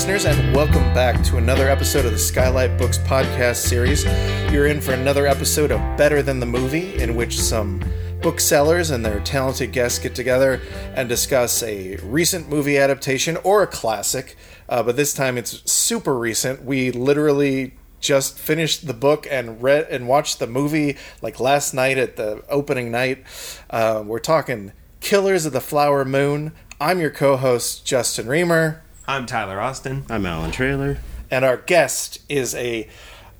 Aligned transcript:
listeners, 0.00 0.24
and 0.24 0.56
welcome 0.56 0.94
back 0.94 1.22
to 1.22 1.36
another 1.36 1.68
episode 1.68 2.06
of 2.06 2.12
the 2.12 2.18
Skylight 2.18 2.78
Books 2.78 2.96
podcast 2.96 3.56
series. 3.56 4.02
You're 4.50 4.66
in 4.66 4.80
for 4.80 4.92
another 4.92 5.26
episode 5.26 5.70
of 5.70 5.78
Better 5.98 6.22
Than 6.22 6.40
the 6.40 6.46
Movie, 6.46 6.94
in 7.02 7.16
which 7.16 7.38
some 7.38 7.84
booksellers 8.22 8.88
and 8.88 9.04
their 9.04 9.20
talented 9.20 9.72
guests 9.72 9.98
get 9.98 10.14
together 10.14 10.58
and 10.94 11.06
discuss 11.06 11.62
a 11.62 11.96
recent 11.96 12.48
movie 12.48 12.78
adaptation 12.78 13.36
or 13.44 13.62
a 13.62 13.66
classic. 13.66 14.38
Uh, 14.70 14.82
but 14.82 14.96
this 14.96 15.12
time 15.12 15.36
it's 15.36 15.70
super 15.70 16.18
recent. 16.18 16.64
We 16.64 16.90
literally 16.92 17.74
just 18.00 18.38
finished 18.38 18.86
the 18.86 18.94
book 18.94 19.26
and 19.30 19.62
read 19.62 19.86
and 19.90 20.08
watched 20.08 20.38
the 20.38 20.46
movie 20.46 20.96
like 21.20 21.38
last 21.38 21.74
night 21.74 21.98
at 21.98 22.16
the 22.16 22.42
opening 22.48 22.90
night. 22.90 23.22
Uh, 23.68 24.02
we're 24.06 24.18
talking 24.18 24.72
Killers 25.00 25.44
of 25.44 25.52
the 25.52 25.60
Flower 25.60 26.06
Moon. 26.06 26.52
I'm 26.80 27.00
your 27.00 27.10
co-host 27.10 27.84
Justin 27.84 28.28
Remer. 28.28 28.80
I'm 29.10 29.26
Tyler 29.26 29.60
Austin. 29.60 30.04
I'm 30.08 30.24
Allan 30.24 30.52
Traylor. 30.52 30.98
and 31.32 31.44
our 31.44 31.56
guest 31.56 32.20
is 32.28 32.54
a, 32.54 32.88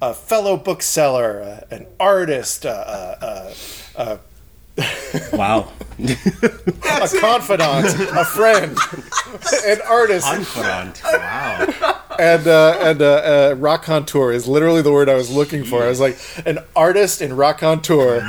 a 0.02 0.14
fellow 0.14 0.56
bookseller, 0.56 1.40
uh, 1.70 1.72
an 1.72 1.86
artist, 2.00 2.66
uh, 2.66 2.70
uh, 2.70 3.54
uh, 3.94 4.16
Wow. 5.32 5.72
a 6.00 7.08
confidant, 7.20 7.86
a 8.16 8.24
friend, 8.24 8.76
an 9.66 9.80
artist, 9.86 10.26
Confidant. 10.26 11.02
Wow. 11.04 12.00
and 12.18 12.46
uh, 12.46 12.78
and 12.80 13.02
uh, 13.02 13.06
uh, 13.52 13.54
raconteur 13.58 14.32
is 14.32 14.48
literally 14.48 14.80
the 14.80 14.92
word 14.92 15.10
I 15.10 15.14
was 15.14 15.30
looking 15.30 15.62
for. 15.64 15.82
I 15.82 15.88
was 15.88 16.00
like 16.00 16.18
an 16.46 16.58
artist 16.74 17.20
and 17.20 17.36
contour, 17.58 18.22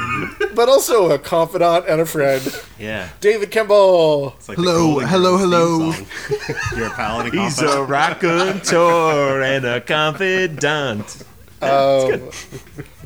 but 0.54 0.68
also 0.68 1.12
a 1.12 1.18
confidant 1.20 1.86
and 1.88 2.02
a 2.02 2.06
friend. 2.06 2.44
Yeah. 2.78 3.08
David 3.22 3.52
Kimbel. 3.52 4.34
It's 4.38 4.50
like 4.50 4.58
Hello, 4.58 4.88
Golden 4.94 5.08
hello, 5.08 5.38
Girls 5.38 5.42
hello. 5.42 5.92
theme 5.94 6.06
song. 6.06 6.56
You're 6.78 6.88
a 6.88 6.90
paladin. 6.92 7.40
He's 7.40 7.62
a 7.62 7.84
raconteur 7.84 9.42
and 9.44 9.66
a 9.66 9.80
confidant. 9.82 11.24
Um, 11.62 12.32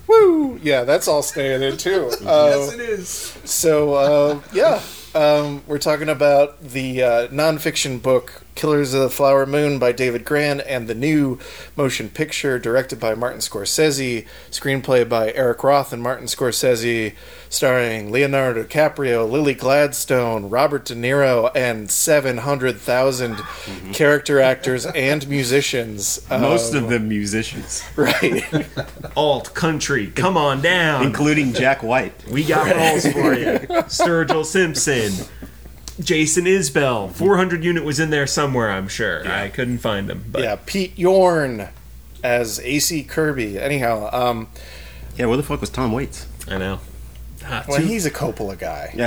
woo! 0.08 0.60
Yeah, 0.62 0.84
that's 0.84 1.08
all 1.08 1.22
staying 1.24 1.64
in 1.64 1.78
too. 1.78 2.12
Uh, 2.26 2.70
it 2.74 2.80
is. 2.80 3.10
So 3.46 3.94
uh, 3.94 4.42
yeah, 4.54 4.82
um, 5.14 5.64
we're 5.68 5.78
talking 5.80 6.10
about 6.10 6.62
the 6.62 7.04
uh, 7.04 7.28
nonfiction 7.28 8.02
book 8.02 8.42
"Killers 8.56 8.94
of 8.94 9.02
the 9.02 9.10
Flower 9.10 9.46
Moon" 9.46 9.78
by 9.80 9.92
David 9.92 10.26
Grann 10.26 10.60
and 10.62 10.88
the 10.88 10.96
new 10.96 11.38
motion 11.76 12.10
picture 12.10 12.58
directed 12.58 13.00
by 13.00 13.14
Martin 13.14 13.40
Scorsese, 13.40 14.26
screenplay 14.50 15.08
by 15.08 15.32
Eric 15.34 15.64
Roth 15.64 15.92
and 15.94 16.02
Martin 16.02 16.28
Scorsese, 16.28 17.14
starring 17.50 18.12
Leonardo 18.12 18.64
DiCaprio, 18.64 19.30
Lily 19.30 19.54
Gladstone, 19.54 20.50
Robert 20.50 20.86
De 20.86 20.96
Niro, 20.96 21.52
and 21.56 21.90
seven 21.92 22.38
hundred 22.40 22.80
character 23.94 24.40
actors 24.40 24.86
and 24.86 25.28
musicians. 25.28 26.26
Most 26.30 26.74
Um, 26.74 26.84
of 26.86 26.90
them 26.90 27.08
musicians, 27.08 27.84
right. 27.96 28.44
Alt 29.16 29.54
country, 29.54 30.08
come 30.08 30.38
on 30.38 30.62
down. 30.62 31.04
including 31.06 31.54
Jack 31.54 31.84
White. 31.84 32.14
We 32.30 32.44
got 32.44 32.76
roles 32.76 33.04
for 33.08 33.34
you. 33.34 33.46
Sturgill 33.88 34.46
Simpson, 34.46 35.12
Jason 36.00 36.46
Isbell. 36.46 37.12
400 37.12 37.64
unit 37.64 37.84
was 37.84 38.00
in 38.00 38.10
there 38.10 38.28
somewhere, 38.28 38.70
I'm 38.72 38.88
sure. 38.88 39.28
I 39.28 39.50
couldn't 39.50 39.78
find 39.80 40.10
him. 40.10 40.26
But 40.32 40.42
yeah, 40.44 40.58
Pete 40.66 40.98
Yorn 41.00 41.70
as 42.24 42.60
AC 42.60 43.04
Kirby. 43.04 43.58
Anyhow, 43.60 44.10
um, 44.12 44.48
Yeah, 45.18 45.28
where 45.28 45.38
the 45.38 45.44
fuck 45.44 45.62
was 45.62 45.70
Tom 45.70 45.92
Waits? 45.92 46.28
I 46.50 46.58
know. 46.58 46.80
Ah, 47.46 47.64
well, 47.68 47.80
too- 47.80 47.86
he's 47.86 48.06
a 48.06 48.12
Coppola 48.12 48.58
guy. 48.58 48.92
Yeah, 48.96 49.06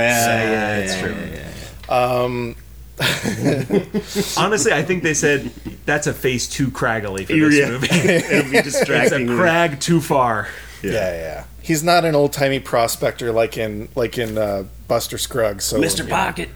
yeah, 0.51 0.77
it's 0.77 0.95
yeah, 0.95 1.01
true. 1.01 1.15
yeah, 1.15 1.49
yeah. 1.89 2.23
Um, 2.23 2.55
honestly, 4.37 4.71
I 4.73 4.83
think 4.83 5.03
they 5.03 5.13
said 5.13 5.51
that's 5.85 6.07
a 6.07 6.13
face 6.13 6.47
too 6.47 6.69
craggly 6.69 7.25
for 7.25 7.33
this 7.33 7.55
Yeah. 7.57 7.69
movie. 7.69 7.87
It'll 7.91 8.51
be 8.51 8.61
distracting. 8.61 9.21
It's 9.23 9.31
a 9.31 9.35
crag 9.35 9.79
too 9.79 10.01
far. 10.01 10.47
yeah. 10.83 10.91
yeah, 10.91 11.43
He's 11.61 11.83
not 11.83 12.05
an 12.05 12.15
old 12.15 12.33
timey 12.33 12.59
prospector 12.59 13.31
like 13.31 13.57
in 13.57 13.89
like 13.95 14.17
in 14.17 14.37
uh, 14.37 14.65
Buster 14.87 15.17
Scruggs. 15.17 15.65
So 15.65 15.79
Mr. 15.79 16.07
Pocket. 16.07 16.49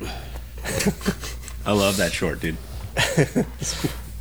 I 1.65 1.71
love 1.71 1.97
that 1.97 2.11
short, 2.11 2.39
dude. 2.39 2.57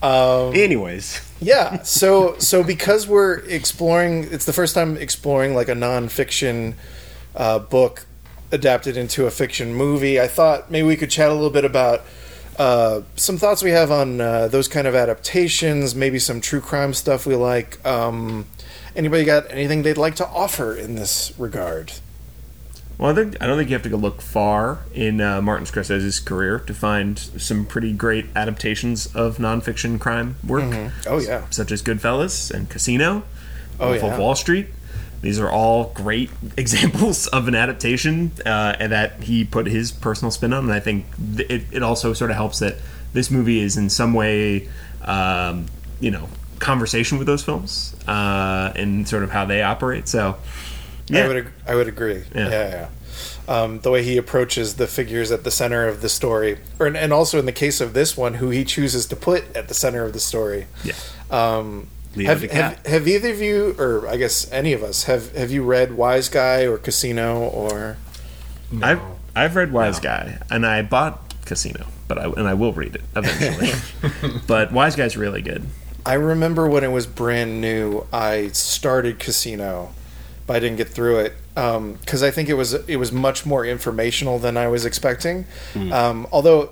Um, 0.02 0.52
Anyways, 0.56 1.20
yeah. 1.40 1.82
So 1.82 2.36
so 2.38 2.64
because 2.64 3.06
we're 3.06 3.34
exploring, 3.46 4.26
it's 4.32 4.44
the 4.46 4.52
first 4.52 4.74
time 4.74 4.96
exploring 4.96 5.54
like 5.54 5.68
a 5.68 5.74
nonfiction 5.74 6.74
uh, 7.36 7.60
book 7.60 8.04
adapted 8.50 8.96
into 8.96 9.26
a 9.26 9.30
fiction 9.30 9.72
movie. 9.72 10.20
I 10.20 10.26
thought 10.26 10.72
maybe 10.72 10.88
we 10.88 10.96
could 10.96 11.10
chat 11.10 11.30
a 11.30 11.34
little 11.34 11.50
bit 11.50 11.64
about. 11.64 12.02
Uh, 12.58 13.00
some 13.16 13.38
thoughts 13.38 13.62
we 13.62 13.70
have 13.70 13.90
on 13.90 14.20
uh, 14.20 14.46
those 14.48 14.68
kind 14.68 14.86
of 14.86 14.94
adaptations, 14.94 15.94
maybe 15.94 16.18
some 16.18 16.38
true 16.40 16.60
crime 16.60 16.92
stuff 16.92 17.24
we 17.24 17.34
like. 17.34 17.84
Um, 17.86 18.44
anybody 18.96 19.24
got 19.24 19.50
anything 19.50 19.82
they'd 19.82 19.96
like 19.96 20.14
to 20.16 20.26
offer 20.26 20.74
in 20.76 20.94
this 20.94 21.32
regard? 21.38 21.92
Well, 22.98 23.10
I 23.10 23.14
think 23.14 23.36
I 23.42 23.46
don't 23.46 23.56
think 23.56 23.70
you 23.70 23.74
have 23.74 23.82
to 23.82 23.88
go 23.88 23.96
look 23.96 24.20
far 24.20 24.80
in 24.94 25.20
uh, 25.20 25.40
Martin 25.42 25.66
Scorsese's 25.66 26.20
career 26.20 26.58
to 26.60 26.74
find 26.74 27.18
some 27.18 27.66
pretty 27.66 27.92
great 27.92 28.26
adaptations 28.36 29.06
of 29.14 29.38
nonfiction 29.38 29.98
crime 29.98 30.36
work, 30.46 30.92
Oh 31.06 31.18
yeah, 31.18 31.46
such 31.50 31.72
as 31.72 31.82
Goodfellas 31.82 32.50
and 32.50 32.68
Casino, 32.68 33.24
Oh, 33.80 33.90
Wolf 33.90 34.02
yeah. 34.02 34.12
of 34.12 34.18
Wall 34.20 34.34
Street. 34.36 34.68
These 35.22 35.38
are 35.40 35.50
all 35.50 35.92
great 35.94 36.30
examples 36.56 37.26
of 37.28 37.48
an 37.48 37.54
adaptation, 37.54 38.30
uh, 38.44 38.76
and 38.78 38.92
that 38.92 39.22
he 39.22 39.44
put 39.44 39.66
his 39.66 39.90
personal 39.90 40.30
spin 40.30 40.52
on. 40.52 40.64
And 40.64 40.72
I 40.72 40.80
think 40.80 41.06
th- 41.36 41.48
it, 41.50 41.62
it 41.72 41.82
also 41.82 42.12
sort 42.12 42.30
of 42.30 42.36
helps 42.36 42.58
that 42.60 42.76
this 43.12 43.30
movie 43.30 43.60
is 43.60 43.76
in 43.76 43.88
some 43.88 44.14
way, 44.14 44.68
um, 45.02 45.66
you 46.00 46.10
know, 46.10 46.28
conversation 46.62 47.18
with 47.18 47.26
those 47.26 47.42
films 47.42 47.94
uh, 48.06 48.72
and 48.76 49.06
sort 49.06 49.24
of 49.24 49.30
how 49.30 49.44
they 49.44 49.62
operate. 49.62 50.08
So, 50.08 50.36
yeah, 51.08 51.24
I 51.24 51.28
would 51.28 51.36
ag- 51.36 51.52
I 51.66 51.74
would 51.74 51.88
agree. 51.88 52.22
Yeah. 52.34 52.48
Yeah, 52.48 52.68
yeah. 52.68 52.88
Um, 53.48 53.80
the 53.80 53.90
way 53.90 54.02
he 54.04 54.16
approaches 54.16 54.76
the 54.76 54.86
figures 54.86 55.32
at 55.32 55.42
the 55.44 55.50
center 55.50 55.86
of 55.88 56.00
the 56.00 56.08
story, 56.08 56.58
or 56.78 56.86
and 56.86 57.12
also 57.12 57.38
in 57.38 57.46
the 57.46 57.52
case 57.52 57.80
of 57.80 57.92
this 57.92 58.16
one, 58.16 58.34
who 58.34 58.50
he 58.50 58.64
chooses 58.64 59.06
to 59.06 59.16
put 59.16 59.54
at 59.56 59.68
the 59.68 59.74
center 59.74 60.04
of 60.04 60.12
the 60.12 60.20
story. 60.20 60.66
yeah. 60.84 60.94
Um, 61.30 61.88
Leo 62.14 62.28
have, 62.28 62.42
have, 62.50 62.86
have 62.86 63.08
either 63.08 63.30
of 63.30 63.40
you, 63.40 63.74
or 63.78 64.06
I 64.06 64.16
guess 64.18 64.50
any 64.52 64.74
of 64.74 64.82
us, 64.82 65.04
have 65.04 65.34
have 65.34 65.50
you 65.50 65.64
read 65.64 65.96
Wise 65.96 66.28
Guy 66.28 66.66
or 66.66 66.78
Casino 66.78 67.40
or? 67.48 67.96
I've 68.82 69.00
I've 69.34 69.56
read 69.56 69.72
Wise 69.72 69.98
Guy 69.98 70.38
and 70.50 70.64
I 70.66 70.82
bought 70.82 71.34
Casino, 71.46 71.86
but 72.08 72.18
I 72.18 72.24
and 72.24 72.46
I 72.46 72.54
will 72.54 72.72
read 72.72 72.94
it 72.94 73.02
eventually. 73.16 73.72
but 74.46 74.72
Wise 74.72 74.94
Guy's 74.94 75.16
really 75.16 75.42
good. 75.42 75.66
I 76.04 76.14
remember 76.14 76.68
when 76.68 76.84
it 76.84 76.90
was 76.90 77.06
brand 77.06 77.60
new, 77.60 78.06
I 78.12 78.48
started 78.48 79.18
Casino, 79.18 79.94
but 80.46 80.56
I 80.56 80.60
didn't 80.60 80.76
get 80.76 80.88
through 80.88 81.20
it 81.20 81.34
um, 81.56 81.94
because 81.94 82.22
I 82.22 82.30
think 82.30 82.48
it 82.48 82.54
was 82.54 82.74
it 82.74 82.96
was 82.96 83.12
much 83.12 83.46
more 83.46 83.64
informational 83.64 84.38
than 84.38 84.56
I 84.56 84.68
was 84.68 84.84
expecting. 84.84 85.46
Hmm. 85.74 85.92
Um, 85.92 86.26
although 86.32 86.70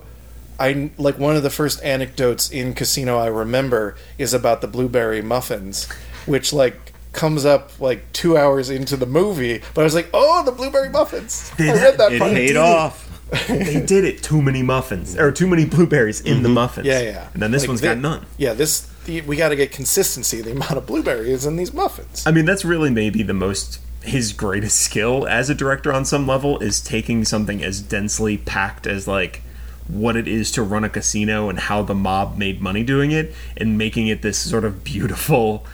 I 0.58 0.90
like 0.98 1.18
one 1.18 1.36
of 1.36 1.42
the 1.42 1.50
first 1.50 1.82
anecdotes 1.82 2.50
in 2.50 2.74
Casino 2.74 3.18
I 3.18 3.26
remember 3.26 3.96
is 4.18 4.34
about 4.34 4.60
the 4.60 4.68
blueberry 4.68 5.22
muffins, 5.22 5.88
which 6.26 6.52
like 6.52 6.92
comes 7.12 7.44
up 7.44 7.78
like 7.80 8.12
two 8.12 8.36
hours 8.36 8.70
into 8.70 8.96
the 8.96 9.06
movie. 9.06 9.62
But 9.74 9.82
I 9.82 9.84
was 9.84 9.94
like, 9.94 10.08
oh, 10.12 10.44
the 10.44 10.52
blueberry 10.52 10.88
muffins! 10.88 11.52
I 11.58 11.72
read 11.72 11.98
that 11.98 12.12
it 12.12 12.18
part. 12.18 12.32
paid 12.32 12.56
off. 12.56 13.06
They 13.46 13.80
did 13.80 14.04
it. 14.04 14.24
Too 14.24 14.42
many 14.42 14.62
muffins 14.62 15.16
or 15.16 15.30
too 15.30 15.46
many 15.46 15.64
blueberries 15.64 16.20
in 16.20 16.42
the 16.42 16.48
mm-hmm. 16.48 16.54
muffins. 16.54 16.86
Yeah, 16.86 17.00
yeah. 17.00 17.28
And 17.32 17.40
then 17.40 17.52
this 17.52 17.62
Like 17.62 17.68
one's 17.68 17.80
thi- 17.80 17.86
got 17.86 17.98
none. 17.98 18.26
Yeah, 18.38 18.54
this 18.54 18.89
we 19.20 19.36
got 19.36 19.48
to 19.50 19.56
get 19.56 19.72
consistency. 19.72 20.40
The 20.40 20.52
amount 20.58 20.72
of 20.72 20.86
blueberries 20.86 21.46
in 21.46 21.56
these 21.56 21.72
muffins. 21.72 22.26
I 22.26 22.30
mean, 22.30 22.44
that's 22.44 22.64
really 22.64 22.90
maybe 22.90 23.22
the 23.22 23.34
most 23.34 23.80
his 24.02 24.32
greatest 24.32 24.78
skill 24.80 25.26
as 25.26 25.50
a 25.50 25.54
director 25.54 25.92
on 25.92 26.04
some 26.04 26.26
level 26.26 26.58
is 26.60 26.80
taking 26.80 27.24
something 27.24 27.62
as 27.62 27.82
densely 27.82 28.38
packed 28.38 28.86
as 28.86 29.06
like 29.06 29.42
what 29.88 30.16
it 30.16 30.26
is 30.26 30.50
to 30.52 30.62
run 30.62 30.84
a 30.84 30.88
casino 30.88 31.48
and 31.48 31.58
how 31.58 31.82
the 31.82 31.94
mob 31.94 32.38
made 32.38 32.62
money 32.62 32.82
doing 32.82 33.10
it 33.10 33.34
and 33.56 33.76
making 33.76 34.06
it 34.06 34.22
this 34.22 34.38
sort 34.38 34.64
of 34.64 34.84
beautiful 34.84 35.66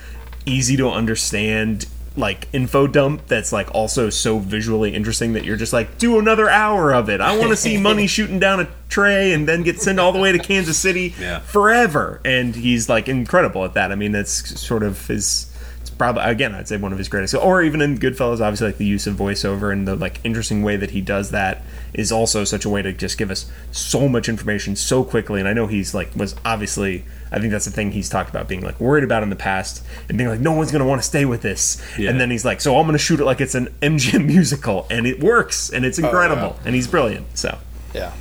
easy 0.44 0.76
to 0.76 0.88
understand 0.88 1.86
like 2.16 2.48
info 2.52 2.86
dump 2.86 3.26
that's 3.26 3.52
like 3.52 3.74
also 3.74 4.08
so 4.10 4.38
visually 4.38 4.94
interesting 4.94 5.34
that 5.34 5.44
you're 5.44 5.56
just 5.56 5.72
like 5.72 5.98
do 5.98 6.18
another 6.18 6.48
hour 6.48 6.92
of 6.94 7.08
it. 7.10 7.20
I 7.20 7.36
want 7.36 7.50
to 7.50 7.56
see 7.56 7.76
money 7.80 8.06
shooting 8.06 8.38
down 8.38 8.60
a 8.60 8.68
tray 8.88 9.32
and 9.32 9.46
then 9.48 9.62
get 9.62 9.80
sent 9.80 9.98
all 10.00 10.12
the 10.12 10.18
way 10.18 10.32
to 10.32 10.38
kansas 10.38 10.78
city 10.78 11.14
Yeah. 11.20 11.40
forever. 11.40 12.20
And 12.24 12.54
he's 12.54 12.88
like 12.88 13.08
incredible 13.08 13.64
at 13.64 13.74
that. 13.74 13.92
I 13.92 13.94
mean 13.96 14.12
that's 14.12 14.58
sort 14.60 14.82
of 14.82 15.06
his 15.06 15.45
it's 15.86 15.94
probably 15.94 16.22
again 16.24 16.52
i'd 16.56 16.66
say 16.66 16.76
one 16.76 16.90
of 16.90 16.98
his 16.98 17.08
greatest 17.08 17.32
or 17.34 17.62
even 17.62 17.80
in 17.80 17.96
goodfellas 17.96 18.40
obviously 18.40 18.66
like 18.66 18.76
the 18.76 18.84
use 18.84 19.06
of 19.06 19.14
voiceover 19.14 19.72
and 19.72 19.86
the 19.86 19.94
like 19.94 20.18
interesting 20.24 20.64
way 20.64 20.76
that 20.76 20.90
he 20.90 21.00
does 21.00 21.30
that 21.30 21.62
is 21.94 22.10
also 22.10 22.42
such 22.42 22.64
a 22.64 22.68
way 22.68 22.82
to 22.82 22.92
just 22.92 23.16
give 23.16 23.30
us 23.30 23.48
so 23.70 24.08
much 24.08 24.28
information 24.28 24.74
so 24.74 25.04
quickly 25.04 25.38
and 25.38 25.48
i 25.48 25.52
know 25.52 25.68
he's 25.68 25.94
like 25.94 26.14
was 26.16 26.34
obviously 26.44 27.04
i 27.30 27.38
think 27.38 27.52
that's 27.52 27.66
the 27.66 27.70
thing 27.70 27.92
he's 27.92 28.08
talked 28.08 28.28
about 28.28 28.48
being 28.48 28.62
like 28.62 28.80
worried 28.80 29.04
about 29.04 29.22
in 29.22 29.30
the 29.30 29.36
past 29.36 29.84
and 30.08 30.18
being 30.18 30.28
like 30.28 30.40
no 30.40 30.50
one's 30.52 30.72
going 30.72 30.82
to 30.82 30.88
want 30.88 31.00
to 31.00 31.06
stay 31.06 31.24
with 31.24 31.42
this 31.42 31.80
Yeah. 31.96 32.10
and 32.10 32.20
then 32.20 32.32
he's 32.32 32.44
like 32.44 32.60
so 32.60 32.76
i'm 32.76 32.86
going 32.86 32.94
to 32.94 32.98
shoot 32.98 33.20
it 33.20 33.24
like 33.24 33.40
it's 33.40 33.54
an 33.54 33.66
mgm 33.80 34.24
musical 34.26 34.88
and 34.90 35.06
it 35.06 35.22
works 35.22 35.70
and 35.70 35.84
it's 35.84 36.00
oh, 36.00 36.04
incredible 36.04 36.58
and 36.64 36.74
he's 36.74 36.88
brilliant 36.88 37.38
so 37.38 37.58
Yeah. 37.94 38.12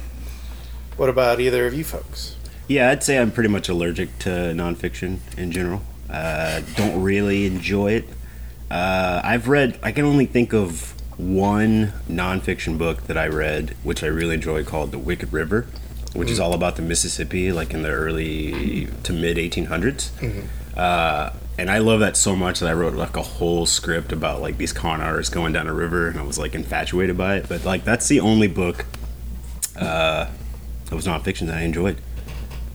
What 0.98 1.10
about 1.10 1.40
either 1.42 1.68
of 1.68 1.74
you 1.74 1.84
folks? 1.84 2.36
Yeah, 2.70 2.90
I'd 2.90 3.04
say 3.04 3.18
I'm 3.20 3.30
pretty 3.32 3.50
much 3.50 3.68
allergic 3.68 4.18
to 4.20 4.30
nonfiction 4.30 5.18
in 5.38 5.52
general. 5.52 5.82
Uh, 6.10 6.62
don't 6.76 7.02
really 7.02 7.46
enjoy 7.46 7.94
it. 7.94 8.06
Uh, 8.70 9.22
I've 9.24 9.48
read, 9.48 9.80
I 9.84 9.92
can 9.92 10.06
only 10.06 10.26
think 10.26 10.54
of 10.54 10.94
one 11.18 11.94
nonfiction 12.10 12.78
book 12.78 13.04
that 13.08 13.18
I 13.18 13.28
read, 13.28 13.76
which 13.84 14.04
I 14.04 14.08
really 14.08 14.36
enjoy, 14.36 14.64
called 14.64 14.92
The 14.92 14.98
Wicked 15.00 15.32
River, 15.32 15.66
which 16.14 16.30
is 16.30 16.40
all 16.40 16.54
about 16.54 16.76
the 16.76 16.82
Mississippi, 16.82 17.52
like 17.52 17.74
in 17.74 17.84
the 17.84 17.90
early 17.90 18.88
to 19.04 19.14
mid 19.14 19.38
1800s. 19.38 20.10
Uh, 20.78 21.32
and 21.58 21.70
I 21.72 21.78
love 21.78 22.02
that 22.02 22.18
so 22.18 22.36
much 22.36 22.60
that 22.60 22.70
I 22.70 22.74
wrote 22.74 22.96
like 22.96 23.16
a 23.16 23.22
whole 23.22 23.66
script 23.66 24.12
about 24.12 24.42
like 24.42 24.58
these 24.58 24.74
con 24.74 25.00
artists 25.00 25.34
going 25.34 25.54
down 25.54 25.68
a 25.68 25.74
river, 25.74 26.08
and 26.10 26.20
I 26.20 26.24
was 26.24 26.38
like 26.38 26.54
infatuated 26.54 27.18
by 27.18 27.38
it. 27.38 27.48
But 27.48 27.64
like 27.64 27.86
that's 27.86 28.08
the 28.10 28.20
only 28.20 28.48
book 28.48 28.86
uh, 29.78 30.28
that 30.86 30.96
was 30.96 31.06
nonfiction 31.08 31.48
that 31.48 31.58
I 31.58 31.62
enjoyed. 31.62 31.98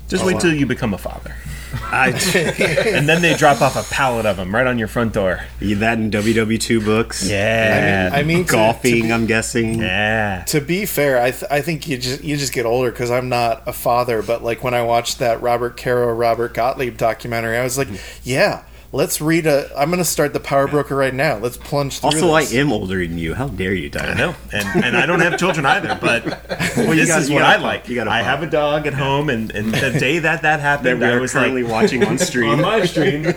Just 0.09 0.25
wait 0.25 0.41
till 0.41 0.55
you 0.55 0.65
become 0.67 0.95
a 0.95 0.99
father. 0.99 1.35
I, 1.75 2.11
And 2.97 3.09
then 3.09 3.23
they 3.23 3.35
drop 3.35 3.61
off 3.63 3.77
a 3.77 3.83
pallet 3.95 4.27
of 4.27 4.37
them 4.37 4.55
right 4.55 4.67
on 4.67 4.79
your 4.79 4.89
front 4.89 5.13
door. 5.13 5.45
that 5.61 5.99
in 5.99 6.11
WW2 6.11 6.85
books. 6.85 7.29
Yeah. 7.29 8.11
I 8.13 8.23
mean, 8.23 8.45
to- 8.47 8.53
golfing. 8.53 8.95
To, 8.97 9.03
be, 9.03 9.13
I'm 9.13 9.27
guessing. 9.27 9.81
yeah. 9.81 10.45
to 10.49 10.61
be 10.61 10.87
fair, 10.87 11.21
I, 11.21 11.31
th- 11.31 11.51
I 11.51 11.61
think 11.61 11.89
you 11.89 11.99
just 11.99 12.25
you 12.25 12.37
just 12.37 12.53
get 12.53 12.67
older 12.67 12.91
because 12.91 13.11
I'm 13.11 13.29
not 13.29 13.63
a 13.67 13.73
father. 13.73 14.23
But 14.23 14.43
like 14.43 14.63
when 14.65 14.75
I 14.75 14.83
watched 14.83 15.19
that 15.21 15.41
Robert 15.43 15.77
Caro 15.77 16.13
Robert 16.13 16.55
Gottlieb 16.55 16.97
documentary, 16.97 17.57
I 17.57 17.63
was 17.65 17.79
like, 17.79 17.89
yeah, 18.25 18.65
let's 18.93 19.21
read 19.21 19.47
a. 19.47 19.71
I'm 19.79 19.89
going 19.91 19.99
to 19.99 20.05
start 20.05 20.33
the 20.33 20.41
Power 20.41 20.67
Broker 20.69 20.95
right 20.97 21.15
now. 21.15 21.37
Let's 21.39 21.57
plunge 21.57 21.99
through. 22.01 22.09
Also, 22.11 22.31
I 22.31 22.43
am 22.43 22.73
older 22.73 22.99
than 23.07 23.19
you. 23.19 23.35
How 23.35 23.49
dare 23.49 23.73
you, 23.75 23.91
Tyler? 23.91 24.13
I 24.13 24.15
know, 24.15 24.35
and 24.53 24.85
and 24.85 24.97
I 24.97 25.07
don't 25.07 25.21
have 25.21 25.39
children 25.39 25.67
either. 25.67 25.99
But 26.01 26.25
this 26.49 27.09
got- 27.09 27.23
is 27.23 27.31
what 27.31 27.43
I 27.43 27.53
I 27.53 27.55
a 27.57 27.61
like. 27.61 27.81
pop. 27.83 27.89
You 27.91 27.95
got 27.97 28.07
a 28.09 28.11
I 28.11 28.19
pop. 28.23 28.27
have 28.27 28.43
a 28.43 28.51
dog 28.51 28.87
at 28.87 28.95
home, 28.95 29.31
and, 29.31 29.51
and 29.53 29.73
the 29.73 29.91
day 29.99 30.19
that 30.21 30.43
that 30.43 30.59
That 30.59 30.61
happened, 30.61 31.01
we 31.01 31.07
I 31.07 31.17
was 31.19 31.33
currently 31.33 31.63
like, 31.63 31.73
watching 31.73 32.05
on 32.05 32.19
stream. 32.31 32.51
on 32.51 32.61
my 32.63 32.85
stream, 32.85 33.35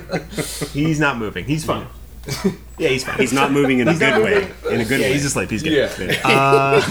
he's 0.72 1.00
not 1.00 1.18
moving. 1.18 1.46
He's 1.46 1.64
fine. 1.66 1.88
Yeah, 2.80 2.90
he's 2.90 3.04
fine. 3.04 3.20
He's 3.20 3.32
not 3.34 3.52
moving 3.52 3.80
in 3.80 3.88
a 3.88 3.94
good 3.94 4.24
way. 4.24 4.50
In 4.74 4.82
a 4.82 4.86
good 4.86 5.00
Yeah, 5.00 5.06
way. 5.08 5.14
he's 5.14 5.24
asleep. 5.26 5.52
He's 5.52 5.62
good. 5.62 5.74
Yeah. 5.74 6.82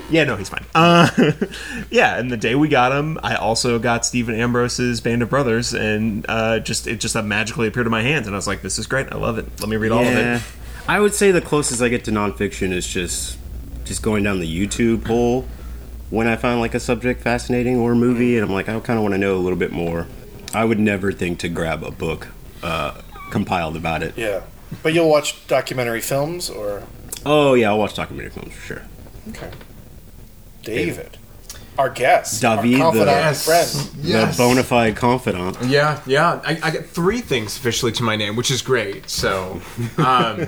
Yeah, 0.10 0.24
no, 0.24 0.36
he's 0.36 0.48
fine. 0.48 0.64
Uh, 0.74 1.08
yeah, 1.90 2.16
and 2.18 2.30
the 2.30 2.36
day 2.36 2.54
we 2.54 2.68
got 2.68 2.92
him, 2.92 3.18
I 3.22 3.34
also 3.36 3.78
got 3.80 4.04
Stephen 4.06 4.34
Ambrose's 4.34 5.00
Band 5.00 5.22
of 5.22 5.30
Brothers, 5.30 5.72
and 5.74 6.24
uh, 6.28 6.60
just 6.60 6.86
it 6.86 7.00
just 7.00 7.14
magically 7.22 7.66
appeared 7.68 7.86
in 7.86 7.90
my 7.90 8.02
hands, 8.02 8.26
and 8.26 8.34
I 8.34 8.38
was 8.38 8.46
like, 8.46 8.62
"This 8.62 8.78
is 8.78 8.86
great. 8.86 9.12
I 9.12 9.16
love 9.16 9.38
it. 9.38 9.46
Let 9.60 9.68
me 9.68 9.76
read 9.76 9.90
all 9.92 10.02
of 10.04 10.06
it." 10.16 10.42
I 10.88 11.00
would 11.00 11.14
say 11.14 11.30
the 11.32 11.40
closest 11.40 11.80
I 11.82 11.88
get 11.88 12.04
to 12.04 12.10
nonfiction 12.12 12.70
is 12.72 12.86
just 12.86 13.38
just 13.84 14.02
going 14.02 14.22
down 14.24 14.40
the 14.40 14.66
YouTube 14.66 15.06
hole 15.06 15.46
when 16.10 16.26
I 16.28 16.36
find 16.36 16.60
like 16.60 16.74
a 16.74 16.80
subject 16.80 17.20
fascinating 17.22 17.76
or 17.78 17.92
a 17.92 17.96
movie, 17.96 18.36
and 18.36 18.44
I'm 18.46 18.52
like, 18.52 18.68
I 18.68 18.78
kind 18.80 18.98
of 18.98 19.02
want 19.02 19.14
to 19.14 19.18
know 19.18 19.36
a 19.36 19.38
little 19.42 19.58
bit 19.58 19.72
more. 19.72 20.06
I 20.52 20.64
would 20.64 20.78
never 20.78 21.12
think 21.12 21.38
to 21.40 21.48
grab 21.48 21.82
a 21.82 21.90
book 21.90 22.28
uh, 22.62 23.00
compiled 23.38 23.76
about 23.76 24.02
it. 24.02 24.16
Yeah, 24.16 24.42
but 24.82 24.94
you'll 24.94 25.10
watch 25.10 25.46
documentary 25.48 26.00
films 26.00 26.48
or 26.48 26.84
Oh 27.26 27.54
yeah, 27.54 27.70
I'll 27.70 27.78
watch 27.78 27.94
documentary 27.94 28.30
films 28.30 28.54
for 28.54 28.60
sure. 28.60 28.82
okay. 29.30 29.50
David, 30.62 31.18
our 31.78 31.90
guest, 31.90 32.40
David, 32.40 32.80
our 32.80 32.92
confidant 32.92 33.06
the- 33.06 33.12
Yes. 33.12 33.44
friend. 33.44 33.90
Yes. 34.04 34.36
The 34.36 34.42
bona 34.42 34.62
fide 34.62 34.96
confidant. 34.96 35.56
Yeah, 35.64 36.00
yeah. 36.06 36.40
I, 36.44 36.58
I 36.62 36.70
got 36.70 36.84
three 36.86 37.20
things 37.20 37.56
officially 37.56 37.92
to 37.92 38.02
my 38.02 38.16
name, 38.16 38.36
which 38.36 38.50
is 38.50 38.62
great. 38.62 39.10
So, 39.10 39.60
um, 39.98 40.46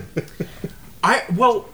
I 1.03 1.25
well, 1.35 1.69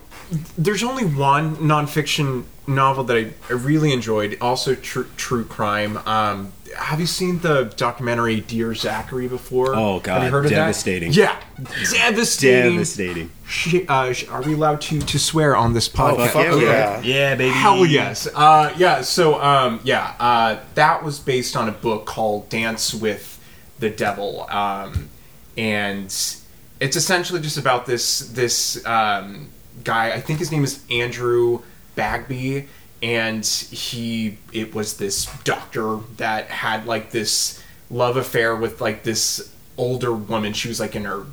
there's 0.57 0.83
only 0.83 1.05
one 1.05 1.55
nonfiction 1.57 2.43
novel 2.67 3.03
that 3.05 3.17
I, 3.17 3.31
I 3.49 3.53
really 3.53 3.93
enjoyed. 3.93 4.37
Also, 4.41 4.73
true 4.75 5.07
true 5.15 5.45
crime. 5.45 5.97
Um, 6.05 6.51
have 6.77 6.99
you 6.99 7.05
seen 7.05 7.39
the 7.39 7.65
documentary 7.77 8.41
Dear 8.41 8.73
Zachary 8.75 9.27
before? 9.27 9.75
Oh, 9.75 9.99
God, 9.99 10.21
Have 10.21 10.21
God, 10.21 10.25
you 10.25 10.31
heard 10.31 10.45
of 10.45 10.51
devastating. 10.51 11.11
That? 11.11 11.17
Yeah, 11.17 11.63
devastating. 11.91 12.71
Devastating. 12.73 13.31
Sh- 13.47 13.75
uh, 13.87 14.13
sh- 14.13 14.27
are 14.29 14.41
we 14.41 14.53
allowed 14.53 14.81
to 14.81 14.99
to 14.99 15.19
swear 15.19 15.55
on 15.55 15.73
this 15.73 15.87
podcast? 15.87 16.29
fuck 16.29 16.45
yeah, 16.45 16.55
yeah. 16.61 17.01
Yeah, 17.01 17.35
baby. 17.35 17.53
Hell 17.53 17.85
yes. 17.85 18.27
Uh, 18.33 18.73
yeah. 18.77 19.01
So 19.01 19.41
um, 19.41 19.79
yeah, 19.83 20.15
uh, 20.19 20.59
that 20.75 21.03
was 21.03 21.19
based 21.19 21.55
on 21.55 21.69
a 21.69 21.71
book 21.71 22.05
called 22.05 22.49
Dance 22.49 22.93
with 22.93 23.39
the 23.79 23.89
Devil, 23.89 24.49
um, 24.49 25.09
and 25.57 26.05
it's 26.05 26.95
essentially 26.95 27.41
just 27.41 27.57
about 27.57 27.85
this 27.85 28.19
this 28.19 28.83
um, 28.85 29.49
guy. 29.83 30.11
I 30.11 30.21
think 30.21 30.39
his 30.39 30.51
name 30.51 30.63
is 30.63 30.83
Andrew 30.89 31.61
Bagby, 31.95 32.67
and 33.03 33.45
he 33.45 34.37
it 34.53 34.73
was 34.73 34.97
this 34.97 35.25
doctor 35.43 35.99
that 36.17 36.47
had 36.47 36.87
like 36.87 37.11
this 37.11 37.61
love 37.91 38.15
affair 38.15 38.55
with 38.55 38.79
like 38.79 39.03
this 39.03 39.53
older 39.77 40.13
woman. 40.13 40.53
She 40.53 40.69
was 40.69 40.79
like 40.79 40.95
in 40.95 41.03
her 41.03 41.25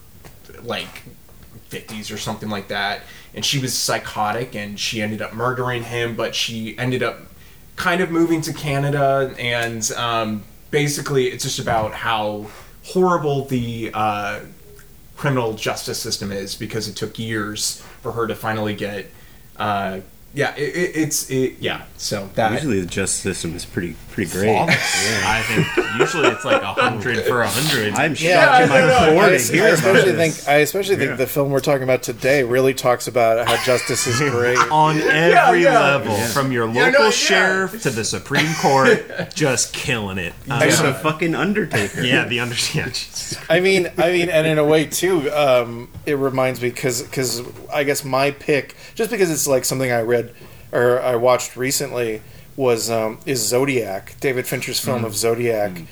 like 0.63 1.05
50s 1.71 2.13
or 2.13 2.19
something 2.19 2.49
like 2.51 2.69
that 2.69 3.03
and 3.33 3.45
she 3.45 3.61
was 3.61 3.73
psychotic 3.73 4.57
and 4.57 4.79
she 4.79 5.01
ended 5.01 5.23
up 5.23 5.33
murdering 5.33 5.85
him 5.85 6.17
but 6.17 6.35
she 6.35 6.77
ended 6.77 7.03
up 7.03 7.21
kind 7.77 8.01
of 8.01 8.11
moving 8.11 8.41
to 8.41 8.53
canada 8.53 9.33
and 9.39 9.93
um, 9.93 10.43
basically 10.71 11.29
it's 11.29 11.45
just 11.45 11.61
about 11.61 11.93
how 11.93 12.47
horrible 12.85 13.45
the 13.45 13.91
uh, 13.95 14.41
criminal 15.17 15.55
justice 15.55 15.99
system 15.99 16.33
is 16.33 16.57
because 16.57 16.89
it 16.89 16.97
took 16.97 17.19
years 17.19 17.81
for 18.03 18.13
her 18.13 18.27
to 18.27 18.35
finally 18.35 18.75
get 18.75 19.07
uh, 19.57 20.01
yeah 20.35 20.55
it, 20.57 20.77
it, 20.77 20.97
it's 20.97 21.31
it, 21.31 21.57
yeah 21.61 21.85
so 22.01 22.31
that 22.35 22.53
Usually 22.53 22.81
the 22.81 22.87
justice 22.87 23.21
system 23.21 23.55
is 23.55 23.67
pretty 23.67 23.95
pretty 24.11 24.33
great. 24.33 24.47
Flawless. 24.47 25.23
I 25.25 25.43
think 25.43 25.99
usually 25.99 26.29
it's 26.29 26.45
like 26.45 26.63
a 26.63 26.73
hundred 26.73 27.25
for 27.25 27.43
a 27.43 27.49
hundred. 27.49 27.93
I'm 27.95 28.15
Yeah, 28.15 28.47
shocked 28.47 28.63
in 28.63 28.69
my 28.71 28.81
no, 28.81 28.87
no, 28.87 29.13
core 29.13 29.25
I, 29.25 29.29
I 29.29 29.33
especially 29.35 30.13
think 30.13 30.49
I 30.49 30.55
especially 30.57 30.97
think 30.97 31.19
the 31.19 31.27
film 31.27 31.51
we're 31.51 31.61
talking 31.61 31.83
about 31.83 32.03
today 32.03 32.43
really 32.43 32.75
talks 32.75 33.07
about 33.07 33.47
how 33.47 33.63
justice 33.65 34.07
is 34.07 34.19
great. 34.31 34.59
on 34.71 34.97
every 35.03 35.65
yeah. 35.65 35.79
level, 35.79 36.17
from 36.17 36.53
your 36.53 36.67
local 36.67 36.91
no, 36.91 37.05
yeah. 37.05 37.11
sheriff 37.11 37.83
to 37.83 37.91
the 37.91 38.05
Supreme 38.05 38.53
Court, 38.55 39.31
just 39.35 39.73
killing 39.73 40.19
it. 40.19 40.33
Uh, 40.49 40.59
There's 40.61 40.81
a 40.81 40.95
fucking 40.95 41.35
Undertaker. 41.35 42.03
yeah, 42.03 42.25
the 42.25 42.41
understand. 42.41 43.07
I 43.49 43.61
mean, 43.61 43.91
I 43.99 44.11
mean, 44.11 44.29
and 44.31 44.47
in 44.47 44.59
a 44.59 44.65
way 44.65 44.87
too, 44.87 45.31
um, 45.33 45.91
it 46.07 46.15
reminds 46.15 46.63
me 46.63 46.71
because 46.71 47.03
because 47.03 47.43
I 47.73 47.85
guess 47.85 48.05
my 48.05 48.31
pick, 48.31 48.75
just 48.95 49.11
because 49.11 49.31
it's 49.31 49.47
like 49.47 49.65
something 49.65 49.91
I 49.91 50.01
read 50.01 50.20
or 50.73 51.01
I 51.01 51.17
watched 51.17 51.57
recently, 51.57 52.23
was 52.57 52.91
um, 52.91 53.19
is 53.27 53.41
Zodiac, 53.47 54.15
David 54.21 54.47
Fincher's 54.47 54.81
film 54.81 55.05
of 55.05 55.15
Zodiac, 55.15 55.83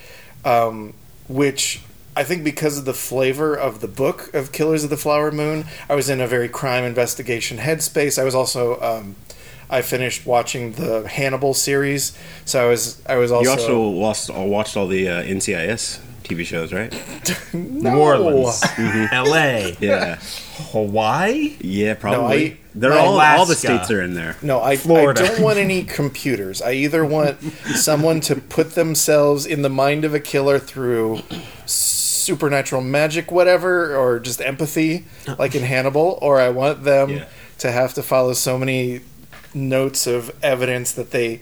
um, 0.45 0.93
which 1.29 1.81
I 2.17 2.25
think 2.25 2.45
because 2.45 2.79
of 2.79 2.85
the 2.85 2.95
flavor 2.95 3.55
of 3.55 3.81
the 3.81 3.89
book 3.89 4.33
of 4.35 4.53
Killers 4.53 4.85
of 4.85 4.91
the 4.91 4.97
Flower 4.97 5.31
Moon, 5.31 5.65
I 5.89 5.95
was 5.95 6.09
in 6.11 6.21
a 6.21 6.27
very 6.27 6.49
crime 6.49 6.85
investigation 6.85 7.59
headspace. 7.59 8.19
I 8.21 8.25
was 8.25 8.35
also. 8.35 8.81
Um, 8.81 9.17
I 9.71 9.83
finished 9.83 10.25
watching 10.25 10.73
the 10.73 11.07
Hannibal 11.07 11.53
series, 11.53 12.17
so 12.47 12.65
I 12.65 12.71
was 12.71 13.03
I 13.07 13.17
was 13.17 13.31
also, 13.31 13.45
You 13.45 13.51
also 13.51 13.89
watched, 13.91 14.31
uh, 14.31 14.41
watched 14.41 14.77
all 14.79 14.87
the 14.87 15.07
uh, 15.11 15.23
NCIS 15.25 16.01
TV 16.25 16.47
shows, 16.47 16.73
right? 16.73 16.91
no. 17.53 17.91
New 17.93 17.99
Orleans, 18.01 18.63
L.A., 19.13 19.77
Yeah, 19.79 20.15
Hawaii. 20.73 21.55
yeah, 21.61 21.93
probably. 21.95 22.53
I- 22.53 22.57
They're 22.81 22.91
no, 22.91 22.99
all 22.99 23.21
all 23.21 23.47
the 23.47 23.55
states 23.55 23.91
are 23.91 24.01
in 24.01 24.15
there. 24.15 24.37
No, 24.41 24.61
I, 24.61 24.73
I 24.73 24.77
don't 25.13 25.41
want 25.41 25.59
any 25.59 25.83
computers. 25.85 26.63
I 26.63 26.73
either 26.73 27.05
want 27.05 27.43
someone 27.75 28.21
to 28.23 28.37
put 28.37 28.75
themselves 28.75 29.47
in 29.47 29.63
the 29.63 29.69
mind 29.69 30.05
of 30.05 30.15
a 30.15 30.21
killer 30.21 30.59
through 30.59 31.21
supernatural 31.67 32.83
magic, 32.83 33.31
whatever, 33.33 33.97
or 33.97 34.21
just 34.21 34.41
empathy, 34.41 35.07
like 35.39 35.55
in 35.55 35.63
Hannibal, 35.65 36.19
or 36.23 36.41
I 36.41 36.51
want 36.51 36.85
them 36.85 37.11
Yeah. 37.11 37.25
to 37.59 37.73
have 37.73 37.95
to 37.95 38.03
follow 38.03 38.33
so 38.35 38.59
many 38.59 39.01
notes 39.55 40.07
of 40.07 40.31
evidence 40.43 40.93
that 40.93 41.11
they 41.11 41.41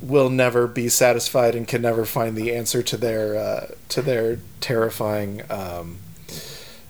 will 0.00 0.30
never 0.30 0.66
be 0.66 0.88
satisfied 0.88 1.54
and 1.54 1.68
can 1.68 1.82
never 1.82 2.04
find 2.04 2.36
the 2.36 2.52
answer 2.52 2.82
to 2.82 2.96
their 2.96 3.36
uh, 3.36 3.66
to 3.90 4.02
their 4.02 4.38
terrifying 4.60 5.42
um, 5.48 5.98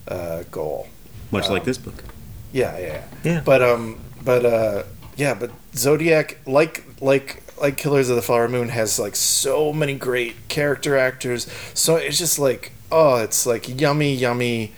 uh, 0.09 0.45
goal. 0.51 0.89
Much 1.31 1.51
like 1.51 1.65
this 1.65 1.79
book. 1.79 2.05
Yeah, 2.53 2.79
yeah, 2.79 2.87
yeah. 2.87 3.05
Yeah. 3.25 3.43
But 3.45 3.63
um, 3.63 3.99
but 4.25 4.45
uh, 4.47 4.83
yeah, 5.17 5.35
but 5.35 5.51
Zodiac, 5.75 6.39
like 6.47 6.85
like 7.01 7.43
like 7.61 7.77
Killers 7.77 8.09
of 8.11 8.17
the 8.17 8.23
Flower 8.23 8.49
Moon, 8.49 8.69
has 8.69 8.99
like 8.99 9.17
so 9.17 9.73
many 9.73 9.95
great 9.95 10.49
character 10.49 10.97
actors. 10.97 11.47
So 11.75 11.97
it's 11.97 12.19
just 12.19 12.39
like 12.39 12.73
oh, 12.91 13.17
it's 13.17 13.47
like 13.47 13.81
yummy, 13.81 14.15
yummy. 14.15 14.73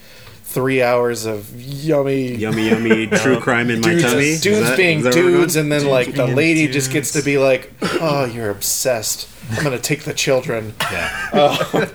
Three 0.47 0.83
hours 0.83 1.27
of 1.27 1.51
yummy, 1.61 2.37
Yummy, 2.37 2.69
yummy, 2.71 3.07
true 3.19 3.41
crime 3.41 3.71
in 3.71 3.81
my 3.81 3.89
dudes, 3.89 4.03
tummy. 4.05 4.37
Dudes 4.39 4.69
that- 4.69 4.77
being 4.77 4.99
is 4.99 5.05
that 5.05 5.15
where 5.17 5.25
we're 5.25 5.31
dudes, 5.39 5.57
and 5.57 5.73
then 5.73 5.85
like 5.87 6.15
the 6.15 6.27
being 6.27 6.37
lady 6.37 6.69
just 6.69 6.93
gets 6.93 7.11
to 7.15 7.23
be 7.23 7.39
like, 7.39 7.73
"Oh, 7.83 8.25
you're 8.27 8.51
obsessed. 8.51 9.29
I'm 9.51 9.65
gonna 9.65 9.81
take 9.81 10.05
the 10.05 10.15
children." 10.15 10.75
Yeah. 10.93 11.29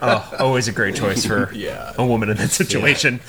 oh, 0.01 0.35
always 0.39 0.67
a 0.67 0.73
great 0.73 0.95
choice 0.95 1.25
for 1.25 1.53
Yeah. 1.53 1.93
a 1.97 2.05
woman 2.05 2.27
in 2.29 2.35
that 2.35 2.49
situation. 2.51 3.21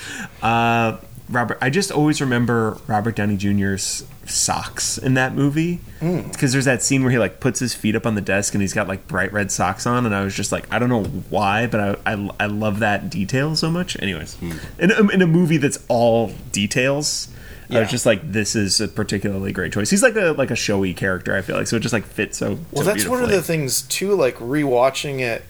Uh, 0.42 0.96
Robert. 1.30 1.58
I 1.60 1.70
just 1.70 1.92
always 1.92 2.20
remember 2.20 2.78
Robert 2.86 3.16
Downey 3.16 3.36
Jr.'s 3.36 4.04
socks 4.26 4.98
in 4.98 5.14
that 5.14 5.34
movie 5.34 5.80
because 6.00 6.52
there's 6.52 6.64
that 6.64 6.82
scene 6.82 7.02
where 7.02 7.10
he 7.10 7.18
like 7.18 7.40
puts 7.40 7.60
his 7.60 7.74
feet 7.74 7.96
up 7.96 8.06
on 8.06 8.14
the 8.14 8.20
desk 8.20 8.54
and 8.54 8.62
he's 8.62 8.72
got 8.74 8.88
like 8.88 9.06
bright 9.08 9.32
red 9.32 9.50
socks 9.50 9.86
on, 9.86 10.06
and 10.06 10.14
I 10.14 10.24
was 10.24 10.34
just 10.34 10.52
like, 10.52 10.72
I 10.72 10.78
don't 10.78 10.88
know 10.88 11.04
why, 11.04 11.66
but 11.66 11.80
I 12.06 12.12
I, 12.12 12.30
I 12.40 12.46
love 12.46 12.80
that 12.80 13.10
detail 13.10 13.56
so 13.56 13.70
much. 13.70 14.00
Anyways, 14.02 14.36
in, 14.78 14.90
a, 14.90 15.08
in 15.08 15.22
a 15.22 15.26
movie 15.26 15.56
that's 15.56 15.84
all 15.88 16.32
details. 16.52 17.28
I 17.72 17.78
was 17.78 17.90
just 17.90 18.04
like, 18.04 18.32
this 18.32 18.56
is 18.56 18.80
a 18.80 18.88
particularly 18.88 19.52
great 19.52 19.72
choice. 19.72 19.90
He's 19.90 20.02
like 20.02 20.16
a 20.16 20.32
like 20.32 20.50
a 20.50 20.56
showy 20.56 20.92
character. 20.92 21.36
I 21.36 21.40
feel 21.42 21.56
like 21.56 21.68
so 21.68 21.76
it 21.76 21.80
just 21.80 21.92
like 21.92 22.04
fits 22.04 22.36
so. 22.38 22.58
Well, 22.72 22.84
so 22.84 22.92
that's 22.92 23.06
one 23.06 23.22
of 23.22 23.30
the 23.30 23.42
things 23.42 23.82
too. 23.82 24.16
Like 24.16 24.34
rewatching 24.38 25.20
it, 25.20 25.44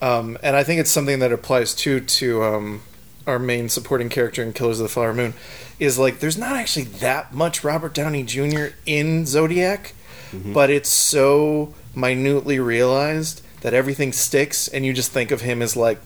um, 0.00 0.38
and 0.42 0.56
I 0.56 0.64
think 0.64 0.80
it's 0.80 0.90
something 0.90 1.18
that 1.18 1.30
applies 1.30 1.74
too 1.74 2.00
to 2.00 2.42
um, 2.42 2.82
our 3.26 3.38
main 3.38 3.68
supporting 3.68 4.08
character 4.08 4.42
in 4.42 4.52
Killers 4.52 4.80
of 4.80 4.84
the 4.84 4.88
Flower 4.92 5.14
Moon. 5.14 5.34
Is 5.78 5.98
like 5.98 6.20
there's 6.20 6.38
not 6.38 6.56
actually 6.56 6.84
that 6.84 7.32
much 7.34 7.64
Robert 7.64 7.94
Downey 7.94 8.22
Jr. 8.22 8.66
in 8.86 9.26
Zodiac, 9.26 9.94
but 10.32 10.70
it's 10.70 10.88
so 10.88 11.74
minutely 11.94 12.58
realized 12.58 13.42
that 13.62 13.74
everything 13.74 14.12
sticks, 14.12 14.66
and 14.68 14.84
you 14.86 14.92
just 14.92 15.12
think 15.12 15.30
of 15.30 15.40
him 15.42 15.60
as 15.62 15.76
like 15.76 15.98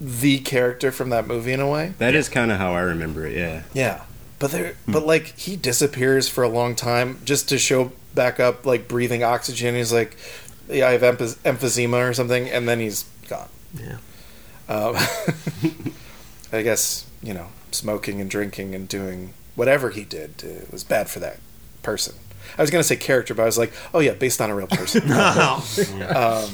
the 0.00 0.38
character 0.40 0.90
from 0.92 1.10
that 1.10 1.26
movie 1.26 1.52
in 1.52 1.60
a 1.60 1.68
way. 1.68 1.94
That 1.98 2.14
is 2.14 2.28
kind 2.28 2.50
of 2.50 2.58
how 2.58 2.72
I 2.72 2.80
remember 2.80 3.26
it. 3.26 3.36
Yeah. 3.36 3.62
Yeah, 3.74 4.02
but 4.38 4.50
there, 4.50 4.72
Hmm. 4.86 4.92
but 4.92 5.06
like 5.06 5.36
he 5.38 5.56
disappears 5.56 6.28
for 6.28 6.42
a 6.44 6.48
long 6.48 6.74
time 6.74 7.18
just 7.24 7.48
to 7.50 7.58
show 7.58 7.92
back 8.14 8.40
up, 8.40 8.64
like 8.66 8.88
breathing 8.88 9.22
oxygen. 9.22 9.74
He's 9.74 9.92
like, 9.92 10.16
yeah, 10.68 10.88
I 10.88 10.92
have 10.98 11.02
emph- 11.02 11.36
emphysema 11.38 12.08
or 12.08 12.14
something, 12.14 12.48
and 12.48 12.68
then 12.68 12.80
he's 12.80 13.04
gone. 13.28 13.48
Yeah. 13.74 13.96
Um, 14.68 14.96
I 16.52 16.62
guess 16.62 17.06
you 17.22 17.34
know, 17.34 17.48
smoking 17.70 18.20
and 18.20 18.30
drinking 18.30 18.74
and 18.74 18.88
doing 18.88 19.34
whatever 19.54 19.90
he 19.90 20.04
did 20.04 20.42
uh, 20.44 20.66
was 20.70 20.84
bad 20.84 21.08
for 21.08 21.20
that 21.20 21.38
person. 21.82 22.14
I 22.58 22.62
was 22.62 22.70
gonna 22.70 22.82
say 22.82 22.96
character, 22.96 23.34
but 23.34 23.42
I 23.42 23.46
was 23.46 23.58
like, 23.58 23.72
oh 23.94 24.00
yeah, 24.00 24.12
based 24.14 24.40
on 24.40 24.50
a 24.50 24.54
real 24.54 24.66
person. 24.66 25.10
um, 25.12 26.50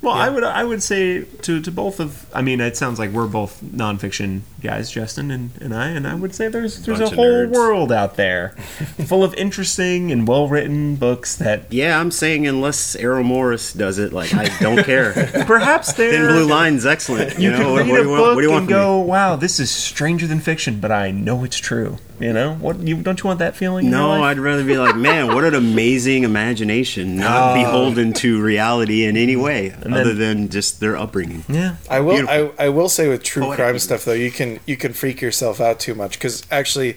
Well, 0.00 0.14
Yeah. 0.16 0.22
I 0.22 0.28
would 0.28 0.44
I 0.44 0.64
would 0.64 0.82
say 0.82 1.24
to, 1.24 1.60
to 1.60 1.70
both 1.72 1.98
of 2.00 2.26
I 2.32 2.40
mean 2.42 2.60
it 2.60 2.76
sounds 2.76 2.98
like 2.98 3.10
we're 3.10 3.26
both 3.26 3.60
nonfiction 3.62 4.42
guys, 4.62 4.90
Justin 4.90 5.30
and, 5.30 5.50
and 5.60 5.74
I, 5.74 5.88
and 5.88 6.06
I 6.06 6.14
would 6.14 6.34
say 6.34 6.48
there's 6.48 6.84
there's 6.84 6.98
a 6.98 7.02
Bunch 7.02 7.12
of 7.12 7.16
whole 7.16 7.26
nerds. 7.46 7.50
world 7.52 7.92
out 7.92 8.16
there 8.16 8.50
full 9.06 9.22
of 9.24 9.34
interesting 9.34 10.10
and 10.12 10.26
well 10.26 10.48
written 10.48 10.96
books 10.96 11.36
that 11.36 11.72
Yeah, 11.72 12.00
I'm 12.00 12.10
saying 12.10 12.46
unless 12.46 12.96
Errol 12.96 13.22
Morris 13.24 13.72
does 13.72 13.98
it, 13.98 14.12
like 14.12 14.34
I 14.34 14.46
don't 14.60 14.84
care. 14.84 15.12
perhaps 15.46 15.92
there. 15.92 16.10
Thin 16.12 16.26
Blue 16.26 16.46
Line's 16.46 16.86
excellent. 16.86 17.38
You, 17.38 17.50
you 17.50 17.56
know 17.56 17.58
can 17.58 17.72
what, 17.72 17.86
read 17.86 17.88
what 17.90 17.96
do 17.96 18.00
a 18.00 18.02
you 18.02 18.10
want? 18.10 18.18
book 18.20 18.34
What 18.34 18.40
do 18.40 18.46
you 18.46 18.50
want 18.52 18.62
and 18.62 18.70
from 18.70 18.76
me? 18.78 18.82
go, 18.84 18.98
wow, 19.00 19.36
this 19.36 19.60
is 19.60 19.70
stranger 19.70 20.26
than 20.26 20.40
fiction, 20.40 20.80
but 20.80 20.90
I 20.92 21.10
know 21.10 21.44
it's 21.44 21.58
true. 21.58 21.98
You 22.20 22.32
know 22.32 22.54
what? 22.54 22.80
You 22.80 23.00
don't 23.00 23.22
you 23.22 23.28
want 23.28 23.38
that 23.38 23.54
feeling? 23.56 23.90
No. 23.90 24.24
I'd 24.24 24.40
rather 24.40 24.64
be 24.64 24.76
like, 24.76 24.96
man, 24.96 25.28
what 25.36 25.44
an 25.44 25.54
amazing 25.54 26.24
imagination, 26.24 27.16
not 27.16 27.26
ah. 27.30 27.54
beholden 27.54 28.12
to 28.14 28.42
reality 28.42 29.04
in 29.04 29.16
any 29.16 29.36
way, 29.36 29.68
then- 29.68 29.92
other 29.94 30.14
than 30.14 30.48
just 30.48 30.80
their 30.80 30.96
upbringing. 30.96 31.44
yeah. 31.48 31.76
I 31.88 32.00
will. 32.00 32.28
I, 32.28 32.50
I 32.58 32.68
will 32.70 32.88
say 32.88 33.08
with 33.08 33.22
true 33.22 33.42
Poetic 33.44 33.56
crime 33.58 33.68
even. 33.70 33.78
stuff 33.80 34.04
though, 34.04 34.14
you 34.14 34.32
can 34.32 34.47
you 34.66 34.76
can 34.76 34.92
freak 34.92 35.20
yourself 35.20 35.60
out 35.60 35.78
too 35.80 35.94
much 35.94 36.18
because 36.18 36.46
actually, 36.50 36.96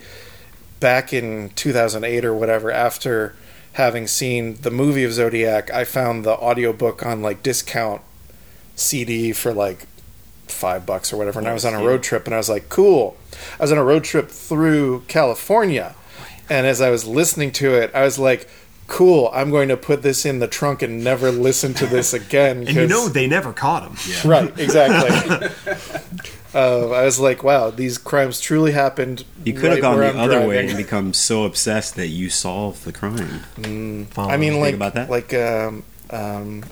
back 0.80 1.14
in 1.14 1.52
2008 1.56 2.26
or 2.26 2.34
whatever, 2.34 2.72
after 2.72 3.36
having 3.74 4.08
seen 4.08 4.56
the 4.62 4.72
movie 4.72 5.04
of 5.04 5.14
Zodiac, 5.14 5.72
I 5.72 5.86
found 5.86 6.26
the 6.26 6.32
audiobook 6.32 7.06
on 7.06 7.22
like 7.22 7.42
discount 7.44 8.02
CD 8.76 9.32
for 9.32 9.54
like 9.54 9.88
five 10.48 10.86
bucks 10.86 11.14
or 11.14 11.18
whatever, 11.18 11.40
and 11.40 11.48
I 11.48 11.52
oh, 11.52 11.56
was 11.56 11.66
on 11.66 11.74
a 11.74 11.84
road 11.84 12.04
trip, 12.04 12.26
and 12.26 12.34
I 12.34 12.38
was 12.38 12.50
like, 12.50 12.70
cool. 12.70 13.16
I 13.60 13.64
was 13.64 13.72
on 13.72 13.78
a 13.78 13.84
road 13.84 14.04
trip 14.04 14.30
through 14.30 15.02
California, 15.08 15.96
and 16.50 16.68
as 16.68 16.82
I 16.82 16.90
was 16.90 17.06
listening 17.08 17.52
to 17.54 17.74
it, 17.74 17.92
I 17.94 18.04
was 18.04 18.20
like. 18.20 18.48
Cool. 18.88 19.32
I'm 19.34 19.52
going 19.52 19.70
to 19.70 19.78
put 19.78 20.02
this 20.02 20.26
in 20.26 20.40
the 20.40 20.50
trunk 20.50 20.82
and 20.82 21.02
never 21.02 21.32
listen 21.32 21.74
to 21.76 21.86
this 21.86 22.14
again. 22.14 22.58
And 22.68 22.76
you 22.76 22.88
know 22.88 23.08
they 23.08 23.26
never 23.26 23.54
caught 23.54 23.84
him. 23.84 23.96
Yeah. 24.06 24.28
Right, 24.28 24.60
exactly. 24.60 25.48
uh, 26.54 26.92
I 26.92 27.06
was 27.06 27.20
like, 27.20 27.44
wow, 27.44 27.70
these 27.70 27.98
crimes 27.98 28.40
truly 28.40 28.72
happened. 28.74 29.24
You 29.44 29.54
could 29.54 29.72
have 29.72 29.82
gone 29.82 29.98
the 29.98 30.10
I'm 30.10 30.20
other 30.20 30.46
way 30.48 30.68
and 30.68 30.78
become 30.78 31.14
so 31.14 31.46
obsessed 31.46 31.96
that 31.96 32.08
you 32.08 32.30
solve 32.30 32.84
the 32.84 32.94
crime. 32.94 33.42
I 34.18 34.38
mean, 34.38 34.60
like, 34.60 34.76
about 34.76 34.94
that? 34.96 35.10
like, 35.10 35.34
um, 35.34 35.84
um, 36.10 36.64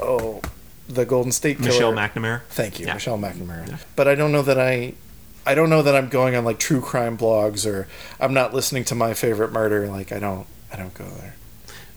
oh, 0.00 0.40
the 0.88 1.04
Golden 1.04 1.32
State 1.32 1.58
Killer. 1.58 1.68
Michelle 1.68 1.92
McNamara. 1.92 2.42
Thank 2.48 2.80
you, 2.80 2.86
Yeah. 2.86 2.94
Michelle 2.94 3.18
McNamara. 3.18 3.78
But 3.94 4.08
I 4.08 4.14
don't 4.14 4.32
know 4.32 4.42
that 4.42 4.58
I, 4.58 4.94
I 5.44 5.54
don't 5.54 5.70
know 5.70 5.82
that 5.82 5.94
I'm 5.94 6.08
going 6.08 6.34
on 6.34 6.44
like 6.44 6.58
true 6.58 6.80
crime 6.80 7.16
blogs 7.16 7.66
or 7.70 7.86
I'm 8.18 8.34
not 8.34 8.52
listening 8.52 8.84
to 8.86 8.94
my 8.94 9.14
favorite 9.14 9.52
murder. 9.52 9.86
Like, 9.88 10.10
I 10.12 10.18
don't, 10.18 10.46
I 10.72 10.76
don't 10.76 10.94
go 10.94 11.04
there. 11.04 11.35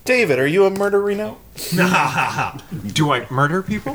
David, 0.09 0.39
are 0.39 0.47
you 0.47 0.65
a 0.65 0.71
murderino? 0.71 1.37
Do 2.93 3.11
I 3.11 3.27
murder 3.29 3.61
people? 3.61 3.93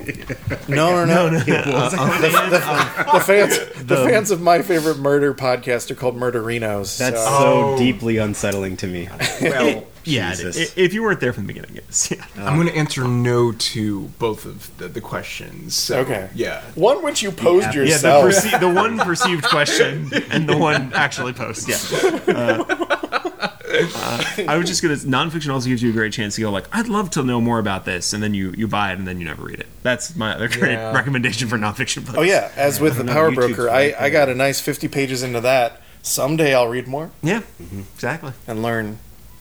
No, 0.69 1.05
no, 1.05 1.29
no. 1.29 1.31
the, 1.41 1.45
the- 1.45 3.11
the 3.15 3.21
fans, 3.21 3.59
the 3.85 3.97
fans 3.97 4.31
of 4.31 4.41
my 4.41 4.63
favorite 4.63 4.99
murder 4.99 5.35
podcast 5.35 5.91
are 5.91 5.97
called 5.97 6.15
Murderinos. 6.17 6.97
That's 6.99 7.19
so- 7.21 7.27
so 7.31 7.75
Oh. 7.75 7.77
deeply 7.79 8.19
unsettling 8.19 8.77
to 8.77 8.87
me. 8.87 9.09
Well, 9.43 9.85
Yeah, 10.05 10.31
Jesus. 10.37 10.57
i- 10.77 10.81
if 10.81 10.95
you 10.95 11.03
weren't 11.03 11.19
there 11.19 11.33
from 11.33 11.49
the 11.49 11.53
beginning, 11.53 11.75
yes. 11.75 12.13
Yeah. 12.13 12.25
Uh. 12.39 12.45
I'm 12.47 12.55
going 12.55 12.69
to 12.69 12.77
answer 12.77 13.09
no 13.09 13.51
to 13.51 14.03
both 14.21 14.45
of 14.47 14.77
the, 14.79 14.87
the 14.87 15.01
questions. 15.01 15.75
So, 15.75 15.99
Okay. 16.01 16.29
Yeah. 16.35 16.63
One 16.77 17.03
which 17.03 17.23
you 17.23 17.33
posed 17.33 17.67
Yeah, 17.67 17.73
the 17.73 17.79
Yeah, 17.89 17.99
the, 17.99 18.21
yourself. 18.21 18.25
perce- 18.25 18.61
the 18.61 18.71
one 18.73 18.99
perceived 19.01 19.43
question 19.45 20.13
and 20.31 20.49
the 20.49 20.57
one 20.57 20.93
actually 20.95 21.33
posed. 21.33 21.69
Yeah. 21.69 21.79
Uh, 22.33 23.01
Uh, 23.95 24.25
I 24.49 24.57
was 24.57 24.69
just 24.69 24.83
gonna. 24.83 24.97
Nonfiction 24.97 25.53
also 25.53 25.69
gives 25.69 25.83
you 25.83 25.91
a 25.91 25.93
great 25.93 26.13
chance 26.13 26.37
to 26.37 26.41
go 26.41 26.51
like, 26.51 26.67
I'd 26.73 26.89
love 26.89 27.11
to 27.11 27.23
know 27.23 27.41
more 27.41 27.59
about 27.59 27.85
this, 27.85 28.13
and 28.13 28.23
then 28.23 28.35
you 28.35 28.53
you 28.57 28.69
buy 28.69 28.93
it 28.93 28.99
and 28.99 29.07
then 29.07 29.19
you 29.19 29.25
never 29.25 29.43
read 29.45 29.61
it. 29.61 29.67
That's 29.83 30.15
my 30.17 30.35
other 30.35 30.49
great 30.49 30.73
Yeah. 30.73 30.93
recommendation 30.93 31.49
for 31.49 31.59
nonfiction 31.59 32.05
books. 32.07 32.19
oh 32.19 32.23
yeah, 32.23 32.51
as 32.57 32.81
with 32.81 32.97
the 32.97 33.05
Power 33.05 33.31
YouTube's 33.31 33.57
Broker, 33.57 33.71
I, 33.71 33.95
I 33.99 34.11
got 34.11 34.29
a 34.29 34.35
nice 34.35 34.61
50 34.61 34.89
pages 34.89 35.23
into 35.23 35.41
that. 35.41 35.81
Someday 36.03 36.55
I'll 36.55 36.69
read 36.69 36.87
more 36.87 37.11
yeah, 37.23 37.41
exactly. 37.95 38.33
and 38.47 38.63
learn 38.63 38.99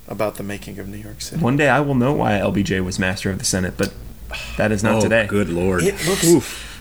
about 0.07 0.35
the 0.35 0.43
making 0.43 0.79
of 0.79 0.87
New 0.87 0.97
York 0.97 1.21
City. 1.21 1.41
One 1.41 1.57
day 1.57 1.67
I 1.69 1.79
will 1.81 1.95
know 1.95 2.13
why 2.13 2.33
LBJ 2.33 2.83
was 2.83 2.97
master 2.99 3.29
of 3.31 3.39
the 3.39 3.45
Senate, 3.45 3.75
but 3.77 3.93
that 4.57 4.71
is 4.71 4.81
not 4.83 4.95
oh, 4.95 5.01
today. 5.01 5.27
good 5.27 5.49
lord. 5.49 5.83
It 5.83 5.95
looks 6.07 6.23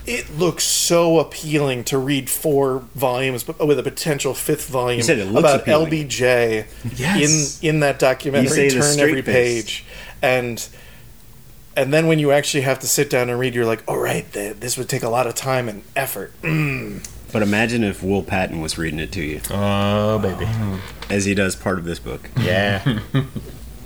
it 0.06 0.36
looks 0.38 0.64
so 0.64 1.18
appealing 1.18 1.84
to 1.84 1.98
read 1.98 2.28
four 2.28 2.84
volumes, 2.94 3.42
but 3.44 3.64
with 3.66 3.78
a 3.78 3.82
potential 3.82 4.34
fifth 4.34 4.68
volume 4.68 4.98
You 4.98 5.02
said 5.04 5.18
it 5.18 5.26
looks 5.26 5.40
about 5.48 5.60
appealing. 5.60 5.86
LBJ 5.90 6.66
Yes. 6.96 7.60
in 7.62 7.68
in 7.76 7.80
that 7.80 7.98
documentary. 7.98 8.64
You 8.64 8.70
turn 8.80 8.98
every 9.00 9.22
face. 9.22 9.64
page, 9.64 9.84
and 10.22 10.66
and 11.76 11.92
then 11.92 12.06
when 12.06 12.18
you 12.18 12.32
actually 12.32 12.62
have 12.62 12.78
to 12.80 12.86
sit 12.86 13.08
down 13.08 13.30
and 13.30 13.38
read, 13.38 13.54
you're 13.54 13.64
like, 13.64 13.82
"All 13.88 13.98
right, 13.98 14.30
th- 14.32 14.56
this 14.60 14.76
would 14.76 14.88
take 14.88 15.02
a 15.02 15.08
lot 15.08 15.26
of 15.26 15.34
time 15.34 15.68
and 15.68 15.82
effort." 15.96 16.32
Mm. 16.42 17.06
But 17.32 17.40
imagine 17.42 17.82
if 17.82 18.02
Will 18.02 18.22
Patton 18.22 18.60
was 18.60 18.76
reading 18.76 18.98
it 18.98 19.10
to 19.12 19.22
you, 19.22 19.40
Oh 19.50 20.18
baby. 20.18 20.46
as 21.08 21.24
he 21.24 21.34
does 21.34 21.56
part 21.56 21.78
of 21.78 21.84
this 21.84 21.98
book. 21.98 22.28
Yeah. 22.38 22.98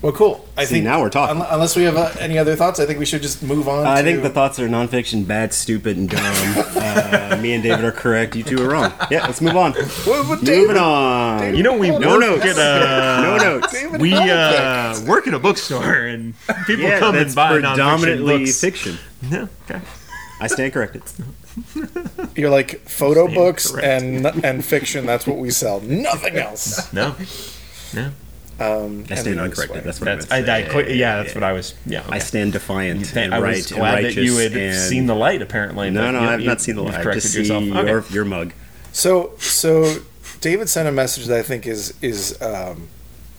Well, 0.06 0.14
cool. 0.14 0.48
I 0.56 0.64
See, 0.66 0.75
think 0.75 0.84
now 0.84 1.00
we're 1.00 1.10
talking. 1.10 1.40
un- 1.42 1.48
unless 1.50 1.75
we 1.75 1.82
have 1.82 1.96
uh, 1.96 2.12
any 2.20 2.38
other 2.38 2.54
thoughts, 2.54 2.78
I 2.78 2.86
think 2.86 3.00
we 3.00 3.04
should 3.06 3.22
just 3.22 3.42
move 3.42 3.66
on. 3.66 3.84
I 3.84 4.02
to, 4.02 4.04
think 4.04 4.22
the 4.22 4.30
thoughts 4.30 4.60
are 4.60 4.68
nonfiction, 4.68 5.26
bad, 5.26 5.52
stupid, 5.52 5.96
and 5.96 6.08
dumb. 6.08 6.22
uh, 6.76 7.36
me 7.42 7.54
and 7.54 7.62
David 7.64 7.84
are 7.84 7.90
correct. 7.90 8.36
You 8.36 8.44
two 8.44 8.62
are 8.64 8.68
wrong. 8.70 8.92
Yeah, 9.10 9.26
let's 9.26 9.40
move 9.40 9.56
on. 9.56 9.72
Well, 10.06 10.25
but 10.28 10.44
David- 10.44 10.68
Moving 10.68 10.76
on. 10.80 11.56
You 11.56 11.64
know 11.64 11.76
we 11.76 11.90
No 11.90 11.98
work 12.18 12.20
notes. 12.20 12.44
at 12.44 12.56
a 12.56 13.22
no 13.22 13.36
notes. 13.38 13.72
David 13.72 14.00
we 14.06 14.14
uh, 14.14 15.04
work 15.06 15.26
at 15.26 15.34
a 15.34 15.40
bookstore 15.40 15.92
and 16.06 16.34
people 16.68 16.84
Yeah, 16.84 17.00
come 17.00 17.16
and 17.16 17.34
buy 17.34 17.54
nonfiction 17.58 17.60
predominantly 17.75 18.38
books. 18.44 18.60
fiction. 18.60 18.98
No, 19.28 19.48
okay. 19.68 19.80
I 20.40 20.46
stand 20.46 20.72
corrected. 20.72 21.02
You're 22.36 22.50
like 22.50 22.78
photo 22.88 23.25
Stand 23.25 23.34
books 23.34 23.70
correct. 23.72 23.86
and 24.04 24.44
and 24.44 24.64
fiction. 24.64 25.04
That's 25.04 25.26
what 25.26 25.38
we 25.38 25.50
sell. 25.50 25.80
Nothing 25.80 26.36
else. 26.36 26.92
No. 26.92 27.16
No. 27.92 28.12
Um, 28.58 29.04
I 29.10 29.16
stand 29.16 29.38
uncorrected. 29.38 29.84
That's 29.84 30.00
what 30.00 30.06
That's 30.06 30.30
I, 30.32 30.36
I, 30.36 30.40
I, 30.40 30.44
say. 30.64 30.68
quit- 30.70 30.96
yeah, 30.96 31.22
that's 31.22 31.34
what 31.34 31.44
I 31.44 31.52
was. 31.52 31.75
Yeah, 31.84 32.04
I 32.08 32.18
stand 32.20 32.52
defiant 32.54 33.06
Thank- 33.06 33.26
and 33.26 33.34
I 33.34 33.40
right 33.40 33.56
was 33.56 33.70
and 33.70 33.80
glad 33.80 33.94
righteous. 33.94 34.14
that 34.14 34.22
you 34.25 34.36
had 34.38 34.52
and 34.56 34.75
seen 34.76 35.06
the 35.06 35.14
light. 35.14 35.42
Apparently, 35.42 35.90
No, 35.90 36.00
but 36.00 36.10
no, 36.12 36.20
you- 36.22 36.26
I've 36.28 36.40
you- 36.40 36.46
not 36.46 36.60
seen 36.62 36.76
the 36.76 36.82
you've 36.82 36.92
light. 36.94 37.02
Corrected 37.02 37.22
Just 37.22 37.34
see 37.34 37.40
yourself. 37.40 37.64
Okay. 37.64 37.88
your, 37.90 38.04
your 38.10 38.25
mug. 38.25 38.52
So 38.92 39.32
so 39.38 39.96
David 40.40 40.68
sent 40.70 40.88
a 40.88 40.92
message 40.92 41.26
that 41.26 41.38
I 41.38 41.42
think 41.42 41.66
is 41.66 41.92
is 42.00 42.40
um, 42.40 42.88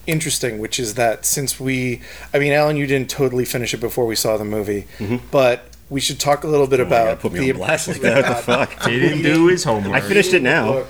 interesting, 0.05 0.59
which 0.59 0.79
is 0.79 0.93
that 0.93 1.25
since 1.25 1.59
we, 1.59 2.01
I 2.33 2.37
mean, 2.39 2.53
Allan, 2.53 2.77
you 2.77 2.85
didn't 2.85 3.09
totally 3.09 3.43
finish 3.45 3.73
it 3.73 3.77
before 3.79 4.05
we 4.05 4.15
saw 4.15 4.37
the 4.37 4.45
movie, 4.45 4.85
but 5.31 5.65
we 5.89 5.99
should 5.99 6.19
talk 6.19 6.43
a 6.43 6.47
little 6.47 6.67
bit 6.67 6.79
Oh 6.79 6.83
my 6.83 6.89
God, 6.89 7.01
about 7.07 7.19
put 7.21 7.33
me 7.33 7.39
the 7.39 7.51
on 7.53 7.57
blast 7.57 7.87
like 7.87 8.01
that. 8.01 8.23
What 8.23 8.37
the 8.37 8.43
fuck? 8.75 8.87
He 8.87 8.99
didn't 8.99 9.23
do 9.23 9.47
his 9.47 9.63
homework. 9.63 9.95
I 9.95 10.01
finished 10.07 10.33
it 10.33 10.41
now, 10.43 10.83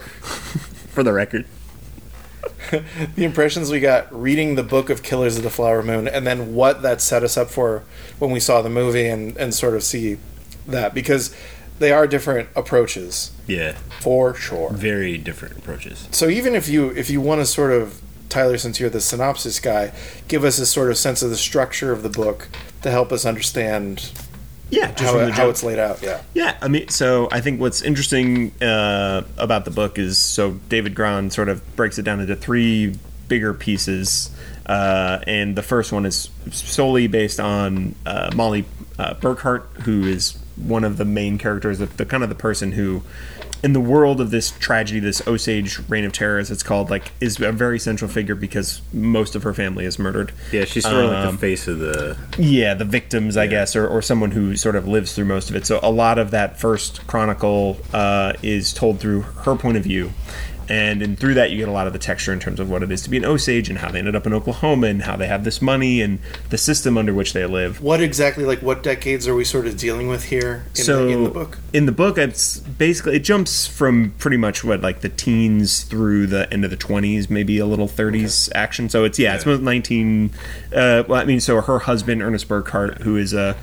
for 0.91 1.03
the 1.03 1.13
record. 1.13 1.45
the 3.15 3.23
impressions 3.23 3.69
we 3.71 3.79
got 3.79 4.11
reading 4.13 4.55
the 4.55 4.63
book 4.63 4.89
of 4.89 5.03
Killers 5.03 5.37
of 5.37 5.43
the 5.43 5.49
Flower 5.49 5.81
Moon, 5.83 6.07
and 6.07 6.25
then 6.25 6.53
what 6.55 6.81
that 6.81 7.01
set 7.01 7.23
us 7.23 7.37
up 7.37 7.49
for 7.49 7.83
when 8.19 8.31
we 8.31 8.39
saw 8.39 8.61
the 8.61 8.69
movie, 8.69 9.07
and 9.07 9.35
and 9.37 9.53
sort 9.53 9.73
of 9.75 9.83
see 9.83 10.17
that 10.67 10.93
because 10.93 11.33
they 11.79 11.91
are 11.91 12.07
different 12.07 12.49
approaches 12.55 13.31
Yeah, 13.45 13.77
for 14.01 14.33
sure. 14.33 14.71
very 14.71 15.17
different 15.17 15.57
approaches. 15.57 16.07
So 16.11 16.27
even 16.27 16.55
if 16.55 16.67
you 16.67 16.89
if 16.89 17.09
you 17.09 17.21
want 17.21 17.41
to 17.41 17.45
sort 17.45 17.71
of 17.71 18.01
Tyler, 18.29 18.57
since 18.57 18.79
you're 18.79 18.89
the 18.89 18.99
synopsis 18.99 19.59
guy, 19.59 19.93
give 20.27 20.43
us 20.43 20.59
a 20.59 20.65
sort 20.65 20.89
of 20.89 20.97
sense 20.97 21.21
of 21.21 21.29
the 21.29 21.37
structure 21.37 21.91
of 21.93 22.03
the 22.03 22.09
book 22.09 22.49
to 22.81 22.91
help 22.91 23.11
us 23.13 23.25
understand 23.25 24.11
Yeah, 24.69 24.91
just 24.91 25.13
how, 25.13 25.31
how 25.31 25.49
it's 25.49 25.63
laid 25.63 25.79
out. 25.79 26.01
Yeah. 26.01 26.21
Yeah, 26.33 26.57
I 26.61 26.67
mean, 26.67 26.89
so 26.89 27.29
I 27.31 27.41
think 27.41 27.59
what's 27.61 27.81
interesting 27.81 28.51
uh, 28.61 29.23
about 29.37 29.65
the 29.65 29.71
book 29.71 29.97
is 29.97 30.17
so 30.17 30.51
David 30.69 30.93
Grann 30.93 31.29
sort 31.31 31.49
of 31.49 31.75
breaks 31.75 31.97
it 31.97 32.03
down 32.03 32.19
into 32.19 32.35
three 32.35 32.95
bigger 33.27 33.53
pieces, 33.53 34.29
uh, 34.65 35.19
and 35.25 35.55
the 35.55 35.63
first 35.63 35.91
one 35.91 36.05
is 36.05 36.29
solely 36.51 37.07
based 37.07 37.39
on 37.39 37.95
uh, 38.05 38.31
Molly 38.35 38.65
uh, 38.99 39.13
Burkhart, 39.15 39.63
who 39.83 40.05
is 40.05 40.37
one 40.57 40.83
of 40.83 40.97
the 40.97 41.05
main 41.05 41.37
characters, 41.37 41.79
the, 41.79 41.85
the 41.85 42.05
kind 42.05 42.23
of 42.23 42.29
the 42.29 42.35
person 42.35 42.73
who. 42.73 43.03
In 43.63 43.73
the 43.73 43.79
world 43.79 44.21
of 44.21 44.29
this 44.29 44.51
tragedy, 44.51 44.99
this 44.99 45.25
Osage 45.27 45.79
reign 45.89 46.05
of 46.05 46.13
terror, 46.13 46.37
as 46.37 46.51
it's 46.51 46.61
called, 46.63 46.89
like, 46.89 47.11
is 47.19 47.39
a 47.39 47.51
very 47.51 47.79
central 47.79 48.09
figure 48.09 48.35
because 48.35 48.81
most 48.93 49.35
of 49.35 49.43
her 49.43 49.53
family 49.53 49.83
is 49.85 49.97
murdered. 49.97 50.31
Yeah, 50.51 50.65
she's 50.65 50.83
sort 50.83 51.05
of 51.05 51.11
like 51.11 51.25
Um, 51.25 51.35
the 51.35 51.41
face 51.41 51.67
of 51.67 51.79
the. 51.79 52.17
Yeah, 52.37 52.75
the 52.75 52.85
victims, 52.85 53.35
I 53.35 53.47
guess, 53.47 53.75
or, 53.75 53.87
or 53.87 54.01
someone 54.01 54.31
who 54.31 54.55
sort 54.55 54.75
of 54.75 54.87
lives 54.87 55.13
through 55.13 55.25
most 55.25 55.49
of 55.49 55.55
it. 55.55 55.65
So 55.65 55.79
a 55.81 55.91
lot 55.91 56.19
of 56.19 56.31
that 56.31 56.59
first 56.59 57.05
chronicle 57.07 57.77
uh, 57.93 58.33
is 58.43 58.73
told 58.73 58.99
through 58.99 59.21
her 59.21 59.55
point 59.55 59.77
of 59.77 59.83
view. 59.83 60.11
And, 60.69 61.01
and 61.01 61.17
through 61.17 61.35
that, 61.35 61.51
you 61.51 61.57
get 61.57 61.67
a 61.67 61.71
lot 61.71 61.87
of 61.87 61.93
the 61.93 61.99
texture 61.99 62.33
in 62.33 62.39
terms 62.39 62.59
of 62.59 62.69
what 62.69 62.83
it 62.83 62.91
is 62.91 63.01
to 63.03 63.09
be 63.09 63.17
an 63.17 63.25
Osage 63.25 63.69
and 63.69 63.79
how 63.79 63.91
they 63.91 63.99
ended 63.99 64.15
up 64.15 64.25
in 64.25 64.33
Oklahoma 64.33 64.87
and 64.87 65.03
how 65.03 65.15
they 65.15 65.27
have 65.27 65.43
this 65.43 65.61
money 65.61 66.01
and 66.01 66.19
the 66.49 66.57
system 66.57 66.97
under 66.97 67.13
which 67.13 67.33
they 67.33 67.45
live. 67.45 67.81
What 67.81 68.01
exactly, 68.01 68.45
like, 68.45 68.61
what 68.61 68.83
decades 68.83 69.27
are 69.27 69.35
we 69.35 69.43
sort 69.43 69.67
of 69.67 69.77
dealing 69.77 70.07
with 70.07 70.25
here 70.25 70.65
in, 70.69 70.83
so 70.83 71.05
the, 71.05 71.11
in 71.11 71.23
the 71.23 71.29
book? 71.29 71.57
in 71.77 71.85
the 71.85 71.91
book, 71.91 72.17
it's 72.17 72.57
basically 72.59 73.15
it 73.15 73.19
jumps 73.19 73.67
from 73.67 74.11
pretty 74.17 74.37
much 74.37 74.63
what 74.63 74.81
like 74.81 75.01
the 75.01 75.09
teens 75.09 75.83
through 75.83 76.25
the 76.25 76.51
end 76.51 76.63
of 76.63 76.71
the 76.71 76.77
twenties, 76.77 77.29
maybe 77.29 77.59
a 77.59 77.65
little 77.65 77.87
thirties 77.87 78.49
action. 78.55 78.89
So 78.89 79.03
it's 79.03 79.19
yeah, 79.19 79.35
it's 79.35 79.43
about 79.43 79.61
nineteen. 79.61 80.31
Uh, 80.73 81.03
well, 81.07 81.21
I 81.21 81.25
mean, 81.25 81.39
so 81.39 81.61
her 81.61 81.79
husband 81.79 82.21
Ernest 82.21 82.47
Burkhart, 82.47 83.01
who 83.01 83.15
is 83.15 83.33
a, 83.33 83.55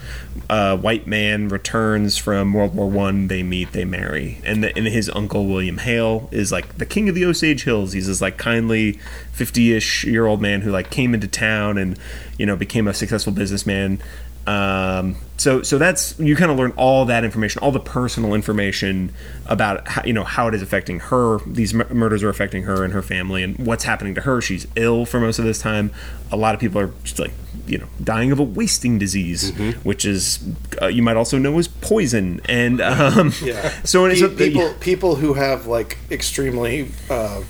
a 0.49 0.77
white 0.77 1.07
man, 1.07 1.49
returns 1.49 2.17
from 2.17 2.53
World 2.53 2.75
War 2.75 2.89
One. 2.89 3.29
They 3.29 3.43
meet, 3.43 3.73
they 3.73 3.85
marry, 3.85 4.41
and, 4.45 4.63
the, 4.63 4.77
and 4.77 4.87
his 4.87 5.11
uncle 5.11 5.47
William 5.47 5.79
Hale 5.79 6.29
is 6.31 6.53
like 6.53 6.77
the 6.79 6.87
king 6.95 7.09
of 7.09 7.17
the 7.17 7.25
Osage 7.25 7.65
Hills. 7.65 7.93
He's 7.93 8.07
this 8.07 8.21
like 8.21 8.39
kindly 8.39 8.93
fifty-ish 9.33 10.05
year 10.05 10.27
old 10.27 10.41
man 10.41 10.61
who 10.61 10.71
like 10.71 10.91
came 10.91 11.13
into 11.13 11.27
town 11.27 11.77
and 11.77 11.99
you 12.39 12.47
know 12.47 12.55
became 12.55 12.87
a 12.87 12.95
successful 12.95 13.33
businessman. 13.33 14.01
Um, 14.47 15.17
so 15.37 15.63
so 15.63 15.79
that's 15.79 16.19
you 16.19 16.37
kind 16.37 16.51
of 16.51 16.59
learn 16.59 16.73
all 16.77 17.07
that 17.07 17.25
information, 17.25 17.61
all 17.63 17.73
the 17.73 17.81
personal 17.81 18.35
information 18.35 19.13
about 19.47 19.89
how, 19.89 20.03
you 20.05 20.13
know 20.13 20.25
how 20.25 20.49
it 20.49 20.55
is 20.55 20.63
affecting 20.63 21.01
her. 21.01 21.39
These 21.47 21.75
mur- 21.75 21.89
murders 21.91 22.23
are 22.23 22.29
affecting 22.29 22.65
her 22.65 22.85
and 22.85 22.93
her 22.93 23.03
family, 23.03 23.43
and 23.43 23.59
what's 23.59 23.85
happening 23.85 24.15
to 24.17 24.21
her. 24.23 24.41
She's 24.41 24.67
ill 24.77 25.07
for 25.07 25.19
most 25.21 25.39
of 25.39 25.45
this 25.45 25.59
time. 25.59 25.91
A 26.31 26.37
lot 26.37 26.55
of 26.55 26.61
people 26.61 26.81
are 26.81 26.93
just 27.03 27.19
like 27.19 27.33
you 27.67 27.79
know 27.79 27.87
dying 28.03 28.31
of 28.33 28.39
a 28.39 28.43
wasting 28.43 28.99
disease, 28.99 29.51
which 29.83 30.05
is 30.05 30.39
uh, 30.81 30.87
you 30.87 31.03
might 31.03 31.17
also 31.17 31.39
know 31.39 31.59
as 31.59 31.69
poison. 31.69 32.41
And 32.49 32.81
um, 32.81 33.33
Yeah. 33.43 33.71
so, 33.85 34.09
Pe- 34.09 34.15
so 34.17 34.29
people 34.29 34.75
people 34.81 35.17
who 35.17 35.35
have 35.35 35.67
like 35.67 35.99
extremely 36.11 36.91
uh, 37.11 37.43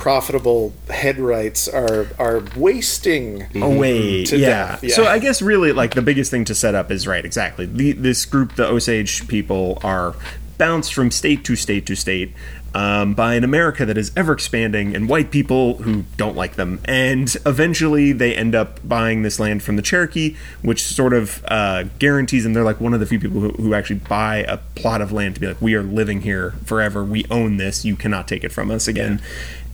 profitable 0.00 0.72
head 0.88 1.18
rights 1.18 1.68
are 1.68 2.08
are 2.18 2.42
wasting. 2.56 3.46
away. 3.62 4.24
To 4.24 4.38
yeah. 4.38 4.78
yeah. 4.82 4.94
So 4.94 5.04
I 5.04 5.18
guess 5.18 5.42
really 5.42 5.72
like 5.72 5.94
the 5.94 6.02
biggest 6.02 6.30
thing 6.30 6.44
to 6.46 6.54
set 6.54 6.74
up 6.74 6.90
is 6.90 7.06
right. 7.06 7.24
Exactly. 7.24 7.66
The, 7.66 7.92
this 7.92 8.24
group, 8.24 8.56
the 8.56 8.66
Osage 8.66 9.28
people, 9.28 9.78
are 9.84 10.16
bounced 10.56 10.94
from 10.94 11.10
state 11.10 11.44
to 11.44 11.54
state 11.54 11.86
to 11.86 11.94
state. 11.94 12.32
Um, 12.72 13.14
by 13.14 13.34
an 13.34 13.42
America 13.42 13.84
that 13.84 13.98
is 13.98 14.12
ever 14.16 14.32
expanding 14.32 14.94
and 14.94 15.08
white 15.08 15.32
people 15.32 15.78
who 15.78 16.04
don't 16.16 16.36
like 16.36 16.54
them. 16.54 16.80
And 16.84 17.36
eventually 17.44 18.12
they 18.12 18.32
end 18.32 18.54
up 18.54 18.78
buying 18.86 19.22
this 19.22 19.40
land 19.40 19.64
from 19.64 19.74
the 19.74 19.82
Cherokee, 19.82 20.36
which 20.62 20.84
sort 20.84 21.12
of 21.12 21.44
uh, 21.48 21.82
guarantees 21.98 22.44
them 22.44 22.52
they're 22.52 22.62
like 22.62 22.80
one 22.80 22.94
of 22.94 23.00
the 23.00 23.06
few 23.06 23.18
people 23.18 23.40
who, 23.40 23.48
who 23.48 23.74
actually 23.74 23.98
buy 23.98 24.44
a 24.46 24.58
plot 24.76 25.00
of 25.00 25.10
land 25.10 25.34
to 25.34 25.40
be 25.40 25.48
like, 25.48 25.60
we 25.60 25.74
are 25.74 25.82
living 25.82 26.20
here 26.20 26.52
forever. 26.64 27.02
We 27.02 27.26
own 27.28 27.56
this. 27.56 27.84
You 27.84 27.96
cannot 27.96 28.28
take 28.28 28.44
it 28.44 28.52
from 28.52 28.70
us 28.70 28.86
again. 28.86 29.20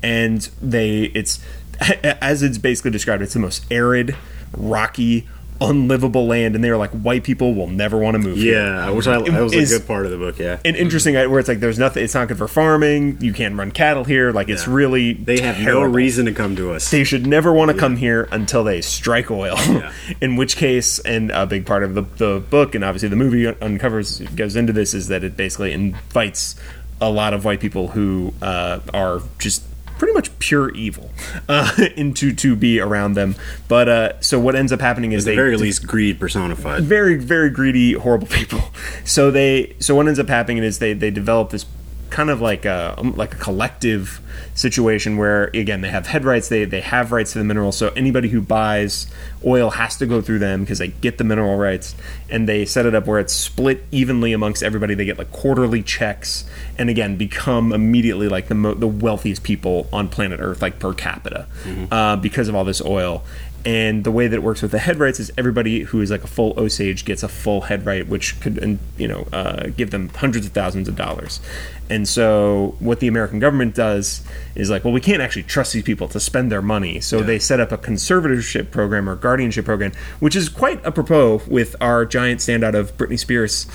And 0.02 0.42
they, 0.61 1.04
it's, 1.14 1.40
as 2.04 2.42
it's 2.42 2.59
basically 2.59 2.90
described, 2.90 3.22
it's 3.22 3.35
the 3.35 3.40
most 3.40 3.64
arid, 3.70 4.16
rocky, 4.56 5.26
unlivable 5.61 6.26
land, 6.26 6.54
and 6.54 6.62
they're 6.62 6.76
like 6.76 6.90
white 6.90 7.24
people 7.24 7.54
will 7.54 7.66
never 7.66 7.98
want 7.98 8.14
to 8.14 8.18
move 8.18 8.37
here. 8.37 8.62
Yeah, 8.62 8.90
which 8.90 9.06
I, 9.06 9.20
that 9.22 9.42
was 9.42 9.54
a 9.54 9.78
good 9.78 9.87
part 9.87 10.04
of 10.04 10.12
the 10.12 10.18
book. 10.18 10.38
Yeah, 10.38 10.59
And 10.64 10.76
interesting, 10.76 11.14
where 11.14 11.38
it's 11.38 11.48
like 11.48 11.61
there's 11.61 11.78
nothing. 11.78 12.04
It's 12.04 12.14
not 12.14 12.28
good 12.28 12.38
for 12.38 12.48
farming. 12.48 13.18
You 13.20 13.32
can't 13.32 13.56
run 13.56 13.70
cattle 13.70 14.04
here. 14.04 14.32
Like 14.32 14.48
it's 14.48 14.66
really 14.66 15.14
they 15.14 15.40
have 15.40 15.61
no 15.61 15.82
reason 15.82 16.26
to 16.26 16.32
come 16.32 16.56
to 16.56 16.72
us. 16.72 16.90
They 16.90 17.04
should 17.04 17.26
never 17.26 17.52
want 17.52 17.70
to 17.70 17.76
come 17.76 17.96
here 17.96 18.28
until 18.30 18.64
they 18.64 18.80
strike 18.80 19.30
oil. 19.30 19.56
Yeah. 19.59 19.92
In 20.20 20.37
which 20.37 20.56
case, 20.56 20.98
and 21.00 21.30
a 21.30 21.46
big 21.46 21.66
part 21.66 21.82
of 21.82 21.94
the, 21.94 22.02
the 22.02 22.40
book, 22.50 22.74
and 22.74 22.85
obviously 22.85 23.09
the 23.09 23.16
movie 23.16 23.46
uncovers 23.46 24.20
goes 24.20 24.56
into 24.56 24.72
this, 24.72 24.94
is 24.94 25.09
that 25.09 25.24
it 25.24 25.37
basically 25.37 25.72
invites 25.72 26.56
a 27.00 27.11
lot 27.11 27.35
of 27.35 27.44
white 27.44 27.61
people 27.61 27.88
who 27.88 28.32
uh, 28.40 28.80
are 28.94 29.20
just 29.38 29.62
pretty 29.98 30.12
much 30.14 30.37
pure 30.38 30.70
evil 30.70 31.11
uh, 31.48 31.70
into 31.96 32.32
to 32.35 32.54
be 32.56 32.80
around 32.80 33.14
them. 33.14 33.35
But 33.68 33.88
uh, 33.88 34.20
so 34.20 34.38
what 34.38 34.54
ends 34.54 34.72
up 34.72 34.80
happening 34.80 35.12
is 35.12 35.24
At 35.24 35.30
the 35.30 35.30
they 35.32 35.37
very 35.37 35.56
least, 35.56 35.87
greed 35.87 36.18
personified. 36.20 36.82
very 36.85 37.16
very 37.16 37.50
greedy 37.50 37.92
horrible 37.94 38.26
people 38.38 38.61
so 39.04 39.30
they 39.30 39.74
so 39.78 39.94
what 39.94 40.06
ends 40.06 40.18
up 40.18 40.28
happening 40.28 40.59
is 40.59 40.78
they 40.78 40.92
they 40.92 41.11
develop 41.11 41.50
this 41.50 41.64
kind 42.10 42.30
of 42.30 42.40
like 42.40 42.64
a 42.64 42.94
um, 42.98 43.14
like 43.16 43.34
a 43.34 43.36
collective 43.36 44.20
situation 44.54 45.16
where 45.16 45.44
again 45.54 45.80
they 45.80 45.88
have 45.88 46.06
head 46.06 46.24
rights 46.24 46.48
they 46.48 46.64
they 46.64 46.80
have 46.80 47.12
rights 47.12 47.32
to 47.32 47.38
the 47.38 47.44
mineral 47.44 47.72
so 47.72 47.88
anybody 47.96 48.28
who 48.28 48.40
buys 48.40 49.06
oil 49.44 49.70
has 49.70 49.96
to 49.96 50.06
go 50.06 50.20
through 50.20 50.38
them 50.38 50.60
because 50.60 50.78
they 50.78 50.88
get 50.88 51.18
the 51.18 51.24
mineral 51.24 51.56
rights 51.56 51.94
and 52.30 52.48
they 52.48 52.64
set 52.64 52.86
it 52.86 52.94
up 52.94 53.06
where 53.06 53.18
it's 53.18 53.34
split 53.34 53.84
evenly 53.90 54.32
amongst 54.32 54.62
everybody 54.62 54.94
they 54.94 55.04
get 55.04 55.18
like 55.18 55.30
quarterly 55.32 55.82
checks 55.82 56.44
and 56.78 56.88
again 56.88 57.16
become 57.16 57.72
immediately 57.72 58.28
like 58.28 58.48
the 58.48 58.54
mo- 58.54 58.74
the 58.74 58.86
wealthiest 58.88 59.42
people 59.42 59.88
on 59.92 60.08
planet 60.08 60.40
earth 60.40 60.62
like 60.62 60.78
per 60.78 60.92
capita 60.92 61.46
uh, 61.90 62.16
because 62.16 62.48
of 62.48 62.54
all 62.54 62.64
this 62.64 62.82
oil 62.82 63.22
and 63.66 64.04
the 64.04 64.12
way 64.12 64.28
that 64.28 64.36
it 64.36 64.44
works 64.44 64.62
with 64.62 64.70
the 64.70 64.78
head 64.78 65.00
rights 65.00 65.18
is 65.18 65.32
everybody 65.36 65.80
who 65.80 66.00
is 66.00 66.08
like 66.08 66.22
a 66.22 66.28
full 66.28 66.54
Osage 66.56 67.04
gets 67.04 67.24
a 67.24 67.28
full 67.28 67.62
head 67.62 67.84
right, 67.84 68.06
which 68.06 68.38
could, 68.40 68.58
and, 68.58 68.78
you 68.96 69.08
know, 69.08 69.26
uh, 69.32 69.70
give 69.76 69.90
them 69.90 70.08
hundreds 70.10 70.46
of 70.46 70.52
thousands 70.52 70.86
of 70.88 70.94
dollars. 70.94 71.40
And 71.88 72.09
so, 72.09 72.75
what 72.79 73.01
the 73.01 73.09
American 73.09 73.38
government 73.38 73.75
does 73.75 74.22
is 74.55 74.70
like, 74.70 74.85
well, 74.85 74.92
we 74.92 75.01
can't 75.01 75.20
actually 75.20 75.42
trust 75.44 75.72
these 75.72 75.83
people 75.83 76.09
to 76.09 76.18
spend 76.18 76.51
their 76.51 76.62
money. 76.62 77.01
So 77.01 77.20
they 77.22 77.38
set 77.38 77.61
up 77.61 77.72
a 77.72 77.79
conservatorship 77.79 78.70
program 78.70 79.09
or 79.09 79.14
guardianship 79.16 79.64
program, 79.66 79.92
which 80.18 80.35
is 80.35 80.49
quite 80.49 80.85
apropos 80.85 81.42
with 81.46 81.77
our 81.81 82.07
giant 82.07 82.40
standout 82.40 82.75
of 82.75 82.96
Britney 82.96 83.18
Spears, 83.18 83.66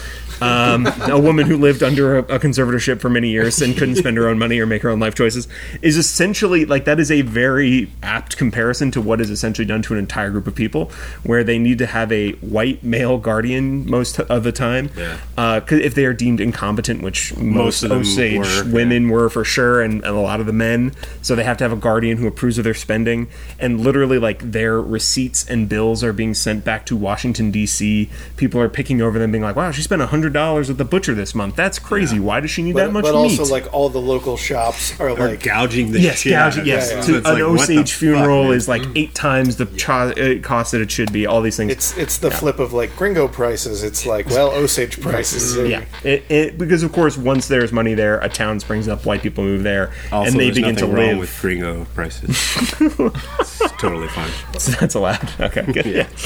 um, 0.41 0.87
a 1.07 1.19
woman 1.19 1.45
who 1.45 1.57
lived 1.57 1.83
under 1.83 2.17
a, 2.17 2.19
a 2.23 2.39
conservatorship 2.39 2.99
for 2.99 3.09
many 3.09 3.29
years 3.29 3.61
and 3.61 3.77
couldn't 3.77 3.95
spend 3.97 4.17
her 4.17 4.27
own 4.27 4.39
money 4.39 4.59
or 4.59 4.65
make 4.65 4.81
her 4.81 4.89
own 4.89 4.99
life 4.99 5.13
choices. 5.15 5.47
Is 5.81 5.97
essentially 5.97 6.65
like 6.65 6.85
that 6.85 6.99
is 6.99 7.11
a 7.11 7.21
very 7.21 7.91
apt 8.01 8.37
comparison 8.37 8.89
to 8.91 9.01
what 9.01 9.21
is 9.21 9.29
essentially 9.29 9.65
done 9.65 9.81
to 9.83 9.93
an 9.93 9.99
entire 9.99 10.31
group 10.31 10.47
of 10.47 10.55
people, 10.55 10.91
where 11.23 11.43
they 11.43 11.59
need 11.59 11.77
to 11.77 11.85
have 11.85 12.11
a 12.11 12.31
white 12.33 12.83
male 12.83 13.17
guardian 13.19 13.89
most 13.89 14.19
of 14.19 14.43
the 14.43 14.51
time, 14.51 14.89
Yeah. 14.97 15.17
uh, 15.37 15.61
if 15.69 15.93
they 15.93 16.05
are 16.05 16.13
deemed 16.13 16.41
incompetent, 16.41 17.03
which 17.03 17.35
most, 17.37 17.83
of 17.83 17.89
them 17.89 18.00
Osage 18.01 18.37
were, 18.65 18.71
women 18.71 19.09
were 19.09 19.29
for 19.29 19.43
sure, 19.43 19.81
and, 19.81 20.03
and 20.03 20.15
a 20.15 20.19
lot 20.19 20.39
of 20.39 20.45
the 20.45 20.53
men. 20.53 20.93
So 21.21 21.35
they 21.35 21.43
have 21.43 21.57
to 21.57 21.63
have 21.63 21.71
a 21.71 21.75
guardian 21.77 22.17
who 22.17 22.27
approves 22.27 22.57
of 22.57 22.63
their 22.63 22.73
spending, 22.73 23.27
and 23.59 23.79
literally 23.79 24.17
like 24.19 24.51
their 24.51 24.81
receipts 24.81 25.47
and 25.47 25.67
bills 25.69 26.03
are 26.03 26.13
being 26.13 26.33
sent 26.33 26.63
back 26.65 26.85
to 26.87 26.95
Washington 26.95 27.51
D.C. 27.51 28.09
People 28.37 28.59
are 28.61 28.69
picking 28.69 29.01
over 29.01 29.17
them, 29.19 29.31
being 29.31 29.43
like, 29.43 29.55
"Wow, 29.55 29.71
she 29.71 29.81
spent 29.81 30.01
hundred 30.01 30.33
dollars 30.33 30.69
at 30.69 30.77
the 30.77 30.85
butcher 30.85 31.13
this 31.13 31.33
month. 31.35 31.55
That's 31.55 31.79
crazy. 31.79 32.19
Why 32.19 32.39
does 32.39 32.51
she 32.51 32.61
need 32.63 32.73
But, 32.73 32.85
that 32.87 32.91
much 32.93 33.03
but 33.03 33.13
meat?" 33.13 33.39
also, 33.39 33.45
like 33.45 33.71
all 33.73 33.89
the 33.89 34.01
local 34.01 34.37
shops 34.37 34.99
are 34.99 35.09
Or 35.09 35.29
like 35.29 35.43
gouging 35.43 35.91
the 35.91 35.99
Yes, 35.99 36.19
shit 36.21 36.31
gouging. 36.31 36.65
Yes, 36.65 36.91
it. 36.91 36.95
yeah. 36.95 37.01
To 37.01 37.05
So 37.11 37.17
an 37.17 37.23
like, 37.23 37.41
Osage 37.43 37.93
funeral 37.93 38.45
fuck, 38.47 38.55
is 38.55 38.67
like 38.67 38.83
eight 38.95 39.13
times 39.15 39.55
the 39.57 39.65
cho- 39.67 39.91
uh, 40.11 40.41
cost 40.41 40.71
that 40.73 40.81
it 40.81 40.91
should 40.91 41.11
be. 41.13 41.25
All 41.25 41.41
these 41.41 41.57
things. 41.57 41.71
it's 41.71 41.97
it's 41.97 42.17
the 42.17 42.31
flip 42.31 42.59
of 42.59 42.73
like 42.73 42.95
gringo 42.95 43.27
prices. 43.27 43.83
It's 43.83 44.05
like 44.05 44.27
well 44.29 44.51
Osage 44.51 44.99
prices. 45.01 45.55
yeah, 45.69 45.85
it, 46.03 46.23
it, 46.29 46.57
because 46.57 46.83
of 46.83 46.91
course, 46.91 47.17
once 47.17 47.47
there's 47.47 47.71
money 47.71 47.90
there, 47.93 48.19
a 48.19 48.29
town 48.29 48.59
springs 48.59 48.87
up, 48.87 49.05
white 49.05 49.21
people 49.21 49.43
move 49.43 49.63
there, 49.63 49.91
Also, 50.11 50.31
and 50.31 50.39
they 50.39 50.49
begin 50.49 50.75
to 50.75 50.81
nothing 50.81 50.91
wrong 50.95 51.07
live. 51.09 51.19
with 51.19 51.39
gringo 51.41 51.85
prices. 51.93 52.29
it's 52.79 53.71
totally 53.79 54.07
fine. 54.09 54.31
That's 54.79 54.95
allowed. 54.95 55.29
Okay, 55.39 55.71
good. 55.71 55.85
Yeah. 55.85 56.07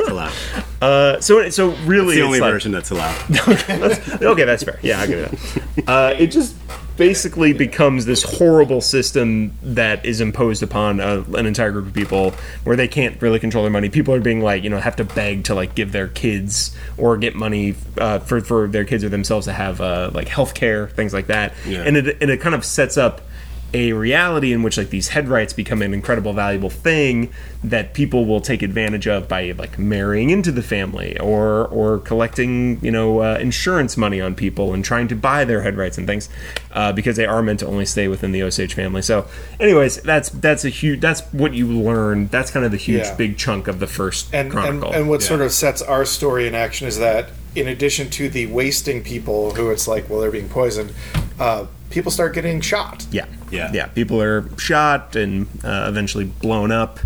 It's 0.00 0.08
allowed. 0.08 0.32
Uh, 0.82 1.20
so, 1.20 1.48
so 1.50 1.70
really, 1.84 2.08
It's 2.08 2.16
the 2.16 2.22
only 2.22 2.40
like- 2.40 2.52
version 2.52 2.72
that's 2.72 2.90
allowed. 2.90 3.16
okay, 4.22 4.44
that's 4.44 4.64
fair. 4.64 4.78
Yeah, 4.82 5.00
I 5.00 5.06
give 5.06 5.18
it 5.18 5.30
that. 5.76 5.88
Uh, 5.88 6.14
it 6.18 6.28
just 6.28 6.56
basically 7.00 7.54
becomes 7.54 8.04
this 8.04 8.22
horrible 8.22 8.82
system 8.82 9.56
that 9.62 10.04
is 10.04 10.20
imposed 10.20 10.62
upon 10.62 11.00
a, 11.00 11.22
an 11.32 11.46
entire 11.46 11.70
group 11.70 11.86
of 11.86 11.94
people 11.94 12.32
where 12.64 12.76
they 12.76 12.86
can't 12.86 13.22
really 13.22 13.38
control 13.38 13.64
their 13.64 13.72
money. 13.72 13.88
People 13.88 14.12
are 14.12 14.20
being 14.20 14.42
like, 14.42 14.62
you 14.62 14.68
know, 14.68 14.78
have 14.78 14.96
to 14.96 15.04
beg 15.04 15.44
to 15.44 15.54
like 15.54 15.74
give 15.74 15.92
their 15.92 16.08
kids 16.08 16.76
or 16.98 17.16
get 17.16 17.34
money 17.34 17.74
uh, 17.96 18.18
for 18.18 18.42
for 18.42 18.68
their 18.68 18.84
kids 18.84 19.02
or 19.02 19.08
themselves 19.08 19.46
to 19.46 19.52
have 19.54 19.80
uh, 19.80 20.10
like 20.12 20.28
health 20.28 20.52
care, 20.52 20.88
things 20.88 21.14
like 21.14 21.28
that. 21.28 21.54
Yeah. 21.66 21.84
And 21.84 21.96
it 21.96 22.18
and 22.20 22.30
it 22.30 22.42
kind 22.42 22.54
of 22.54 22.66
sets 22.66 22.98
up 22.98 23.22
a 23.72 23.92
reality 23.92 24.52
in 24.52 24.62
which 24.62 24.76
like 24.76 24.90
these 24.90 25.08
head 25.08 25.28
rights 25.28 25.52
become 25.52 25.80
an 25.82 25.94
incredible 25.94 26.32
valuable 26.32 26.70
thing 26.70 27.32
that 27.62 27.94
people 27.94 28.26
will 28.26 28.40
take 28.40 28.62
advantage 28.62 29.06
of 29.06 29.28
by 29.28 29.52
like 29.52 29.78
marrying 29.78 30.30
into 30.30 30.50
the 30.50 30.62
family 30.62 31.18
or 31.20 31.66
or 31.68 31.98
collecting 32.00 32.82
you 32.84 32.90
know 32.90 33.20
uh, 33.20 33.38
insurance 33.40 33.96
money 33.96 34.20
on 34.20 34.34
people 34.34 34.74
and 34.74 34.84
trying 34.84 35.06
to 35.06 35.14
buy 35.14 35.44
their 35.44 35.60
head 35.62 35.76
rights 35.76 35.98
and 35.98 36.06
things 36.06 36.28
uh, 36.72 36.92
because 36.92 37.16
they 37.16 37.26
are 37.26 37.42
meant 37.42 37.60
to 37.60 37.66
only 37.66 37.86
stay 37.86 38.08
within 38.08 38.32
the 38.32 38.42
Osage 38.42 38.74
family. 38.74 39.02
So, 39.02 39.26
anyways, 39.60 40.02
that's 40.02 40.30
that's 40.30 40.64
a 40.64 40.68
huge 40.68 41.00
that's 41.00 41.20
what 41.32 41.54
you 41.54 41.66
learn. 41.68 42.26
That's 42.28 42.50
kind 42.50 42.64
of 42.64 42.72
the 42.72 42.76
huge 42.78 43.04
Yeah. 43.04 43.14
big 43.14 43.36
chunk 43.38 43.68
of 43.68 43.78
the 43.78 43.86
first 43.86 44.26
and, 44.32 44.46
and 44.46 44.50
chronicle. 44.52 44.92
and 44.92 45.08
what 45.08 45.20
Yeah. 45.20 45.28
sort 45.28 45.40
of 45.42 45.52
sets 45.52 45.80
our 45.82 46.04
story 46.04 46.46
in 46.48 46.54
action 46.54 46.88
is 46.88 46.98
that 46.98 47.28
in 47.54 47.66
addition 47.68 48.08
to 48.10 48.28
the 48.28 48.46
wasting 48.46 49.02
people 49.02 49.54
who 49.54 49.70
it's 49.70 49.86
like 49.88 50.08
well 50.08 50.20
they're 50.20 50.30
being 50.30 50.48
poisoned 50.48 50.92
uh, 51.40 51.66
people 51.90 52.10
start 52.10 52.34
getting 52.34 52.60
shot 52.60 53.04
Yeah, 53.10 53.26
Yeah. 53.50 53.70
yeah. 53.72 53.86
People 53.88 54.20
are 54.22 54.48
shot 54.58 55.16
and 55.16 55.46
uh, 55.64 55.86
eventually 55.88 56.24
blown 56.24 56.70
up. 56.72 56.98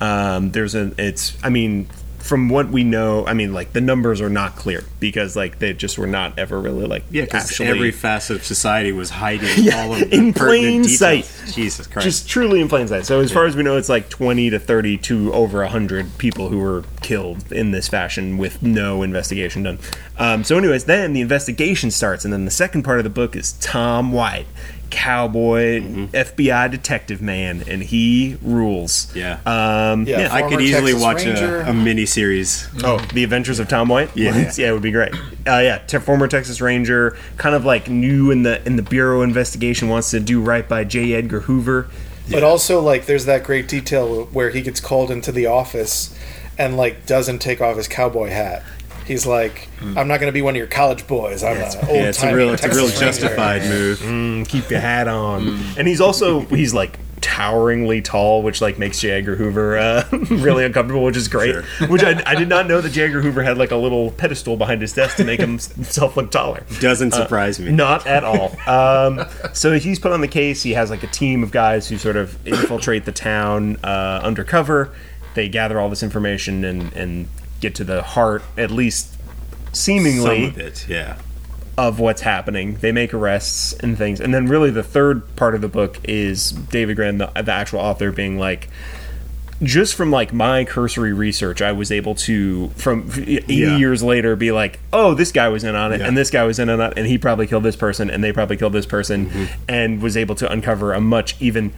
Um, 0.00 0.50
there's 0.50 0.74
a. 0.74 0.92
It's. 0.98 1.36
I 1.44 1.48
mean, 1.50 1.86
from 2.22 2.48
what 2.48 2.68
we 2.68 2.84
know, 2.84 3.26
I 3.26 3.34
mean, 3.34 3.52
like 3.52 3.72
the 3.72 3.80
numbers 3.80 4.20
are 4.20 4.30
not 4.30 4.56
clear 4.56 4.84
because 5.00 5.34
like 5.36 5.58
they 5.58 5.72
just 5.72 5.98
were 5.98 6.06
not 6.06 6.38
ever 6.38 6.60
really 6.60 6.86
like 6.86 7.04
Yeah, 7.10 7.24
because 7.24 7.60
every 7.60 7.90
facet 7.90 8.36
of 8.36 8.44
society 8.44 8.92
was 8.92 9.10
hiding 9.10 9.48
Yeah, 9.56 9.82
all 9.82 9.92
of 9.94 10.00
the 10.00 10.14
in 10.16 10.32
plain 10.32 10.82
details. 10.82 11.26
sight. 11.26 11.52
Jesus 11.54 11.86
Christ! 11.86 12.04
just 12.04 12.28
truly 12.28 12.60
in 12.60 12.68
plain 12.68 12.86
sight. 12.88 13.04
So 13.06 13.20
as 13.20 13.32
far 13.32 13.44
as 13.46 13.56
we 13.56 13.62
know, 13.62 13.76
it's 13.76 13.88
like 13.88 14.08
twenty 14.08 14.50
to 14.50 14.58
thirty 14.58 14.96
to 14.98 15.32
over 15.32 15.64
hundred 15.66 16.16
people 16.18 16.48
who 16.48 16.58
were 16.60 16.84
killed 17.02 17.50
in 17.52 17.72
this 17.72 17.88
fashion 17.88 18.38
with 18.38 18.62
no 18.62 19.02
investigation 19.02 19.64
done. 19.64 19.78
Um, 20.18 20.44
so, 20.44 20.56
anyways, 20.56 20.84
then 20.84 21.14
the 21.14 21.20
investigation 21.20 21.90
starts, 21.90 22.24
and 22.24 22.32
then 22.32 22.44
the 22.44 22.50
second 22.50 22.84
part 22.84 22.98
of 22.98 23.04
the 23.04 23.10
book 23.10 23.34
is 23.34 23.52
Tom 23.54 24.12
White, 24.12 24.46
cowboy, 24.92 25.80
Mm-hmm. 25.80 26.04
FBI 26.14 26.70
detective 26.70 27.20
man, 27.20 27.64
and 27.66 27.82
he 27.82 28.36
rules. 28.42 29.14
Yeah. 29.16 29.40
Um, 29.46 30.04
Yeah. 30.06 30.20
yeah. 30.20 30.34
I 30.34 30.42
could 30.48 30.60
easily 30.60 30.92
Texas 30.92 31.02
watch 31.02 31.24
Ranger. 31.24 31.60
a, 31.62 31.70
a 31.70 31.72
mini 31.74 32.06
series. 32.06 32.68
Oh, 32.84 32.98
The 33.12 33.24
Adventures 33.24 33.58
of 33.58 33.68
Tom 33.68 33.88
White. 33.88 34.10
Yeah. 34.14 34.52
yeah, 34.56 34.68
it 34.70 34.72
would 34.72 34.82
be 34.82 34.92
great. 34.92 35.14
Uh, 35.14 35.58
yeah, 35.62 35.78
te- 35.78 35.98
former 35.98 36.28
Texas 36.28 36.60
Ranger, 36.60 37.16
kind 37.38 37.54
of 37.56 37.64
like 37.64 37.88
new 37.88 38.30
in 38.30 38.42
the 38.44 38.64
in 38.66 38.76
the 38.76 38.82
bureau 38.82 39.22
investigation, 39.22 39.88
wants 39.88 40.10
to 40.10 40.20
do 40.20 40.40
right 40.40 40.68
by 40.68 40.84
J. 40.84 41.14
Edgar 41.14 41.40
Hoover. 41.40 41.88
but 42.30 42.44
also 42.44 42.80
like 42.80 43.06
there's 43.06 43.24
that 43.24 43.42
great 43.42 43.66
detail 43.66 44.26
where 44.26 44.50
he 44.50 44.60
gets 44.62 44.78
called 44.80 45.10
into 45.10 45.32
the 45.32 45.46
office 45.46 46.14
and 46.58 46.76
like 46.76 47.04
doesn't 47.06 47.40
take 47.40 47.60
off 47.60 47.76
his 47.76 47.88
cowboy 47.88 48.28
hat 48.28 48.62
he's 49.06 49.26
like 49.26 49.68
i'm 49.80 50.08
not 50.08 50.20
going 50.20 50.28
to 50.28 50.32
be 50.32 50.42
one 50.42 50.54
of 50.54 50.58
your 50.58 50.66
college 50.66 51.06
boys 51.06 51.42
i'm 51.42 51.56
an 51.56 51.62
old 51.62 51.88
Yeah, 51.88 52.08
it's 52.08 52.22
a 52.22 52.34
real, 52.34 52.50
it's 52.50 52.64
a 52.64 52.68
real 52.68 52.88
justified 52.88 53.62
move. 53.62 53.98
Mm, 53.98 54.48
keep 54.48 54.70
your 54.70 54.80
hat 54.80 55.08
on. 55.08 55.48
And 55.76 55.86
he's 55.88 56.00
also 56.00 56.40
he's 56.40 56.72
like 56.74 56.98
toweringly 57.20 58.02
tall, 58.02 58.42
which 58.42 58.60
like 58.60 58.78
makes 58.78 58.98
J. 59.00 59.10
Edgar 59.12 59.36
Hoover 59.36 59.78
uh, 59.78 60.08
really 60.30 60.64
uncomfortable, 60.64 61.04
which 61.04 61.16
is 61.16 61.28
great. 61.28 61.52
Sure. 61.52 61.62
Which 61.88 62.02
I, 62.02 62.20
I 62.26 62.34
did 62.34 62.48
not 62.48 62.66
know 62.66 62.80
that 62.80 62.90
J. 62.90 63.02
Edgar 63.04 63.22
Hoover 63.22 63.42
had 63.44 63.58
like 63.58 63.70
a 63.70 63.76
little 63.76 64.10
pedestal 64.10 64.56
behind 64.56 64.80
his 64.82 64.92
desk 64.92 65.16
to 65.18 65.24
make 65.24 65.40
himself 65.40 66.16
look 66.16 66.30
taller. 66.32 66.64
Doesn't 66.80 67.12
surprise 67.12 67.60
me. 67.60 67.70
Not 67.70 68.06
at 68.06 68.24
all. 68.24 68.56
Um, 68.68 69.24
so 69.52 69.78
he's 69.78 69.98
put 70.00 70.12
on 70.12 70.20
the 70.20 70.28
case. 70.28 70.62
He 70.62 70.72
has 70.72 70.90
like 70.90 71.04
a 71.04 71.08
team 71.08 71.42
of 71.42 71.52
guys 71.52 71.88
who 71.88 71.96
sort 71.96 72.16
of 72.16 72.44
infiltrate 72.46 73.04
the 73.04 73.12
town 73.12 73.76
uh, 73.84 74.20
undercover. 74.22 74.92
They 75.34 75.48
gather 75.48 75.80
all 75.80 75.88
this 75.88 76.02
information 76.02 76.64
and, 76.64 76.92
and 76.92 77.28
get 77.62 77.74
to 77.76 77.84
the 77.84 78.02
heart, 78.02 78.42
at 78.58 78.70
least 78.70 79.16
seemingly, 79.72 80.50
Some 80.50 80.50
of 80.50 80.58
it, 80.58 80.86
yeah. 80.88 81.16
of 81.78 81.98
what's 81.98 82.20
happening. 82.20 82.74
They 82.74 82.92
make 82.92 83.14
arrests 83.14 83.72
and 83.72 83.96
things, 83.96 84.20
and 84.20 84.34
then 84.34 84.46
really 84.46 84.70
the 84.70 84.82
third 84.82 85.34
part 85.36 85.54
of 85.54 85.62
the 85.62 85.68
book 85.68 85.98
is 86.04 86.50
David 86.52 86.96
Grann, 86.96 87.16
the, 87.18 87.26
the 87.42 87.52
actual 87.52 87.80
author, 87.80 88.12
being 88.12 88.38
like, 88.38 88.68
just 89.62 89.94
from 89.94 90.10
like 90.10 90.32
my 90.32 90.64
cursory 90.64 91.12
research, 91.12 91.62
I 91.62 91.70
was 91.72 91.92
able 91.92 92.16
to 92.16 92.68
from 92.70 93.08
80 93.16 93.54
Yeah. 93.54 93.76
years 93.78 94.02
later 94.02 94.34
be 94.34 94.50
like, 94.50 94.80
oh, 94.92 95.14
this 95.14 95.30
guy 95.30 95.48
was 95.48 95.62
in 95.62 95.74
on 95.76 95.92
it, 95.92 96.00
Yeah. 96.00 96.08
and 96.08 96.18
this 96.18 96.30
guy 96.30 96.42
was 96.42 96.58
in 96.58 96.68
on 96.68 96.80
it, 96.80 96.94
and 96.96 97.06
he 97.06 97.16
probably 97.16 97.46
killed 97.46 97.62
this 97.62 97.76
person, 97.76 98.10
and 98.10 98.22
they 98.24 98.32
probably 98.32 98.56
killed 98.56 98.72
this 98.72 98.86
person, 98.86 99.26
Mm-hmm. 99.30 99.44
and 99.68 100.02
was 100.02 100.16
able 100.16 100.34
to 100.34 100.50
uncover 100.52 100.92
a 100.92 101.00
much 101.00 101.36
even 101.40 101.72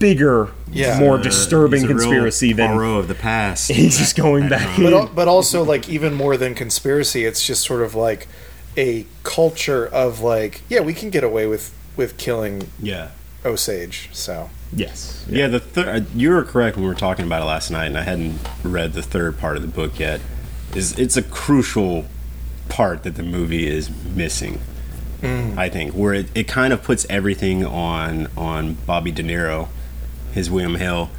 bigger, 0.00 0.48
Yeah. 0.72 0.98
more 0.98 1.14
Uh, 1.18 1.22
disturbing 1.22 1.82
He's 1.82 1.90
a 1.90 1.94
real 1.94 1.98
conspiracy 2.08 2.52
than 2.52 2.70
Poirot 2.72 2.98
of 2.98 3.08
the 3.08 3.14
past. 3.14 3.70
he's 3.70 3.96
just 3.96 4.16
going 4.16 4.48
That- 4.48 4.58
back. 4.66 4.76
that 4.78 4.90
but, 4.90 5.14
but 5.14 5.28
also 5.28 5.62
like 5.62 5.88
even 5.88 6.12
more 6.14 6.36
than 6.36 6.56
conspiracy 6.56 7.24
it's 7.24 7.46
just 7.46 7.62
sort 7.64 7.82
of 7.82 7.94
like 7.94 8.26
a 8.76 9.04
culture 9.22 9.86
of 9.86 10.20
like 10.20 10.62
yeah 10.68 10.80
we 10.80 10.94
can 10.94 11.10
get 11.10 11.22
away 11.22 11.46
with 11.46 11.72
with 11.96 12.16
killing 12.16 12.68
Yeah. 12.82 13.08
osage 13.44 14.08
so 14.12 14.50
yes, 14.74 15.24
Yeah, 15.28 15.48
the 15.48 15.60
third. 15.60 16.06
You 16.14 16.30
were 16.30 16.42
correct 16.44 16.76
when 16.76 16.84
we 16.84 16.88
were 16.88 16.94
talking 16.98 17.24
about 17.26 17.42
it 17.42 17.46
last 17.46 17.70
night, 17.70 17.86
and 17.86 17.98
I 17.98 18.02
hadn't 18.02 18.38
read 18.62 18.92
the 18.94 19.02
third 19.02 19.38
part 19.38 19.56
of 19.56 19.62
the 19.62 19.68
book 19.68 19.98
yet. 19.98 20.20
Is 20.74 20.96
it's 20.98 21.16
a 21.16 21.22
crucial 21.22 22.04
part 22.68 23.02
that 23.02 23.16
the 23.16 23.22
movie 23.24 23.66
is 23.66 23.90
missing. 24.14 24.60
I 25.22 25.68
think 25.68 25.92
where 25.92 26.14
it, 26.14 26.28
it 26.34 26.48
kind 26.48 26.72
of 26.72 26.82
puts 26.82 27.04
everything 27.10 27.64
on 27.66 28.28
on 28.38 28.78
Bobby 28.86 29.10
De 29.12 29.22
Niro, 29.22 29.68
his 30.32 30.50
William 30.50 30.76
Hale. 30.76 31.10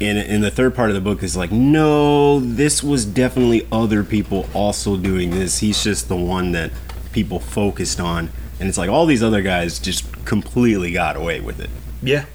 And, 0.00 0.16
in 0.18 0.42
the 0.42 0.50
third 0.50 0.74
part 0.76 0.90
of 0.90 0.94
the 0.94 1.00
book 1.00 1.22
is 1.24 1.36
like, 1.36 1.50
no, 1.50 2.38
this 2.38 2.84
was 2.84 3.04
definitely 3.04 3.66
other 3.72 4.04
people 4.04 4.48
also 4.54 4.96
doing 4.96 5.30
this. 5.30 5.58
He's 5.58 5.82
just 5.82 6.08
the 6.08 6.16
one 6.16 6.52
that 6.52 6.70
people 7.12 7.40
focused 7.40 7.98
on, 7.98 8.30
and 8.60 8.68
it's 8.68 8.78
like 8.78 8.88
all 8.90 9.06
these 9.06 9.24
other 9.24 9.42
guys 9.42 9.80
just 9.80 10.24
completely 10.24 10.92
got 10.92 11.16
away 11.16 11.40
with 11.40 11.58
it. 11.58 11.70
yeah, 12.02 12.26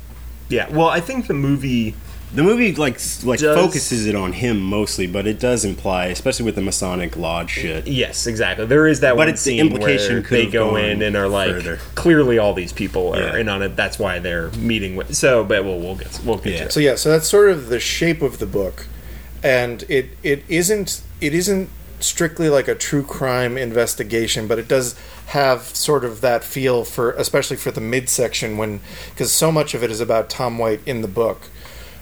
yeah. 0.49 0.69
Well, 0.69 0.89
I 0.89 0.99
think 0.99 1.27
the 1.27 1.33
movie. 1.33 1.95
The 2.33 2.41
movie 2.41 2.73
like 2.73 2.99
like 3.23 3.39
Does- 3.39 3.55
focuses 3.55 4.07
it 4.07 4.15
on 4.15 4.33
him 4.33 4.59
mostly, 4.59 5.05
but 5.05 5.27
it 5.27 5.39
does 5.39 5.63
imply, 5.63 6.07
especially 6.07 6.45
with 6.45 6.55
the 6.55 6.61
Masonic 6.61 7.15
Lodge 7.15 7.51
shit. 7.51 7.85
Yes, 7.85 8.25
exactly. 8.25 8.65
There 8.65 8.87
is 8.87 9.01
that 9.01 9.11
But 9.11 9.17
one 9.17 9.29
it's 9.29 9.43
the 9.43 9.59
implication 9.59 10.15
where 10.15 10.23
they 10.23 10.47
go 10.47 10.75
in 10.75 11.03
and 11.03 11.15
are 11.15 11.27
like, 11.27 11.51
further. 11.51 11.79
clearly 11.93 12.39
all 12.39 12.53
these 12.55 12.73
people 12.73 13.13
are 13.15 13.21
Yeah. 13.21 13.37
in 13.37 13.49
on 13.49 13.61
it. 13.61 13.75
That's 13.75 13.99
why 13.99 14.17
they're 14.17 14.49
meeting 14.57 14.95
with. 14.95 15.13
So, 15.15 15.43
but 15.43 15.63
we'll 15.63 15.79
we'll 15.79 15.95
get 15.95 16.19
we'll 16.25 16.37
get 16.37 16.53
Yeah. 16.53 16.59
to 16.59 16.65
it. 16.65 16.71
So 16.71 16.79
yeah, 16.79 16.95
so 16.95 17.09
that's 17.11 17.27
sort 17.27 17.49
of 17.51 17.69
the 17.69 17.79
shape 17.79 18.23
of 18.23 18.39
the 18.39 18.47
book, 18.47 18.87
and 19.43 19.83
it 19.87 20.09
it 20.23 20.43
isn't 20.49 21.01
it 21.21 21.35
isn't 21.35 21.69
strictly 21.99 22.49
like 22.49 22.67
a 22.67 22.73
true 22.75 23.03
crime 23.03 23.57
investigation, 23.59 24.47
but 24.47 24.57
it 24.57 24.67
does 24.67 24.95
have 25.27 25.61
sort 25.61 26.03
of 26.03 26.21
that 26.21 26.43
feel 26.43 26.83
for 26.83 27.11
especially 27.11 27.57
for 27.57 27.69
the 27.71 27.79
midsection 27.79 28.57
when 28.57 28.79
because 29.11 29.31
so 29.31 29.51
much 29.51 29.73
of 29.75 29.83
it 29.83 29.91
is 29.91 30.01
about 30.01 30.29
Tom 30.31 30.57
White 30.57 30.79
in 30.87 31.03
the 31.03 31.07
book. 31.07 31.49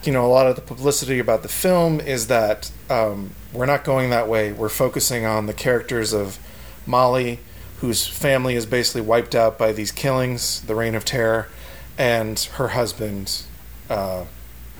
You 0.04 0.12
know, 0.12 0.26
a 0.26 0.28
lot 0.28 0.46
of 0.46 0.56
the 0.56 0.62
publicity 0.62 1.18
about 1.18 1.42
the 1.42 1.48
film 1.48 2.00
is 2.00 2.26
that 2.26 2.70
um, 2.90 3.32
we're 3.52 3.66
not 3.66 3.84
going 3.84 4.10
that 4.10 4.28
way. 4.28 4.52
We're 4.52 4.68
focusing 4.68 5.24
on 5.24 5.46
the 5.46 5.52
characters 5.52 6.12
of 6.12 6.38
Molly, 6.86 7.38
whose 7.80 8.06
family 8.06 8.54
is 8.56 8.66
basically 8.66 9.02
wiped 9.02 9.34
out 9.34 9.58
by 9.58 9.72
these 9.72 9.92
killings, 9.92 10.62
the 10.62 10.74
Reign 10.74 10.94
of 10.94 11.04
Terror, 11.04 11.48
and 11.96 12.38
her 12.54 12.68
husband, 12.68 13.42
uh, 13.88 14.24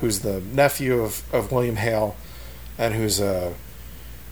who's 0.00 0.20
the 0.20 0.40
nephew 0.40 1.00
of, 1.00 1.22
of 1.32 1.52
William 1.52 1.76
Hale, 1.76 2.16
and 2.78 2.94
who's 2.94 3.20
a, 3.20 3.54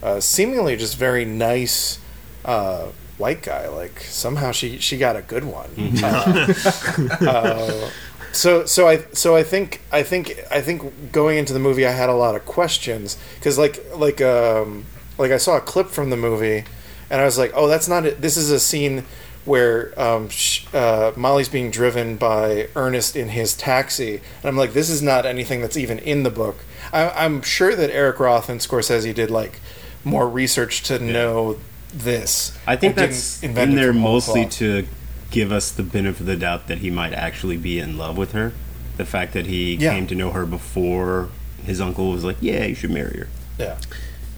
a 0.02 0.20
seemingly 0.20 0.76
just 0.76 0.96
very 0.96 1.24
nice 1.24 2.00
uh, 2.44 2.86
white 3.20 3.42
guy. 3.42 3.68
Like 3.68 4.00
somehow 4.00 4.50
she 4.50 4.78
she 4.78 4.98
got 4.98 5.14
a 5.14 5.22
good 5.22 5.44
one. 5.44 5.70
Uh, 6.02 6.52
uh, 7.20 7.90
so 8.32 8.64
so 8.64 8.88
I 8.88 9.04
so 9.12 9.36
I 9.36 9.42
think 9.42 9.82
I 9.92 10.02
think 10.02 10.38
I 10.50 10.60
think 10.60 11.12
going 11.12 11.38
into 11.38 11.52
the 11.52 11.58
movie 11.58 11.86
I 11.86 11.92
had 11.92 12.08
a 12.08 12.14
lot 12.14 12.34
of 12.34 12.44
questions. 12.44 13.18
Because 13.36 13.58
like 13.58 13.84
like 13.94 14.20
um 14.20 14.84
like 15.18 15.32
I 15.32 15.38
saw 15.38 15.56
a 15.56 15.60
clip 15.60 15.88
from 15.88 16.10
the 16.10 16.16
movie 16.16 16.64
and 17.10 17.20
I 17.20 17.24
was 17.24 17.38
like 17.38 17.52
oh 17.54 17.68
that's 17.68 17.88
not 17.88 18.06
it. 18.06 18.20
this 18.20 18.36
is 18.36 18.50
a 18.50 18.60
scene 18.60 19.04
where 19.44 19.98
um, 20.00 20.28
sh- 20.28 20.66
uh, 20.74 21.12
Molly's 21.16 21.48
being 21.48 21.70
driven 21.70 22.16
by 22.16 22.68
Ernest 22.76 23.16
in 23.16 23.30
his 23.30 23.56
taxi. 23.56 24.16
And 24.16 24.44
I'm 24.44 24.56
like 24.56 24.72
this 24.74 24.90
is 24.90 25.02
not 25.02 25.26
anything 25.26 25.60
that's 25.60 25.76
even 25.76 25.98
in 25.98 26.22
the 26.22 26.30
book. 26.30 26.56
I, 26.92 27.10
I'm 27.10 27.42
sure 27.42 27.74
that 27.74 27.90
Eric 27.90 28.20
Roth 28.20 28.48
and 28.48 28.60
Scorsese 28.60 29.14
did 29.14 29.30
like 29.30 29.60
more 30.04 30.28
research 30.28 30.82
to 30.84 30.98
know 30.98 31.58
this. 31.92 32.56
I 32.66 32.76
think 32.76 32.94
that's 32.94 33.42
in 33.42 33.54
there 33.54 33.92
mostly 33.92 34.42
cloth. 34.42 34.52
to 34.58 34.86
give 35.30 35.52
us 35.52 35.70
the 35.70 35.82
benefit 35.82 36.20
of 36.22 36.26
the 36.26 36.36
doubt 36.36 36.66
that 36.68 36.78
he 36.78 36.90
might 36.90 37.12
actually 37.12 37.56
be 37.56 37.78
in 37.78 37.96
love 37.96 38.16
with 38.16 38.32
her. 38.32 38.52
The 38.96 39.04
fact 39.04 39.32
that 39.34 39.46
he 39.46 39.74
Yeah. 39.76 39.94
came 39.94 40.06
to 40.08 40.14
know 40.14 40.30
her 40.30 40.44
before 40.46 41.28
his 41.64 41.80
uncle 41.80 42.10
was 42.10 42.24
like, 42.24 42.36
"Yeah, 42.40 42.64
you 42.64 42.74
should 42.74 42.90
marry 42.90 43.18
her." 43.20 43.28
yeah 43.58 43.76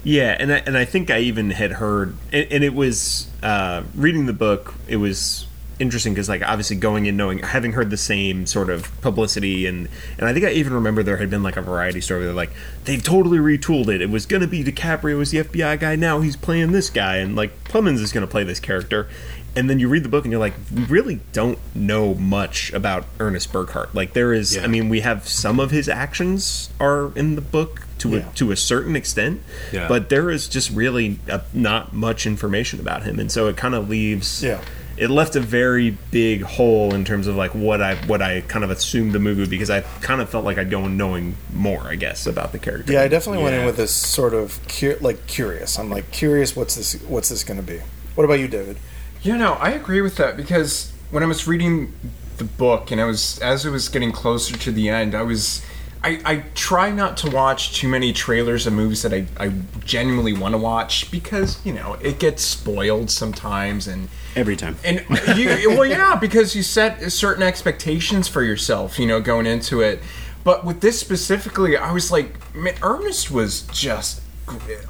Yeah, 0.03 0.35
and 0.39 0.51
I, 0.51 0.61
and 0.65 0.77
I 0.77 0.83
think 0.85 1.09
I 1.09 1.19
even 1.19 1.51
had 1.51 1.73
heard, 1.73 2.15
and, 2.33 2.45
and 2.51 2.63
it 2.63 2.73
was 2.73 3.27
uh, 3.41 3.83
reading 3.95 4.25
the 4.25 4.33
book. 4.33 4.73
It 4.87 4.97
was 4.97 5.47
interesting 5.79 6.13
because 6.13 6.29
like 6.29 6.41
obviously 6.43 6.75
going 6.75 7.07
in 7.07 7.17
knowing 7.17 7.39
having 7.39 7.71
heard 7.71 7.89
the 7.89 7.97
same 7.97 8.45
sort 8.45 8.69
of 8.69 8.89
publicity 9.01 9.65
and 9.65 9.89
and 10.19 10.29
I 10.29 10.31
think 10.31 10.45
I 10.45 10.51
even 10.51 10.71
remember 10.71 11.01
there 11.01 11.17
had 11.17 11.31
been 11.31 11.41
like 11.41 11.57
a 11.57 11.63
variety 11.63 11.99
story 11.99 12.19
where 12.19 12.25
they're 12.27 12.35
like 12.35 12.51
they've 12.85 13.03
totally 13.03 13.39
retooled 13.39 13.87
it. 13.87 13.99
It 14.01 14.09
was 14.11 14.25
gonna 14.27 14.45
be 14.47 14.63
DiCaprio 14.63 15.17
was 15.17 15.31
the 15.31 15.39
FBI 15.39 15.79
guy. 15.79 15.95
Now 15.95 16.21
he's 16.21 16.35
playing 16.35 16.73
this 16.73 16.89
guy, 16.91 17.17
and 17.17 17.35
like 17.35 17.63
Plemons 17.63 17.99
is 18.01 18.13
gonna 18.13 18.27
play 18.27 18.43
this 18.43 18.59
character. 18.59 19.07
And 19.55 19.69
then 19.69 19.77
you 19.79 19.87
read 19.87 20.03
the 20.03 20.09
book 20.09 20.25
and 20.25 20.31
you're 20.31 20.39
like, 20.39 20.55
we 20.75 20.83
really 20.85 21.19
don't 21.31 21.59
know 21.75 22.15
much 22.15 22.73
about 22.73 23.05
Ernest 23.19 23.53
Burkhart. 23.53 23.93
Like 23.93 24.13
there 24.13 24.33
is, 24.33 24.55
Yeah. 24.55 24.63
I 24.63 24.67
mean, 24.67 24.89
we 24.89 25.01
have 25.01 25.27
some 25.27 25.59
of 25.59 25.69
his 25.69 25.87
actions 25.87 26.69
are 26.79 27.11
in 27.15 27.35
the 27.35 27.41
book 27.41 27.81
to 27.99 28.09
Yeah. 28.09 28.29
a, 28.29 28.33
to 28.33 28.51
a 28.51 28.55
certain 28.55 28.95
extent, 28.95 29.41
Yeah. 29.71 29.87
but 29.87 30.09
there 30.09 30.31
is 30.31 30.47
just 30.47 30.71
really 30.71 31.19
uh 31.29 31.39
not 31.53 31.93
much 31.93 32.25
information 32.25 32.79
about 32.79 33.03
him, 33.03 33.19
and 33.19 33.31
so 33.31 33.47
it 33.47 33.55
kind 33.55 33.75
of 33.75 33.89
leaves. 33.89 34.41
Yeah. 34.43 34.59
It 34.97 35.09
left 35.09 35.35
a 35.35 35.39
very 35.39 35.97
big 36.11 36.41
hole 36.43 36.93
in 36.93 37.03
terms 37.05 37.25
of 37.27 37.35
like 37.35 37.53
what 37.55 37.81
I 37.81 37.95
what 38.07 38.21
I 38.21 38.41
kind 38.41 38.63
of 38.63 38.71
assumed 38.71 39.13
the 39.13 39.19
movie 39.19 39.41
would 39.41 39.49
be 39.49 39.55
because 39.57 39.69
I 39.71 39.81
kind 40.01 40.19
of 40.21 40.29
felt 40.29 40.45
like 40.45 40.57
I'd 40.57 40.69
go 40.69 40.85
in 40.85 40.97
knowing 40.97 41.35
more, 41.53 41.81
I 41.87 41.95
guess, 41.95 42.25
about 42.27 42.51
the 42.51 42.59
character. 42.59 42.91
Yeah, 42.93 43.01
I 43.01 43.07
definitely 43.07 43.43
went 43.43 43.55
in 43.55 43.65
with 43.65 43.77
this 43.77 43.91
sort 43.93 44.33
of 44.33 44.59
cu- 44.67 44.97
like 45.01 45.25
curious. 45.27 45.77
I'm 45.79 45.89
like 45.91 46.11
curious 46.11 46.55
what's 46.55 46.75
this 46.75 46.93
what's 47.03 47.29
this 47.29 47.43
going 47.43 47.57
to 47.59 47.65
be. 47.65 47.79
What 48.15 48.23
about 48.25 48.39
you, 48.39 48.47
David? 48.47 48.77
Yeah, 49.23 49.37
no, 49.37 49.53
I 49.53 49.71
agree 49.71 50.01
with 50.01 50.17
that 50.17 50.37
because 50.37 50.91
when 51.09 51.23
I 51.23 51.25
was 51.25 51.47
reading 51.47 51.93
the 52.37 52.43
book 52.43 52.91
and 52.91 52.99
I 52.99 53.05
was 53.05 53.39
as 53.39 53.65
it 53.65 53.69
was 53.69 53.89
getting 53.89 54.11
closer 54.11 54.57
to 54.57 54.71
the 54.71 54.89
end, 54.89 55.15
I 55.15 55.21
was 55.21 55.65
I, 56.03 56.19
I 56.25 56.43
try 56.53 56.91
not 56.91 57.15
to 57.17 57.29
watch 57.29 57.75
too 57.79 57.87
many 57.87 58.11
trailers 58.11 58.67
of 58.67 58.73
movies 58.73 59.03
that 59.03 59.13
I, 59.13 59.25
I 59.39 59.53
genuinely 59.85 60.33
want 60.33 60.53
to 60.53 60.57
watch 60.57 61.09
because, 61.09 61.65
you 61.65 61.71
know, 61.71 61.93
it 62.01 62.19
gets 62.19 62.43
spoiled 62.43 63.09
sometimes 63.09 63.87
and 63.87 64.09
Every 64.35 64.57
time. 64.57 64.75
and 64.83 65.05
you, 65.37 65.69
well, 65.69 65.85
yeah, 65.85 66.17
because 66.17 66.57
you 66.57 66.63
set 66.63 67.09
certain 67.09 67.41
expectations 67.43 68.27
for 68.27 68.43
yourself, 68.43 68.99
you 68.99 69.07
know, 69.07 69.21
going 69.21 69.45
into 69.45 69.79
it. 69.79 70.01
But 70.43 70.65
with 70.65 70.81
this 70.81 70.99
specifically, 70.99 71.77
I 71.77 71.93
was 71.93 72.11
like, 72.11 72.53
man, 72.53 72.75
Ernest 72.81 73.31
was 73.31 73.61
just 73.67 74.22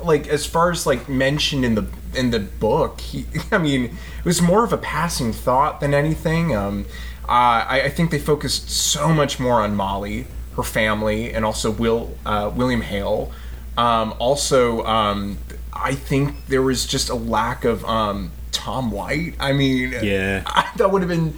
like 0.03 0.27
as 0.27 0.45
far 0.45 0.71
as 0.71 0.85
like 0.85 1.07
mentioned 1.07 1.63
in 1.65 1.75
the 1.75 1.85
in 2.15 2.31
the 2.31 2.39
book. 2.39 3.01
He, 3.01 3.25
I 3.51 3.57
mean, 3.57 3.85
it 3.85 4.25
was 4.25 4.41
more 4.41 4.63
of 4.63 4.73
a 4.73 4.77
passing 4.77 5.33
thought 5.33 5.79
than 5.79 5.93
anything. 5.93 6.55
Um, 6.55 6.85
uh, 7.23 7.65
I, 7.67 7.81
I 7.85 7.89
think 7.89 8.11
they 8.11 8.19
focused 8.19 8.69
so 8.69 9.13
much 9.13 9.39
more 9.39 9.61
on 9.61 9.75
Molly, 9.75 10.27
her 10.55 10.63
family, 10.63 11.33
and 11.33 11.45
also 11.45 11.71
Will 11.71 12.15
uh, 12.25 12.51
William 12.53 12.81
Hale. 12.81 13.31
Um, 13.77 14.13
also, 14.19 14.83
um, 14.85 15.37
I 15.73 15.95
think 15.95 16.47
there 16.47 16.61
was 16.61 16.85
just 16.85 17.09
a 17.09 17.15
lack 17.15 17.65
of 17.65 17.83
um, 17.85 18.31
Tom 18.51 18.91
White. 18.91 19.35
I 19.39 19.53
mean, 19.53 19.93
Yeah. 20.03 20.43
I, 20.45 20.69
that 20.77 20.91
would 20.91 21.01
have 21.01 21.09
been. 21.09 21.35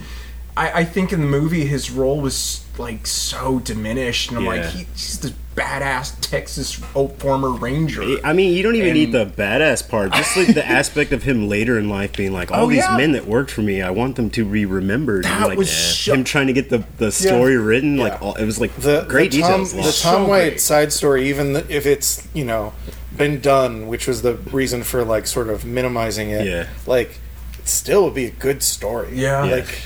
I, 0.56 0.80
I 0.80 0.84
think 0.84 1.12
in 1.12 1.20
the 1.20 1.26
movie 1.26 1.66
his 1.66 1.90
role 1.90 2.20
was 2.20 2.64
like 2.78 3.06
so 3.06 3.58
diminished, 3.58 4.30
and 4.30 4.38
I'm 4.38 4.46
like, 4.46 4.64
he, 4.64 4.84
he's 4.94 5.20
this 5.20 5.34
badass 5.56 6.14
Texas 6.20 6.74
former 6.74 7.50
ranger. 7.50 8.02
I 8.22 8.32
mean, 8.34 8.52
you 8.54 8.62
don't 8.62 8.74
even 8.76 8.90
And- 8.90 8.94
need 8.98 9.12
the 9.12 9.24
badass 9.26 9.88
part. 9.88 10.12
Just 10.12 10.36
like 10.36 10.54
the 10.54 10.64
aspect 10.80 11.12
of 11.12 11.22
him 11.22 11.48
later 11.48 11.78
in 11.78 11.88
life 11.88 12.12
being 12.16 12.32
like, 12.32 12.52
all 12.52 12.66
Oh, 12.66 12.68
these 12.68 12.78
yeah. 12.78 12.96
men 12.96 13.12
that 13.12 13.26
worked 13.26 13.50
for 13.50 13.62
me, 13.62 13.80
I 13.82 13.90
want 13.90 14.16
them 14.16 14.28
to 14.30 14.44
be 14.44 14.66
remembered. 14.66 15.24
And, 15.24 15.42
That 15.42 15.48
like, 15.48 15.58
was 15.58 15.68
yeah, 15.70 16.12
so- 16.12 16.14
him 16.14 16.24
trying 16.24 16.46
to 16.48 16.52
get 16.52 16.68
the, 16.70 16.84
the 16.98 17.10
story 17.10 17.56
written. 17.56 17.96
Like, 17.96 18.20
all, 18.22 18.34
it 18.34 18.44
was 18.44 18.60
like 18.60 18.74
The 18.76 19.04
great 19.08 19.32
the 19.32 19.40
Tom, 19.40 19.64
details. 19.64 19.72
the. 19.72 19.82
Tom 19.82 20.24
So 20.24 20.28
White 20.28 20.48
great. 20.50 20.60
side 20.60 20.92
story, 20.92 21.28
even 21.28 21.54
th- 21.54 21.66
if 21.68 21.86
it's 21.86 22.28
you 22.34 22.44
know 22.44 22.72
been 23.16 23.40
done, 23.40 23.86
which 23.88 24.06
was 24.06 24.20
the 24.22 24.34
reason 24.52 24.82
for 24.82 25.02
like 25.04 25.26
sort 25.26 25.48
of 25.48 25.64
minimizing 25.64 26.30
it. 26.30 26.46
Yeah. 26.46 26.66
Like, 26.86 27.18
it 27.58 27.66
still 27.66 28.04
would 28.04 28.14
be 28.14 28.26
a 28.26 28.30
good 28.30 28.62
story. 28.62 29.08
Yeah. 29.14 29.44
Yeah. 29.46 29.54
Like, 29.56 29.78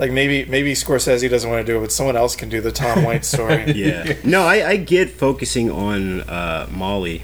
like 0.00 0.10
maybe 0.10 0.44
maybe 0.50 0.72
Scorsese 0.72 1.28
doesn't 1.30 1.48
want 1.48 1.64
to 1.64 1.72
do 1.72 1.78
it, 1.78 1.82
but 1.82 1.92
someone 1.92 2.16
else 2.16 2.34
can 2.34 2.48
do 2.48 2.60
the 2.60 2.72
Tom 2.72 3.04
White 3.04 3.24
story. 3.24 3.70
yeah. 3.76 4.14
No, 4.24 4.42
I, 4.42 4.70
I 4.70 4.76
get 4.76 5.10
focusing 5.10 5.70
on 5.70 6.22
uh, 6.22 6.66
Molly, 6.70 7.22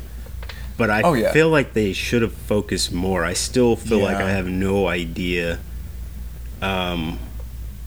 but 0.76 0.90
I 0.90 1.02
Oh, 1.02 1.14
yeah. 1.14 1.32
feel 1.32 1.48
like 1.48 1.72
they 1.72 1.92
should 1.92 2.22
have 2.22 2.34
focused 2.34 2.92
more. 2.92 3.24
I 3.24 3.32
still 3.32 3.74
feel 3.76 3.98
like 4.00 4.18
I 4.18 4.30
have 4.30 4.46
no 4.46 4.86
idea 4.86 5.58
um, 6.62 7.18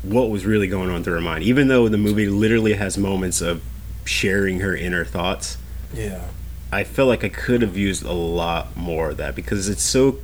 what 0.04 0.30
was 0.30 0.46
really 0.46 0.68
going 0.68 0.90
on 0.90 1.04
through 1.04 1.14
her 1.16 1.22
mind. 1.22 1.44
Even 1.44 1.68
though 1.68 1.88
the 1.88 1.98
movie 1.98 2.28
literally 2.28 2.74
has 2.74 2.98
moments 2.98 3.42
of 3.42 3.62
sharing 4.06 4.60
her 4.62 4.76
inner 4.76 5.06
thoughts, 5.06 5.58
Yeah. 5.94 6.26
I 6.72 6.84
feel 6.84 7.08
like 7.08 7.24
I 7.24 7.30
could 7.30 7.62
have 7.64 7.76
used 7.78 8.04
a 8.04 8.12
lot 8.14 8.78
more 8.78 9.10
of 9.10 9.18
that 9.18 9.36
because 9.36 9.68
it's 9.70 9.82
so 9.82 10.20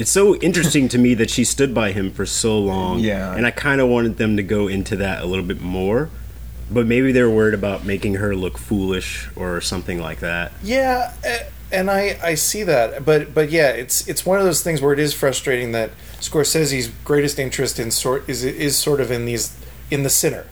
it's 0.00 0.10
so 0.10 0.34
interesting 0.36 0.88
to 0.88 0.98
me 0.98 1.14
that 1.14 1.30
she 1.30 1.44
stood 1.44 1.74
by 1.74 1.92
him 1.92 2.10
for 2.10 2.26
so 2.26 2.58
long. 2.58 3.00
Yeah. 3.00 3.34
And 3.34 3.46
I 3.46 3.50
kind 3.50 3.80
of 3.80 3.88
wanted 3.88 4.16
them 4.16 4.36
to 4.36 4.42
go 4.42 4.66
into 4.68 4.96
that 4.96 5.22
a 5.22 5.26
little 5.26 5.44
bit 5.44 5.60
more. 5.60 6.10
But 6.70 6.86
maybe 6.86 7.10
they're 7.12 7.28
worried 7.30 7.54
about 7.54 7.84
making 7.84 8.14
her 8.14 8.34
look 8.36 8.56
foolish 8.56 9.28
or 9.34 9.60
something 9.60 10.00
like 10.00 10.20
that. 10.20 10.52
Yeah, 10.62 11.12
and 11.72 11.90
I 11.90 12.16
I 12.22 12.34
see 12.36 12.62
that, 12.62 13.04
but 13.04 13.34
but 13.34 13.50
yeah, 13.50 13.70
it's 13.70 14.06
it's 14.08 14.24
one 14.24 14.38
of 14.38 14.44
those 14.44 14.62
things 14.62 14.80
where 14.80 14.92
it 14.92 15.00
is 15.00 15.12
frustrating 15.12 15.72
that 15.72 15.90
Scorsese's 16.20 16.88
greatest 17.04 17.40
interest 17.40 17.80
in 17.80 17.90
sort 17.90 18.28
is 18.28 18.44
is 18.44 18.76
sort 18.76 19.00
of 19.00 19.10
in 19.10 19.24
these 19.24 19.56
in 19.90 20.04
the 20.04 20.10
sinner, 20.10 20.46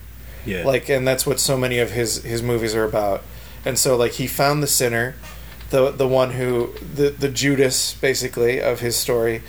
Yeah. 0.44 0.64
like, 0.64 0.88
and 0.88 1.06
that's 1.06 1.24
what 1.24 1.38
so 1.38 1.56
many 1.56 1.78
of 1.78 1.92
his 1.92 2.24
his 2.24 2.42
movies 2.42 2.74
are 2.74 2.84
about. 2.84 3.22
And 3.64 3.78
so 3.78 3.96
like 3.96 4.12
he 4.14 4.26
found 4.26 4.60
the 4.60 4.66
sinner, 4.66 5.14
the 5.70 5.90
the 5.90 6.08
one 6.08 6.30
who 6.32 6.72
the 6.94 7.10
the 7.10 7.28
Judas 7.28 7.94
basically 7.94 8.60
of 8.60 8.80
his 8.80 8.96
story, 8.96 9.42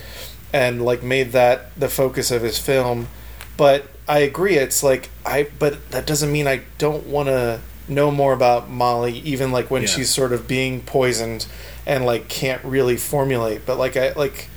and 0.52 0.84
like 0.84 1.02
made 1.02 1.32
that 1.32 1.74
the 1.78 1.88
focus 1.88 2.30
of 2.30 2.42
his 2.42 2.58
film. 2.58 3.08
But 3.56 3.86
I 4.08 4.18
agree, 4.20 4.54
it's 4.56 4.82
like 4.82 5.10
I 5.24 5.48
but 5.58 5.90
that 5.90 6.06
doesn't 6.06 6.30
mean 6.32 6.46
I 6.46 6.62
don't 6.78 7.06
want 7.06 7.28
to 7.28 7.60
know 7.88 8.10
more 8.10 8.32
about 8.32 8.70
Molly, 8.70 9.18
even 9.20 9.50
like 9.52 9.70
when 9.70 9.82
Yeah. 9.82 9.88
she's 9.88 10.10
sort 10.10 10.32
of 10.32 10.46
being 10.46 10.80
poisoned 10.82 11.46
and 11.86 12.06
like 12.06 12.28
can't 12.28 12.62
really 12.64 12.96
formulate. 12.96 13.66
But 13.66 13.78
like 13.78 13.96
I 13.96 14.12
like 14.12 14.48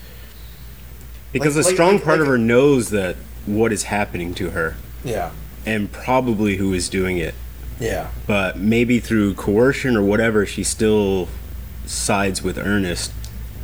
because 1.31 1.55
like- 1.55 1.65
a 1.65 1.69
strong 1.73 1.95
like- 1.95 2.03
part 2.03 2.21
of 2.21 2.27
her 2.27 2.37
knows 2.37 2.89
that 2.89 3.15
what 3.45 3.73
is 3.73 3.83
happening 3.83 4.33
to 4.33 4.51
her 4.51 4.75
yeah 5.03 5.31
and 5.65 5.91
probably 5.91 6.55
who 6.57 6.73
is 6.73 6.87
doing 6.89 7.17
it. 7.17 7.33
yeah 7.79 8.07
But 8.27 8.57
maybe 8.57 8.99
through 8.99 9.33
coercion 9.33 9.95
or 9.97 10.01
whatever, 10.01 10.45
she 10.45 10.63
still 10.63 11.27
sides 11.85 12.41
with 12.41 12.57
Ernest. 12.57 13.11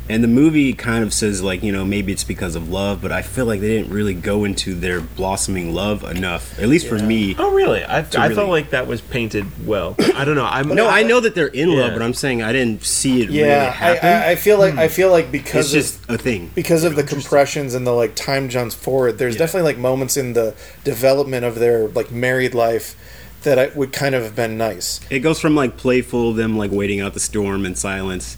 And 0.08 0.24
the 0.24 0.28
movie 0.28 0.72
kind 0.72 1.04
of 1.04 1.14
says, 1.14 1.40
like, 1.40 1.62
you 1.62 1.70
know, 1.70 1.84
maybe 1.84 2.10
it's 2.10 2.24
because 2.24 2.56
of 2.56 2.68
love, 2.68 3.00
but 3.00 3.12
I 3.12 3.22
feel 3.22 3.46
like 3.46 3.60
they 3.60 3.68
didn't 3.68 3.92
really 3.92 4.14
go 4.14 4.42
into 4.42 4.74
their 4.74 5.00
blossoming 5.00 5.72
love 5.72 6.02
enough, 6.02 6.58
at 6.58 6.68
least 6.68 6.88
for 6.88 6.98
me. 6.98 7.36
Oh, 7.38 7.52
really? 7.52 7.84
I, 7.84 7.98
I 7.98 8.00
really- 8.00 8.34
felt 8.34 8.48
like 8.48 8.70
that 8.70 8.88
was 8.88 9.00
painted 9.00 9.46
well. 9.64 9.94
I 10.16 10.24
don't 10.24 10.34
know. 10.34 10.46
I'm 10.46 10.66
No, 10.66 10.88
I 10.88 11.04
know 11.04 11.20
that 11.20 11.36
they're 11.36 11.46
in 11.46 11.76
love, 11.76 11.92
but 11.92 12.02
I'm 12.02 12.14
saying 12.14 12.42
I 12.42 12.52
didn't 12.52 12.84
see 12.84 13.22
it 13.22 13.28
really 13.28 13.38
yeah. 13.38 13.68
I, 13.68 13.70
happen. 13.70 14.08
I 14.08 14.30
I 14.32 14.34
feel 14.34 14.58
like 14.58 14.74
I 14.74 14.88
hmm. 14.88 14.92
feel 14.92 15.10
like 15.12 15.26
it's 15.26 15.32
because 15.32 15.70
just 15.70 16.02
of 16.08 16.16
a 16.16 16.18
thing. 16.18 16.50
because 16.56 16.82
of 16.82 16.96
the 16.96 17.04
compressions 17.04 17.74
and 17.74 17.86
the 17.86 17.92
like 17.92 18.16
time 18.16 18.48
jumps 18.48 18.74
forward. 18.74 19.18
There's 19.18 19.36
Yeah. 19.36 19.40
definitely 19.46 19.72
like 19.74 19.78
moments 19.78 20.16
in 20.16 20.32
the 20.32 20.56
development 20.82 21.44
of 21.44 21.60
their 21.60 21.86
like 21.86 22.10
married 22.10 22.52
life 22.54 22.96
that 23.42 23.58
I 23.58 23.68
would 23.76 23.92
kind 23.92 24.14
of 24.14 24.22
have 24.22 24.36
been 24.36 24.58
nice. 24.58 25.00
It 25.10 25.20
goes 25.20 25.40
from 25.40 25.54
like 25.54 25.76
playful, 25.76 26.32
them 26.32 26.56
like 26.58 26.70
waiting 26.70 27.00
out 27.00 27.14
the 27.14 27.20
storm 27.20 27.64
in 27.66 27.74
silence, 27.74 28.36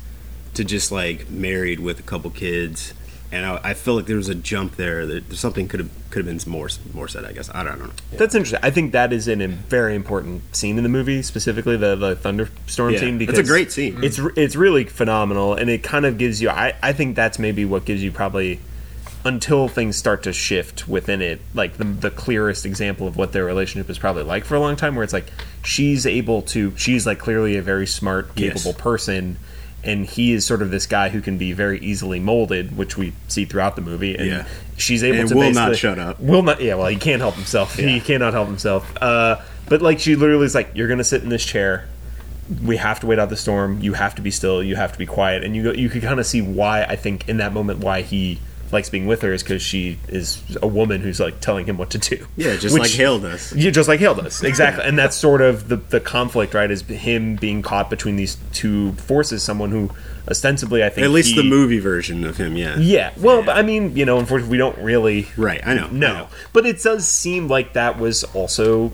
to 0.54 0.64
just 0.64 0.92
like 0.92 1.28
married 1.30 1.80
with 1.80 1.98
a 1.98 2.02
couple 2.02 2.30
kids. 2.30 2.94
And 3.30 3.46
I, 3.46 3.60
I 3.64 3.74
feel 3.74 3.94
like 3.94 4.04
there 4.04 4.16
was 4.18 4.28
a 4.28 4.34
jump 4.34 4.76
there. 4.76 5.06
That 5.06 5.32
something 5.34 5.66
could 5.66 5.80
have 5.80 5.90
could 6.10 6.26
have 6.26 6.44
been 6.44 6.52
more 6.52 6.68
more 6.92 7.08
said. 7.08 7.24
I 7.24 7.32
guess 7.32 7.50
I 7.54 7.64
don't 7.64 7.78
know. 7.78 7.88
That's 8.12 8.34
interesting. 8.34 8.60
I 8.62 8.70
think 8.70 8.92
that 8.92 9.10
is 9.12 9.26
an, 9.26 9.40
a 9.40 9.48
very 9.48 9.94
important 9.94 10.54
scene 10.54 10.76
in 10.76 10.82
the 10.82 10.90
movie, 10.90 11.22
specifically 11.22 11.78
the, 11.78 11.96
the 11.96 12.14
thunderstorm 12.14 12.92
Yeah, 12.92 13.00
scene. 13.00 13.14
it's 13.20 13.26
Because 13.32 13.38
a 13.38 13.50
great 13.50 13.72
scene. 13.72 14.04
It's 14.04 14.18
it's 14.36 14.54
really 14.54 14.84
phenomenal, 14.84 15.54
and 15.54 15.70
it 15.70 15.82
kind 15.82 16.04
of 16.04 16.18
gives 16.18 16.42
you. 16.42 16.50
I, 16.50 16.74
I 16.82 16.92
think 16.92 17.16
that's 17.16 17.38
maybe 17.38 17.64
what 17.64 17.86
gives 17.86 18.02
you 18.02 18.12
probably 18.12 18.60
until 19.24 19.68
things 19.68 19.96
start 19.96 20.22
to 20.24 20.32
shift 20.32 20.88
within 20.88 21.22
it. 21.22 21.40
Like 21.54 21.76
the 21.76 21.84
the 21.84 22.10
clearest 22.10 22.66
example 22.66 23.06
of 23.06 23.16
what 23.16 23.32
their 23.32 23.44
relationship 23.44 23.88
is 23.90 23.98
probably 23.98 24.22
like 24.24 24.44
for 24.44 24.54
a 24.54 24.60
long 24.60 24.76
time, 24.76 24.94
where 24.94 25.04
it's 25.04 25.12
like 25.12 25.30
she's 25.64 26.06
able 26.06 26.42
to. 26.42 26.72
She's 26.76 27.06
like 27.06 27.18
clearly 27.18 27.56
a 27.56 27.62
very 27.62 27.86
smart, 27.86 28.30
Yes. 28.34 28.52
capable 28.64 28.78
person. 28.78 29.36
And 29.84 30.06
he 30.06 30.32
is 30.32 30.46
sort 30.46 30.62
of 30.62 30.70
this 30.70 30.86
guy 30.86 31.08
who 31.08 31.20
can 31.20 31.38
be 31.38 31.52
very 31.52 31.80
easily 31.80 32.20
molded, 32.20 32.76
which 32.76 32.96
we 32.96 33.12
see 33.26 33.44
throughout 33.44 33.74
the 33.74 33.82
movie. 33.82 34.14
And 34.14 34.26
Yeah. 34.28 34.44
she's 34.76 35.02
able 35.02 35.18
And 35.18 35.28
to 35.30 35.34
will 35.34 35.52
not 35.52 35.74
shut 35.76 35.98
up. 35.98 36.20
Will 36.20 36.42
not. 36.44 36.60
Yeah, 36.60 36.76
well, 36.76 36.86
he 36.86 36.94
can't 36.96 37.20
help 37.20 37.34
himself. 37.34 37.74
He 37.76 37.98
cannot 37.98 38.32
help 38.32 38.46
himself. 38.46 38.88
Uh, 39.02 39.38
but 39.68 39.82
like, 39.82 39.98
she 39.98 40.14
literally 40.14 40.46
is 40.46 40.54
like, 40.54 40.70
"You're 40.74 40.86
gonna 40.86 41.02
sit 41.02 41.24
in 41.24 41.30
this 41.30 41.44
chair. 41.44 41.88
We 42.64 42.76
have 42.76 43.00
to 43.00 43.06
wait 43.08 43.18
out 43.18 43.28
the 43.28 43.36
storm. 43.36 43.80
You 43.80 43.94
have 43.94 44.14
to 44.16 44.22
be 44.22 44.30
still. 44.30 44.62
You 44.62 44.76
have 44.76 44.92
to 44.92 44.98
be 44.98 45.06
quiet." 45.06 45.42
And 45.42 45.56
you 45.56 45.64
go, 45.64 45.72
you 45.72 45.88
could 45.88 46.02
kind 46.02 46.20
of 46.20 46.26
see 46.26 46.42
why 46.42 46.84
I 46.84 46.94
think 46.94 47.28
in 47.28 47.38
that 47.38 47.52
moment 47.52 47.80
why 47.80 48.02
he 48.02 48.38
likes 48.72 48.88
being 48.90 49.06
with 49.06 49.22
her 49.22 49.32
is 49.32 49.42
because 49.42 49.62
she 49.62 49.98
is 50.08 50.42
a 50.62 50.66
woman 50.66 51.00
who's 51.02 51.20
like 51.20 51.40
telling 51.40 51.66
him 51.66 51.76
what 51.76 51.90
to 51.90 51.98
do. 51.98 52.26
Yeah, 52.36 52.56
just 52.56 52.72
Which- 52.74 52.82
like 52.82 52.90
Hale 52.90 53.18
does. 53.18 53.52
Yeah, 53.54 53.70
just 53.70 53.88
like 53.88 54.00
Hale 54.00 54.14
does. 54.14 54.42
Exactly. 54.42 54.84
and 54.84 54.98
that's 54.98 55.16
sort 55.16 55.40
of 55.42 55.68
the, 55.68 55.76
the 55.76 56.00
conflict, 56.00 56.54
right? 56.54 56.70
Is 56.70 56.80
him 56.82 57.36
being 57.36 57.62
caught 57.62 57.90
between 57.90 58.16
these 58.16 58.36
two 58.52 58.92
forces. 58.92 59.42
Someone 59.42 59.70
who 59.70 59.90
ostensibly, 60.28 60.82
I 60.84 60.88
think. 60.88 61.04
At 61.04 61.10
least 61.10 61.30
he- 61.34 61.36
the 61.36 61.42
movie 61.48 61.80
version 61.80 62.24
of 62.24 62.36
him, 62.38 62.56
yeah. 62.56 62.78
Yeah. 62.78 63.12
Well, 63.18 63.42
but 63.42 63.56
I 63.56 63.62
mean, 63.62 63.96
you 63.96 64.04
know, 64.04 64.18
unfortunately, 64.18 64.52
we 64.52 64.58
don't 64.58 64.78
really 64.78 65.28
Right, 65.36 65.60
I 65.66 65.74
know. 65.74 65.88
Know. 65.88 66.28
But 66.52 66.64
it 66.66 66.80
does 66.82 67.06
seem 67.06 67.48
like 67.48 67.74
that 67.74 67.98
was 67.98 68.24
also 68.24 68.92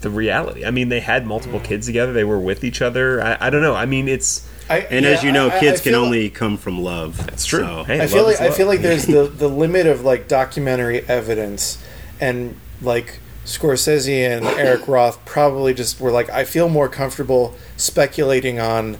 the 0.00 0.10
reality. 0.10 0.64
I 0.64 0.70
mean, 0.70 0.88
they 0.88 1.00
had 1.00 1.26
multiple 1.26 1.60
Mm. 1.60 1.64
kids 1.64 1.86
together. 1.86 2.12
They 2.12 2.24
were 2.24 2.38
with 2.40 2.64
each 2.64 2.80
other. 2.82 3.22
I, 3.22 3.36
I 3.46 3.50
don't 3.50 3.62
know. 3.62 3.74
I 3.74 3.86
mean, 3.86 4.08
it's. 4.08 4.48
I, 4.72 4.78
And 4.90 5.04
yeah, 5.04 5.12
as 5.12 5.22
you 5.22 5.32
know, 5.32 5.48
I- 5.48 5.56
I- 5.56 5.60
kids 5.60 5.80
I 5.80 5.84
can 5.84 5.92
feel- 5.92 6.04
only 6.04 6.30
come 6.30 6.56
from 6.56 6.80
love. 6.82 7.16
That's 7.26 7.44
true. 7.46 7.60
So, 7.60 7.84
Hey. 7.84 8.00
I 8.00 8.06
feel 8.06 8.24
like 8.24 8.40
I 8.40 8.50
feel 8.50 8.66
like 8.66 8.80
there's 8.82 9.06
the 9.16 9.24
the 9.24 9.48
limit 9.48 9.86
of 9.86 10.04
like 10.04 10.28
documentary 10.28 11.04
evidence, 11.08 11.78
and 12.20 12.56
like 12.80 13.18
Scorsese 13.44 14.26
and 14.28 14.44
Eric 14.46 14.86
Roth 14.88 15.24
probably 15.24 15.74
just 15.74 16.00
were 16.00 16.10
like, 16.12 16.30
I 16.30 16.44
feel 16.44 16.68
more 16.68 16.88
comfortable 16.88 17.54
speculating 17.76 18.60
on 18.60 18.98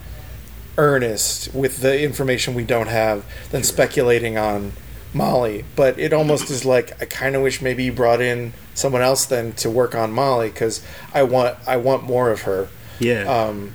Ernest 0.79 1.55
with 1.55 1.79
the 1.81 2.01
information 2.03 2.55
we 2.55 2.65
don't 2.65 2.89
have 2.89 3.25
than 3.51 3.63
speculating 3.63 4.39
on 4.39 4.73
Molly. 5.13 5.65
But 5.77 5.99
it 5.99 6.13
almost 6.13 6.51
is 6.51 6.65
like 6.65 7.01
I 7.01 7.05
kind 7.05 7.37
of 7.37 7.43
wish 7.43 7.61
maybe 7.61 7.85
you 7.85 7.93
brought 7.93 8.21
in 8.21 8.53
someone 8.75 9.03
else 9.03 9.27
then 9.27 9.53
to 9.53 9.69
work 9.71 9.95
on 9.95 10.13
Molly 10.13 10.49
because 10.49 10.83
I 11.13 11.23
want 11.25 11.57
I 11.67 11.77
want 11.77 12.05
more 12.05 12.31
of 12.31 12.43
her. 12.43 12.69
yeah. 12.99 13.23
Um, 13.25 13.73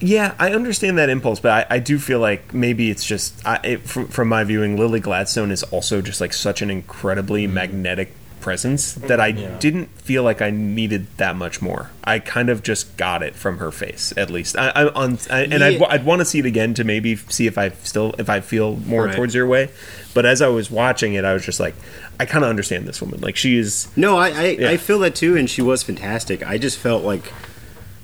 Yeah, 0.00 0.34
I 0.38 0.52
understand 0.52 0.98
that 0.98 1.08
impulse, 1.08 1.40
but 1.40 1.66
I, 1.70 1.76
I 1.76 1.78
do 1.78 1.98
feel 1.98 2.20
like 2.20 2.52
maybe 2.52 2.90
it's 2.90 3.04
just 3.04 3.44
I, 3.46 3.60
it, 3.64 3.82
from, 3.82 4.08
from 4.08 4.28
my 4.28 4.44
viewing, 4.44 4.76
Lily 4.76 5.00
Gladstone 5.00 5.50
is 5.50 5.62
also 5.64 6.02
just 6.02 6.20
like 6.20 6.32
such 6.32 6.62
an 6.62 6.70
incredibly 6.70 7.44
mm-hmm. 7.44 7.54
magnetic 7.54 8.12
presence 8.46 8.92
that 8.92 9.18
I 9.18 9.32
didn't 9.32 9.86
feel 10.00 10.22
like 10.22 10.40
I 10.40 10.50
needed 10.50 11.08
that 11.16 11.34
much 11.34 11.60
more. 11.60 11.90
I 12.04 12.20
kind 12.20 12.48
of 12.48 12.62
just 12.62 12.96
got 12.96 13.24
it 13.24 13.34
from 13.34 13.58
her 13.58 13.72
face, 13.72 14.12
at 14.16 14.30
least. 14.30 14.56
I, 14.56 14.68
I 14.68 14.88
on 14.92 15.18
I, 15.28 15.40
and 15.42 15.64
I'd, 15.64 15.82
I'd 15.82 16.04
want 16.04 16.20
to 16.20 16.24
see 16.24 16.38
it 16.38 16.46
again 16.46 16.72
to 16.74 16.84
maybe 16.84 17.16
see 17.16 17.48
if 17.48 17.58
I 17.58 17.70
still 17.70 18.14
if 18.18 18.30
I 18.30 18.38
feel 18.40 18.76
more 18.76 19.06
Right. 19.06 19.16
towards 19.16 19.34
your 19.34 19.48
way. 19.48 19.70
But 20.14 20.26
as 20.26 20.42
I 20.42 20.46
was 20.46 20.70
watching 20.70 21.14
it, 21.14 21.24
I 21.24 21.32
was 21.32 21.44
just 21.44 21.58
like, 21.58 21.74
I 22.20 22.24
kind 22.24 22.44
of 22.44 22.50
understand 22.50 22.86
this 22.86 23.00
woman. 23.00 23.20
Like 23.20 23.34
she 23.34 23.58
is. 23.58 23.88
No, 23.96 24.16
I 24.16 24.28
I, 24.28 24.44
Yeah. 24.50 24.70
I 24.70 24.76
feel 24.76 25.00
that 25.00 25.16
too, 25.16 25.36
and 25.36 25.50
she 25.50 25.60
was 25.60 25.82
fantastic. 25.82 26.46
I 26.46 26.56
just 26.56 26.78
felt 26.78 27.02
like 27.02 27.32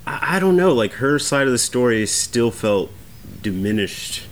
I, 0.07 0.37
I 0.37 0.39
don't 0.39 0.55
know, 0.57 0.73
like 0.73 0.93
her 0.93 1.19
side 1.19 1.45
of 1.47 1.51
the 1.51 1.57
story 1.59 2.05
still 2.05 2.51
felt 2.51 2.91
diminished 3.41 4.23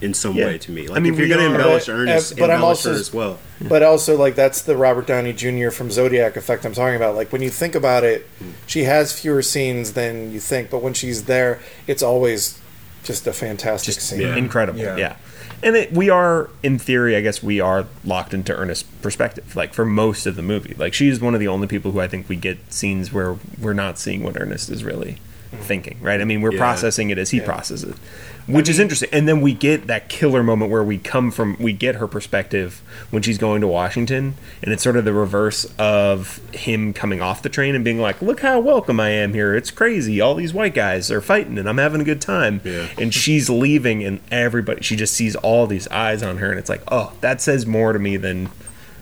in 0.00 0.12
some 0.12 0.34
Yeah. 0.34 0.46
way 0.46 0.58
to 0.58 0.72
me. 0.72 0.88
Like 0.88 0.96
I 0.96 1.00
mean, 1.00 1.12
if 1.12 1.20
you're 1.20 1.28
going 1.28 1.38
to 1.40 1.54
embellish 1.54 1.86
But- 1.86 1.92
Ernest, 1.92 2.32
uh, 2.32 2.36
but 2.40 2.50
I'm 2.50 2.56
embellish 2.56 2.82
her 2.82 2.90
also- 2.90 3.00
as 3.00 3.12
well. 3.14 3.38
But 3.60 3.82
also, 3.84 4.16
like 4.16 4.34
that's 4.34 4.60
the 4.60 4.76
Robert 4.76 5.06
Downey 5.06 5.32
Jr. 5.32 5.70
from 5.70 5.90
Zodiac 5.90 6.36
effect 6.36 6.66
I'm 6.66 6.74
talking 6.74 6.96
about. 6.96 7.14
Like 7.14 7.32
when 7.32 7.42
you 7.42 7.48
think 7.50 7.74
about 7.76 8.02
it, 8.04 8.28
she 8.66 8.84
has 8.84 9.12
fewer 9.18 9.42
scenes 9.42 9.92
than 9.92 10.32
you 10.32 10.40
think, 10.40 10.68
but 10.68 10.82
when 10.82 10.94
she's 10.94 11.24
there, 11.24 11.60
it's 11.86 12.02
always 12.02 12.58
just 13.04 13.26
a 13.28 13.32
fantastic 13.32 13.94
scene. 14.00 14.20
yeah. 14.22 14.34
incredible. 14.36 14.80
Yeah. 14.80 14.96
Yeah. 14.96 15.16
And 15.62 15.74
it, 15.74 15.92
we 15.92 16.10
are, 16.10 16.50
in 16.62 16.78
theory, 16.78 17.16
I 17.16 17.20
guess 17.22 17.42
we 17.42 17.60
are 17.60 17.86
locked 18.04 18.34
into 18.34 18.54
Ernest's 18.54 18.84
perspective, 19.02 19.56
like 19.56 19.72
for 19.74 19.84
most 19.84 20.26
of 20.26 20.36
the 20.36 20.42
movie. 20.42 20.74
Like 20.74 20.94
she's 20.94 21.20
one 21.20 21.34
of 21.34 21.40
the 21.40 21.48
only 21.48 21.66
people 21.66 21.92
who 21.92 22.00
I 22.00 22.08
think 22.08 22.28
we 22.28 22.36
get 22.36 22.72
scenes 22.72 23.12
where 23.12 23.36
we're 23.60 23.72
not 23.72 23.98
seeing 23.98 24.22
what 24.22 24.40
Ernest 24.40 24.68
is 24.70 24.84
really 24.84 25.18
mm. 25.52 25.60
thinking, 25.60 25.98
right? 26.00 26.20
I 26.20 26.24
mean, 26.24 26.40
we're 26.42 26.52
Yeah. 26.52 26.58
processing 26.58 27.10
it 27.10 27.18
as 27.18 27.30
he 27.30 27.38
Yeah. 27.38 27.46
processes 27.46 27.90
it, 27.90 27.96
which 28.46 28.68
is 28.68 28.78
interesting. 28.78 29.08
And 29.12 29.26
then 29.28 29.40
we 29.40 29.52
get 29.52 29.86
that 29.88 30.08
killer 30.08 30.42
moment 30.42 30.70
where 30.70 30.82
we 30.84 30.98
come 30.98 31.30
from, 31.30 31.56
we 31.58 31.72
get 31.72 31.96
her 31.96 32.06
perspective 32.06 32.80
when 33.10 33.22
she's 33.22 33.38
going 33.38 33.60
to 33.60 33.66
Washington, 33.66 34.34
and 34.62 34.72
it's 34.72 34.82
sort 34.82 34.96
of 34.96 35.04
the 35.04 35.12
reverse 35.12 35.64
of 35.78 36.38
him 36.54 36.92
coming 36.92 37.20
off 37.20 37.42
the 37.42 37.48
train 37.48 37.74
and 37.74 37.84
being 37.84 37.98
like, 38.00 38.22
"Look 38.22 38.40
how 38.40 38.60
welcome 38.60 39.00
I 39.00 39.10
am 39.10 39.32
here. 39.34 39.54
It's 39.54 39.70
crazy. 39.70 40.20
All 40.20 40.34
these 40.34 40.54
white 40.54 40.74
guys 40.74 41.10
are 41.10 41.20
fighting, 41.20 41.58
and 41.58 41.68
I'm 41.68 41.78
having 41.78 42.00
a 42.00 42.04
good 42.04 42.20
time." 42.20 42.60
Yeah. 42.64 42.86
and 42.98 43.12
she's 43.12 43.48
leaving 43.50 44.04
and 44.04 44.20
everybody 44.30 44.82
she 44.82 44.96
just 44.96 45.14
sees 45.14 45.36
all 45.36 45.66
these 45.66 45.86
eyes 45.88 46.22
on 46.22 46.38
her 46.38 46.50
and 46.50 46.58
it's 46.58 46.68
like 46.68 46.82
oh 46.88 47.12
that 47.20 47.40
says 47.40 47.66
more 47.66 47.92
to 47.92 47.98
me 47.98 48.16
than 48.16 48.48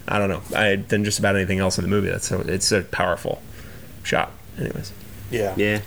i 0.08 0.18
don't 0.18 0.28
know 0.28 0.42
I, 0.56 0.76
than 0.76 1.04
just 1.04 1.18
about 1.18 1.36
anything 1.36 1.58
else 1.58 1.78
in 1.78 1.82
the 1.82 1.88
movie 1.88 2.08
that's 2.10 2.26
so 2.28 2.40
it's 2.40 2.72
a 2.72 2.82
powerful 2.82 3.40
shot 4.02 4.32
anyways 4.58 4.92
Yeah. 5.30 5.54
Yeah, 5.56 5.80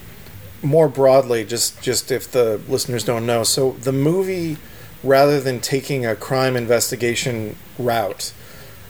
More 0.64 0.88
broadly, 0.90 1.46
just 1.46 1.82
just 1.82 2.12
if 2.12 2.32
the 2.32 2.60
listeners 2.68 3.04
don't 3.04 3.26
know, 3.26 3.44
so 3.44 3.72
the 3.82 3.92
movie, 3.92 4.58
rather 5.04 5.40
than 5.40 5.60
taking 5.60 6.06
a 6.06 6.16
crime 6.16 6.56
investigation 6.56 7.56
route, 7.78 8.34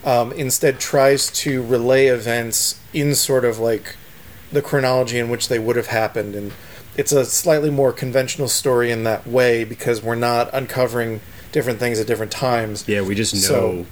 um, 0.05 0.31
instead 0.31 0.79
tries 0.79 1.29
to 1.31 1.61
relay 1.61 2.07
events 2.07 2.79
in 2.93 3.13
sort 3.15 3.43
of 3.43 3.59
like 3.59 3.95
the 4.51 4.61
chronology 4.61 5.19
in 5.19 5.29
which 5.29 5.49
they 5.49 5.59
would 5.59 5.75
have 5.75 5.87
happened 5.87 6.33
and 6.33 6.53
it's 6.95 7.11
a 7.11 7.25
slightly 7.25 7.69
more 7.69 7.91
conventional 7.91 8.47
story 8.47 8.89
in 8.91 9.03
that 9.03 9.27
way 9.27 9.65
because 9.65 10.01
we're 10.01 10.15
not 10.15 10.49
uncovering 10.53 11.19
different 11.51 11.79
things 11.79 11.99
at 11.99 12.07
different 12.07 12.31
times 12.31 12.87
yeah, 12.87 13.01
we 13.01 13.13
just 13.13 13.33
know 13.33 13.39
So- 13.41 13.85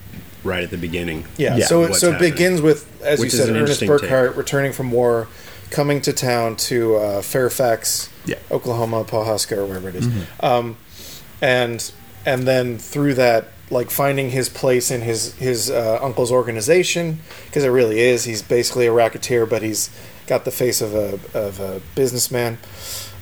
right 0.46 0.64
at 0.64 0.70
the 0.72 0.78
beginning. 0.78 1.26
yeah, 1.38 1.58
Yeah, 1.58 1.66
so 1.66 1.84
it, 1.84 1.96
so 1.96 2.08
it 2.08 2.12
happening. 2.14 2.32
begins 2.32 2.62
with 2.62 2.88
as 3.04 3.20
Which 3.20 3.34
you 3.34 3.40
said 3.40 3.50
ernest 3.50 3.82
burkhart 3.82 4.38
returning 4.38 4.72
from 4.72 4.92
war 4.92 5.28
coming 5.72 6.02
to 6.02 6.14
town 6.14 6.56
to 6.56 6.96
uh, 6.96 7.22
fairfax 7.22 8.10
Yeah. 8.26 8.36
oklahoma 8.52 9.04
pawhuska 9.04 9.58
or 9.58 9.66
wherever 9.66 9.90
it 9.90 9.96
is. 9.96 10.08
Mm-hmm. 10.08 10.46
um, 10.46 10.78
and 11.42 11.92
and 12.26 12.48
then 12.48 12.78
through 12.78 13.14
that 13.16 13.48
like 13.72 13.90
finding 13.90 14.30
his 14.30 14.48
place 14.50 14.92
in 14.92 15.02
his 15.02 15.34
his 15.36 15.70
uh, 15.72 16.00
uncle's 16.02 16.32
organization 16.32 17.20
because 17.48 17.64
it 17.64 17.70
really 17.70 18.00
is 18.00 18.24
he's 18.26 18.42
basically 18.42 18.86
a 18.86 18.92
racketeer 18.92 19.46
but 19.46 19.62
he's 19.62 19.90
got 20.28 20.46
the 20.46 20.52
face 20.52 20.82
of 20.82 20.94
a 20.94 21.20
of 21.38 21.60
a 21.60 21.82
businessman 21.96 22.58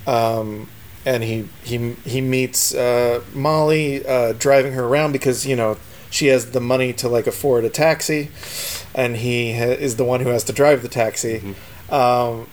um, 0.07 0.69
and 1.05 1.23
he 1.23 1.47
he 1.63 1.93
he 2.05 2.21
meets 2.21 2.73
uh, 2.73 3.21
Molly 3.33 4.05
uh, 4.05 4.33
driving 4.33 4.73
her 4.73 4.85
around 4.85 5.11
because 5.11 5.45
you 5.45 5.55
know 5.55 5.77
she 6.09 6.27
has 6.27 6.51
the 6.51 6.59
money 6.61 6.93
to 6.93 7.07
like 7.09 7.25
afford 7.27 7.65
a 7.65 7.69
taxi 7.69 8.29
and 8.93 9.17
he 9.17 9.53
ha- 9.53 9.63
is 9.87 9.95
the 9.95 10.03
one 10.03 10.19
who 10.21 10.29
has 10.29 10.43
to 10.45 10.53
drive 10.53 10.81
the 10.81 10.87
taxi 10.89 11.55
um, 11.93 12.47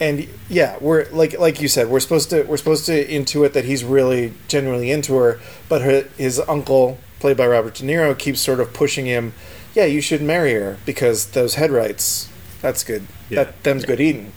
and 0.00 0.26
yeah, 0.48 0.78
we're 0.80 1.08
like 1.10 1.38
like 1.38 1.60
you 1.60 1.68
said, 1.68 1.88
we're 1.88 2.00
supposed 2.00 2.30
to 2.30 2.42
we're 2.44 2.56
supposed 2.56 2.86
to 2.86 3.06
intuit 3.06 3.52
that 3.52 3.66
he's 3.66 3.84
really 3.84 4.32
genuinely 4.48 4.90
into 4.90 5.14
her, 5.16 5.38
but 5.68 5.82
her, 5.82 6.08
his 6.16 6.40
uncle, 6.48 6.98
played 7.20 7.36
by 7.36 7.46
Robert 7.46 7.74
De 7.74 7.84
Niro, 7.84 8.18
keeps 8.18 8.40
sort 8.40 8.58
of 8.58 8.72
pushing 8.72 9.04
him. 9.04 9.34
Yeah, 9.74 9.84
you 9.84 10.00
should 10.00 10.22
marry 10.22 10.54
her 10.54 10.78
because 10.86 11.26
those 11.32 11.56
headrights. 11.56 12.28
That's 12.62 12.82
good. 12.82 13.06
Yeah. 13.28 13.44
That 13.44 13.62
them's 13.62 13.84
good 13.84 14.00
eating. 14.00 14.32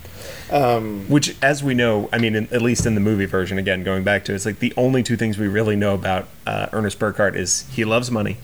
Um, 0.52 1.06
which 1.08 1.36
as 1.42 1.64
we 1.64 1.74
know 1.74 2.10
i 2.12 2.20
mean 2.20 2.36
in, 2.36 2.48
at 2.54 2.62
least 2.62 2.86
in 2.86 2.96
the 2.96 3.02
movie 3.02 3.26
version 3.26 3.58
again 3.58 3.84
going 3.84 4.04
back 4.04 4.26
to 4.26 4.34
it, 4.34 4.36
it's 4.36 4.46
like 4.46 4.60
the 4.60 4.74
only 4.78 5.02
two 5.02 5.16
things 5.16 5.38
we 5.38 5.48
really 5.48 5.76
know 5.76 5.96
about 5.96 6.28
uh, 6.46 6.68
ernest 6.74 7.00
burkhart 7.00 7.36
is 7.36 7.68
he 7.72 7.86
loves 7.86 8.12
money 8.12 8.38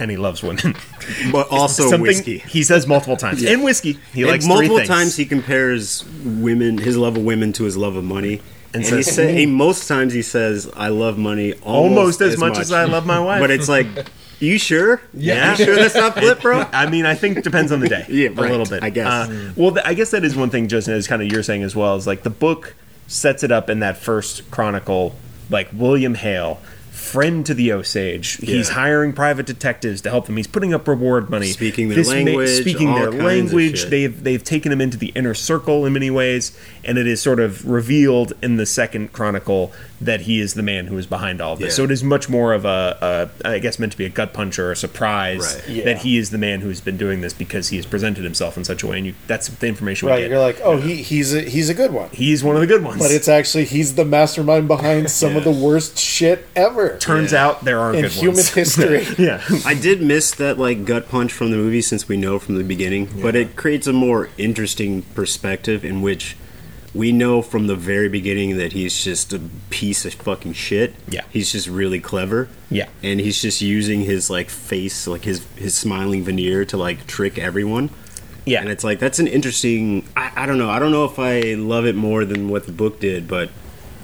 and 0.00 0.10
he 0.10 0.16
loves 0.16 0.42
women 0.42 0.74
But 1.32 1.48
also 1.50 1.82
Something 1.84 2.00
whiskey. 2.02 2.38
he 2.38 2.62
says 2.64 2.86
multiple 2.86 3.16
times 3.16 3.42
and 3.44 3.62
whiskey 3.62 3.98
he 4.12 4.22
And 4.22 4.30
likes 4.30 4.46
multiple 4.46 4.80
times 4.80 5.16
he 5.16 5.26
compares 5.26 6.04
women, 6.24 6.78
his 6.78 6.96
love 6.96 7.16
of 7.16 7.24
women, 7.24 7.52
to 7.54 7.64
his 7.64 7.76
love 7.76 7.94
of 7.96 8.04
money. 8.04 8.40
And 8.72 8.84
And, 8.84 8.96
he 8.96 9.02
says- 9.02 9.14
say, 9.16 9.34
he, 9.34 9.46
most 9.46 9.88
times 9.88 10.12
he 10.12 10.22
says, 10.22 10.70
"I 10.76 10.88
love 10.88 11.18
money 11.18 11.54
almost 11.54 12.20
almost, 12.20 12.20
as, 12.20 12.38
much, 12.38 12.56
as 12.58 12.70
i 12.72 12.84
love 12.84 13.04
my 13.04 13.18
wife 13.18 13.40
But 13.40 13.50
it's 13.50 13.68
like, 13.68 13.86
you 14.38 14.58
sure? 14.58 15.02
Yeah. 15.12 15.50
you 15.58 15.64
sure 15.64 15.74
that's 15.74 15.94
not 15.96 16.14
flip, 16.16 16.40
bro? 16.40 16.64
I 16.72 16.88
mean, 16.88 17.04
I 17.04 17.14
think 17.16 17.36
it 17.36 17.44
depends 17.44 17.72
on 17.72 17.80
the 17.80 17.88
day. 17.88 18.06
Yeah, 18.08 18.28
a 18.28 18.30
little 18.30 18.64
bit. 18.66 18.82
I 18.82 18.90
guess. 18.90 19.06
Uh, 19.06 19.52
well, 19.56 19.72
th- 19.72 19.84
I 19.84 19.94
guess 19.94 20.12
that 20.12 20.24
is 20.24 20.34
one 20.36 20.50
thing, 20.50 20.68
Justin, 20.68 20.94
is 20.94 21.06
kind 21.08 21.20
of 21.20 21.30
you're 21.32 21.42
saying 21.42 21.62
as 21.64 21.74
well. 21.76 21.96
Is 21.96 22.06
like 22.06 22.22
the 22.22 22.30
book 22.30 22.74
sets 23.08 23.42
it 23.42 23.50
up 23.50 23.68
in 23.68 23.80
that 23.80 23.96
first 23.98 24.48
chronicle, 24.52 25.16
like 25.50 25.68
William 25.74 26.14
Hale, 26.14 26.60
friend 27.10 27.44
to 27.46 27.54
the 27.54 27.72
Osage. 27.72 28.36
He's 28.36 28.70
hiring 28.70 29.12
private 29.12 29.46
detectives 29.46 30.00
to 30.02 30.10
help 30.10 30.26
them. 30.26 30.36
He's 30.36 30.46
putting 30.46 30.72
up 30.72 30.86
reward 30.86 31.28
money, 31.28 31.48
Speaking 31.48 31.88
their 31.88 31.96
This 31.96 32.08
ma- 32.08 32.14
language, 32.14 32.60
speaking 32.60 32.88
all 32.88 33.10
their 33.10 33.10
language. 33.10 33.84
They've 33.84 34.22
they've 34.22 34.42
taken 34.42 34.70
him 34.70 34.80
into 34.80 34.96
the 34.96 35.12
inner 35.14 35.34
circle 35.34 35.86
in 35.86 35.92
many 35.92 36.10
ways, 36.10 36.56
and 36.84 36.98
it 36.98 37.06
is 37.06 37.20
sort 37.20 37.40
of 37.40 37.68
revealed 37.68 38.32
in 38.42 38.56
the 38.56 38.66
second 38.66 39.12
chronicle 39.12 39.72
that 40.00 40.22
he 40.22 40.40
is 40.40 40.54
the 40.54 40.62
man 40.62 40.86
who 40.86 40.96
is 40.96 41.06
behind 41.06 41.40
all 41.42 41.52
of 41.52 41.58
this. 41.58 41.74
Yeah. 41.74 41.76
So 41.76 41.84
it 41.84 41.90
is 41.90 42.02
much 42.02 42.28
more 42.28 42.54
of 42.54 42.64
a, 42.64 43.30
a, 43.44 43.48
I 43.48 43.58
guess, 43.58 43.78
meant 43.78 43.92
to 43.92 43.98
be 43.98 44.06
a 44.06 44.08
gut 44.08 44.32
punch 44.32 44.58
or 44.58 44.72
a 44.72 44.76
surprise 44.76 45.56
Right. 45.60 45.68
Yeah. 45.68 45.84
that 45.84 45.98
he 45.98 46.16
is 46.16 46.30
the 46.30 46.38
man 46.38 46.60
who's 46.60 46.80
been 46.80 46.96
doing 46.96 47.20
this 47.20 47.32
because 47.34 47.68
he 47.68 47.76
has 47.76 47.84
presented 47.86 48.24
himself 48.24 48.56
in 48.56 48.64
such 48.64 48.82
a 48.82 48.86
way, 48.86 48.96
and 48.98 49.06
you, 49.08 49.14
that's 49.26 49.48
the 49.48 49.66
information 49.66 50.06
we 50.06 50.12
right, 50.12 50.20
get. 50.20 50.30
you're 50.30 50.38
like, 50.38 50.58
oh, 50.62 50.78
he 50.78 50.96
he's 51.02 51.34
a, 51.34 51.42
he's 51.42 51.68
a 51.68 51.74
good 51.74 51.92
one, 51.92 52.08
He's 52.10 52.42
one 52.42 52.54
of 52.56 52.60
the 52.60 52.66
good 52.66 52.82
ones. 52.82 52.98
but 53.00 53.10
it's 53.10 53.28
actually 53.28 53.64
he's 53.66 53.94
the 53.94 54.04
mastermind 54.04 54.68
behind 54.68 55.10
some 55.10 55.36
of 55.36 55.44
the 55.44 55.50
worst 55.52 55.98
shit 55.98 56.46
ever 56.56 56.96
turns 56.98 57.32
Yeah. 57.32 57.46
out 57.46 57.64
there 57.64 57.78
are 57.80 57.92
in 57.94 58.02
good 58.02 58.12
human 58.12 58.36
ones. 58.36 58.48
history. 58.54 59.06
yeah, 59.18 59.42
I 59.66 59.74
did 59.74 60.00
miss 60.00 60.30
that 60.36 60.58
like 60.58 60.84
gut 60.84 61.08
punch 61.08 61.32
from 61.32 61.50
the 61.50 61.56
movie 61.58 61.82
since 61.82 62.08
we 62.08 62.16
know 62.16 62.38
from 62.38 62.54
the 62.56 62.64
beginning, 62.64 63.08
but 63.20 63.36
it 63.36 63.54
creates 63.56 63.86
a 63.86 63.92
more 63.92 64.30
interesting 64.38 65.02
perspective 65.14 65.84
in 65.84 66.00
which 66.02 66.36
we 66.94 67.12
know 67.12 67.40
from 67.42 67.66
the 67.68 67.76
very 67.76 68.08
beginning 68.08 68.56
that 68.56 68.72
he's 68.72 69.04
just 69.04 69.32
a 69.32 69.40
piece 69.70 70.04
of 70.04 70.14
fucking 70.14 70.54
shit. 70.54 70.94
Yeah. 71.08 71.22
he's 71.30 71.52
just 71.52 71.68
really 71.68 72.00
clever. 72.00 72.48
Yeah. 72.70 72.88
and 73.02 73.20
he's 73.20 73.40
just 73.40 73.60
using 73.60 74.02
his 74.02 74.28
like 74.30 74.50
face, 74.50 75.06
like 75.06 75.22
his 75.24 75.44
his 75.56 75.74
smiling 75.76 76.24
veneer 76.24 76.64
to 76.66 76.76
like 76.76 77.06
trick 77.06 77.38
everyone. 77.38 77.90
Yeah. 78.44 78.60
And 78.60 78.68
it's 78.70 78.82
like 78.82 78.98
that's 78.98 79.18
an 79.18 79.26
interesting. 79.28 80.08
I, 80.16 80.32
I 80.34 80.46
don't 80.46 80.58
know. 80.58 80.70
I 80.70 80.78
don't 80.78 80.90
know 80.92 81.04
if 81.04 81.18
I 81.18 81.54
love 81.54 81.86
it 81.86 81.94
more 81.94 82.24
than 82.24 82.48
what 82.48 82.66
the 82.66 82.72
book 82.72 82.98
did, 82.98 83.28
but 83.28 83.50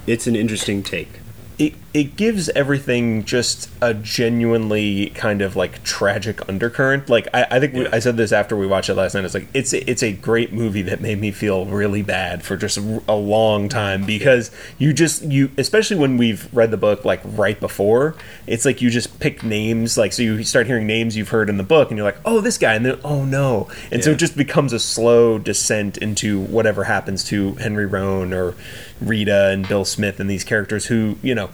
it's 0.05 0.27
an 0.27 0.35
interesting 0.35 0.83
take. 0.83 1.19
it, 1.57 1.73
it 1.93 2.15
gives 2.15 2.49
everything 2.49 3.23
just 3.23 3.69
a 3.81 3.93
genuinely 3.93 5.09
kind 5.11 5.41
of 5.41 5.55
like 5.55 5.81
tragic 5.83 6.47
undercurrent. 6.47 7.09
Like 7.09 7.27
I, 7.33 7.47
I 7.49 7.59
think 7.59 7.73
we, 7.73 7.87
I 7.87 7.99
said 7.99 8.17
this 8.17 8.31
after 8.31 8.57
we 8.57 8.67
watched 8.67 8.89
it 8.89 8.95
last 8.95 9.13
night. 9.13 9.23
It's 9.23 9.33
like 9.33 9.47
it's 9.53 9.73
a, 9.73 9.89
it's 9.89 10.03
a 10.03 10.11
great 10.11 10.51
movie 10.51 10.81
that 10.83 11.01
made 11.01 11.19
me 11.19 11.31
feel 11.31 11.65
really 11.65 12.03
bad 12.03 12.43
for 12.43 12.57
just 12.57 12.77
a, 12.77 13.01
a 13.07 13.15
long 13.15 13.69
time 13.69 14.05
because 14.05 14.51
you 14.77 14.93
just 14.93 15.23
you 15.23 15.49
especially 15.57 15.97
when 15.97 16.17
we've 16.17 16.53
read 16.53 16.71
the 16.71 16.77
book 16.77 17.05
like 17.05 17.21
right 17.23 17.59
before 17.59 18.15
it's 18.45 18.65
like 18.65 18.81
you 18.81 18.89
just 18.89 19.19
pick 19.19 19.43
names 19.43 19.97
like 19.97 20.11
so 20.13 20.21
you 20.21 20.43
start 20.43 20.67
hearing 20.67 20.85
names 20.85 21.15
you've 21.15 21.29
heard 21.29 21.49
in 21.49 21.57
the 21.57 21.63
book 21.63 21.89
and 21.89 21.97
you're 21.97 22.05
like 22.05 22.19
oh 22.25 22.41
this 22.41 22.57
guy 22.57 22.75
and 22.75 22.85
then 22.85 22.99
oh 23.03 23.23
no 23.23 23.67
and 23.91 24.03
so 24.03 24.11
it 24.11 24.17
just 24.17 24.37
becomes 24.37 24.73
a 24.73 24.79
slow 24.79 25.39
descent 25.39 25.97
into 25.97 26.41
whatever 26.41 26.83
happens 26.83 27.23
to 27.23 27.53
Henry 27.55 27.85
Roan 27.85 28.33
or 28.33 28.55
Rita 29.01 29.47
and 29.47 29.67
Bill 29.67 29.85
Smith 29.85 30.19
and 30.19 30.29
these 30.29 30.43
characters 30.43 30.87
who 30.87 31.17
you 31.21 31.33
know 31.33 31.49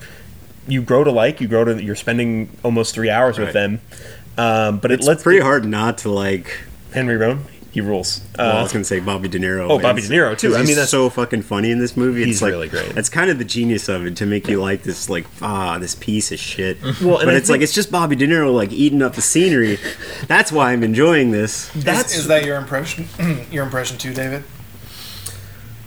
you 0.67 0.81
grow 0.81 1.03
to 1.03 1.11
like 1.11 1.41
you 1.41 1.47
grow 1.47 1.63
to 1.63 1.83
you're 1.83 1.95
spending 1.95 2.49
almost 2.63 2.93
three 2.95 3.09
hours 3.09 3.37
with 3.37 3.53
them 3.53 3.81
um, 4.37 4.79
but 4.79 4.91
It's 4.91 5.05
it 5.05 5.09
lets 5.09 5.23
pretty 5.23 5.41
hard 5.41 5.65
not 5.65 5.99
to 5.99 6.09
like. 6.09 6.65
Henry 6.91 7.17
Roan 7.17 7.45
he 7.71 7.81
rules 7.81 8.21
Well, 8.37 8.55
I 8.55 8.59
uh, 8.59 8.63
was 8.63 8.71
gonna 8.71 8.85
say 8.85 8.99
Bobby 8.99 9.27
De 9.27 9.39
Niro. 9.39 9.67
Oh, 9.67 9.79
Bobby 9.79 10.03
De 10.03 10.07
Niro, 10.07 10.37
too. 10.37 10.53
I 10.53 10.59
mean, 10.59 10.67
he's 10.67 10.75
that's- 10.75 10.91
so 10.91 11.09
fucking 11.09 11.41
funny 11.41 11.71
in 11.71 11.79
this 11.79 11.97
movie. 11.97 12.21
It's 12.21 12.27
He's 12.27 12.41
like, 12.43 12.51
really 12.51 12.69
great. 12.69 12.93
That's 12.93 13.09
kind 13.09 13.31
of 13.31 13.39
the 13.39 13.43
genius 13.43 13.89
of 13.89 14.05
it 14.05 14.15
to 14.17 14.27
make 14.27 14.47
you 14.47 14.61
like 14.61 14.83
this, 14.83 15.09
like 15.09 15.25
ah, 15.41 15.79
this 15.79 15.95
piece 15.95 16.31
of 16.31 16.37
shit. 16.37 16.77
Well, 17.01 17.17
and 17.17 17.25
but 17.25 17.33
I 17.33 17.37
it's 17.37 17.49
like 17.49 17.61
it's 17.61 17.73
just 17.73 17.91
Bobby 17.91 18.15
De 18.15 18.27
Niro 18.27 18.53
like 18.53 18.71
eating 18.71 19.01
up 19.01 19.15
the 19.15 19.23
scenery. 19.23 19.79
That's 20.27 20.51
why 20.51 20.71
I'm 20.71 20.83
enjoying 20.83 21.31
this. 21.31 21.69
that's 21.75 22.13
is, 22.13 22.19
is 22.19 22.27
that 22.27 22.45
your 22.45 22.57
impression? 22.57 23.07
your 23.51 23.63
impression 23.63 23.97
too, 23.97 24.13
David? 24.13 24.43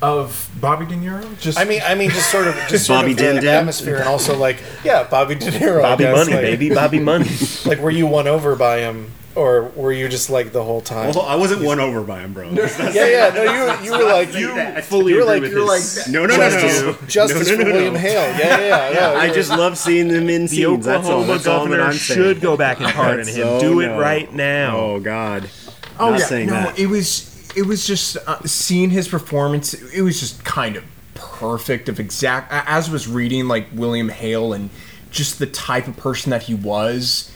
Of 0.02 0.50
Bobby 0.60 0.84
De 0.84 0.94
Niro? 0.94 1.40
Just 1.40 1.58
I 1.58 1.64
mean, 1.64 1.80
I 1.84 1.94
mean, 1.94 2.10
just 2.10 2.30
sort 2.30 2.46
of, 2.46 2.54
just 2.68 2.84
sort 2.86 3.00
of 3.04 3.06
the 3.06 3.14
Din 3.14 3.36
Din? 3.36 3.46
atmosphere, 3.48 3.96
and 3.96 4.04
also 4.08 4.36
like, 4.36 4.58
yeah, 4.84 5.04
Bobby 5.04 5.34
De 5.36 5.46
Niro. 5.50 5.80
Bobby 5.82 6.04
guess, 6.04 6.16
Money 6.16 6.32
like- 6.34 6.42
baby 6.42 6.68
Bobby 6.70 6.98
Money 7.00 7.30
Like, 7.64 7.78
were 7.80 7.90
you 7.90 8.06
won 8.06 8.28
over 8.28 8.54
by 8.56 8.80
him, 8.80 9.10
or 9.34 9.70
were 9.74 9.92
you 9.92 10.06
just 10.10 10.28
like 10.28 10.52
the 10.52 10.62
whole 10.62 10.82
time? 10.82 11.14
Well, 11.14 11.22
I 11.24 11.34
wasn't 11.36 11.62
won 11.62 11.80
over 11.80 12.02
by 12.02 12.20
him, 12.20 12.34
bro. 12.34 12.50
No, 12.50 12.62
yeah, 12.92 13.06
yeah. 13.06 13.30
No, 13.34 13.42
you 13.44 13.84
you 13.86 13.92
were 13.98 14.04
like 14.12 14.34
you 14.76 14.82
fully 14.82 15.14
you 15.14 15.24
were 15.24 15.32
agree 15.32 15.32
like 15.34 15.42
with 15.42 15.52
you 15.52 15.58
were 15.60 15.64
like 15.64 15.80
his- 15.80 16.08
no, 16.08 16.26
no, 16.26 16.36
no, 16.36 16.50
justice, 16.50 16.82
no. 16.82 17.06
justice 17.08 17.48
No, 17.48 17.54
no, 17.56 17.62
for 17.62 17.68
no, 17.68 17.74
William 17.74 17.94
no. 17.94 18.00
Hale. 18.00 18.12
Yeah, 18.38 18.38
yeah, 18.38 18.60
yeah. 18.60 18.90
yeah. 19.14 19.18
I 19.18 19.24
you 19.26 19.34
just 19.34 19.48
love 19.50 19.78
seeing 19.78 20.08
them 20.08 20.28
in 20.28 20.42
the 20.42 20.48
scenes. 20.48 20.84
That's 20.84 21.06
all. 21.06 21.20
Oklahoma 21.22 21.32
That's 21.32 21.46
all 21.46 21.60
that 21.64 21.70
governor 21.70 21.82
I'm 21.84 21.92
saying. 21.94 22.20
should 22.20 22.40
go 22.42 22.58
back 22.58 22.80
and 22.80 22.92
pardon 22.92 23.26
him 23.26 23.34
So 23.34 23.60
do 23.60 23.80
it 23.80 23.86
no. 23.88 23.98
right 23.98 24.30
now 24.30 24.76
Oh 24.76 25.00
God. 25.00 25.48
Oh 25.98 26.10
Not 26.10 26.20
yeah, 26.20 26.26
saying 26.26 26.46
no, 26.48 26.52
that. 26.52 26.78
it 26.78 26.86
was 26.86 27.32
it 27.56 27.66
was 27.66 27.86
just 27.86 28.18
uh, 28.26 28.40
seeing 28.44 28.90
his 28.90 29.08
performance. 29.08 29.74
It 29.74 30.02
was 30.02 30.20
just 30.20 30.44
kind 30.44 30.76
of 30.76 30.84
perfect. 31.14 31.88
Of 31.88 31.98
exact 31.98 32.52
as 32.52 32.88
I 32.88 32.92
was 32.92 33.08
reading 33.08 33.48
like 33.48 33.66
William 33.72 34.10
Hale 34.10 34.52
and 34.52 34.70
just 35.10 35.38
the 35.38 35.46
type 35.46 35.88
of 35.88 35.96
person 35.96 36.30
that 36.30 36.44
he 36.44 36.54
was. 36.54 37.32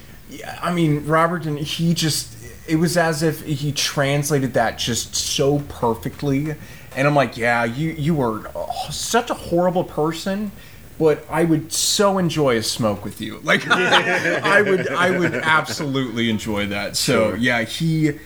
I 0.63 0.73
mean, 0.73 1.07
Robert, 1.07 1.47
and 1.47 1.59
he 1.59 1.95
just 1.95 2.37
it 2.69 2.77
was 2.77 2.97
as 2.97 3.23
if 3.23 3.43
he 3.43 3.73
translated 3.73 4.55
that 4.55 4.79
just 4.79 5.15
so 5.17 5.61
perfectly. 5.69 6.55
And 6.95 7.09
I'm 7.09 7.15
like, 7.15 7.37
yeah, 7.37 7.65
you 7.65 7.91
you 7.93 8.15
were 8.15 8.51
such 8.91 9.31
a 9.31 9.35
horrible 9.35 9.85
person. 9.85 10.53
But 10.99 11.25
I 11.31 11.45
would 11.45 11.73
so 11.73 12.19
enjoy 12.19 12.59
a 12.59 12.63
smoke 12.63 13.07
with 13.07 13.23
you. 13.23 13.41
Like 13.43 13.67
I 13.71 14.61
would, 14.61 14.87
I 14.89 15.19
would 15.19 15.35
absolutely 15.35 16.29
enjoy 16.29 16.67
that. 16.67 16.95
So 16.95 17.33
yeah, 17.33 17.63
he, 17.63 18.19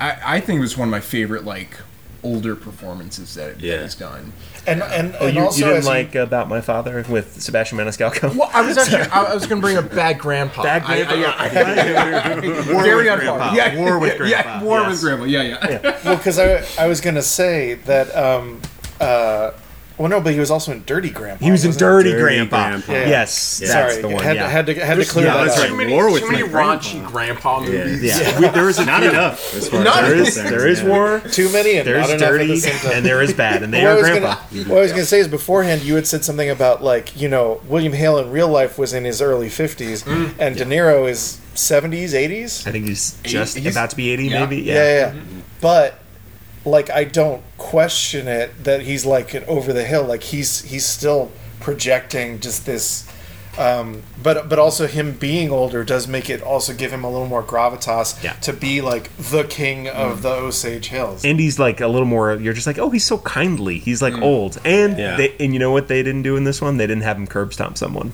I, 0.00 0.36
I 0.36 0.40
think 0.40 0.58
it 0.58 0.62
was 0.62 0.76
one 0.78 0.88
of 0.88 0.90
my 0.92 1.00
favorite 1.00 1.44
like 1.44 1.76
older 2.22 2.54
performances 2.54 3.34
that, 3.34 3.60
Yeah. 3.60 3.76
that 3.76 3.82
he's 3.84 3.94
done. 3.94 4.32
and 4.66 4.82
and, 4.82 5.14
oh 5.20 5.26
and 5.26 5.36
you, 5.36 5.42
also 5.42 5.58
you 5.58 5.64
didn't 5.64 5.78
as 5.78 5.84
you- 5.84 5.90
like 5.90 6.14
about 6.14 6.48
my 6.48 6.60
father 6.60 7.02
with 7.08 7.40
Sebastian 7.40 7.78
Maniscalco 7.78 8.34
Well, 8.36 8.50
I 8.52 8.60
was 8.60 8.76
actually, 8.76 9.02
I, 9.10 9.22
I 9.22 9.34
was 9.34 9.46
going 9.46 9.60
to 9.60 9.64
bring 9.66 9.78
up 9.78 9.90
Bad 9.94 10.18
Grandpa. 10.18 10.62
Bad 10.62 10.84
Grandpa, 10.84 11.12
I- 11.14 11.16
yeah. 11.16 11.34
I- 11.38 11.48
very 11.48 13.06
with 13.06 13.20
Grandpa. 13.20 13.54
Yeah, 13.54 13.76
War 13.82 13.98
with 13.98 14.12
Yeah, 14.20 14.42
Grandpa, 14.42 14.64
War 14.64 14.80
yes. 14.82 14.90
with 14.90 15.00
Grandpa. 15.00 15.24
Yeah, 15.24 15.42
yeah. 15.42 15.98
well, 16.04 16.16
because 16.16 16.38
I 16.38 16.64
I 16.78 16.86
was 16.88 17.00
gonna 17.00 17.22
say 17.22 17.74
that. 17.86 18.14
um 18.14 18.60
uh 19.00 19.52
well, 20.00 20.08
no, 20.08 20.20
but 20.20 20.32
he 20.32 20.40
was 20.40 20.50
also 20.50 20.72
in 20.72 20.82
Dirty 20.84 21.10
Grandpa. 21.10 21.44
he 21.44 21.50
was 21.50 21.64
in 21.64 21.72
Dirty, 21.72 22.10
Dirty 22.12 22.22
Grandpa, 22.22 22.68
Grandpa. 22.70 22.92
Yeah. 22.92 23.06
yes 23.08 23.60
Yeah. 23.62 23.68
that's 23.72 23.92
Sorry, 23.92 24.02
the 24.02 24.08
one 24.08 24.24
had, 24.24 24.36
yeah. 24.36 24.48
had 24.48 24.66
to 24.66 24.74
had 24.74 24.96
to 24.98 25.04
clear 25.04 25.26
yeah, 25.26 25.34
that 25.34 25.44
that's 25.48 25.58
up. 25.60 25.66
Too 25.68 25.76
many, 25.76 25.92
War 25.92 26.10
with 26.10 26.22
too 26.22 26.30
many 26.30 26.42
my 26.44 26.48
grandpa. 26.48 26.82
raunchy 26.82 27.06
grandpa 27.06 27.60
movies. 27.60 28.02
yeah. 28.02 28.40
We- 28.40 28.48
there 28.48 28.68
is 28.68 28.78
Not 28.84 29.02
enough. 29.04 29.54
As 29.54 29.68
far 29.68 29.84
Not 29.84 30.02
as 30.04 30.08
there 30.08 30.14
I'm 30.16 30.20
is 30.22 30.34
concerned. 30.34 30.54
there 30.54 30.66
is 30.68 30.82
Yeah. 30.82 30.88
war 30.88 31.20
Too 31.30 31.52
many 31.52 31.76
and 31.76 31.86
there's 31.86 32.08
not 32.08 32.10
enough 32.16 32.22
at 32.28 32.32
the 32.32 32.38
dirty 32.38 32.56
same 32.56 32.78
time. 32.78 32.92
and 32.96 33.06
there 33.06 33.20
is 33.22 33.32
bad 33.34 33.62
and 33.62 33.72
they 33.74 33.82
what 33.82 33.88
I 33.88 33.92
are 33.92 33.96
was 33.96 34.08
grandpa 34.08 34.34
Gonna, 34.52 34.68
what 34.70 34.78
I 34.78 34.80
was 34.80 34.90
going 34.92 35.02
to 35.02 35.06
say 35.06 35.18
is 35.20 35.28
beforehand, 35.28 35.82
you 35.82 35.94
had 35.96 36.06
said 36.06 36.24
something 36.24 36.48
about 36.48 36.82
like 36.82 37.20
you 37.20 37.28
know 37.28 37.60
William 37.68 37.92
Hale 37.92 38.18
in 38.18 38.30
real 38.30 38.48
life 38.48 38.78
was 38.78 38.92
in 38.94 39.04
his 39.04 39.20
early 39.20 39.48
fifties, 39.50 40.02
Mm. 40.04 40.32
and 40.38 40.56
De 40.56 40.64
Niro 40.64 41.08
is 41.10 41.38
seventies, 41.54 42.14
eighties. 42.14 42.66
I 42.66 42.72
think 42.72 42.86
he's 42.86 43.18
just 43.22 43.58
he's- 43.58 43.74
about 43.74 43.90
to 43.90 43.96
be 43.96 44.10
80 44.10 44.30
maybe 44.30 44.56
Yeah, 44.58 44.74
yeah. 44.74 45.12
yeah. 45.14 45.20
But 45.60 45.99
like, 46.64 46.90
I 46.90 47.04
don't 47.04 47.42
question 47.56 48.28
it 48.28 48.64
that 48.64 48.82
he's 48.82 49.06
like 49.06 49.34
over 49.48 49.72
the 49.72 49.84
hill. 49.84 50.04
Like 50.04 50.22
he's 50.22 50.62
he's 50.62 50.86
still 50.86 51.30
projecting 51.60 52.40
just 52.40 52.66
this. 52.66 53.06
Um, 53.58 54.02
but 54.22 54.48
but 54.48 54.60
also 54.60 54.86
him 54.86 55.12
being 55.16 55.50
older 55.50 55.82
does 55.82 56.06
make 56.06 56.30
it 56.30 56.40
also 56.40 56.72
give 56.72 56.92
him 56.92 57.02
a 57.02 57.10
little 57.10 57.26
more 57.26 57.42
gravitas 57.42 58.22
Yeah. 58.22 58.34
to 58.34 58.52
be 58.52 58.80
like 58.80 59.14
the 59.16 59.42
king 59.42 59.88
of 59.88 60.22
the 60.22 60.30
Osage 60.30 60.86
Hills. 60.86 61.24
and 61.24 61.40
he's 61.40 61.58
like 61.58 61.80
a 61.80 61.88
little 61.88 62.06
more 62.06 62.34
you're 62.36 62.54
just 62.54 62.68
like 62.68 62.78
oh 62.78 62.90
he's 62.90 63.04
so 63.04 63.18
kindly 63.18 63.78
he's 63.80 64.00
like 64.00 64.14
old 64.22 64.58
and 64.64 64.96
Yeah. 64.96 65.16
they, 65.16 65.34
and 65.40 65.52
you 65.52 65.58
know 65.58 65.72
what 65.72 65.88
they 65.88 66.00
didn't 66.04 66.22
do 66.22 66.36
in 66.36 66.44
this 66.44 66.62
one 66.62 66.76
they 66.76 66.86
didn't 66.86 67.02
have 67.02 67.16
him 67.16 67.26
curb 67.26 67.52
stomp 67.52 67.76
someone 67.76 68.12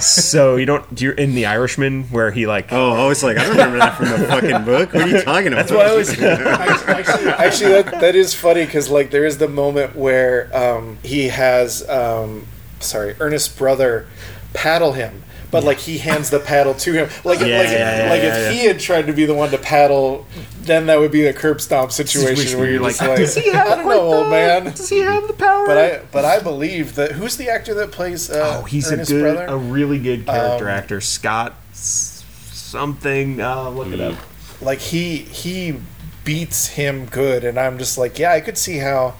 so 0.00 0.56
you 0.56 0.66
don't 0.66 1.00
you're 1.00 1.12
in 1.14 1.34
the 1.36 1.46
irishman 1.46 2.04
where 2.04 2.32
he 2.32 2.46
like 2.46 2.72
Oh, 2.72 2.90
I 2.92 3.06
was 3.06 3.22
like, 3.22 3.38
I 3.38 3.44
don't 3.44 3.50
remember 3.56 3.78
that 3.78 3.96
from 3.96 4.08
the 4.08 4.18
fucking 4.26 4.64
book. 4.64 4.92
What 4.94 5.04
are 5.04 5.08
you 5.08 5.22
talking 5.22 5.52
about? 5.52 5.68
that's 5.68 5.70
what 5.72 5.86
i 5.86 5.94
was 5.94 6.10
actually, 6.20 7.28
actually 7.30 7.72
that, 7.82 8.00
that 8.00 8.16
is 8.16 8.34
funny 8.34 8.64
because 8.66 8.90
like 8.90 9.10
there 9.12 9.24
is 9.24 9.38
the 9.38 9.48
moment 9.48 9.94
where 9.94 10.50
um, 10.56 10.98
he 11.04 11.28
has 11.28 11.88
um, 11.88 12.46
sorry 12.80 13.14
ernest's 13.20 13.48
brother 13.48 14.06
paddle 14.54 14.92
him 14.92 15.22
but 15.50 15.64
like 15.64 15.78
he 15.78 15.98
hands 15.98 16.30
the 16.30 16.40
paddle 16.40 16.72
to 16.72 16.94
him. 16.94 17.10
Like 17.24 17.40
Yeah, 17.40 17.58
like, 17.58 17.68
yeah, 17.68 18.04
yeah, 18.06 18.10
like 18.10 18.22
if 18.22 18.52
he 18.52 18.64
had 18.66 18.80
tried 18.80 19.06
to 19.08 19.12
be 19.12 19.26
the 19.26 19.34
one 19.34 19.50
to 19.50 19.58
paddle 19.58 20.26
then 20.62 20.86
that 20.86 20.98
would 20.98 21.12
be 21.12 21.26
a 21.26 21.32
curb 21.34 21.60
stomp 21.60 21.92
situation 21.92 22.58
where 22.58 22.70
you're 22.70 22.80
like, 22.80 22.96
just 22.96 23.02
like 23.06 23.18
does 23.18 23.34
he 23.34 23.50
have 23.52 23.66
i 23.66 23.74
don't 23.76 23.86
like 23.86 23.96
know 23.96 24.00
old 24.00 24.30
man. 24.30 24.64
Does 24.64 24.88
he 24.88 25.00
have 25.00 25.26
the 25.26 25.34
power? 25.34 25.66
But 25.66 25.76
i 25.78 26.02
but 26.10 26.24
i 26.24 26.40
believe 26.40 26.94
that 26.94 27.12
who's 27.12 27.36
the 27.36 27.50
actor 27.50 27.74
that 27.74 27.92
plays 27.92 28.30
uh, 28.30 28.60
oh 28.60 28.64
he's 28.64 28.90
ernest's 28.90 29.10
a 29.10 29.14
good 29.14 29.34
brother 29.36 29.44
a 29.52 29.56
really 29.58 29.98
good 29.98 30.24
character 30.24 30.70
Um, 30.70 30.74
actor. 30.74 31.00
Scott 31.02 31.54
something 31.72 33.40
uh 33.40 33.68
look 33.68 33.88
it 33.88 34.00
up. 34.00 34.16
Like 34.60 34.78
he 34.78 35.18
he 35.18 35.78
beats 36.24 36.68
him 36.68 37.06
good 37.06 37.44
and 37.44 37.58
i'm 37.58 37.78
just 37.78 37.98
like 37.98 38.18
yeah 38.18 38.32
i 38.32 38.40
could 38.40 38.56
see 38.56 38.78
how 38.78 39.14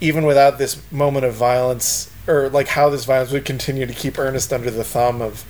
even 0.00 0.24
without 0.26 0.58
this 0.58 0.80
moment 0.92 1.24
of 1.24 1.34
violence 1.34 2.11
or 2.26 2.48
like 2.48 2.68
how 2.68 2.88
this 2.88 3.04
violence 3.04 3.32
would 3.32 3.44
continue 3.44 3.86
to 3.86 3.92
keep 3.92 4.18
ernest 4.18 4.52
under 4.52 4.70
the 4.70 4.84
thumb 4.84 5.20
of 5.20 5.44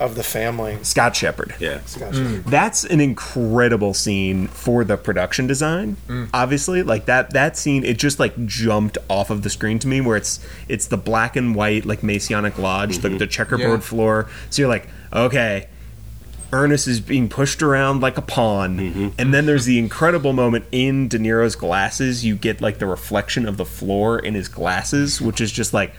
of 0.00 0.16
the 0.16 0.22
family. 0.22 0.78
Scott 0.82 1.14
Shepherd 1.14 1.54
Yeah. 1.60 1.78
Mm. 1.78 2.44
that's 2.44 2.84
an 2.84 3.00
incredible 3.00 3.94
scene 3.94 4.48
for 4.48 4.82
the 4.82 4.96
production 4.96 5.46
design 5.46 5.96
mm. 6.08 6.28
obviously. 6.34 6.82
Like 6.82 7.06
that 7.06 7.32
that 7.32 7.56
scene 7.56 7.84
it 7.84 7.98
just 7.98 8.18
like 8.18 8.46
jumped 8.46 8.98
off 9.08 9.30
of 9.30 9.42
the 9.42 9.50
screen 9.50 9.78
to 9.80 9.88
me 9.88 10.00
where 10.00 10.16
it's 10.16 10.44
it's 10.68 10.86
the 10.86 10.96
black 10.96 11.36
and 11.36 11.54
white 11.54 11.84
like 11.84 12.02
masonic 12.02 12.58
lodge 12.58 12.98
the, 12.98 13.08
the 13.10 13.16
mm-hmm. 13.16 13.28
checkerboard 13.28 13.80
Yeah. 13.80 13.86
floor. 13.86 14.28
So 14.50 14.62
you're 14.62 14.68
like 14.68 14.88
okay 15.12 15.68
Ernest 16.52 16.88
is 16.88 17.00
being 17.00 17.28
pushed 17.28 17.62
around 17.62 18.00
like 18.00 18.18
a 18.18 18.22
pawn, 18.22 18.76
mm-hmm. 18.76 19.08
and 19.18 19.32
then 19.32 19.46
there's 19.46 19.66
the 19.66 19.78
incredible 19.78 20.32
moment 20.32 20.64
in 20.72 21.06
De 21.06 21.16
Niro's 21.16 21.54
glasses. 21.54 22.24
You 22.24 22.34
get 22.34 22.60
like 22.60 22.78
the 22.78 22.86
reflection 22.86 23.46
of 23.46 23.56
the 23.56 23.64
floor 23.64 24.18
in 24.18 24.34
his 24.34 24.48
glasses, 24.48 25.20
which 25.20 25.40
is 25.40 25.52
just 25.52 25.72
like 25.72 25.94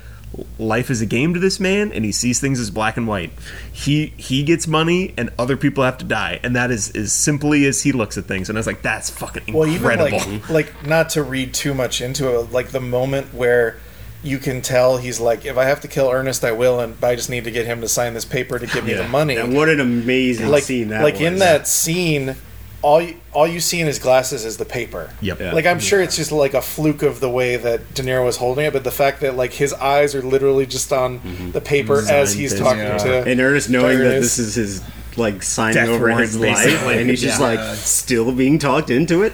life 0.58 0.90
is 0.90 1.02
a 1.02 1.06
game 1.06 1.34
to 1.34 1.40
this 1.40 1.60
man, 1.60 1.92
and 1.92 2.06
he 2.06 2.12
sees 2.12 2.40
things 2.40 2.60
as 2.60 2.70
black 2.72 2.96
and 2.98 3.08
white. 3.08 3.32
He 3.72 4.08
he 4.18 4.44
gets 4.44 4.68
money, 4.68 5.14
and 5.18 5.30
other 5.38 5.58
people 5.58 5.84
have 5.84 5.98
to 6.00 6.06
die, 6.06 6.40
and 6.44 6.56
that 6.56 6.72
is 6.72 6.92
as 6.96 7.12
simply 7.14 7.66
as 7.66 7.82
he 7.82 7.92
looks 7.92 8.18
at 8.18 8.26
things. 8.26 8.50
And 8.50 8.58
I 8.58 8.60
was 8.60 8.68
like, 8.68 8.82
that's 8.82 9.10
fucking 9.10 9.54
well 9.54 9.68
even 9.68 9.92
incredible. 9.92 10.18
like 10.34 10.50
like 10.50 10.88
not 10.88 11.10
to 11.12 11.24
read 11.24 11.54
too 11.54 11.74
much 11.74 12.02
into 12.02 12.40
it 12.40 12.52
like 12.52 12.70
the 12.70 12.80
moment 12.80 13.34
where 13.34 13.78
you 14.24 14.38
can 14.38 14.62
tell 14.62 14.98
he's 14.98 15.20
like 15.20 15.46
if 15.46 15.58
i 15.58 15.66
have 15.66 15.82
to 15.82 15.88
kill 15.88 16.08
ernest 16.12 16.44
i 16.46 16.52
will 16.52 16.80
and 16.80 16.96
i 17.04 17.16
just 17.16 17.28
need 17.28 17.44
to 17.44 17.50
get 17.50 17.66
him 17.66 17.82
to 17.82 17.88
sign 17.88 18.14
this 18.14 18.24
paper 18.24 18.60
to 18.60 18.68
give 18.68 18.86
me 18.86 18.94
the 18.94 19.08
money 19.08 19.36
And 19.36 19.56
what 19.56 19.68
an 19.68 19.80
amazing 19.80 20.48
like 20.48 20.62
scene 20.62 20.90
that 20.90 21.02
like 21.02 21.16
was. 21.16 21.24
in 21.24 21.40
that 21.40 21.68
scene 21.68 22.36
all 22.82 23.02
you, 23.02 23.16
all 23.34 23.46
you 23.48 23.60
see 23.60 23.80
in 23.80 23.88
his 23.88 24.00
glasses 24.00 24.44
is 24.46 24.58
the 24.58 24.66
paper. 24.66 25.10
Yep. 25.22 25.40
Yeah. 25.40 25.54
Like 25.54 25.66
I'm 25.66 25.80
sure 25.80 26.02
it's 26.02 26.16
just 26.16 26.32
like 26.32 26.54
a 26.54 26.62
fluke 26.62 27.04
of 27.04 27.20
the 27.20 27.30
way 27.30 27.56
that 27.58 27.94
De 27.94 28.02
Niro 28.04 28.26
was 28.26 28.38
holding 28.38 28.66
it, 28.66 28.74
but 28.74 28.84
the 28.84 28.92
fact 28.92 29.22
that 29.22 29.36
like 29.36 29.54
his 29.54 29.74
eyes 29.74 30.16
are 30.16 30.22
literally 30.22 30.66
just 30.66 30.92
on 30.92 31.20
Mm-hmm. 31.20 31.52
the 31.52 31.62
paper 31.62 32.02
as 32.10 32.34
he's 32.34 32.58
talking 32.58 32.84
to- 32.84 32.98
to 33.00 33.30
And 33.30 33.40
Ernest 33.40 33.70
knowing 33.70 34.00
that 34.00 34.22
this 34.22 34.40
is 34.40 34.56
his 34.56 34.82
like 35.18 35.44
signing 35.44 35.76
Death 35.76 35.90
over 35.90 36.08
warrant, 36.08 36.22
his 36.22 36.38
life, 36.40 36.84
and 36.88 37.10
he's 37.10 37.22
just 37.22 37.40
Yeah. 37.42 37.46
like 37.48 37.76
still 37.76 38.32
being 38.32 38.58
talked 38.58 38.90
into 38.90 39.24
it. 39.24 39.34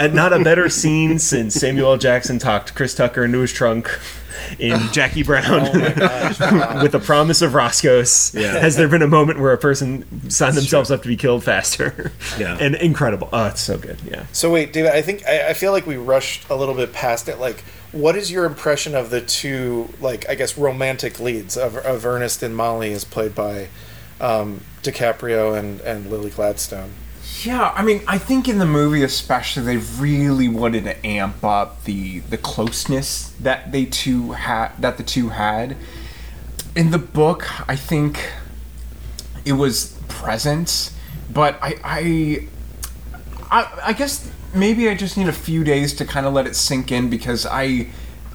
Not 0.14 0.32
a 0.32 0.38
better 0.42 0.68
scene 0.70 1.18
since 1.18 1.54
Samuel 1.54 1.92
L. 1.92 1.98
Jackson 1.98 2.38
talked 2.38 2.74
Chris 2.74 2.94
Tucker 2.94 3.24
into 3.24 3.38
his 3.40 3.52
trunk 3.52 3.88
in 4.58 4.80
Jackie 4.92 5.22
Brown 5.22 5.62
with 6.82 6.92
the 6.92 7.02
promise 7.04 7.42
of 7.42 7.54
Roscoe's. 7.54 8.34
Yeah. 8.34 8.58
Has 8.58 8.76
there 8.76 8.88
been 8.88 9.02
a 9.02 9.08
moment 9.08 9.40
where 9.40 9.52
a 9.52 9.58
person 9.58 10.30
signed 10.30 10.56
themselves 10.56 10.90
up 10.90 11.02
to 11.02 11.08
be 11.08 11.16
killed 11.16 11.44
faster? 11.44 12.12
Yeah. 12.38 12.56
And 12.60 12.76
incredible. 12.76 13.28
Oh, 13.32 13.46
it's 13.46 13.60
so 13.60 13.78
good. 13.78 14.00
Yeah. 14.02 14.26
So 14.32 14.52
wait, 14.52 14.72
David, 14.72 14.92
I 14.92 15.02
think 15.02 15.26
I, 15.26 15.48
I 15.48 15.52
feel 15.54 15.72
like 15.72 15.86
we 15.86 15.96
rushed 15.96 16.48
a 16.48 16.54
little 16.54 16.74
bit 16.74 16.92
past 16.92 17.28
it. 17.28 17.40
Like, 17.40 17.60
what 17.90 18.16
is 18.16 18.30
your 18.30 18.44
impression 18.44 18.94
of 18.94 19.10
the 19.10 19.20
two, 19.20 19.92
like 20.00 20.28
I 20.28 20.34
guess, 20.34 20.56
romantic 20.56 21.18
leads 21.18 21.56
of, 21.56 21.76
of 21.78 22.04
Ernest 22.06 22.42
and 22.42 22.54
Molly, 22.56 22.92
as 22.92 23.04
played 23.04 23.34
by 23.34 23.68
um, 24.20 24.60
DiCaprio 24.82 25.58
and 25.58 25.80
and 25.80 26.10
Lily 26.10 26.30
Gladstone? 26.30 26.92
Yeah, 27.44 27.72
I 27.76 27.84
mean, 27.84 28.02
I 28.08 28.18
think 28.18 28.48
in 28.48 28.58
the 28.58 28.66
movie 28.66 29.04
especially, 29.04 29.62
they 29.62 29.76
really 29.76 30.48
wanted 30.48 30.84
to 30.84 31.06
amp 31.06 31.44
up 31.44 31.84
the 31.84 32.18
the 32.20 32.38
closeness 32.38 33.30
that 33.40 33.70
they 33.70 33.84
two 33.84 34.32
had, 34.32 34.72
that 34.80 34.96
the 34.96 35.04
two 35.04 35.28
had. 35.28 35.76
In 36.74 36.90
the 36.90 36.98
book, 36.98 37.46
I 37.68 37.76
think 37.76 38.32
it 39.44 39.52
was 39.52 39.96
present, 40.08 40.92
but 41.32 41.58
I, 41.62 41.76
I, 41.84 42.48
I, 43.50 43.80
I 43.84 43.92
guess 43.92 44.30
maybe 44.52 44.88
I 44.88 44.94
just 44.94 45.16
need 45.16 45.28
a 45.28 45.32
few 45.32 45.62
days 45.62 45.94
to 45.94 46.04
kind 46.04 46.26
of 46.26 46.32
let 46.32 46.46
it 46.46 46.56
sink 46.56 46.90
in 46.90 47.08
because 47.08 47.46
I. 47.46 47.88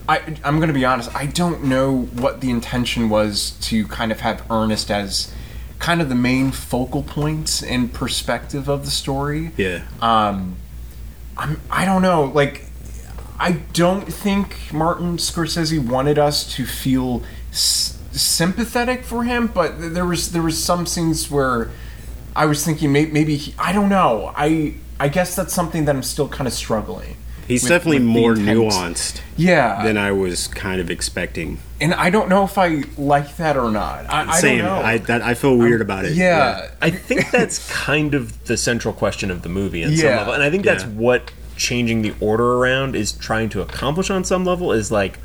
I, 0.06 0.20
I'm 0.44 0.58
going 0.58 0.68
to 0.68 0.74
be 0.74 0.84
honest. 0.84 1.16
I 1.16 1.28
don't 1.28 1.64
know 1.64 2.02
what 2.02 2.42
the 2.42 2.50
intention 2.50 3.08
was 3.08 3.52
to 3.62 3.88
kind 3.88 4.12
of 4.12 4.20
have 4.20 4.46
Ernest 4.52 4.92
as 4.92 5.33
kind 5.84 6.02
of 6.02 6.08
the 6.08 6.16
main 6.16 6.50
focal 6.52 7.04
points 7.04 7.60
point 7.60 7.72
and 7.74 7.94
perspective 7.94 8.70
of 8.70 8.86
the 8.86 8.92
story. 8.92 9.52
Yeah. 9.58 9.84
Um, 10.02 10.56
I'm. 11.38 11.60
I 11.70 11.84
don't 11.84 12.02
know. 12.02 12.24
Like, 12.24 12.66
I 13.38 13.54
don't 13.74 14.08
think 14.14 14.72
Martin 14.72 15.18
Scorsese 15.18 15.86
wanted 15.86 16.18
us 16.18 16.56
to 16.56 16.66
feel 16.66 17.22
s- 17.52 17.98
sympathetic 18.14 19.04
for 19.04 19.26
him, 19.26 19.48
but 19.48 19.94
there 19.94 20.06
was 20.06 20.32
there 20.32 20.42
was 20.42 20.64
some 20.64 20.86
scenes 20.86 21.30
where 21.30 21.70
I 22.34 22.46
was 22.46 22.64
thinking 22.64 22.94
may- 22.94 23.08
maybe 23.08 23.36
he, 23.36 23.54
I 23.60 23.74
don't 23.74 23.90
know. 23.90 24.32
I 24.38 24.76
I 25.02 25.10
guess 25.10 25.36
that's 25.36 25.54
something 25.54 25.84
that 25.86 25.96
I'm 25.96 26.04
still 26.04 26.30
kind 26.30 26.48
of 26.48 26.54
struggling. 26.54 27.18
He's 27.48 27.64
with- 27.64 27.70
definitely 27.72 28.00
with 28.00 28.08
more 28.08 28.34
nuanced 28.36 29.22
Yeah, 29.38 29.84
than 29.84 29.98
I 29.98 30.12
was 30.12 30.48
kind 30.48 30.80
of 30.80 30.90
expecting. 30.90 31.60
and 31.82 31.94
I 31.94 32.10
don't 32.10 32.30
know 32.30 32.44
if 32.46 32.58
I 32.58 32.84
like 32.98 33.36
that 33.38 33.58
or 33.58 33.70
not. 33.72 34.06
I, 34.10 34.32
I 34.32 34.40
Same. 34.40 34.60
don't 34.60 34.68
know. 34.68 34.82
I 34.82 34.98
that 35.00 35.22
I 35.22 35.34
feel 35.34 35.58
weird 35.58 35.82
about 35.82 36.06
it. 36.06 36.14
yeah. 36.14 36.70
I 36.82 36.90
think 36.90 37.32
that's 37.32 37.70
kind 37.72 38.14
of 38.14 38.46
the 38.46 38.56
central 38.58 38.94
question 38.94 39.30
of 39.32 39.42
the 39.42 39.50
movie 39.50 39.84
in 39.84 39.96
some 39.98 40.06
Yeah. 40.08 40.18
level. 40.20 40.34
And 40.34 40.44
I 40.44 40.50
think 40.50 40.64
that's 40.64 40.84
Yeah. 40.84 40.90
what 40.92 41.32
changing 41.58 42.02
the 42.02 42.14
order 42.20 42.54
around 42.54 42.96
is 42.96 43.12
trying 43.12 43.50
to 43.50 43.62
accomplish 43.62 44.10
on 44.10 44.24
some 44.24 44.44
level 44.46 44.72
is 44.72 44.92
like 44.92 45.20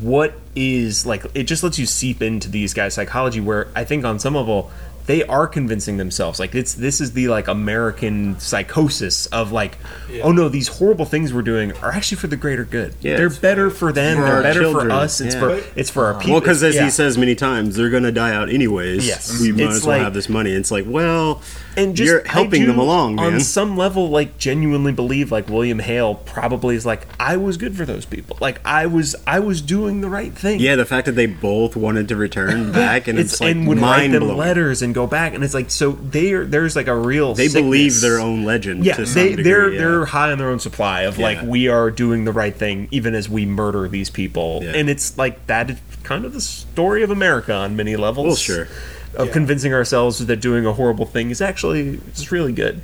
what 0.00 0.34
is 0.54 1.06
like 1.06 1.24
it 1.34 1.44
just 1.44 1.62
lets 1.62 1.78
you 1.78 1.86
seep 1.86 2.22
into 2.22 2.48
these 2.50 2.74
guys' 2.74 2.94
psychology 2.94 3.40
where 3.40 3.68
I 3.74 3.84
think 3.84 4.04
on 4.04 4.18
some 4.18 4.34
level 4.34 4.70
they 5.08 5.24
are 5.24 5.46
convincing 5.48 5.96
themselves 5.96 6.38
like 6.38 6.54
it's 6.54 6.74
this 6.74 7.00
is 7.00 7.12
the 7.14 7.26
like 7.28 7.48
American 7.48 8.38
psychosis 8.38 9.26
of 9.26 9.52
like 9.52 9.78
oh 10.22 10.30
no 10.32 10.48
these 10.48 10.68
horrible 10.68 11.04
things 11.06 11.32
we're 11.32 11.42
doing 11.42 11.72
are 11.78 11.90
actually 11.90 12.18
for 12.18 12.26
the 12.28 12.36
greater 12.36 12.64
good. 12.64 12.94
Yeah, 13.00 13.16
they're 13.16 13.26
it's 13.26 13.38
better 13.38 13.70
for 13.70 13.90
them. 13.90 14.18
for 14.18 14.22
they're 14.24 14.42
better 14.42 14.60
children. 14.60 14.88
for 14.88 14.92
us. 14.94 15.20
It's 15.20 15.34
Yeah. 15.34 15.40
for 15.40 15.62
it's 15.74 15.90
for 15.90 16.04
our 16.06 16.14
people. 16.14 16.32
Well, 16.32 16.40
because 16.40 16.62
as 16.62 16.74
Yeah. 16.76 16.84
he 16.84 16.90
says 16.90 17.16
many 17.18 17.34
times, 17.34 17.74
they're 17.76 17.90
going 17.90 18.02
to 18.04 18.12
die 18.12 18.34
out 18.34 18.48
anyways. 18.50 19.06
Yes. 19.06 19.40
we 19.40 19.50
might 19.52 19.62
It's 19.64 19.76
as 19.76 19.84
well 19.86 19.96
like- 19.96 20.04
have 20.04 20.14
this 20.14 20.28
money. 20.28 20.52
It's 20.52 20.70
like, 20.70 20.84
well, 20.86 21.40
and 21.76 21.94
just 21.96 22.06
you're 22.06 22.26
I 22.28 22.30
helping 22.30 22.62
do, 22.62 22.66
them 22.68 22.78
along, 22.78 23.18
on 23.18 23.40
some 23.40 23.76
level 23.76 24.10
like 24.10 24.36
genuinely 24.36 24.90
believe 24.92 25.30
like 25.30 25.48
william 25.48 25.78
hale 25.78 26.16
probably 26.16 26.74
is 26.74 26.84
like 26.84 27.06
i 27.20 27.36
was 27.36 27.56
good 27.56 27.76
for 27.76 27.84
those 27.84 28.04
people 28.04 28.36
like 28.40 28.60
i 28.64 28.84
was 28.84 29.14
i 29.28 29.38
was 29.38 29.62
doing 29.62 30.00
the 30.00 30.08
right 30.08 30.32
thing 30.32 30.58
yeah, 30.58 30.74
the 30.74 30.84
fact 30.84 31.06
that 31.06 31.12
they 31.12 31.26
both 31.26 31.76
wanted 31.76 32.08
to 32.08 32.16
return 32.16 32.72
back, 32.82 33.06
and 33.06 33.16
it's, 33.16 33.40
like 33.40 33.52
and 33.52 33.68
would 33.68 33.78
write 33.78 34.10
them 34.10 34.22
blowing. 34.24 34.36
letters 34.38 34.82
and 34.82 34.92
go 35.00 35.06
back 35.06 35.34
and 35.34 35.44
it's 35.44 35.54
like 35.54 35.70
so 35.70 35.92
they 35.92 36.32
are, 36.32 36.44
there's 36.44 36.74
like 36.76 36.88
a 36.88 36.94
real 37.12 37.34
They 37.34 37.48
sickness. 37.48 37.62
believe 37.62 38.00
their 38.00 38.18
own 38.20 38.44
legend. 38.44 38.84
yeah 38.84 38.94
to 38.96 39.06
some 39.06 39.14
they 39.22 39.28
degree, 39.30 39.44
they're 39.44 39.70
yeah. 39.72 39.78
they're 39.80 40.04
high 40.06 40.32
on 40.32 40.38
their 40.38 40.50
own 40.50 40.60
supply 40.60 41.02
of 41.02 41.18
like 41.18 41.40
we 41.42 41.68
are 41.68 41.90
doing 41.90 42.24
the 42.24 42.32
right 42.32 42.54
thing 42.54 42.88
even 42.90 43.14
as 43.14 43.28
we 43.28 43.46
murder 43.46 43.86
these 43.88 44.10
people 44.10 44.60
Yeah. 44.62 44.72
and 44.78 44.90
it's 44.90 45.16
like 45.16 45.46
that 45.46 45.70
is 45.70 45.78
kind 46.02 46.24
of 46.24 46.32
the 46.32 46.40
story 46.40 47.02
of 47.02 47.10
america 47.10 47.54
on 47.54 47.76
many 47.76 47.94
levels 47.96 48.26
Well, 48.26 48.36
sure. 48.36 48.68
of 49.14 49.26
Yeah. 49.28 49.32
convincing 49.32 49.72
ourselves 49.72 50.24
that 50.26 50.40
doing 50.40 50.66
a 50.66 50.72
horrible 50.72 51.06
thing 51.06 51.30
is 51.30 51.40
actually 51.40 52.00
it's 52.08 52.30
really 52.32 52.52
good 52.52 52.80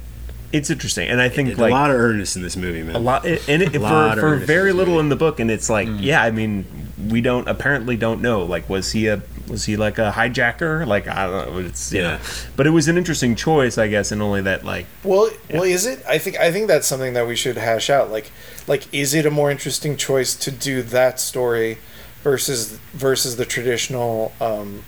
it's 0.53 0.71
interesting 0.71 1.09
and 1.09 1.21
i 1.21 1.29
think 1.29 1.57
a 1.59 1.61
like 1.61 1.73
lot 1.73 1.91
of 1.91 1.97
Ernest 1.99 2.37
in 2.37 2.43
this 2.43 2.57
movie, 2.57 2.83
man. 2.85 2.95
a 2.95 2.99
lot 3.01 3.27
and 3.27 3.61
it, 3.63 3.75
lot 3.81 4.19
for, 4.19 4.35
of 4.35 4.41
for 4.41 4.47
very 4.47 4.71
in 4.71 4.77
little 4.77 4.95
movie. 4.95 5.05
in 5.05 5.09
the 5.09 5.17
book 5.17 5.41
and 5.41 5.51
it's 5.51 5.69
like 5.69 5.89
mm. 5.89 5.99
yeah 6.01 6.23
i 6.23 6.31
mean 6.31 6.65
we 7.11 7.21
don't 7.21 7.49
apparently 7.49 7.97
don't 7.97 8.21
know 8.23 8.45
like 8.45 8.69
was 8.71 8.93
he 8.93 9.09
a 9.09 9.21
was 9.49 9.65
he 9.67 9.77
like 9.77 9.99
a 9.99 10.11
hijacker 10.11 10.87
like 10.87 11.07
i 11.07 11.27
don't 11.27 11.53
know 11.53 11.59
it's 11.61 11.93
you 11.93 12.01
Yeah. 12.01 12.17
know 12.17 12.19
but 12.57 12.67
it 12.67 12.71
was 12.71 12.89
an 12.89 12.97
interesting 12.97 13.35
choice 13.37 13.77
i 13.79 13.89
guess 13.89 14.11
and 14.13 14.23
only 14.23 14.41
that 14.43 14.65
like 14.65 14.87
Well, 15.03 15.31
well, 15.51 15.63
is 15.65 15.85
it? 15.87 16.03
I 16.09 16.19
think 16.19 16.39
I 16.39 16.51
think 16.51 16.67
that's 16.69 16.87
something 16.87 17.13
that 17.15 17.27
we 17.27 17.37
should 17.37 17.57
hash 17.59 17.91
out. 17.91 18.11
Like, 18.11 18.31
like, 18.67 18.93
is 18.95 19.13
it 19.15 19.27
a 19.27 19.31
more 19.31 19.51
interesting 19.51 19.97
choice 19.97 20.35
to 20.37 20.51
do 20.51 20.83
that 20.83 21.21
story 21.21 21.79
versus 22.23 22.79
versus 22.95 23.37
the 23.37 23.45
traditional, 23.45 24.33
um, 24.41 24.83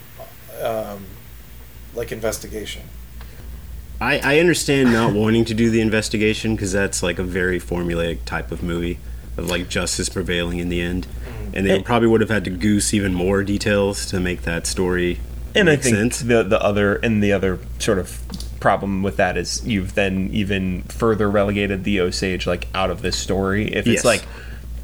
um, 0.61 1.05
like 1.93 2.11
investigation? 2.11 2.81
I, 4.01 4.19
I 4.19 4.39
understand 4.39 4.91
not 4.91 5.13
wanting 5.13 5.45
to 5.45 5.53
do 5.53 5.69
the 5.69 5.81
investigation 5.81 6.55
because 6.55 6.71
that's 6.71 7.01
like 7.03 7.19
a 7.19 7.23
very 7.23 7.59
formulaic 7.59 8.25
type 8.25 8.51
of 8.51 8.61
movie 8.63 8.99
of 9.37 9.49
like 9.49 9.69
justice 9.69 10.09
prevailing 10.09 10.59
in 10.59 10.69
the 10.69 10.81
end, 10.81 11.05
and 11.53 11.65
they 11.65 11.75
And- 11.77 11.85
probably 11.85 12.07
would 12.07 12.21
have 12.21 12.29
had 12.29 12.43
to 12.45 12.49
goose 12.49 12.93
even 12.93 13.13
more 13.13 13.43
details 13.43 14.05
to 14.07 14.19
make 14.19 14.43
that 14.43 14.65
story 14.67 15.19
and 15.55 15.65
make 15.67 15.79
i 15.79 15.81
think 15.81 15.95
sense. 15.95 16.19
the 16.19 16.43
the 16.43 16.61
other 16.61 16.95
and 16.95 17.21
the 17.23 17.31
other 17.33 17.59
sort 17.79 17.97
of 17.99 18.19
problem 18.59 19.03
with 19.03 19.17
that 19.17 19.37
is 19.37 19.61
you've 19.65 19.95
then 19.95 20.29
even 20.33 20.81
further 20.83 21.29
relegated 21.29 21.83
the 21.83 21.99
osage 22.01 22.45
like 22.47 22.67
out 22.75 22.89
of 22.89 23.01
this 23.01 23.15
story 23.15 23.67
if 23.73 23.85
Yes. 23.87 23.97
it's 23.97 24.05
like 24.05 24.23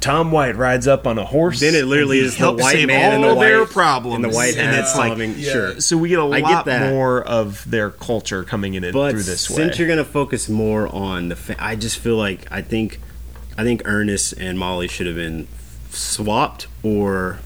Tom 0.00 0.30
White 0.32 0.54
rides 0.56 0.86
up 0.86 1.06
on 1.06 1.16
a 1.16 1.24
horse. 1.24 1.60
Then 1.60 1.74
it 1.74 1.86
literally 1.86 2.18
is 2.18 2.36
the 2.36 2.52
white 2.52 2.72
save 2.74 2.88
man 2.88 3.14
and 3.14 3.24
all 3.24 3.36
the 3.36 3.40
their 3.40 3.60
white- 3.60 3.70
problems, 3.70 4.16
and 4.16 4.24
the 4.24 4.28
white 4.36 4.54
and 4.58 4.76
it's 4.76 4.94
like 4.94 5.08
solving- 5.08 5.40
sure. 5.40 5.80
So 5.80 5.96
we 5.96 6.10
get 6.10 6.18
a 6.18 6.24
I 6.26 6.40
get 6.42 6.50
lot 6.50 6.64
that. 6.66 6.90
more 6.92 7.22
of 7.22 7.64
their 7.70 7.88
culture 7.88 8.44
coming 8.44 8.74
in 8.74 8.84
it 8.84 8.92
But 8.92 9.12
through 9.12 9.22
this 9.22 9.48
way. 9.48 9.56
since 9.56 9.78
you're 9.78 9.88
gonna 9.88 10.04
focus 10.04 10.46
more 10.46 10.94
on 10.94 11.30
the, 11.30 11.36
fa- 11.36 11.56
I 11.58 11.74
just 11.76 11.98
feel 11.98 12.16
like 12.16 12.46
I 12.50 12.60
think, 12.60 13.00
I 13.56 13.62
think 13.62 13.80
Ernest 13.86 14.34
and 14.38 14.58
Molly 14.58 14.88
should 14.88 15.06
have 15.06 15.16
been 15.16 15.46
swapped 15.94 16.66
or 16.82 17.38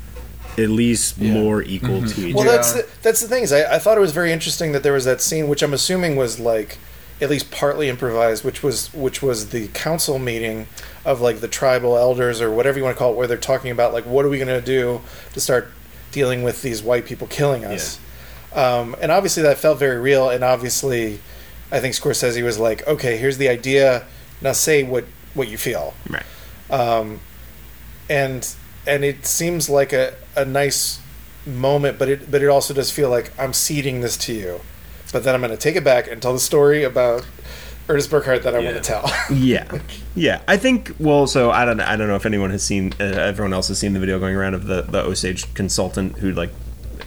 at 0.59 0.71
least 0.71 1.21
more 1.21 1.63
equal 1.63 2.03
to 2.03 2.27
each 2.27 2.35
other. 2.35 2.35
Well, 2.35 2.49
other. 2.49 2.57
that's 2.57 2.73
the, 2.73 2.89
that's 3.03 3.21
the 3.21 3.29
thing 3.29 3.45
is 3.45 3.53
I, 3.53 3.77
I 3.77 3.79
thought 3.79 3.97
it 3.97 4.01
was 4.01 4.13
very 4.13 4.33
interesting 4.33 4.73
that 4.73 4.83
there 4.83 4.93
was 4.93 5.05
that 5.05 5.21
scene, 5.21 5.49
which 5.49 5.63
I'm 5.63 5.73
assuming 5.73 6.17
was 6.17 6.41
like 6.41 6.79
at 7.21 7.31
least 7.31 7.51
partly 7.51 7.89
improvised, 7.89 8.45
which 8.45 8.63
was 8.63 8.93
which 8.93 9.23
was 9.23 9.51
the 9.51 9.69
council 9.69 10.19
meeting 10.19 10.67
of 11.05 11.21
like 11.21 11.41
the 11.41 11.49
tribal 11.49 11.97
elders 11.97 12.41
or 12.41 12.51
whatever 12.51 12.79
you 12.79 12.85
want 12.85 12.97
to 12.97 12.99
call 12.99 13.13
it, 13.13 13.17
where 13.17 13.27
they're 13.27 13.37
talking 13.37 13.71
about 13.71 13.93
like 13.93 14.05
what 14.05 14.25
are 14.25 14.29
we 14.29 14.39
going 14.39 14.49
to 14.49 14.61
do 14.61 15.01
to 15.33 15.41
start 15.41 15.71
dealing 16.11 16.43
with 16.43 16.63
these 16.63 16.83
white 16.83 17.05
people 17.07 17.27
killing 17.27 17.65
us. 17.65 18.01
Um, 18.55 18.97
and 19.01 19.13
obviously 19.13 19.43
that 19.45 19.59
felt 19.59 19.79
very 19.79 19.99
real, 20.01 20.31
and 20.31 20.43
obviously 20.43 21.21
I 21.71 21.81
think 21.81 21.95
Scorsese 21.95 22.43
was 22.43 22.59
like, 22.59 22.87
okay, 22.87 23.17
here's 23.17 23.39
the 23.39 23.49
idea, 23.49 24.07
now 24.41 24.53
say 24.53 24.83
what 24.83 25.05
what 25.35 25.49
you 25.49 25.59
feel 25.59 25.95
right. 26.09 26.25
um, 26.71 27.21
and 28.09 28.49
and 28.87 29.05
it 29.05 29.27
seems 29.27 29.69
like 29.69 29.93
a, 29.93 30.15
a 30.37 30.45
nice 30.45 31.01
moment, 31.47 31.99
but 31.99 32.09
it 32.09 32.31
but 32.31 32.43
it 32.43 32.49
also 32.49 32.75
does 32.75 32.91
feel 32.91 33.11
like 33.11 33.33
I'm 33.39 33.53
ceding 33.53 34.01
this 34.01 34.17
to 34.19 34.33
you, 34.33 34.61
but 35.13 35.25
then 35.25 35.35
I'm 35.35 35.41
going 35.41 35.51
to 35.51 35.57
take 35.57 35.77
it 35.77 35.85
back 35.85 36.09
and 36.11 36.21
tell 36.21 36.33
the 36.33 36.39
story 36.39 36.85
about 36.85 37.27
Ernest 37.89 38.11
Burkhart 38.11 38.43
that 38.43 38.55
I 38.55 38.59
Yeah. 38.59 38.73
want 38.73 38.85
to 38.85 38.89
tell. 38.91 39.11
yeah, 39.37 39.81
yeah. 40.15 40.41
I 40.47 40.57
think. 40.57 40.95
Well, 40.99 41.27
so 41.27 41.51
I 41.51 41.65
don't. 41.65 41.81
I 41.81 41.97
don't 41.97 42.09
know 42.09 42.17
if 42.17 42.27
anyone 42.27 42.51
has 42.51 42.63
seen. 42.63 42.93
Uh, 43.01 43.05
everyone 43.05 43.53
else 43.53 43.69
has 43.69 43.79
seen 43.79 43.93
the 43.95 44.01
video 44.01 44.19
going 44.19 44.37
around 44.37 44.55
of 44.55 44.67
the 44.67 44.83
the 44.83 45.03
Osage 45.03 45.53
consultant 45.55 46.19
who 46.19 46.33
like. 46.33 46.51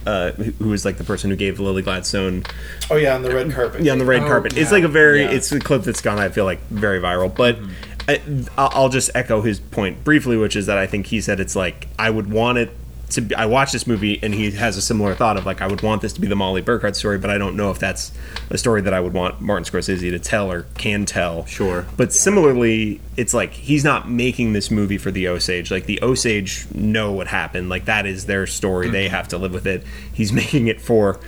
Uh, 0.04 0.32
who 0.32 0.50
who 0.52 0.68
was 0.70 0.84
like 0.84 0.96
the 0.98 1.04
person 1.04 1.30
who 1.30 1.36
gave 1.36 1.60
Lily 1.60 1.80
Gladstone 1.80 2.42
oh 2.90 2.96
yeah, 2.96 3.14
on 3.14 3.22
the 3.22 3.32
red 3.32 3.52
carpet. 3.52 3.82
yeah 3.82 3.92
on 3.92 3.98
the 3.98 4.04
red 4.04 4.22
Oh, 4.24 4.26
carpet. 4.26 4.56
It's 4.56 4.72
like 4.72 4.82
a 4.82 4.88
very 4.88 5.22
Yeah. 5.22 5.30
it's 5.30 5.52
a 5.52 5.60
clip 5.60 5.82
that's 5.84 6.00
gone 6.00 6.18
I 6.18 6.28
feel 6.28 6.44
like 6.44 6.58
very 6.70 6.98
viral. 6.98 7.32
But 7.32 7.56
I, 7.60 7.62
I'll 8.08 8.70
I'll 8.72 8.88
just 8.88 9.10
echo 9.14 9.42
his 9.42 9.60
point 9.60 10.04
briefly, 10.04 10.36
which 10.36 10.56
is 10.56 10.66
that 10.66 10.78
I 10.78 10.86
think 10.86 11.06
he 11.06 11.20
said 11.20 11.40
it's 11.40 11.56
like 11.56 11.88
I 11.98 12.10
would 12.10 12.30
want 12.30 12.58
it 12.58 12.70
to 13.12 13.20
be, 13.20 13.34
I 13.34 13.46
watched 13.46 13.72
this 13.72 13.86
movie 13.86 14.18
and 14.22 14.34
he 14.34 14.50
has 14.52 14.76
a 14.76 14.82
similar 14.82 15.14
thought 15.14 15.36
of 15.36 15.46
like 15.46 15.60
I 15.60 15.66
would 15.66 15.82
want 15.82 16.02
this 16.02 16.12
to 16.14 16.20
be 16.20 16.26
the 16.26 16.36
Molly 16.36 16.62
Burkhart 16.62 16.96
story, 16.96 17.18
but 17.18 17.30
I 17.30 17.38
don't 17.38 17.56
know 17.56 17.70
if 17.70 17.78
that's 17.78 18.12
a 18.50 18.58
story 18.58 18.80
that 18.82 18.94
I 18.94 19.00
would 19.00 19.12
want 19.12 19.40
Martin 19.40 19.64
Scorsese 19.64 20.10
to 20.10 20.18
tell 20.18 20.50
or 20.50 20.62
can 20.76 21.04
tell. 21.04 21.46
Sure. 21.46 21.86
But 21.96 22.12
similarly, 22.12 23.00
it's 23.16 23.34
like 23.34 23.52
he's 23.52 23.84
not 23.84 24.10
making 24.10 24.52
this 24.52 24.70
movie 24.70 24.98
for 24.98 25.10
the 25.10 25.28
Osage. 25.28 25.70
Like 25.70 25.86
the 25.86 26.02
Osage 26.02 26.66
know 26.74 27.12
what 27.12 27.28
happened. 27.28 27.68
Like 27.68 27.84
that 27.84 28.06
is 28.06 28.26
their 28.26 28.46
story. 28.46 28.88
They 28.90 29.06
mm-hmm. 29.06 29.14
have 29.14 29.28
to 29.28 29.38
live 29.38 29.52
with 29.52 29.66
it. 29.66 29.84
He's 30.12 30.32
making 30.42 30.68
it 30.68 30.80
for 30.80 31.20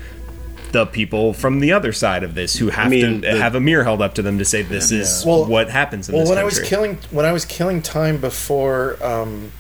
the 0.75 0.85
people 0.85 1.33
from 1.33 1.61
the 1.61 1.71
other 1.73 1.93
side 1.93 2.25
of 2.25 2.35
this 2.35 2.57
who 2.57 2.69
have 2.69 2.91
mean, 2.91 3.23
to 3.23 3.33
the- 3.33 3.39
have 3.41 3.55
a 3.55 3.61
mirror 3.61 3.85
held 3.85 4.03
up 4.03 4.13
to 4.15 4.23
them 4.23 4.39
to 4.39 4.45
say 4.45 4.61
this 4.61 4.91
is 4.91 5.25
Well- 5.25 5.47
what 5.47 5.71
happens 5.71 6.09
in 6.09 6.17
Well, 6.17 6.29
when 6.29 6.37
I 6.37 6.43
was 6.45 6.59
killing 6.59 6.99
when 7.11 7.25
I 7.25 7.33
was 7.33 7.45
killing 7.45 7.81
time 7.81 8.19
before 8.19 8.99
um, 9.03 9.53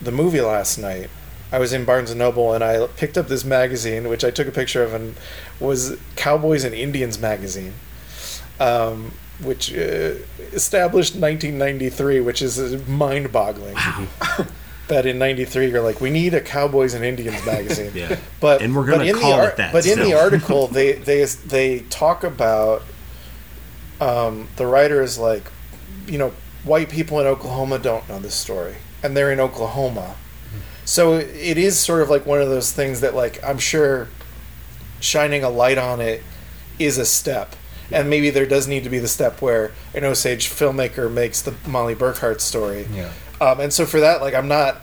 the 0.00 0.12
movie 0.12 0.40
last 0.40 0.78
night, 0.78 1.10
I 1.50 1.58
was 1.58 1.72
in 1.72 1.84
Barnes 1.84 2.10
and 2.10 2.18
Noble 2.20 2.54
and 2.54 2.62
I 2.62 2.86
picked 2.96 3.18
up 3.18 3.26
this 3.26 3.44
magazine, 3.44 4.08
which 4.08 4.24
I 4.24 4.30
took 4.30 4.46
a 4.46 4.52
picture 4.52 4.84
of, 4.84 4.94
and 4.94 5.16
was 5.58 5.96
Cowboys 6.14 6.62
and 6.62 6.74
Indians 6.74 7.18
magazine, 7.18 7.74
um, 8.60 9.12
which 9.42 9.72
uh, 9.74 10.14
established 10.52 11.14
1993, 11.16 12.20
which 12.20 12.40
is 12.40 12.86
mind-boggling. 12.86 13.76
That 14.88 15.06
in 15.06 15.18
'93 15.18 15.70
you're 15.70 15.80
like, 15.80 16.00
we 16.00 16.10
need 16.10 16.34
a 16.34 16.40
Cowboys 16.40 16.92
and 16.94 17.04
Indians 17.04 17.44
magazine. 17.46 17.92
Yeah. 17.94 18.18
But 18.40 18.60
And 18.62 18.74
we're 18.76 18.84
gonna 18.86 19.04
in 19.04 19.14
the 19.14 19.20
call 19.20 19.32
ar- 19.34 19.48
it 19.48 19.56
that 19.56 19.72
But 19.72 19.86
in 19.86 19.98
the 19.98 20.14
article, 20.14 20.66
they 20.78 20.92
they 20.92 21.24
they 21.24 21.80
talk 21.90 22.22
about 22.24 22.82
um, 24.00 24.48
the 24.56 24.66
writer 24.66 25.02
is 25.02 25.18
like, 25.18 25.44
you 26.06 26.18
know, 26.18 26.32
white 26.64 26.90
people 26.90 27.20
in 27.20 27.26
Oklahoma 27.26 27.78
don't 27.78 28.06
know 28.08 28.18
this 28.18 28.34
story, 28.34 28.76
and 29.02 29.16
they're 29.16 29.32
in 29.32 29.40
Oklahoma, 29.40 30.16
so 30.84 31.14
it 31.14 31.56
is 31.56 31.78
sort 31.78 32.02
of 32.02 32.10
like 32.10 32.26
one 32.26 32.40
of 32.42 32.48
those 32.48 32.72
things 32.72 33.00
that, 33.00 33.14
like, 33.14 33.42
I'm 33.44 33.58
sure 33.58 34.08
shining 35.00 35.42
a 35.44 35.48
light 35.48 35.78
on 35.78 36.00
it 36.00 36.22
is 36.78 36.98
a 36.98 37.06
step, 37.06 37.54
and 37.90 38.10
maybe 38.10 38.30
there 38.30 38.46
does 38.46 38.66
need 38.66 38.84
to 38.84 38.90
be 38.90 38.98
the 38.98 39.08
step 39.08 39.40
where 39.40 39.70
an 39.94 40.04
Osage 40.04 40.48
filmmaker 40.50 41.10
makes 41.10 41.40
the 41.40 41.54
Molly 41.66 41.94
Burkhart 41.94 42.40
story, 42.40 42.86
Yeah. 42.92 43.10
Um, 43.44 43.60
and 43.60 43.72
so 43.72 43.84
for 43.86 44.00
that, 44.00 44.20
like, 44.20 44.34
I'm 44.34 44.48
not. 44.48 44.80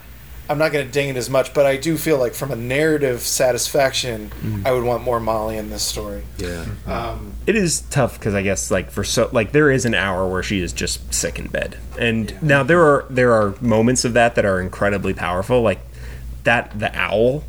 I'm 0.50 0.58
not 0.58 0.72
going 0.72 0.84
to 0.84 0.92
ding 0.92 1.08
it 1.08 1.16
as 1.16 1.30
much, 1.30 1.54
but 1.54 1.64
I 1.66 1.76
do 1.78 1.96
feel 1.96 2.18
like 2.18 2.34
from 2.34 2.50
a 2.50 2.56
narrative 2.56 3.20
satisfaction, 3.20 4.30
I 4.66 4.72
would 4.72 4.82
want 4.82 5.02
more 5.02 5.20
Molly 5.20 5.56
in 5.56 5.70
this 5.70 5.82
story. 5.84 6.24
Yeah. 6.36 6.66
Um, 6.86 7.32
it 7.46 7.54
is 7.54 7.82
tough 7.82 8.18
because 8.18 8.34
I 8.34 8.42
guess 8.42 8.70
like 8.70 8.90
for 8.90 9.04
so 9.04 9.30
like 9.32 9.52
there 9.52 9.70
is 9.70 9.84
an 9.86 9.94
hour 9.94 10.28
where 10.28 10.42
she 10.42 10.60
is 10.60 10.72
just 10.72 11.14
sick 11.14 11.38
in 11.38 11.46
bed, 11.46 11.76
and 11.98 12.34
now 12.42 12.64
there 12.64 12.82
are 12.82 13.06
there 13.08 13.32
are 13.32 13.54
moments 13.60 14.04
of 14.04 14.14
that 14.14 14.34
that 14.34 14.44
are 14.44 14.60
incredibly 14.60 15.14
powerful, 15.14 15.62
like 15.62 15.78
that 16.44 16.76
the 16.78 16.94
owl, 16.98 17.44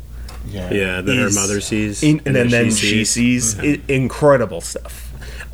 Yeah. 0.46 0.72
Yeah, 0.72 1.00
that 1.00 1.14
her 1.16 1.30
mother 1.32 1.60
sees. 1.60 2.02
in, 2.02 2.22
and, 2.24 2.34
then, 2.34 2.48
then 2.48 2.70
she 2.70 3.04
sees, 3.04 3.58
i- 3.58 3.80
incredible 3.88 4.60
stuff. 4.60 5.03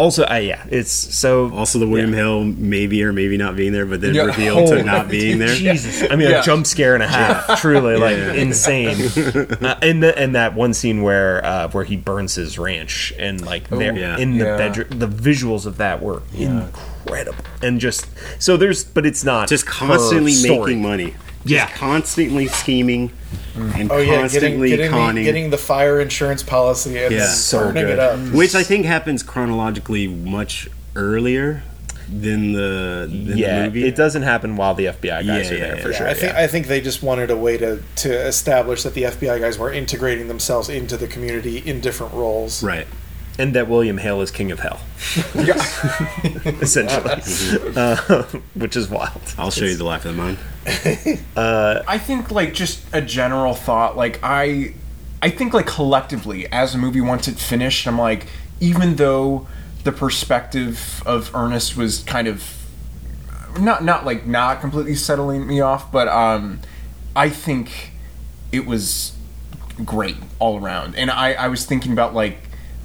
Also, 0.01 0.25
uh, 0.25 0.37
yeah, 0.37 0.65
it's 0.71 0.91
so 0.91 1.53
Also, 1.55 1.79
the 1.79 1.87
William 1.87 2.15
Hale 2.15 2.43
maybe 2.45 3.05
or 3.05 3.13
maybe 3.13 3.37
not 3.37 3.55
being 3.55 3.73
there, 3.73 3.85
but 3.85 4.01
then 4.01 4.15
Yeah. 4.15 4.23
revealed 4.23 4.71
Oh, 4.71 4.75
to 4.77 4.83
not 4.83 5.09
being 5.11 5.39
there. 5.39 5.55
Jesus. 5.55 6.03
I 6.11 6.17
mean, 6.17 6.31
Yeah. 6.31 6.41
a 6.41 6.43
jump 6.43 6.67
scare 6.67 6.95
and 6.95 7.03
a 7.03 7.07
half. 7.07 7.61
Truly, 7.61 7.97
like 7.97 8.17
Yeah. 8.17 8.33
insane. 8.33 8.97
uh, 9.61 9.75
and 9.83 10.03
the, 10.03 10.15
and 10.17 10.35
that 10.35 10.55
one 10.55 10.73
scene 10.73 11.03
where 11.03 11.45
uh, 11.45 11.69
where 11.69 11.85
he 11.85 11.97
burns 11.97 12.35
his 12.37 12.59
ranch 12.59 13.13
and 13.19 13.45
like 13.45 13.69
there 13.69 13.95
yeah. 13.95 14.17
in 14.17 14.39
the 14.39 14.45
Yeah. 14.47 14.57
bedroom, 14.57 14.89
the 14.99 15.07
visuals 15.09 15.67
of 15.67 15.77
that 15.77 16.01
were 16.03 16.23
incredible. 16.35 17.45
And 17.63 17.79
just 17.79 18.07
so 18.39 18.57
there's, 18.57 18.85
but 18.85 19.05
it's 19.05 19.23
not 19.23 19.49
Just 19.49 19.67
constantly 19.67 20.33
making 20.43 20.81
money. 20.81 21.15
Just 21.45 21.53
Yeah. 21.53 21.69
constantly 21.77 22.47
scheming 22.49 23.11
mm. 23.57 23.75
and 23.79 23.91
Oh 23.91 23.97
yeah, 23.99 24.05
getting 24.07 24.21
constantly 24.21 24.69
getting 24.71 24.91
the, 24.91 24.97
conning. 24.97 25.25
getting 25.25 25.51
the 25.51 25.59
fire 25.59 25.99
insurance 26.01 26.43
policy 26.43 26.99
and 26.99 27.15
Yeah. 27.15 27.27
So 27.27 27.61
burning 27.61 27.85
good. 27.87 27.93
it 27.95 27.99
up. 27.99 28.19
which 28.35 28.55
I 28.55 28.63
think 28.63 28.85
happens 28.87 29.23
chronologically 29.23 30.07
much 30.07 30.69
earlier 30.97 31.63
than 32.13 32.53
the 32.53 33.07
than 33.09 33.39
Yeah, 33.39 33.61
the 33.61 33.65
movie. 33.67 33.87
it 33.87 33.95
doesn't 33.97 34.23
happen 34.23 34.57
while 34.57 34.75
the 34.75 34.87
FBI 34.87 35.25
guys 35.25 35.27
Yeah, 35.27 35.33
are 35.33 35.41
yeah, 35.41 35.49
there 35.49 35.77
yeah. 35.77 35.83
for 35.83 35.91
Yeah, 35.93 35.97
sure. 35.99 36.09
I 36.09 36.15
think 36.15 36.33
yeah. 36.33 36.41
I 36.43 36.47
think 36.49 36.67
they 36.67 36.81
just 36.81 37.03
wanted 37.03 37.31
a 37.31 37.37
way 37.37 37.57
to 37.59 37.79
to 37.97 38.13
establish 38.27 38.83
that 38.83 38.95
the 38.95 39.05
FBI 39.05 39.41
guys 39.41 39.59
were 39.59 39.73
integrating 39.73 40.27
themselves 40.29 40.69
into 40.69 40.97
the 40.97 41.07
community 41.07 41.59
in 41.59 41.81
different 41.81 42.13
roles. 42.13 42.63
Right. 42.65 42.87
And 43.41 43.55
that 43.55 43.69
William 43.69 43.99
Hale 43.99 44.21
is 44.21 44.31
king 44.31 44.51
of 44.53 44.61
hell, 44.61 44.81
essentially, 46.61 47.73
uh, 47.77 48.23
which 48.55 48.77
is 48.77 48.89
wild. 48.91 49.35
I'll 49.39 49.51
show 49.51 49.65
you 49.65 49.77
the 49.77 49.85
life 49.85 50.05
of 50.05 50.15
the 50.15 50.23
mind. 50.23 50.39
I 51.89 51.99
think 51.99 52.31
like 52.31 52.53
just 52.53 52.85
a 52.93 53.01
general 53.01 53.55
thought 53.55 53.97
like 53.97 54.21
I 54.23 54.75
I 55.23 55.31
think 55.31 55.55
like 55.55 55.67
collectively 55.67 56.47
as 56.53 56.75
a 56.75 56.79
movie 56.79 57.01
once 57.01 57.29
it 57.29 57.37
finished 57.37 57.87
I'm 57.87 57.99
like 57.99 58.27
even 58.61 58.97
though 58.97 59.49
the 59.85 59.93
perspective 59.93 61.03
of 61.07 61.35
Ernest 61.35 61.79
was 61.79 62.03
kind 62.03 62.29
of 62.29 62.45
not 63.59 63.83
not 63.83 64.05
like 64.05 64.27
not 64.27 64.61
completely 64.61 64.95
settling 64.95 65.47
me 65.47 65.61
off 65.61 65.91
but 65.91 66.09
um 66.09 66.61
I 67.17 67.31
think 67.31 67.93
it 68.53 68.67
was 68.67 69.15
great 69.85 70.17
all 70.39 70.63
around. 70.63 70.95
And 70.97 71.11
I 71.11 71.33
I 71.33 71.49
was 71.49 71.65
thinking 71.65 71.93
about 71.93 72.15
like 72.15 72.39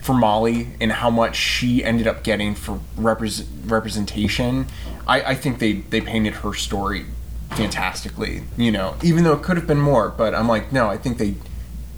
for 0.05 0.13
Molly 0.13 0.67
and 0.79 0.91
how 0.91 1.09
much 1.09 1.35
she 1.35 1.83
ended 1.83 2.07
up 2.07 2.23
getting 2.23 2.53
for 2.55 2.79
repres 2.95 3.45
representation 3.65 4.67
I, 5.07 5.21
I 5.21 5.35
think 5.35 5.59
they 5.59 5.73
they 5.73 6.01
painted 6.01 6.33
her 6.35 6.53
story 6.53 7.05
fantastically 7.51 8.43
you 8.57 8.71
know 8.71 8.95
even 9.03 9.23
though 9.23 9.33
it 9.33 9.41
could 9.43 9.57
have 9.57 9.67
been 9.67 9.79
more 9.79 10.09
but 10.09 10.33
i'm 10.35 10.47
like 10.47 10.73
no 10.73 10.87
i 10.89 10.97
think 10.97 11.17
they 11.17 11.35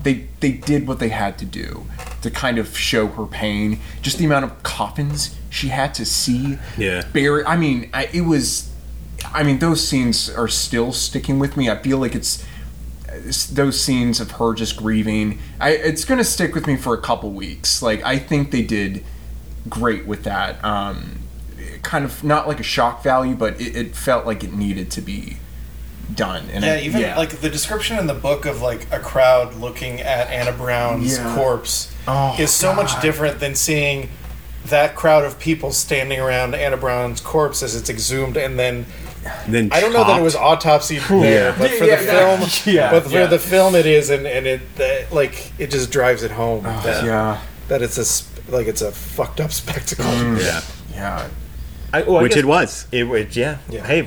they 0.03 0.27
they 0.39 0.51
did 0.51 0.87
what 0.87 0.99
they 0.99 1.09
had 1.09 1.37
to 1.39 1.45
do 1.45 1.85
to 2.21 2.31
kind 2.31 2.57
of 2.57 2.77
show 2.77 3.07
her 3.07 3.25
pain. 3.25 3.79
Just 4.01 4.17
the 4.17 4.25
amount 4.25 4.45
of 4.45 4.63
coffins 4.63 5.35
she 5.49 5.67
had 5.69 5.93
to 5.95 6.05
see. 6.05 6.57
Yeah. 6.77 7.03
bury 7.13 7.45
i 7.45 7.57
mean 7.57 7.89
I, 7.93 8.09
it 8.13 8.21
was 8.21 8.73
i 9.33 9.43
mean 9.43 9.59
those 9.59 9.85
scenes 9.87 10.29
are 10.29 10.47
still 10.47 10.91
sticking 10.93 11.39
with 11.39 11.57
me. 11.57 11.69
I 11.69 11.77
feel 11.77 11.97
like 11.97 12.15
it's 12.15 12.45
those 13.53 13.79
scenes 13.79 14.19
of 14.19 14.31
her 14.31 14.53
just 14.53 14.77
grieving 14.77 15.39
I, 15.59 15.71
it's 15.71 16.05
gonna 16.05 16.23
stick 16.23 16.53
with 16.55 16.67
me 16.67 16.75
for 16.77 16.93
a 16.93 17.01
couple 17.01 17.31
weeks. 17.31 17.81
Like 17.81 18.03
i 18.03 18.17
think 18.19 18.51
they 18.51 18.61
did 18.63 19.03
great 19.69 20.05
with 20.07 20.23
that 20.23 20.63
um 20.63 21.19
kind 21.83 22.03
of 22.05 22.23
not 22.23 22.47
like 22.47 22.59
a 22.59 22.63
shock 22.63 23.03
value 23.03 23.35
but 23.35 23.59
it, 23.61 23.75
it 23.75 23.95
felt 23.95 24.25
like 24.25 24.43
it 24.43 24.53
needed 24.53 24.89
to 24.91 25.01
be 25.01 25.37
done. 26.13 26.45
And 26.51 26.63
Yeah, 26.63 26.73
I, 26.73 26.79
even 26.81 27.01
like 27.17 27.41
the 27.41 27.49
description 27.49 27.99
in 27.99 28.07
the 28.07 28.13
book 28.13 28.45
of 28.45 28.61
like 28.61 28.87
a 28.93 28.99
crowd 28.99 29.55
looking 29.55 29.99
at 29.99 30.29
Anna 30.29 30.53
Brown's 30.53 31.17
Yeah. 31.17 31.35
corpse 31.35 31.93
Oh, 32.07 32.35
is 32.39 32.51
so 32.53 32.73
much 32.73 32.99
different 33.01 33.39
than 33.41 33.55
seeing 33.55 34.09
that 34.65 34.95
crowd 34.95 35.25
of 35.25 35.37
people 35.39 35.71
standing 35.73 36.19
around 36.19 36.55
Anna 36.55 36.77
Brown's 36.77 37.19
corpse 37.19 37.61
as 37.61 37.75
it's 37.75 37.89
exhumed 37.89 38.37
and 38.37 38.57
then 38.57 38.85
Then 39.47 39.69
I 39.71 39.81
don't 39.81 39.93
know 39.93 40.03
that 40.03 40.19
it 40.19 40.23
was 40.23 40.33
chopped. 40.35 40.63
autopsied 40.65 41.07
there, 41.21 41.53
but 41.57 41.69
for 41.71 41.85
Yeah, 41.85 41.95
the 41.97 42.05
yeah, 42.05 42.37
film, 42.37 42.49
yeah, 42.75 42.91
but 42.91 43.03
for 43.03 43.09
yeah. 43.11 43.25
the 43.27 43.39
film 43.39 43.75
it 43.75 43.85
is, 43.85 44.09
and 44.09 44.25
and 44.27 44.45
it 44.47 44.75
that, 44.75 45.11
like 45.11 45.51
it 45.59 45.71
just 45.71 45.91
drives 45.91 46.23
it 46.23 46.31
home 46.31 46.63
that, 46.63 47.03
yeah 47.05 47.41
that 47.67 47.81
it's 47.81 47.97
a 47.97 48.51
like 48.51 48.67
it's 48.67 48.81
a 48.81 48.91
fucked 48.91 49.39
up 49.41 49.51
spectacle. 49.61 50.05
Yeah. 50.37 50.61
yeah 50.91 51.27
I, 51.93 52.01
well, 52.03 52.17
I 52.17 52.21
Which 52.23 52.31
guess- 52.33 52.39
it 52.43 52.45
was, 52.45 52.87
It, 52.91 53.03
it 53.05 53.35
yeah. 53.35 53.57
Yeah. 53.69 53.85
Hey, 53.85 53.99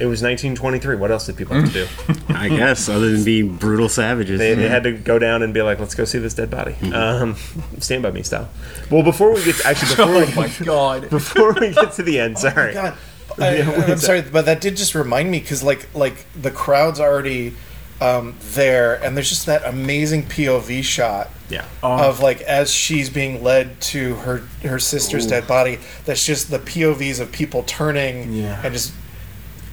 it 0.00 0.06
was 0.06 0.22
1923. 0.22 0.96
What 0.96 1.10
else 1.12 1.26
did 1.26 1.36
people 1.36 1.54
have 1.54 1.72
to 1.72 1.86
do? 1.86 2.14
I 2.28 2.48
guess, 2.48 2.88
other 2.88 3.10
than 3.12 3.24
be 3.24 3.42
brutal 3.42 3.88
savages. 3.88 4.38
They, 4.40 4.54
they 4.54 4.68
had 4.68 4.82
to 4.84 4.92
go 4.92 5.18
down 5.20 5.42
and 5.42 5.54
be 5.54 5.62
like, 5.62 5.78
"Let's 5.78 5.94
go 5.94 6.04
see 6.04 6.18
this 6.18 6.34
dead 6.34 6.50
body." 6.50 6.74
Um, 6.92 7.36
Stand 7.78 8.02
by 8.02 8.10
me 8.10 8.22
style. 8.24 8.48
Well, 8.90 9.02
before 9.04 9.32
we 9.32 9.44
get 9.44 9.56
to, 9.56 9.66
actually 9.68 9.94
before 9.96 10.14
oh 10.14 10.26
we, 10.26 10.34
my 10.34 10.48
god 10.64 11.10
before 11.10 11.52
we 11.54 11.72
get 11.72 11.92
to 11.92 12.02
the 12.02 12.18
end, 12.20 12.38
sorry. 12.38 12.74
God, 12.74 12.96
I, 13.38 13.56
am 13.90 13.98
sorry, 13.98 14.22
but 14.22 14.46
that 14.46 14.60
did 14.60 14.76
just 14.76 14.94
remind 14.94 15.30
me 15.30 15.40
because 15.40 15.62
like 15.62 15.88
like 15.94 16.26
the 16.40 16.50
crowd's 16.50 17.00
already 17.00 17.54
um, 18.00 18.34
there, 18.52 19.02
and 19.02 19.16
there's 19.16 19.28
just 19.28 19.46
that 19.46 19.64
amazing 19.64 20.24
POV 20.24 20.82
shot 20.84 21.30
Yeah. 21.48 21.64
of 21.82 22.20
like 22.20 22.40
as 22.42 22.72
she's 22.72 23.08
being 23.10 23.42
led 23.42 23.80
to 23.82 24.16
her 24.16 24.38
her 24.62 24.78
sister's 24.78 25.26
dead 25.26 25.46
body. 25.46 25.78
That's 26.04 26.24
just 26.26 26.50
the 26.50 26.58
POVs 26.58 27.20
of 27.20 27.30
people 27.32 27.62
turning 27.64 28.32
Yeah. 28.32 28.60
and 28.64 28.72
just. 28.74 28.92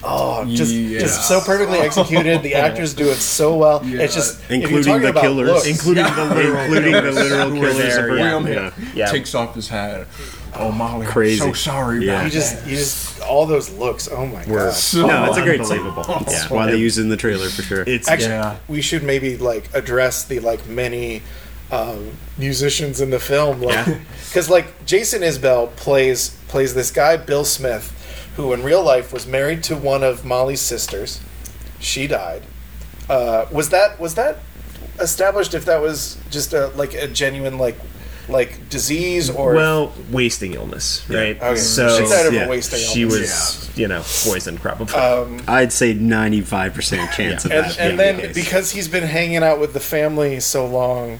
Oh, 0.03 0.43
just 0.45 0.73
Yeah. 0.73 0.99
just 1.01 1.27
so 1.27 1.39
perfectly 1.41 1.77
executed. 1.87 2.41
The 2.41 2.55
actors 2.55 2.95
do 2.95 3.09
it 3.11 3.17
so 3.17 3.55
well. 3.55 3.81
It's 3.83 4.15
just 4.15 4.39
Including 4.49 4.99
the 5.01 5.13
killers. 5.13 5.47
looks- 5.49 5.67
Including 5.67 6.05
the 6.05 6.25
literal, 6.25 6.59
Including 6.63 6.91
the 6.93 7.11
literal 7.11 7.51
killers 7.51 7.77
of 7.97 8.03
her- 8.05 8.17
yeah. 8.17 8.35
William 8.35 8.47
yeah. 8.47 8.71
Yeah. 8.95 9.05
takes 9.11 9.35
off 9.35 9.53
his 9.53 9.67
hat 9.69 10.07
oh 10.55 10.71
molly 10.71 11.05
I'm 11.05 11.11
Crazy. 11.11 11.37
so 11.39 11.53
sorry 11.53 12.05
Yeah. 12.05 12.13
about 12.13 12.25
you 12.25 12.31
just 12.31 12.65
you 12.67 12.75
just 12.75 13.21
all 13.21 13.45
those 13.45 13.69
looks. 13.71 14.09
Oh 14.11 14.25
my 14.25 14.45
Were 14.45 14.57
god! 14.65 14.73
So 14.73 15.05
No, 15.07 15.25
it's 15.25 15.37
a 15.37 15.41
great 15.43 15.65
scene. 15.65 15.79
unbelievable. 15.79 16.19
That's 16.25 16.45
Yeah. 16.49 16.53
why 16.55 16.69
they 16.71 16.77
use 16.77 16.97
it 16.97 17.01
in 17.03 17.09
the 17.09 17.17
trailer 17.17 17.49
for 17.49 17.61
sure. 17.61 17.83
It's 17.87 18.07
Actually, 18.09 18.29
Yeah. 18.31 18.55
we 18.67 18.81
should 18.81 19.03
maybe 19.03 19.37
like 19.37 19.69
address 19.73 20.23
the 20.23 20.39
like 20.39 20.67
many 20.67 21.21
um, 21.71 22.11
musicians 22.37 22.99
in 22.99 23.11
the 23.11 23.19
film, 23.19 23.61
like 23.61 23.87
Yeah. 23.87 23.97
because 24.27 24.49
like 24.49 24.85
Jason 24.85 25.21
Isbell 25.21 25.73
plays 25.77 26.31
plays 26.49 26.73
this 26.73 26.91
guy 26.91 27.15
Bill 27.15 27.45
Smith, 27.45 27.93
who 28.35 28.51
in 28.53 28.61
real 28.63 28.83
life 28.83 29.13
was 29.13 29.25
married 29.25 29.63
to 29.63 29.75
one 29.77 30.03
of 30.03 30.25
Molly's 30.25 30.61
sisters. 30.61 31.21
She 31.79 32.07
died. 32.07 32.43
uh, 33.09 33.45
was 33.51 33.69
that 33.69 33.99
was 33.99 34.15
that 34.15 34.39
established 34.99 35.53
if 35.53 35.65
that 35.65 35.81
was 35.81 36.17
just 36.29 36.53
a 36.53 36.67
like 36.75 36.93
a 36.93 37.07
genuine 37.07 37.57
like 37.57 37.77
like 38.31 38.69
disease 38.69 39.29
or 39.29 39.53
well, 39.53 39.93
wasting 40.11 40.53
illness, 40.53 41.07
right? 41.09 41.35
Okay. 41.41 41.55
So 41.57 41.97
She 42.03 42.09
died 42.09 42.25
of 42.27 42.33
a 42.33 42.35
yeah, 42.35 42.49
wasting 42.49 42.79
she 42.79 43.03
illness. 43.03 43.67
was, 43.67 43.77
you 43.77 43.87
know, 43.87 44.01
poisoned 44.23 44.59
probably. 44.61 44.93
I'd 45.47 45.71
say 45.73 45.93
95% 45.93 47.11
chance 47.11 47.45
of 47.45 47.51
and, 47.51 47.65
that. 47.65 47.79
and 47.79 47.99
then 47.99 48.17
the 48.17 48.27
because 48.33 48.71
he's 48.71 48.87
been 48.87 49.03
hanging 49.03 49.37
out 49.43 49.59
with 49.59 49.73
the 49.73 49.79
family 49.79 50.39
so 50.39 50.65
long, 50.65 51.19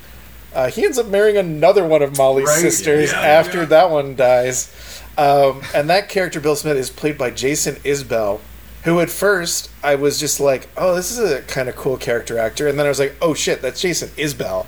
uh, 0.53 0.70
he 0.70 0.84
ends 0.84 0.97
up 0.97 1.07
marrying 1.07 1.38
another 1.38 1.86
one 1.86 2.01
of 2.01 2.18
Molly's 2.18 2.47
Right. 2.47 2.59
sisters 2.59 3.12
Yeah, 3.12 3.20
after 3.22 3.59
yeah. 3.59 3.66
that 3.66 3.89
one 3.89 4.16
dies. 4.16 4.74
Um, 5.18 5.62
and 5.76 5.89
that 5.89 6.09
character, 6.09 6.39
Bill 6.39 6.55
Smith, 6.55 6.78
is 6.78 6.89
played 6.89 7.18
by 7.18 7.32
Jason 7.32 7.76
Isbell, 7.84 8.39
who 8.84 8.99
at 9.01 9.09
first 9.09 9.70
I 9.84 9.95
was 9.95 10.20
just 10.20 10.39
like, 10.39 10.68
oh, 10.78 10.95
this 10.95 11.12
is 11.12 11.20
a 11.32 11.41
kind 11.43 11.70
of 11.70 11.76
cool 11.76 11.97
character 11.97 12.38
actor. 12.38 12.68
And 12.68 12.80
then 12.80 12.86
I 12.86 12.89
was 12.89 12.99
like, 12.99 13.16
oh 13.22 13.34
shit, 13.34 13.62
that's 13.62 13.80
Jason 13.82 14.09
Isbell. 14.18 14.66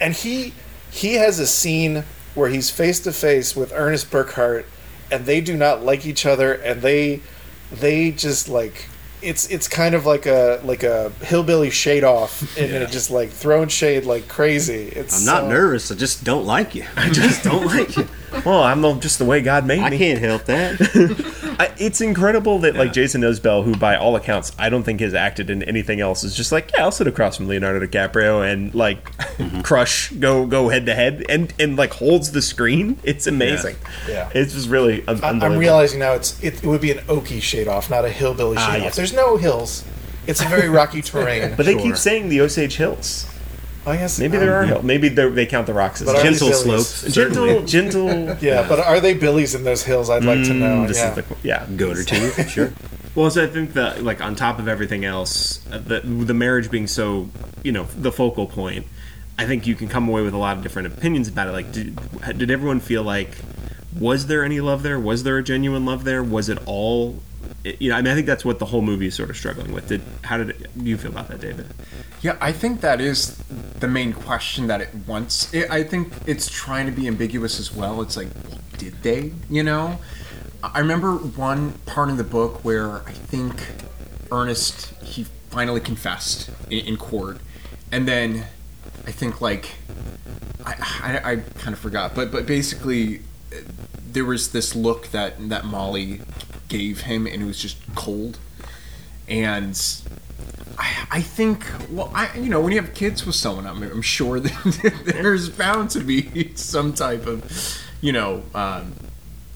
And 0.00 0.14
he 0.14 0.54
he 0.90 1.14
has 1.14 1.38
a 1.38 1.46
scene 1.46 2.04
where 2.34 2.48
he's 2.48 2.70
face 2.70 3.00
to 3.00 3.12
face 3.12 3.56
with 3.56 3.72
Ernest 3.74 4.10
Burkhart, 4.10 4.64
and 5.10 5.26
they 5.26 5.40
do 5.40 5.56
not 5.56 5.82
like 5.84 6.06
each 6.06 6.24
other, 6.26 6.52
and 6.52 6.82
they 6.82 7.20
they 7.72 8.10
just 8.10 8.48
like 8.48 8.86
it's 9.22 9.48
it's 9.50 9.68
kind 9.68 9.94
of 9.94 10.06
like 10.06 10.26
a 10.26 10.60
like 10.64 10.82
a 10.82 11.10
hillbilly 11.22 11.70
shade 11.70 12.04
off, 12.04 12.56
and 12.56 12.70
it 12.72 12.90
just 12.90 13.10
like 13.10 13.30
throwing 13.30 13.68
shade 13.68 14.04
like 14.04 14.28
crazy. 14.28 14.88
It's 14.88 15.20
I'm 15.20 15.26
not 15.26 15.42
so- 15.42 15.48
nervous. 15.48 15.90
I 15.90 15.94
just 15.94 16.24
don't 16.24 16.46
like 16.46 16.74
you. 16.74 16.84
I 16.96 17.10
just 17.10 17.44
don't 17.44 17.66
like 17.66 17.96
it. 17.98 18.06
Well, 18.44 18.62
I'm 18.62 18.80
the, 18.80 18.94
just 18.94 19.18
the 19.18 19.24
way 19.24 19.40
God 19.42 19.66
made 19.66 19.78
me. 19.80 19.84
I 19.84 19.98
can't 19.98 20.18
help 20.20 20.44
that. 20.44 21.56
I, 21.60 21.72
it's 21.78 22.00
incredible 22.00 22.60
that 22.60 22.74
like 22.76 22.92
Jason 22.92 23.20
Isbell, 23.22 23.64
who 23.64 23.74
by 23.76 23.96
all 23.96 24.16
accounts 24.16 24.52
I 24.58 24.68
don't 24.70 24.82
think 24.82 25.00
has 25.00 25.12
acted 25.14 25.50
in 25.50 25.62
anything 25.64 26.00
else, 26.00 26.24
is 26.24 26.34
just 26.34 26.52
like 26.52 26.70
yeah, 26.74 26.84
I'll 26.84 26.92
sit 26.92 27.06
across 27.06 27.36
from 27.36 27.48
Leonardo 27.48 27.84
DiCaprio 27.86 28.50
and 28.50 28.74
like 28.74 29.04
crush, 29.62 30.10
go 30.12 30.46
go 30.46 30.68
head 30.68 30.86
to 30.86 30.94
head, 30.94 31.24
and 31.28 31.52
and 31.58 31.76
like 31.76 31.92
holds 31.92 32.32
the 32.32 32.40
screen. 32.42 32.98
It's 33.02 33.26
amazing. 33.26 33.76
Yeah. 34.08 34.30
it's 34.34 34.54
just 34.54 34.68
really 34.68 35.06
un- 35.06 35.22
I, 35.22 35.28
I'm 35.46 35.58
realizing 35.58 35.98
now 35.98 36.12
it's 36.14 36.42
it, 36.42 36.62
it 36.62 36.66
would 36.66 36.80
be 36.80 36.92
an 36.92 36.98
oaky 37.08 37.42
shade 37.42 37.68
off, 37.68 37.90
not 37.90 38.04
a 38.04 38.10
hillbilly 38.10 38.56
shade 38.56 38.62
Ah, 38.62 38.72
off. 38.76 38.78
yes. 38.82 38.96
There's 38.96 39.12
no 39.12 39.36
hills. 39.36 39.84
It's 40.26 40.40
a 40.40 40.46
very 40.46 40.68
rocky 40.68 41.02
terrain. 41.02 41.54
but 41.56 41.66
they 41.66 41.72
Sure. 41.72 41.82
keep 41.82 41.96
saying 41.96 42.28
the 42.28 42.40
Osage 42.42 42.76
Hills. 42.76 43.26
I 43.86 43.96
guess 43.96 44.18
Maybe 44.18 44.36
there 44.36 44.54
are 44.54 44.64
hills. 44.64 44.84
Maybe 44.84 45.08
they're- 45.08 45.46
count 45.46 45.66
the 45.66 45.72
rocks 45.74 46.00
as 46.02 46.06
But 46.06 46.16
are 46.16 46.22
hills. 46.22 46.38
they 46.40 46.46
Gentle 46.50 46.78
slopes. 46.82 47.14
gentle, 47.14 47.62
gentle. 47.66 48.36
Yeah, 48.40 48.66
but 48.68 48.78
are 48.78 49.00
they 49.00 49.14
billies 49.14 49.54
in 49.54 49.64
those 49.64 49.82
hills? 49.82 50.10
I'd 50.10 50.24
like 50.24 50.44
to 50.44 50.54
know. 50.54 50.84
Mm, 50.84 50.88
this 50.88 50.98
yeah. 50.98 51.08
is 51.10 51.14
the 51.16 51.24
yeah. 51.42 51.66
Goat 51.76 51.96
or 51.98 52.04
two, 52.04 52.30
sure. 52.48 52.72
Well, 53.14 53.30
so 53.30 53.42
I 53.42 53.46
think 53.46 53.72
that 53.72 54.04
like 54.04 54.20
on 54.20 54.36
top 54.36 54.58
of 54.58 54.68
everything 54.68 55.04
else, 55.04 55.66
uh, 55.72 55.78
the 55.78 56.00
the 56.00 56.34
marriage 56.34 56.70
being 56.70 56.86
so 56.86 57.28
you 57.64 57.72
know 57.72 57.84
the 57.96 58.12
focal 58.12 58.46
point, 58.46 58.86
I 59.38 59.46
think 59.46 59.66
you 59.66 59.74
can 59.74 59.88
come 59.88 60.08
away 60.08 60.22
with 60.22 60.34
a 60.34 60.38
lot 60.38 60.56
of 60.58 60.62
different 60.62 60.88
opinions 60.88 61.26
about 61.28 61.48
it. 61.48 61.52
Like, 61.52 61.72
did, 61.72 61.98
did 62.38 62.50
everyone 62.50 62.80
feel 62.80 63.02
like 63.02 63.36
was 63.98 64.26
there 64.26 64.44
any 64.44 64.60
love 64.60 64.82
there? 64.82 65.00
Was 65.00 65.22
there 65.24 65.38
a 65.38 65.42
genuine 65.42 65.84
love 65.86 66.04
there? 66.04 66.22
Was 66.22 66.48
it 66.48 66.58
all? 66.66 67.20
You 67.64 67.90
know, 67.90 67.96
I 67.96 68.02
mean, 68.02 68.12
I 68.12 68.14
think 68.14 68.26
that's 68.26 68.44
what 68.44 68.58
the 68.58 68.64
whole 68.64 68.80
movie 68.80 69.06
is 69.06 69.14
sort 69.14 69.30
of 69.30 69.36
struggling 69.36 69.72
with. 69.72 69.88
Did 69.88 70.02
how 70.22 70.38
did 70.38 70.50
it, 70.50 70.70
you 70.76 70.96
feel 70.96 71.10
about 71.10 71.28
that, 71.28 71.40
David? 71.40 71.66
Yeah, 72.22 72.36
I 72.40 72.52
think 72.52 72.80
that 72.80 73.00
is 73.00 73.36
the 73.80 73.88
main 73.88 74.12
question 74.12 74.66
that 74.68 74.80
it 74.80 74.88
wants. 75.06 75.52
It, 75.52 75.70
I 75.70 75.82
think 75.82 76.12
it's 76.26 76.48
trying 76.48 76.86
to 76.86 76.92
be 76.92 77.06
ambiguous 77.06 77.60
as 77.60 77.74
well. 77.74 78.00
It's 78.00 78.16
like, 78.16 78.28
did 78.78 79.02
they? 79.02 79.32
You 79.50 79.62
know, 79.62 79.98
I 80.62 80.78
remember 80.80 81.16
one 81.16 81.72
part 81.86 82.08
in 82.08 82.16
the 82.16 82.24
book 82.24 82.64
where 82.64 83.06
I 83.06 83.12
think 83.12 83.66
Ernest 84.32 84.94
he 85.02 85.24
finally 85.50 85.80
confessed 85.80 86.50
in, 86.70 86.86
in 86.86 86.96
court, 86.96 87.38
and 87.92 88.08
then 88.08 88.46
I 89.06 89.12
think 89.12 89.40
like 89.40 89.74
I, 90.64 90.74
I, 91.02 91.32
I 91.32 91.36
kind 91.36 91.72
of 91.72 91.78
forgot, 91.78 92.14
but 92.14 92.30
but 92.30 92.46
basically 92.46 93.20
there 94.12 94.24
was 94.24 94.52
this 94.52 94.74
look 94.74 95.08
that 95.08 95.48
that 95.48 95.64
Molly 95.64 96.20
gave 96.68 97.02
him, 97.02 97.26
and 97.26 97.42
it 97.42 97.46
was 97.46 97.58
just 97.58 97.78
cold, 97.94 98.38
and 99.28 99.80
I, 100.78 101.06
I 101.10 101.20
think, 101.20 101.66
well, 101.90 102.10
I 102.14 102.36
you 102.36 102.48
know, 102.48 102.60
when 102.60 102.72
you 102.72 102.80
have 102.80 102.94
kids 102.94 103.26
with 103.26 103.34
someone, 103.34 103.66
I'm, 103.66 103.82
I'm 103.82 104.02
sure 104.02 104.40
that 104.40 105.02
there's 105.04 105.48
bound 105.48 105.90
to 105.90 106.00
be 106.00 106.52
some 106.54 106.92
type 106.92 107.26
of, 107.26 107.78
you 108.00 108.12
know, 108.12 108.42
um, 108.54 108.94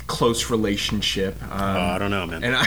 close 0.06 0.50
relationship. 0.50 1.40
Um, 1.44 1.50
Oh, 1.52 1.80
I 1.80 1.98
don't 1.98 2.10
know, 2.10 2.26
man. 2.26 2.44
and 2.44 2.54
I, 2.56 2.66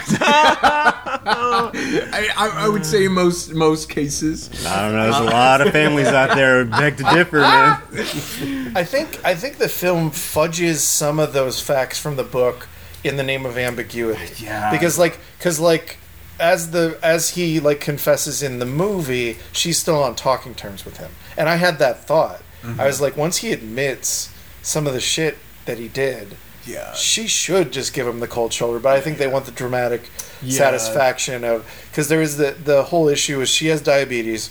I, 1.30 2.28
I, 2.36 2.64
I 2.64 2.68
would 2.68 2.84
say 2.84 3.08
most 3.08 3.52
most 3.54 3.88
cases. 3.88 4.50
I 4.66 4.82
don't 4.82 4.96
know. 4.96 5.02
There's 5.04 5.16
a 5.16 5.22
lot 5.34 5.60
of 5.60 5.72
families 5.72 6.08
out 6.08 6.34
there 6.36 6.64
who 6.64 6.70
beg 6.70 6.96
to 6.98 7.04
differ, 7.04 7.40
man. 7.40 7.80
I 8.76 8.84
think 8.84 9.24
I 9.24 9.34
think 9.34 9.58
the 9.58 9.68
film 9.68 10.10
fudges 10.10 10.82
some 10.82 11.18
of 11.18 11.32
those 11.32 11.60
facts 11.60 11.98
from 11.98 12.16
the 12.16 12.24
book 12.24 12.68
in 13.04 13.16
the 13.16 13.22
name 13.22 13.46
of 13.46 13.56
ambiguity. 13.56 14.44
Yeah. 14.44 14.70
Because 14.70 14.98
like 14.98 15.18
cuz 15.40 15.60
like 15.60 15.98
as 16.40 16.70
the 16.70 16.98
as 17.02 17.30
he 17.30 17.60
like 17.60 17.80
confesses 17.80 18.42
in 18.42 18.58
the 18.58 18.66
movie, 18.66 19.38
she's 19.52 19.78
still 19.78 20.02
on 20.02 20.14
talking 20.14 20.54
terms 20.54 20.84
with 20.84 20.96
him. 20.98 21.10
And 21.36 21.48
I 21.48 21.56
had 21.56 21.78
that 21.78 22.04
thought. 22.04 22.42
I 22.78 22.86
was 22.86 23.00
like 23.00 23.16
once 23.16 23.38
he 23.38 23.52
admits 23.52 24.30
some 24.62 24.86
of 24.88 24.92
the 24.92 25.00
shit 25.00 25.38
that 25.64 25.78
he 25.78 25.86
did, 25.88 26.36
Yeah. 26.68 26.92
she 26.94 27.26
should 27.26 27.72
just 27.72 27.92
give 27.92 28.06
him 28.06 28.20
the 28.20 28.28
cold 28.28 28.52
shoulder, 28.52 28.78
but 28.78 28.96
I 28.96 29.00
think 29.00 29.18
they 29.18 29.26
want 29.26 29.46
the 29.46 29.52
dramatic 29.52 30.02
Yeah. 30.42 30.58
satisfaction 30.58 31.42
of 31.44 31.64
cuz 31.92 32.08
there 32.08 32.22
is 32.22 32.36
the 32.36 32.54
the 32.62 32.84
whole 32.84 33.08
issue 33.08 33.40
is 33.40 33.48
she 33.48 33.66
has 33.68 33.80
diabetes 33.80 34.50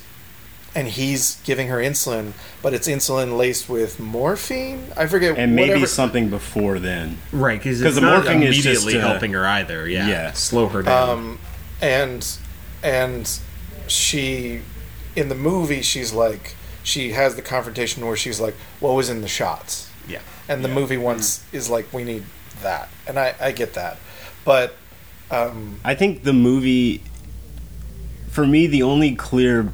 and 0.76 0.88
he's 0.90 1.38
giving 1.44 1.70
her 1.70 1.78
insulin, 1.78 2.34
but 2.62 2.74
it's 2.74 2.88
insulin 2.88 3.36
laced 3.38 3.68
with 3.70 4.00
morphine. 4.00 4.92
I 4.96 5.08
forget. 5.08 5.36
And 5.38 5.56
maybe 5.56 5.70
whatever. 5.70 5.88
something 5.88 6.30
before 6.30 6.78
then. 6.78 7.18
Right, 7.32 7.58
Because 7.58 7.82
it's 7.82 7.96
the 7.96 8.02
morphine 8.02 8.44
is 8.44 8.54
immediately 8.56 8.94
just, 8.94 9.04
uh, 9.06 9.10
helping 9.10 9.34
her 9.34 9.46
either. 9.48 9.88
Yeah, 9.88 10.08
yeah. 10.08 10.32
slow 10.34 10.68
her 10.68 10.84
down. 10.84 11.10
Um, 11.10 11.40
and 11.82 12.26
and 12.84 13.40
she 13.88 14.62
in 15.16 15.30
the 15.30 15.36
movie 15.36 15.82
she's 15.82 16.14
like 16.14 16.56
she 16.84 17.12
has 17.14 17.36
the 17.36 17.42
confrontation 17.42 18.06
where 18.06 18.16
she's 18.16 18.40
like, 18.40 18.56
"What 18.80 18.94
was 18.94 19.10
in 19.10 19.22
the 19.22 19.28
shots?" 19.28 19.87
Yeah, 20.08 20.20
And 20.50 20.64
the 20.64 20.70
movie 20.70 20.98
once 20.98 21.44
is 21.52 21.70
like, 21.70 21.92
"We 21.94 22.04
need 22.04 22.24
that," 22.62 22.90
and 23.08 23.20
I 23.20 23.36
I 23.40 23.52
get 23.52 23.74
that, 23.74 23.98
but 24.46 24.76
um, 25.32 25.80
I 25.84 25.94
think 25.96 26.24
the 26.24 26.34
movie, 26.34 27.04
for 28.30 28.48
me, 28.48 28.68
the 28.68 28.84
only 28.84 29.16
clear 29.16 29.72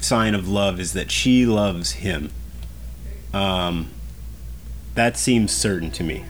sign 0.00 0.34
of 0.34 0.48
love 0.48 0.78
is 0.78 0.92
that 0.92 1.10
she 1.10 1.46
loves 1.46 1.92
him. 1.92 2.30
Um, 3.32 3.90
that 4.94 5.16
seems 5.16 5.52
certain 5.52 5.90
to 5.92 6.04
me 6.04 6.24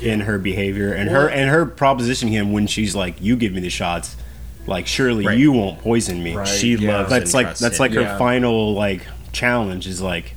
in 0.00 0.20
her 0.22 0.38
behavior 0.38 0.92
and 0.92 1.08
her 1.10 1.28
and 1.28 1.48
her 1.50 1.64
propositioning 1.64 2.30
him 2.30 2.52
when 2.52 2.66
she's 2.66 2.94
like, 2.96 3.20
"You 3.20 3.36
give 3.36 3.52
me 3.52 3.60
the 3.60 3.70
shots." 3.70 4.16
Like 4.66 4.86
surely 4.86 5.26
Right. 5.26 5.36
you 5.36 5.52
won't 5.52 5.80
poison 5.80 6.22
me. 6.22 6.34
Right. 6.34 6.48
she 6.48 6.74
yeah. 6.74 6.96
loves. 6.98 7.10
That's 7.10 7.34
like 7.34 7.56
that's 7.58 7.76
him. 7.76 7.80
like 7.80 7.92
her 7.92 8.00
Yeah. 8.00 8.18
final 8.18 8.72
like 8.74 9.02
challenge 9.32 9.86
is 9.86 10.00
like, 10.00 10.34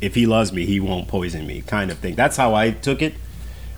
if 0.00 0.14
he 0.14 0.26
loves 0.26 0.52
me, 0.52 0.66
he 0.66 0.80
won't 0.80 1.08
poison 1.08 1.46
me, 1.46 1.62
kind 1.62 1.90
of 1.90 1.98
thing. 1.98 2.14
That's 2.14 2.36
how 2.36 2.54
I 2.54 2.70
took 2.70 3.02
it. 3.02 3.14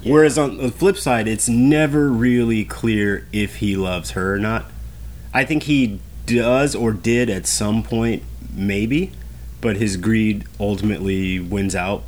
Whereas 0.05 0.37
on 0.37 0.57
the 0.57 0.71
flip 0.71 0.97
side, 0.97 1.29
it's 1.29 1.49
never 1.49 2.09
really 2.09 2.65
clear 2.65 3.27
if 3.33 3.57
he 3.57 3.77
loves 3.77 4.13
her 4.13 4.35
or 4.35 4.39
not. 4.39 4.67
I 5.33 5.45
think 5.45 5.65
he 5.65 6.01
does 6.27 6.75
or 6.75 6.93
did 6.93 7.31
at 7.31 7.47
some 7.47 7.83
point, 7.83 8.23
maybe, 8.53 9.13
but 9.61 9.77
his 9.77 9.97
greed 9.97 10.45
ultimately 10.59 11.39
wins 11.39 11.75
out 11.77 12.03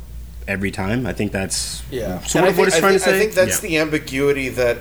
every 0.47 0.71
time. 0.71 1.05
I 1.07 1.13
think 1.13 1.31
that's 1.31 1.83
yeah, 1.89 2.19
sort 2.21 2.35
And 2.35 2.45
I 2.45 2.49
of 2.49 2.57
what 2.57 2.65
think- 2.65 2.67
it's 2.67 2.79
trying 2.79 2.93
I 2.95 2.97
to 2.97 2.99
say. 2.99 3.15
I 3.15 3.19
think 3.19 3.33
that's 3.33 3.63
Yeah. 3.63 3.69
the 3.69 3.77
ambiguity 3.77 4.49
that 4.49 4.77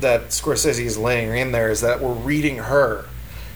that 0.00 0.28
Scorsese 0.30 0.84
is 0.84 0.96
laying 0.96 1.36
in 1.36 1.52
there 1.52 1.70
is 1.70 1.82
that 1.82 2.00
we're 2.00 2.12
reading 2.14 2.56
her 2.56 3.04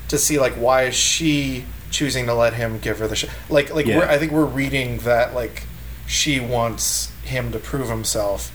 to 0.08 0.18
see 0.18 0.38
like 0.38 0.52
why 0.54 0.82
is 0.84 0.94
she 0.94 1.64
choosing 1.90 2.26
to 2.26 2.34
let 2.34 2.54
him 2.54 2.78
give 2.78 2.98
her 2.98 3.06
the 3.08 3.16
shot. 3.16 3.30
Like 3.48 3.74
like 3.74 3.86
Yeah. 3.86 3.98
we're, 3.98 4.06
I 4.08 4.18
think 4.18 4.32
we're 4.32 4.44
reading 4.44 4.98
that 4.98 5.34
like 5.34 5.64
she 6.06 6.40
wants 6.40 7.10
him 7.24 7.52
to 7.52 7.58
prove 7.58 7.88
himself. 7.88 8.52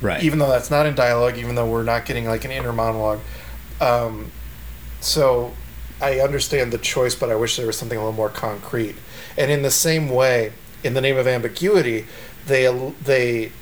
right. 0.00 0.22
even 0.22 0.38
though 0.38 0.48
that's 0.48 0.70
not 0.70 0.86
in 0.86 0.94
dialogue, 0.94 1.36
even 1.38 1.54
though 1.54 1.68
we're 1.68 1.82
not 1.82 2.04
getting 2.06 2.26
like 2.26 2.44
an 2.44 2.50
inner 2.50 2.72
monologue. 2.72 3.20
Um, 3.80 4.30
so 5.00 5.52
I 6.00 6.20
understand 6.20 6.72
the 6.72 6.78
choice, 6.78 7.14
but 7.14 7.30
I 7.30 7.34
wish 7.36 7.56
there 7.56 7.66
was 7.66 7.76
something 7.78 7.96
a 7.98 8.00
little 8.00 8.14
more 8.14 8.28
concrete. 8.30 8.96
And 9.36 9.50
in 9.50 9.62
the 9.62 9.70
same 9.70 10.08
way, 10.08 10.52
in 10.82 10.94
the 10.94 11.00
name 11.00 11.16
of 11.16 11.26
ambiguity, 11.26 12.06
they 12.46 12.66
they 13.02 13.52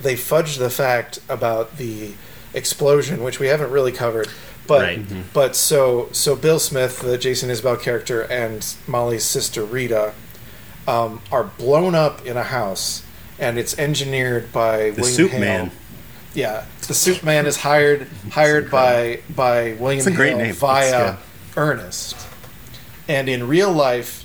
they 0.00 0.16
fudge 0.16 0.56
the 0.56 0.70
fact 0.70 1.20
about 1.28 1.76
the 1.76 2.12
explosion, 2.54 3.22
which 3.22 3.38
we 3.38 3.46
haven't 3.48 3.70
really 3.70 3.92
covered. 3.92 4.28
But 4.66 4.82
Right. 4.82 5.04
but 5.34 5.56
so 5.56 6.08
so 6.12 6.36
Bill 6.36 6.58
Smith, 6.58 7.00
the 7.00 7.18
Jason 7.18 7.50
Isbell 7.50 7.80
character, 7.80 8.22
and 8.22 8.64
Molly's 8.86 9.24
sister 9.24 9.64
Rita 9.64 10.12
um, 10.86 11.20
are 11.32 11.44
blown 11.44 11.94
up 11.94 12.24
in 12.26 12.36
a 12.36 12.42
house, 12.44 13.02
and 13.38 13.58
it's 13.58 13.76
engineered 13.78 14.52
by 14.52 14.90
the 14.90 15.02
William 15.02 15.04
soup 15.16 15.30
Hale. 15.32 15.40
man. 15.40 15.70
Yeah, 16.34 16.64
the 16.86 16.94
soup 16.94 17.22
man 17.24 17.46
is 17.46 17.58
hired 17.58 18.06
hired 18.30 18.70
by 18.70 19.20
by 19.34 19.72
William 19.78 19.98
It's 19.98 20.06
a 20.06 20.10
great 20.12 20.30
Hale 20.36 20.38
name. 20.38 20.54
via 20.54 20.88
It's- 20.88 21.18
Ernest, 21.56 22.16
And 23.08 23.28
in 23.28 23.46
real 23.48 23.70
life, 23.72 24.24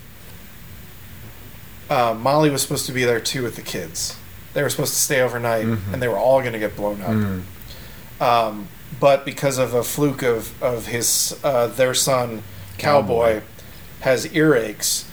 uh, 1.90 2.14
Molly 2.14 2.50
was 2.50 2.62
supposed 2.62 2.86
to 2.86 2.92
be 2.92 3.04
there 3.04 3.20
too 3.20 3.44
with 3.44 3.56
the 3.56 3.62
kids. 3.62 4.16
They 4.54 4.62
were 4.64 4.70
supposed 4.70 4.94
to 4.94 5.00
stay 5.00 5.22
overnight, 5.22 5.66
and 5.66 6.02
they 6.02 6.08
were 6.08 6.18
all 6.18 6.40
going 6.42 6.54
to 6.54 6.60
get 6.60 6.76
blown 6.76 7.02
up. 7.02 8.22
Um, 8.22 8.68
but 9.00 9.26
because 9.26 9.58
of 9.58 9.74
a 9.74 9.84
fluke 9.84 10.24
of 10.24 10.62
of 10.62 10.88
his 10.88 11.40
uh, 11.44 11.68
their 11.68 11.94
son, 11.94 12.44
Cowboy, 12.78 13.42
has 14.02 14.26
earaches, 14.28 15.06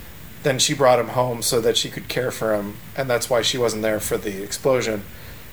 then 0.43 0.59
she 0.59 0.75
brought 0.75 0.99
him 0.99 1.09
home 1.09 1.43
so 1.43 1.61
that 1.61 1.77
she 1.77 1.91
could 1.91 2.09
care 2.09 2.31
for 2.31 2.55
him, 2.55 2.77
and 2.97 3.09
that's 3.09 3.29
why 3.29 3.43
she 3.43 3.59
wasn't 3.59 3.83
there 3.83 4.01
for 4.01 4.17
the 4.17 4.43
explosion. 4.43 5.03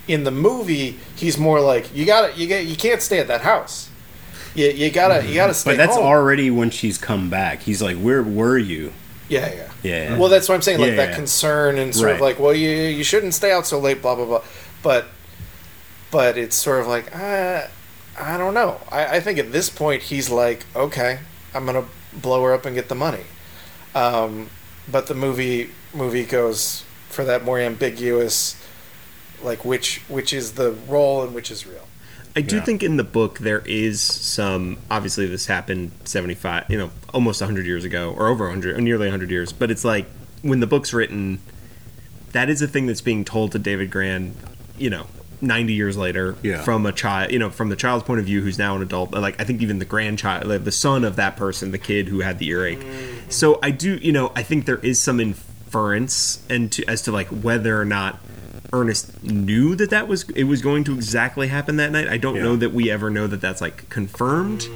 In 0.08 0.24
the 0.24 0.32
movie, 0.32 1.00
he's 1.16 1.38
more 1.38 1.62
like 1.62 1.96
you 1.96 2.06
got 2.06 2.34
to 2.34 2.40
you 2.40 2.48
get 2.48 2.66
you 2.66 2.76
can't 2.76 3.02
stay 3.02 3.20
at 3.20 3.28
that 3.28 3.42
house. 3.42 3.90
You, 4.54 4.68
you 4.68 4.92
gotta 4.92 5.26
you 5.26 5.36
gotta 5.36 5.54
stay. 5.54 5.72
But 5.72 5.78
that's 5.78 5.96
home. 5.96 6.06
already 6.06 6.52
when 6.52 6.70
she's 6.72 6.98
come 6.98 7.30
back. 7.30 7.62
He's 7.62 7.82
like, 7.82 7.98
"Where 7.98 8.22
were 8.22 8.58
you?" 8.58 8.92
Yeah, 9.30 9.54
yeah. 9.54 9.72
Yeah. 9.82 10.18
Well, 10.18 10.28
that's 10.28 10.50
what 10.50 10.56
I'm 10.56 10.62
saying. 10.62 10.80
Like 10.80 10.90
Yeah, 10.90 10.96
that 10.98 11.10
yeah. 11.12 11.16
concern 11.16 11.78
and 11.78 11.96
sort 11.96 12.12
of 12.12 12.20
like, 12.22 12.38
well, 12.38 12.54
you 12.54 12.70
you 12.70 13.04
shouldn't 13.04 13.34
stay 13.34 13.52
out 13.54 13.66
so 13.66 13.80
late, 13.80 14.02
blah 14.02 14.16
blah 14.16 14.26
blah. 14.26 14.44
But 14.84 15.06
but 16.12 16.38
it's 16.38 16.56
sort 16.56 16.82
of 16.82 16.88
like, 16.88 17.16
uh, 17.16 17.68
I 18.22 18.38
don't 18.38 18.54
know. 18.54 18.80
I, 18.92 19.18
I 19.18 19.20
think 19.20 19.40
at 19.40 19.52
this 19.52 19.70
point 19.70 20.04
he's 20.04 20.30
like, 20.30 20.66
okay, 20.76 21.20
I'm 21.54 21.66
gonna 21.66 21.86
blow 22.14 22.44
her 22.44 22.54
up 22.54 22.66
and 22.66 22.76
get 22.76 22.88
the 22.90 22.96
money. 22.96 23.24
Um, 23.96 24.50
but 24.90 25.08
the 25.08 25.16
movie 25.16 25.72
movie 25.94 26.26
goes 26.26 26.84
for 27.10 27.26
that 27.26 27.44
more 27.44 27.60
ambiguous, 27.60 28.56
like 29.44 29.66
which 29.66 30.00
which 30.08 30.32
is 30.34 30.54
the 30.54 30.72
role 30.88 31.24
and 31.24 31.34
which 31.34 31.52
is 31.52 31.66
real. 31.66 31.88
I 32.36 32.40
do 32.42 32.58
Yeah. 32.58 32.62
think 32.64 32.82
in 32.84 32.96
the 32.96 33.04
book 33.04 33.40
there 33.40 33.62
is 33.66 34.00
some. 34.02 34.78
Obviously, 34.90 35.26
this 35.28 35.48
happened 35.48 35.92
seventy 36.06 36.36
five, 36.36 36.66
you 36.70 36.78
know, 36.78 36.92
almost 37.14 37.42
hundred 37.42 37.66
years 37.66 37.84
ago, 37.84 38.14
or 38.18 38.28
over 38.28 38.50
hundred, 38.50 38.78
or 38.78 38.82
nearly 38.82 39.10
hundred 39.10 39.32
years. 39.32 39.52
But 39.52 39.70
it's 39.72 39.84
like 39.84 40.06
when 40.42 40.62
the 40.62 40.68
book's 40.68 40.94
written, 40.94 41.40
that 42.32 42.50
is 42.50 42.62
a 42.62 42.68
thing 42.68 42.86
that's 42.86 43.02
being 43.02 43.26
told 43.26 43.52
to 43.52 43.60
David 43.60 43.92
Grann, 43.92 44.36
you 44.78 44.90
know, 44.90 45.08
ninety 45.42 45.74
years 45.74 45.98
later, 45.98 46.36
Yeah. 46.44 46.62
from 46.62 46.86
a 46.86 46.92
child, 46.92 47.32
you 47.32 47.40
know, 47.40 47.50
from 47.50 47.70
the 47.70 47.76
child's 47.76 48.04
point 48.04 48.20
of 48.20 48.26
view, 48.26 48.42
who's 48.42 48.58
now 48.60 48.76
an 48.76 48.82
adult. 48.82 49.12
Like 49.12 49.40
I 49.40 49.44
think 49.44 49.62
even 49.62 49.80
the 49.80 49.86
grandchild, 49.86 50.46
like 50.48 50.64
the 50.64 50.72
son 50.72 51.04
of 51.04 51.16
that 51.18 51.36
person, 51.38 51.72
the 51.72 51.78
kid 51.78 52.08
who 52.10 52.20
had 52.22 52.40
the 52.40 52.48
earache. 52.50 52.86
So 53.30 53.60
I 53.64 53.72
do, 53.72 53.96
you 54.02 54.12
know, 54.12 54.32
I 54.36 54.44
think 54.44 54.66
there 54.66 54.78
is 54.80 55.00
some 55.00 55.20
inference 55.20 56.44
and 56.50 56.72
to, 56.74 56.86
as 56.90 57.02
to 57.04 57.12
like 57.12 57.28
whether 57.28 57.80
or 57.80 57.86
not 57.86 58.20
Ernest 58.74 59.22
knew 59.24 59.76
that 59.76 59.90
that 59.90 60.08
was 60.08 60.30
it 60.30 60.46
was 60.46 60.62
going 60.62 60.84
to 60.86 60.94
exactly 60.94 61.48
happen 61.50 61.76
that 61.78 61.92
night. 61.92 62.08
I 62.08 62.18
don't 62.18 62.36
Yeah. 62.36 62.44
know 62.44 62.56
that 62.56 62.72
we 62.74 62.90
ever 62.90 63.10
know 63.10 63.28
that 63.28 63.42
that's 63.42 63.60
like 63.62 63.90
confirmed. 63.90 64.68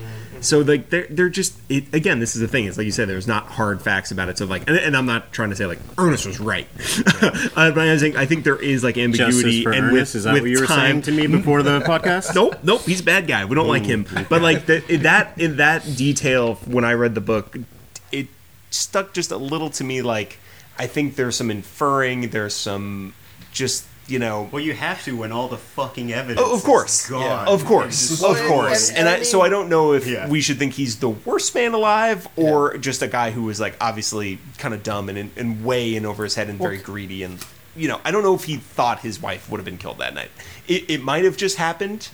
So 0.45 0.59
like 0.59 0.89
they're 0.89 1.07
they're 1.09 1.29
just 1.29 1.57
it, 1.69 1.93
again 1.93 2.19
this 2.19 2.35
is 2.35 2.41
the 2.41 2.47
thing. 2.47 2.65
It's 2.65 2.77
like 2.77 2.85
you 2.85 2.91
said, 2.91 3.09
there's 3.09 3.27
not 3.27 3.47
hard 3.47 3.81
facts 3.81 4.11
about 4.11 4.29
it. 4.29 4.37
So 4.37 4.45
like, 4.45 4.67
and, 4.67 4.77
and 4.77 4.95
I'm 4.95 5.05
not 5.05 5.31
trying 5.31 5.49
to 5.49 5.55
say 5.55 5.65
like 5.65 5.79
Ernest 5.97 6.25
was 6.25 6.39
right, 6.39 6.67
uh, 7.21 7.71
but 7.71 7.77
I'm 7.79 7.99
saying 7.99 8.15
I 8.15 8.25
think 8.25 8.43
there 8.43 8.55
is 8.55 8.83
like 8.83 8.97
ambiguity 8.97 9.65
and 9.65 9.75
Ernest? 9.75 10.13
with, 10.13 10.15
Is 10.15 10.23
that 10.25 10.33
with 10.33 10.43
what 10.43 10.49
you 10.51 10.59
were 10.59 10.67
time, 10.67 10.77
saying 10.77 11.01
to 11.03 11.11
me 11.11 11.27
before 11.27 11.63
the 11.63 11.79
podcast? 11.85 12.35
nope, 12.35 12.57
nope. 12.63 12.81
He's 12.81 13.01
a 13.01 13.03
bad 13.03 13.27
guy. 13.27 13.45
We 13.45 13.55
don't 13.55 13.67
like 13.67 13.85
him. 13.85 14.05
But 14.29 14.41
like 14.41 14.65
the, 14.65 14.85
in 14.93 15.03
that 15.03 15.39
in 15.39 15.57
that 15.57 15.83
detail, 15.95 16.55
when 16.65 16.85
I 16.85 16.93
read 16.93 17.15
the 17.15 17.21
book, 17.21 17.57
it 18.11 18.27
stuck 18.69 19.13
just 19.13 19.31
a 19.31 19.37
little 19.37 19.69
to 19.71 19.83
me. 19.83 20.01
Like 20.01 20.37
I 20.77 20.87
think 20.87 21.15
there's 21.15 21.35
some 21.35 21.49
inferring. 21.49 22.29
There's 22.29 22.53
some 22.53 23.13
just 23.51 23.85
you 24.07 24.19
know. 24.19 24.47
Well, 24.51 24.61
you 24.61 24.73
have 24.73 25.03
to 25.05 25.15
when 25.17 25.31
all 25.31 25.47
the 25.47 25.57
fucking 25.57 26.13
evidence. 26.13 26.39
Oh, 26.45 26.55
of 26.55 26.63
course, 26.63 27.05
is 27.05 27.09
gone. 27.09 27.47
of 27.47 27.65
course, 27.65 28.21
Well, 28.21 28.31
of 28.33 28.41
course. 28.47 28.89
and- 28.89 28.99
And, 28.99 29.07
and 29.07 29.17
I 29.17 29.19
I, 29.21 29.23
so 29.23 29.41
I 29.41 29.49
don't 29.49 29.69
know 29.69 29.93
if 29.93 30.05
Yeah. 30.07 30.27
we 30.27 30.41
should 30.41 30.59
think 30.59 30.73
he's 30.73 30.97
the 30.97 31.09
worst 31.09 31.53
man 31.55 31.73
alive 31.73 32.27
or 32.35 32.77
just 32.77 33.01
a 33.01 33.07
guy 33.07 33.31
who 33.31 33.43
was 33.43 33.59
like 33.59 33.75
obviously 33.81 34.39
kind 34.57 34.73
of 34.73 34.83
dumb 34.83 35.09
and, 35.09 35.31
and 35.35 35.63
way 35.65 35.95
in 35.95 36.05
over 36.05 36.23
his 36.23 36.35
head 36.35 36.49
and 36.49 36.59
very 36.59 36.77
greedy 36.77 37.23
and 37.23 37.39
you 37.75 37.87
know 37.87 37.99
I 38.05 38.11
don't 38.11 38.23
know 38.23 38.35
if 38.35 38.43
he 38.45 38.57
thought 38.57 38.99
his 38.99 39.21
wife 39.21 39.49
would 39.49 39.57
have 39.57 39.65
been 39.65 39.77
killed 39.77 39.97
that 39.97 40.13
night. 40.13 40.31
It, 40.67 40.89
it 40.89 41.01
might 41.03 41.23
have 41.25 41.35
just 41.37 41.57
happened, 41.57 42.09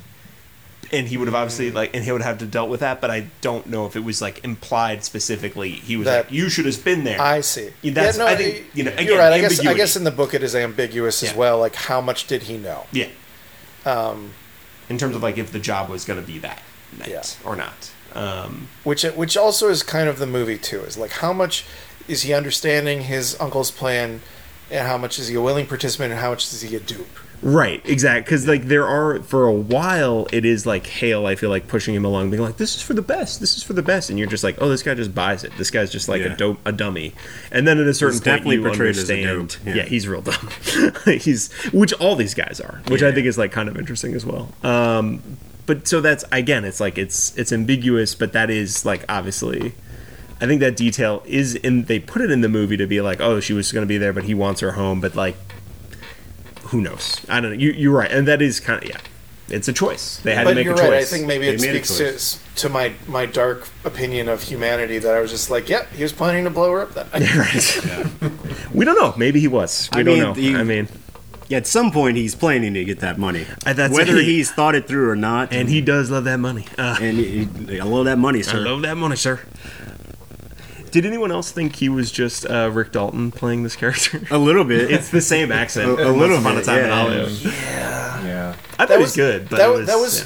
and 0.93 1.07
he 1.07 1.17
would 1.17 1.27
have 1.27 1.35
obviously 1.35 1.71
like 1.71 1.95
and 1.95 2.03
he 2.03 2.11
would 2.11 2.21
have 2.21 2.37
to 2.39 2.45
dealt 2.45 2.69
with 2.69 2.79
that. 2.81 3.01
But 3.01 3.11
I 3.11 3.27
don't 3.41 3.67
know 3.67 3.85
if 3.85 3.95
it 3.95 4.01
was 4.03 4.21
like 4.21 4.43
implied 4.43 5.03
specifically. 5.03 5.71
He 5.71 5.95
was 5.97 6.05
That- 6.05 6.25
like, 6.25 6.31
"You 6.33 6.49
should 6.49 6.65
have 6.65 6.83
been 6.83 7.03
there." 7.03 7.21
I 7.21 7.41
see. 7.41 7.69
Yeah, 7.81 7.93
that's- 7.93 8.17
no, 8.17 8.27
I 8.27 8.35
think, 8.35 8.65
you 8.73 8.83
know, 8.83 8.93
you're 8.99 9.17
right. 9.17 9.33
I 9.33 9.39
guess 9.39 9.59
I 9.65 9.73
guess 9.73 9.95
in 9.95 10.03
the 10.03 10.11
book 10.11 10.33
it 10.33 10.43
is 10.43 10.55
ambiguous 10.55 11.23
as 11.23 11.31
Yeah. 11.31 11.37
well. 11.37 11.59
Like 11.59 11.75
how 11.75 12.01
much 12.01 12.27
did 12.27 12.43
he 12.43 12.57
know? 12.57 12.85
yeah. 12.91 13.07
Um, 13.85 14.33
In 14.89 14.97
terms 14.97 15.15
of 15.15 15.23
like 15.23 15.37
if 15.37 15.51
the 15.51 15.59
job 15.59 15.89
was 15.89 16.05
going 16.05 16.19
to 16.19 16.25
be 16.25 16.37
that 16.39 16.61
night 16.99 17.09
Yeah. 17.09 17.23
or 17.43 17.55
not. 17.55 17.91
Um, 18.13 18.67
which 18.83 19.03
which 19.03 19.37
also 19.37 19.69
is 19.69 19.83
kind 19.83 20.09
of 20.09 20.19
the 20.19 20.27
movie 20.27 20.57
too. 20.57 20.81
Is 20.81 20.97
like 20.97 21.11
how 21.11 21.31
much 21.33 21.63
is 22.07 22.23
he 22.23 22.33
understanding 22.33 23.03
his 23.03 23.37
uncle's 23.39 23.71
plan, 23.71 24.21
and 24.69 24.85
how 24.87 24.97
much 24.97 25.17
is 25.17 25.29
he 25.29 25.35
a 25.35 25.41
willing 25.41 25.65
participant, 25.65 26.11
and 26.11 26.19
how 26.19 26.31
much 26.31 26.51
is 26.51 26.61
he 26.61 26.75
a 26.75 26.79
dupe? 26.79 27.07
Right, 27.43 27.81
exactly. 27.89 28.21
Because 28.21 28.47
like 28.47 28.63
there 28.65 28.85
are 28.87 29.19
for 29.21 29.47
a 29.47 29.53
while, 29.53 30.27
it 30.31 30.45
is 30.45 30.65
like 30.67 30.85
Hale. 30.85 31.25
I 31.25 31.35
feel 31.35 31.49
like 31.49 31.67
pushing 31.67 31.95
him 31.95 32.05
along, 32.05 32.29
being 32.29 32.43
like, 32.43 32.57
"This 32.57 32.75
is 32.75 32.83
for 32.83 32.93
the 32.93 33.01
best. 33.01 33.39
This 33.39 33.57
is 33.57 33.63
for 33.63 33.73
the 33.73 33.81
best," 33.81 34.11
and 34.11 34.19
you're 34.19 34.27
just 34.27 34.43
like, 34.43 34.57
"Oh, 34.61 34.69
this 34.69 34.83
guy 34.83 34.93
just 34.93 35.15
buys 35.15 35.43
it. 35.43 35.51
This 35.57 35.71
guy's 35.71 35.89
just 35.91 36.07
like 36.07 36.21
Yeah. 36.21 36.33
a 36.33 36.37
dope, 36.37 36.59
a 36.65 36.71
dummy." 36.71 37.13
And 37.51 37.67
then 37.67 37.79
at 37.79 37.87
a 37.87 37.93
certain 37.95 38.13
He's 38.13 38.43
point, 38.43 38.45
you 38.45 38.61
portrayed 38.61 38.95
as 38.95 39.09
a 39.09 39.25
understand. 39.27 39.57
yeah. 39.65 39.83
yeah. 39.83 39.89
he's 39.89 40.07
real 40.07 40.21
dumb. 40.21 40.49
he's 41.05 41.51
which 41.73 41.93
all 41.93 42.15
these 42.15 42.35
guys 42.35 42.61
are, 42.63 42.81
which 42.87 43.01
I 43.01 43.11
think 43.11 43.25
is 43.25 43.39
like 43.39 43.51
kind 43.51 43.67
of 43.69 43.75
interesting 43.77 44.13
as 44.13 44.23
well. 44.23 44.49
Um, 44.63 45.23
but 45.65 45.87
so 45.87 45.99
that's 45.99 46.23
again, 46.31 46.63
it's 46.63 46.79
like 46.79 46.99
it's 46.99 47.35
it's 47.37 47.51
ambiguous, 47.51 48.13
but 48.13 48.33
that 48.33 48.49
is 48.51 48.85
like 48.85 49.03
obviously. 49.09 49.73
I 50.39 50.47
think 50.47 50.59
that 50.61 50.75
detail 50.75 51.21
is 51.27 51.53
in. 51.53 51.83
They 51.85 51.99
put 51.99 52.21
it 52.23 52.31
in 52.31 52.41
the 52.41 52.49
movie 52.49 52.75
to 52.77 52.87
be 52.87 52.99
like, 52.99 53.21
oh, 53.21 53.39
she 53.39 53.53
was 53.53 53.71
going 53.71 53.83
to 53.83 53.87
be 53.87 53.99
there, 53.99 54.11
but 54.11 54.23
he 54.23 54.33
wants 54.33 54.61
her 54.61 54.71
home. 54.71 54.99
But 54.99 55.15
like, 55.15 55.35
who 56.71 56.81
knows? 56.81 57.21
I 57.29 57.39
don't 57.39 57.51
know. 57.51 57.57
You, 57.57 57.71
you're 57.71 57.93
right, 57.95 58.11
and 58.11 58.27
that 58.27 58.41
is 58.41 58.59
kind 58.59 58.83
of 58.83 58.89
yeah. 58.89 58.97
It's 59.49 59.67
a 59.67 59.73
choice. 59.73 60.17
They 60.19 60.33
had 60.33 60.45
But 60.45 60.51
to 60.51 60.55
make 60.55 60.65
you're 60.65 60.73
a 60.75 60.77
choice. 60.77 60.89
right. 60.89 61.01
I 61.01 61.03
think 61.03 61.27
maybe 61.27 61.45
They 61.47 61.55
it 61.55 61.85
speaks 61.85 62.39
to 62.55 62.55
to 62.61 62.69
my 62.69 62.93
my 63.07 63.25
dark 63.25 63.67
opinion 63.83 64.29
of 64.29 64.41
humanity 64.41 64.97
that 64.99 65.13
I 65.13 65.19
was 65.19 65.29
just 65.29 65.49
like, 65.49 65.67
yep, 65.69 65.91
he 65.91 66.03
was 66.03 66.13
planning 66.13 66.45
to 66.45 66.49
blow 66.49 66.71
her 66.71 66.81
up 66.81 66.93
that 66.93 67.11
night. 67.19 67.35
right. 67.35 68.73
we 68.73 68.85
don't 68.85 68.95
know. 68.99 69.13
Maybe 69.17 69.39
he 69.41 69.47
was. 69.49 69.89
We 69.93 69.99
I 69.99 70.03
don't 70.03 70.13
mean, 70.15 70.23
know. 70.23 70.33
the- 70.33 70.55
I 70.55 70.63
mean, 70.63 70.87
At 71.51 71.67
some 71.67 71.91
point, 71.91 72.15
he's 72.15 72.33
planning 72.33 72.73
to 72.75 72.85
get 72.85 72.99
that 73.01 73.17
money. 73.17 73.45
Uh, 73.65 73.73
that's- 73.73 73.91
Whether 73.91 74.21
he's 74.21 74.49
thought 74.51 74.73
it 74.73 74.87
through 74.87 75.09
or 75.09 75.17
not. 75.17 75.51
and 75.51 75.67
he 75.67 75.81
does 75.81 76.09
love 76.09 76.23
that 76.23 76.39
money. 76.39 76.65
Uh, 76.77 76.95
and 77.01 77.17
he, 77.17 77.77
I 77.77 77.83
love 77.83 78.05
that 78.05 78.17
money, 78.19 78.41
sir. 78.43 78.55
I 78.59 78.61
love 78.61 78.83
that 78.83 78.95
money, 78.95 79.17
sir. 79.17 79.41
Did 80.91 81.05
anyone 81.05 81.31
else 81.31 81.51
think 81.51 81.75
he 81.77 81.89
was 81.89 82.11
just 82.11 82.45
uh, 82.45 82.69
Rick 82.71 82.91
Dalton 82.91 83.31
playing 83.31 83.63
this 83.63 83.75
character? 83.75 84.21
a 84.29 84.37
little 84.37 84.63
bit. 84.65 84.91
It's 84.91 85.09
the 85.09 85.21
same 85.21 85.51
accent. 85.51 85.89
A- 85.99 86.03
a 86.03 86.05
Once 86.07 86.17
little 86.17 86.37
upon 86.37 86.53
a 86.53 86.55
bit, 86.57 86.65
time 86.65 86.79
in 86.79 86.85
yeah. 86.85 86.95
Hollywood. 86.95 87.31
Yeah. 87.41 88.55
I 88.77 88.85
thought 88.85 88.97
it 88.97 88.99
was 88.99 89.15
good, 89.15 89.49
but 89.49 89.57
that, 89.57 89.69
it 89.69 89.71
was, 89.71 89.79
was, 89.79 89.87
that 89.87 89.97
was 89.99 90.19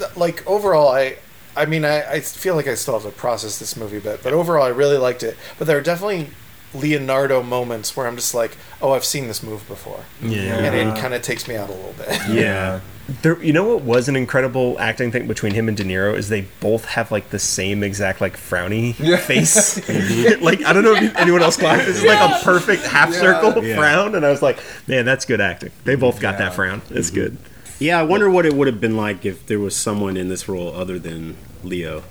yeah. 0.00 0.06
th- 0.06 0.16
like 0.16 0.46
overall. 0.46 0.88
I 0.88 1.16
I 1.56 1.66
mean, 1.66 1.84
I, 1.84 2.12
I 2.12 2.20
feel 2.20 2.54
like 2.54 2.68
I 2.68 2.74
still 2.74 2.94
have 2.94 3.02
to 3.02 3.10
process 3.10 3.58
this 3.58 3.76
movie 3.76 3.96
a 3.98 4.00
bit, 4.00 4.22
but 4.22 4.32
overall, 4.32 4.64
I 4.64 4.68
really 4.68 4.96
liked 4.96 5.22
it. 5.24 5.36
But 5.58 5.66
there 5.66 5.76
are 5.76 5.82
definitely 5.82 6.28
Leonardo 6.74 7.42
moments 7.42 7.96
where 7.96 8.06
I'm 8.06 8.16
just 8.16 8.34
like, 8.34 8.56
oh, 8.82 8.92
I've 8.92 9.04
seen 9.04 9.26
this 9.26 9.42
move 9.42 9.66
before, 9.68 10.04
Yeah. 10.22 10.56
and 10.58 10.74
it 10.90 11.00
kind 11.00 11.14
of 11.14 11.22
takes 11.22 11.48
me 11.48 11.56
out 11.56 11.68
a 11.70 11.72
little 11.72 11.94
bit. 11.94 12.08
yeah. 12.30 12.80
There, 13.22 13.42
you 13.42 13.54
know 13.54 13.64
what 13.74 13.84
was 13.84 14.10
an 14.10 14.16
incredible 14.16 14.76
acting 14.78 15.10
thing 15.10 15.26
between 15.26 15.54
him 15.54 15.66
and 15.66 15.74
De 15.74 15.82
Niro 15.82 16.14
is 16.14 16.28
they 16.28 16.42
both 16.60 16.84
have 16.84 17.10
like 17.10 17.30
the 17.30 17.38
same 17.38 17.82
exact 17.82 18.20
like 18.20 18.36
frowny 18.36 18.94
face. 19.20 19.78
like 20.42 20.62
I 20.62 20.74
don't 20.74 20.84
know 20.84 20.92
if 20.92 21.16
anyone 21.16 21.40
else 21.40 21.56
clocked 21.56 21.86
this 21.86 21.96
is 22.00 22.04
like 22.04 22.20
a 22.20 22.44
perfect 22.44 22.82
half 22.84 23.14
circle 23.14 23.64
Yeah. 23.64 23.76
frown, 23.76 24.14
and 24.14 24.26
I 24.26 24.30
was 24.30 24.42
like, 24.42 24.58
man, 24.86 25.06
that's 25.06 25.24
good 25.24 25.40
acting. 25.40 25.70
They 25.84 25.94
both 25.94 26.20
got 26.20 26.34
Yeah. 26.34 26.50
that 26.50 26.54
frown. 26.54 26.82
It's 26.90 27.06
mm-hmm. 27.10 27.14
good. 27.14 27.36
Yeah, 27.78 27.98
I 27.98 28.02
wonder 28.02 28.28
what 28.28 28.44
it 28.44 28.52
would 28.52 28.66
have 28.66 28.78
been 28.78 28.98
like 28.98 29.24
if 29.24 29.46
there 29.46 29.58
was 29.58 29.74
someone 29.74 30.18
in 30.18 30.28
this 30.28 30.46
role 30.46 30.74
other 30.74 30.98
than 30.98 31.38
Leo. 31.64 32.02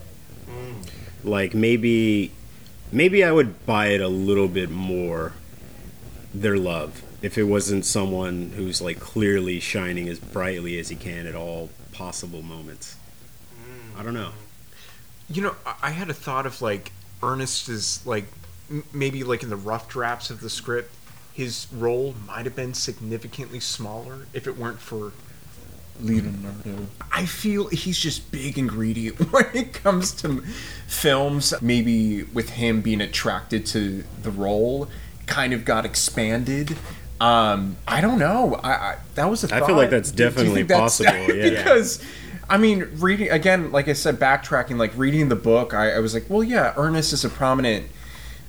Mm. 0.49 0.89
Like 1.23 1.53
maybe 1.53 2.31
maybe 2.91 3.23
I 3.23 3.31
would 3.31 3.65
buy 3.65 3.87
it 3.87 4.01
a 4.01 4.07
little 4.07 4.47
bit 4.47 4.69
more 4.69 5.33
their 6.33 6.57
love 6.57 7.03
if 7.21 7.37
it 7.37 7.43
wasn't 7.43 7.85
someone 7.85 8.51
who's 8.55 8.81
like 8.81 8.99
clearly 8.99 9.59
shining 9.59 10.07
as 10.07 10.19
brightly 10.19 10.77
as 10.79 10.89
he 10.89 10.95
can 10.95 11.25
at 11.25 11.35
all 11.35 11.69
possible 11.91 12.41
moments. 12.43 12.95
Mm. 13.59 13.99
I 13.99 14.03
don't 14.03 14.13
know. 14.13 14.31
You 15.29 15.41
know, 15.41 15.55
I- 15.65 15.75
I 15.83 15.89
had 15.91 16.09
a 16.09 16.13
thought 16.13 16.45
of 16.45 16.61
like 16.61 16.91
Ernest 17.23 17.69
is 17.69 18.05
like 18.05 18.25
maybe 18.93 19.23
like 19.23 19.41
in 19.43 19.49
the 19.49 19.55
rough 19.55 19.89
drafts 19.89 20.29
of 20.29 20.41
the 20.41 20.49
script, 20.49 20.93
his 21.33 21.67
role 21.73 22.15
might 22.27 22.45
have 22.45 22.55
been 22.55 22.73
significantly 22.73 23.59
smaller 23.59 24.27
if 24.33 24.45
it 24.47 24.57
weren't 24.57 24.79
for 24.79 25.11
Leonardo. 26.01 26.87
I 27.11 27.25
feel 27.25 27.67
he's 27.67 27.97
just 27.97 28.31
big 28.31 28.57
and 28.57 28.69
greedy 28.69 29.07
when 29.31 29.45
it 29.53 29.73
comes 29.73 30.11
to 30.21 30.41
films. 30.87 31.53
Maybe 31.61 32.23
with 32.23 32.49
him 32.51 32.81
being 32.81 33.01
attracted 33.01 33.65
to 33.67 34.03
the 34.21 34.31
role, 34.31 34.87
kind 35.25 35.53
of 35.53 35.65
got 35.65 35.85
expanded. 35.85 36.77
Um, 37.19 37.77
I 37.87 38.01
don't 38.01 38.19
know. 38.19 38.55
I, 38.63 38.71
I 38.71 38.95
that 39.15 39.29
was 39.29 39.43
a. 39.43 39.55
I 39.55 39.65
feel 39.65 39.75
like 39.75 39.89
that's 39.89 40.11
Do- 40.11 40.17
do 40.17 40.23
you 40.23 40.29
definitely 40.29 40.63
that's- 40.63 40.97
possible, 40.99 41.35
yeah. 41.35 41.49
because. 41.49 42.03
I 42.49 42.55
mean, 42.57 42.87
reading 42.99 43.29
again, 43.29 43.73
like 43.73 43.89
I 43.89 43.93
said, 43.93 44.19
backtracking, 44.21 44.77
like 44.77 44.93
reading 44.95 45.27
the 45.27 45.35
book, 45.35 45.73
I, 45.73 45.91
I 45.91 45.99
was 45.99 46.13
like, 46.13 46.29
well, 46.29 46.41
yeah, 46.43 46.73
Ernest 46.77 47.11
is 47.11 47.25
a 47.25 47.29
prominent 47.29 47.87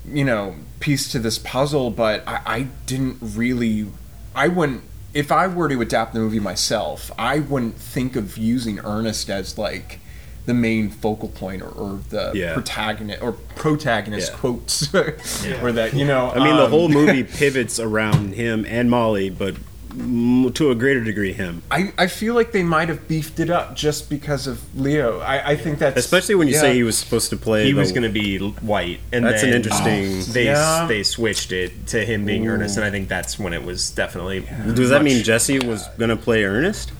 you 0.06 0.24
know 0.24 0.54
piece 0.78 1.10
to 1.10 1.18
this 1.18 1.36
puzzle, 1.36 1.90
but 1.90 2.22
I, 2.28 2.40
I 2.46 2.62
didn't 2.86 3.16
really. 3.20 3.88
I 4.36 4.46
wouldn't. 4.46 4.82
If 5.14 5.32
I 5.32 5.46
were 5.48 5.68
to 5.68 5.80
adapt 5.80 6.12
the 6.14 6.20
movie 6.20 6.40
myself, 6.40 7.10
I 7.18 7.38
wouldn't 7.40 7.76
think 7.76 8.14
of 8.16 8.36
using 8.36 8.78
Ernest 8.80 9.30
as 9.30 9.56
like 9.58 10.00
the 10.46 10.54
main 10.54 10.88
focal 10.90 11.28
point 11.28 11.62
or, 11.62 11.68
or 11.68 12.00
the 12.08 12.32
Yeah. 12.34 12.54
protagonist 12.54 13.22
or 13.22 13.32
protagonist 13.32 14.32
Yeah. 14.32 14.38
quotes 14.38 14.94
or 15.62 15.72
that 15.72 15.94
you 15.94 16.04
know. 16.06 16.30
I 16.30 16.38
mean, 16.44 16.56
the 16.56 16.64
um, 16.64 16.70
whole 16.70 16.88
movie 16.88 17.22
pivots 17.38 17.78
around 17.80 18.34
him 18.34 18.64
and 18.68 18.90
Molly, 18.90 19.28
but 19.30 19.56
to 19.90 20.70
a 20.70 20.74
greater 20.74 21.02
degree, 21.02 21.32
him. 21.32 21.62
I, 21.70 21.92
I 21.96 22.06
feel 22.06 22.34
like 22.34 22.52
they 22.52 22.62
might 22.62 22.88
have 22.88 23.08
beefed 23.08 23.40
it 23.40 23.50
up 23.50 23.74
just 23.74 24.10
because 24.10 24.46
of 24.46 24.60
Leo. 24.78 25.20
I, 25.20 25.50
I 25.52 25.56
think 25.56 25.78
that's 25.78 25.96
Especially 25.98 26.34
when 26.34 26.46
you 26.48 26.54
yeah. 26.54 26.60
say 26.60 26.74
he 26.74 26.82
was 26.82 26.96
supposed 26.98 27.30
to 27.30 27.36
play. 27.36 27.64
he 27.64 27.72
the- 27.72 27.78
was 27.78 27.92
going 27.92 28.02
to 28.02 28.08
be 28.08 28.38
white, 28.38 29.00
and 29.12 29.24
That's 29.24 29.42
an 29.42 29.50
then 29.50 29.56
interesting- 29.62 30.22
They 30.32 30.44
Yeah. 30.46 30.86
they 30.88 31.02
switched 31.02 31.52
it 31.52 31.86
to 31.88 32.04
him 32.04 32.24
being 32.24 32.46
Ernest, 32.46 32.76
and 32.76 32.84
I 32.84 32.90
think 32.90 33.08
that's 33.08 33.38
when 33.38 33.52
it 33.52 33.62
was 33.64 33.90
definitely. 33.90 34.40
Does 34.74 34.90
that 34.90 35.02
much- 35.02 35.12
mean 35.12 35.24
Jesse 35.24 35.58
was 35.60 35.86
going 35.98 36.10
to 36.10 36.16
play 36.16 36.44
Ernest? 36.44 36.92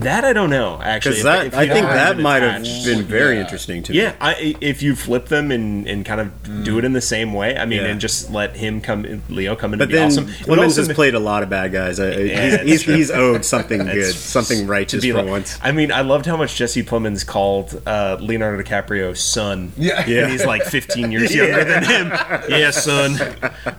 That? 0.00 0.24
I 0.24 0.32
don't 0.32 0.50
know 0.50 0.80
actually. 0.82 1.16
Because 1.16 1.18
If- 1.18 1.24
that 1.24 1.46
if 1.46 1.54
I 1.54 1.68
think 1.68 1.86
that 1.86 2.18
it 2.18 2.22
might 2.22 2.42
have 2.42 2.62
been 2.62 3.02
very 3.04 3.34
Yeah. 3.36 3.40
interesting 3.42 3.82
to 3.84 3.92
me. 3.92 3.98
Yeah, 3.98 4.14
I, 4.20 4.56
if 4.60 4.82
you 4.82 4.94
flip 4.96 5.26
them 5.26 5.50
and, 5.50 5.86
and 5.86 6.04
kind 6.04 6.20
of 6.20 6.64
do 6.64 6.78
it 6.78 6.84
in 6.84 6.92
the 6.92 7.00
same 7.00 7.32
way, 7.32 7.56
I 7.56 7.64
mean, 7.66 7.82
Yeah. 7.82 7.88
and 7.88 8.00
just 8.00 8.30
let 8.30 8.56
him 8.56 8.80
come, 8.80 9.22
Leo 9.28 9.54
come 9.56 9.72
in 9.72 9.78
But 9.78 9.86
to 9.86 9.88
be 9.88 9.94
then 9.94 10.06
awesome. 10.08 10.26
Plemons 10.26 10.76
has 10.76 10.88
played 10.88 11.14
a 11.14 11.18
lot 11.20 11.42
of 11.42 11.48
bad 11.50 11.72
guys. 11.72 11.98
I, 12.00 12.10
Yeah, 12.12 12.62
he's, 12.62 12.82
he's, 12.82 12.94
he's 12.96 13.10
owed 13.10 13.44
something 13.44 13.78
good, 13.84 13.88
That's- 13.88 14.16
something 14.16 14.60
to 14.60 14.66
righteous 14.66 15.02
be 15.02 15.10
for 15.12 15.18
like- 15.18 15.28
once. 15.28 15.58
I 15.62 15.72
mean, 15.72 15.92
I 15.92 16.00
loved 16.02 16.26
how 16.26 16.36
much 16.36 16.56
Jesse 16.56 16.82
Plemons 16.82 17.24
called 17.26 17.80
uh, 17.86 18.16
Leonardo 18.20 18.62
DiCaprio's 18.62 19.20
son. 19.20 19.72
Yeah. 19.76 20.00
and 20.00 20.30
he's 20.32 20.44
like 20.44 20.62
15 20.64 21.12
years 21.12 21.34
younger 21.34 21.64
than 21.64 21.84
him. 21.84 22.08
Yeah, 22.48 22.70
son. 22.70 23.16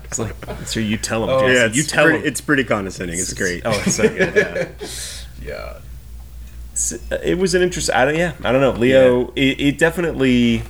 It's 0.05 0.20
like, 0.20 0.34
so 0.66 0.80
you 0.80 0.97
tell 0.97 1.24
him, 1.30 1.39
Jesse. 1.47 1.53
yeah, 1.53 1.66
you 1.74 1.84
tell 1.84 2.03
pretty, 2.05 2.20
him. 2.20 2.26
it's 2.28 2.41
pretty 2.41 2.63
condescending. 2.63 3.20
It's 3.20 3.34
great. 3.34 3.63
Oh, 3.66 3.72
it's 3.86 3.95
so 3.95 4.07
good. 4.07 4.70
Yeah. 5.43 5.78
yeah. 6.76 6.97
Uh, 7.11 7.21
it 7.23 7.38
was 7.38 7.53
an 7.55 7.61
interest. 7.61 7.89
I 7.91 8.05
don't, 8.05 8.15
yeah, 8.15 8.34
I 8.43 8.51
don't 8.51 8.61
know. 8.61 8.71
Leo, 8.71 9.32
it, 9.36 9.59
it 9.59 9.78
definitely 9.78 10.63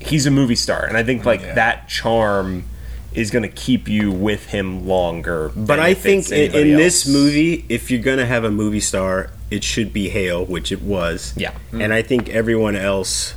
he's 0.00 0.26
a 0.26 0.30
movie 0.30 0.54
star, 0.54 0.84
and 0.84 0.96
I 0.96 1.02
think 1.02 1.24
like 1.24 1.40
Yeah. 1.40 1.54
that 1.54 1.88
charm 1.88 2.64
is 3.12 3.30
going 3.30 3.42
to 3.42 3.48
keep 3.48 3.88
you 3.88 4.12
with 4.12 4.46
him 4.46 4.86
longer. 4.86 5.50
But 5.56 5.80
I 5.80 5.94
think 5.94 6.30
in, 6.30 6.54
in 6.54 6.76
this 6.76 7.06
movie, 7.08 7.64
if 7.68 7.90
you're 7.90 8.02
gonna 8.02 8.26
have 8.26 8.44
a 8.44 8.50
movie 8.50 8.80
star, 8.80 9.30
it 9.50 9.64
should 9.64 9.92
be 9.92 10.08
Hale, 10.10 10.44
which 10.44 10.70
it 10.70 10.82
was. 10.82 11.32
Yeah. 11.36 11.50
Mm-hmm. 11.52 11.80
and 11.82 11.92
I 11.92 12.02
think 12.02 12.28
everyone 12.28 12.76
else 12.76 13.34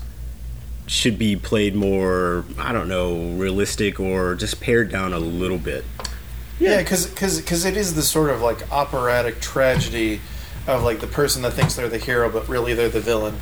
should 0.87 1.17
be 1.17 1.35
played 1.35 1.73
more. 1.73 2.43
I 2.59 2.73
don't 2.73 2.87
know, 2.89 3.33
realistic 3.37 3.99
or 3.99 4.35
just 4.35 4.59
pared 4.61 4.91
down 4.91 5.13
a 5.13 5.19
little 5.19 5.57
bit. 5.57 5.85
Yeah, 6.59 6.77
because 6.77 7.65
it 7.65 7.75
is 7.77 7.95
the 7.95 8.03
sort 8.03 8.29
of 8.29 8.41
like 8.41 8.71
operatic 8.71 9.39
tragedy 9.41 10.21
of 10.67 10.83
like 10.83 10.99
the 10.99 11.07
person 11.07 11.41
that 11.43 11.51
thinks 11.53 11.75
they're 11.75 11.89
the 11.89 11.97
hero, 11.97 12.29
but 12.29 12.47
really 12.47 12.73
they're 12.73 12.89
the 12.89 12.99
villain. 13.01 13.35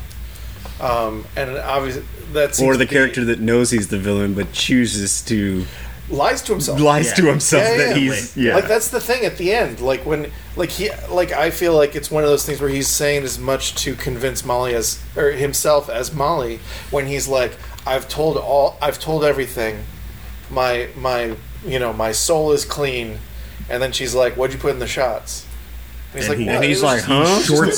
Um, 0.80 1.26
and 1.36 1.50
obviously 1.58 2.04
that's 2.32 2.60
Or 2.60 2.76
the 2.76 2.84
be- 2.86 2.90
character 2.94 3.24
that 3.26 3.40
knows 3.40 3.70
he's 3.70 3.88
the 3.88 3.98
villain 3.98 4.34
but 4.34 4.52
chooses 4.52 5.20
to 5.22 5.66
lies 6.08 6.42
to 6.42 6.52
himself. 6.52 6.80
lies 6.80 7.06
Yeah. 7.08 7.14
to 7.14 7.26
himself 7.26 7.62
Yeah, 7.64 7.76
that 7.76 7.88
yeah. 7.88 7.94
he's 7.94 8.36
yeah. 8.36 8.54
Like 8.54 8.66
that's 8.66 8.88
the 8.88 9.00
thing 9.00 9.24
at 9.24 9.36
the 9.36 9.52
end. 9.52 9.80
Like 9.80 10.04
when 10.06 10.30
like 10.56 10.70
he 10.70 10.90
like 11.10 11.32
I 11.32 11.50
feel 11.50 11.74
like 11.74 11.94
it's 11.94 12.10
one 12.10 12.24
of 12.24 12.30
those 12.30 12.44
things 12.46 12.60
where 12.60 12.70
he's 12.70 12.88
saying 12.88 13.22
as 13.24 13.38
much 13.38 13.74
to 13.84 13.94
convince 13.94 14.44
Molly 14.44 14.74
as 14.74 15.00
or 15.16 15.30
himself 15.32 15.88
as 15.90 16.12
Molly 16.14 16.60
when 16.90 17.06
he's 17.06 17.28
like 17.28 17.52
I've 17.86 18.08
told 18.08 18.36
all 18.38 18.76
I've 18.80 18.98
told 18.98 19.22
everything. 19.24 19.84
My 20.50 20.88
my 20.96 21.36
you 21.64 21.78
know, 21.78 21.92
my 21.92 22.12
soul 22.12 22.52
is 22.52 22.64
clean. 22.64 23.18
And 23.68 23.80
then 23.80 23.92
she's 23.92 24.14
like, 24.16 24.34
"What'd 24.36 24.52
you 24.54 24.58
put 24.60 24.72
in 24.72 24.80
the 24.80 24.88
shots?" 24.88 25.46
And 26.12 26.22
he's 26.22 26.28
And 26.28 26.28
like, 26.28 26.38
he- 26.38 26.48
and 26.48 26.64
he's 26.64 26.82
like, 26.82 27.02
huh? 27.02 27.24
just 27.24 27.46
short 27.46 27.68
insulin." 27.68 27.72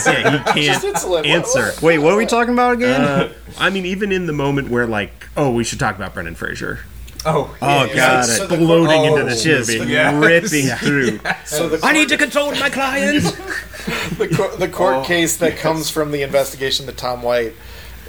circuits. 0.00 0.06
Yeah, 0.06 0.52
he 0.54 0.66
can't 0.66 0.82
insulin. 0.84 1.08
What- 1.10 1.26
answer. 1.26 1.62
what- 1.66 1.82
Wait, 1.82 1.98
what 1.98 2.12
are 2.12 2.16
we 2.16 2.26
talking 2.26 2.52
about 2.52 2.74
again? 2.74 3.00
Uh, 3.00 3.32
I 3.58 3.70
mean, 3.70 3.86
even 3.86 4.12
in 4.12 4.26
the 4.26 4.32
moment 4.32 4.68
where 4.68 4.86
like, 4.86 5.26
oh, 5.36 5.50
we 5.50 5.64
should 5.64 5.78
talk 5.78 5.96
about 5.96 6.12
Brendan 6.14 6.34
Fraser. 6.34 6.80
Oh, 7.26 7.54
oh 7.60 7.84
yeah, 7.86 7.94
god, 7.96 8.24
so 8.26 8.44
it 8.44 8.48
the- 8.50 8.56
Bloating 8.58 9.00
Oh, 9.00 9.16
into 9.16 9.24
this 9.28 9.42
just 9.42 9.70
movie. 9.70 9.92
Yeah. 9.92 10.18
ripping 10.18 10.66
through. 10.78 11.18
So 11.46 11.68
the 11.68 11.84
I 11.84 11.92
need 11.92 12.08
to 12.10 12.16
control 12.16 12.52
my 12.52 12.70
clients. 12.70 13.30
the, 14.18 14.28
cour- 14.28 14.56
the 14.56 14.68
court 14.68 14.96
Oh, 14.98 15.04
case 15.04 15.36
that 15.38 15.56
comes 15.56 15.90
from 15.90 16.12
the 16.12 16.22
investigation 16.22 16.86
that 16.86 16.96
Tom 16.96 17.22
White 17.22 17.54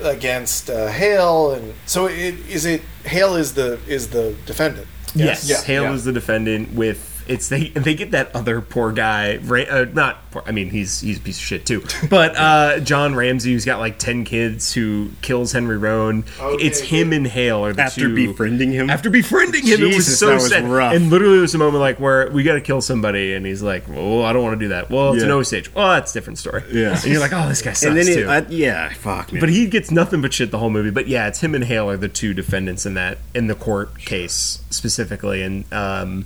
against 0.01 0.69
uh, 0.69 0.87
Hale, 0.87 1.51
and 1.53 1.73
so 1.85 2.05
it, 2.05 2.35
is 2.49 2.65
it 2.65 2.81
Hale 3.03 3.35
is 3.35 3.53
the 3.55 3.79
is 3.87 4.09
the 4.09 4.35
defendant. 4.45 4.87
Yes, 5.15 5.49
Yeah, 5.49 5.61
Hale 5.63 5.83
yeah. 5.83 5.93
is 5.93 6.03
the 6.05 6.13
defendant. 6.13 6.73
With 6.73 7.08
it's 7.29 7.47
they 7.49 7.69
they 7.69 7.93
get 7.95 8.11
that 8.11 8.35
other 8.35 8.59
poor 8.59 8.91
guy. 8.91 9.37
Uh, 9.37 9.85
not 9.93 10.29
poor, 10.31 10.43
I 10.45 10.51
mean 10.51 10.69
he's 10.69 10.99
he's 10.99 11.17
a 11.19 11.21
piece 11.21 11.37
of 11.37 11.43
shit 11.43 11.65
too. 11.65 11.83
But 12.09 12.35
uh, 12.35 12.79
John 12.79 13.13
Ramsey, 13.15 13.53
who's 13.53 13.65
got 13.65 13.79
like 13.79 13.99
ten 13.99 14.23
kids, 14.25 14.73
who 14.73 15.09
kills 15.21 15.51
Henry 15.51 15.77
Roan. 15.77 16.23
Okay, 16.39 16.63
it's 16.65 16.79
him 16.79 17.13
and 17.13 17.27
Hale 17.27 17.63
are 17.65 17.73
the 17.73 17.83
After 17.83 18.01
two. 18.01 18.15
befriending 18.15 18.71
him? 18.71 18.89
After 18.89 19.09
befriending 19.09 19.65
him, 19.65 19.79
it 19.81 19.85
was 19.85 19.95
Jesus, 19.95 20.19
so 20.19 20.33
was 20.33 20.49
sad. 20.49 20.63
rough. 20.65 20.93
And 20.95 21.09
literally, 21.09 21.37
there's 21.37 21.53
a 21.55 21.59
moment 21.59 21.81
like 21.81 21.99
where 21.99 22.29
we 22.31 22.43
got 22.43 22.55
to 22.55 22.61
kill 22.61 22.81
somebody, 22.81 23.33
and 23.35 23.45
he's 23.45 23.61
like, 23.61 23.83
"Oh, 23.93 24.23
I 24.23 24.33
don't 24.33 24.43
want 24.43 24.59
to 24.59 24.65
do 24.65 24.69
that." 24.69 24.89
Well, 24.89 25.13
it's 25.13 25.23
an 25.23 25.29
Yeah. 25.29 25.35
Osage. 25.35 25.73
Well, 25.73 25.87
that's 25.93 26.11
a 26.11 26.13
different 26.15 26.39
story. 26.39 26.63
Yeah. 26.71 26.95
and 26.95 27.05
you're 27.05 27.19
like, 27.19 27.33
"Oh, 27.33 27.47
this 27.47 27.61
guy 27.61 27.73
sucks 27.73 27.83
and 27.85 27.97
then 27.97 28.05
too." 28.05 28.23
it, 28.23 28.27
I, 28.27 28.45
yeah, 28.49 28.89
fuck 28.93 29.31
man. 29.31 29.39
But 29.39 29.49
he 29.49 29.67
gets 29.67 29.91
nothing 29.91 30.21
but 30.21 30.33
shit 30.33 30.49
the 30.51 30.57
whole 30.57 30.69
movie. 30.71 30.89
But 30.91 31.07
yeah, 31.07 31.27
it's 31.27 31.41
him 31.41 31.53
and 31.53 31.63
Hale 31.63 31.89
are 31.89 31.97
the 31.97 32.09
two 32.09 32.33
defendants 32.33 32.85
in 32.87 32.95
that 32.95 33.19
in 33.35 33.47
the 33.47 33.55
court 33.55 33.99
case 33.99 34.63
specifically, 34.71 35.43
and 35.43 35.71
um, 35.71 36.25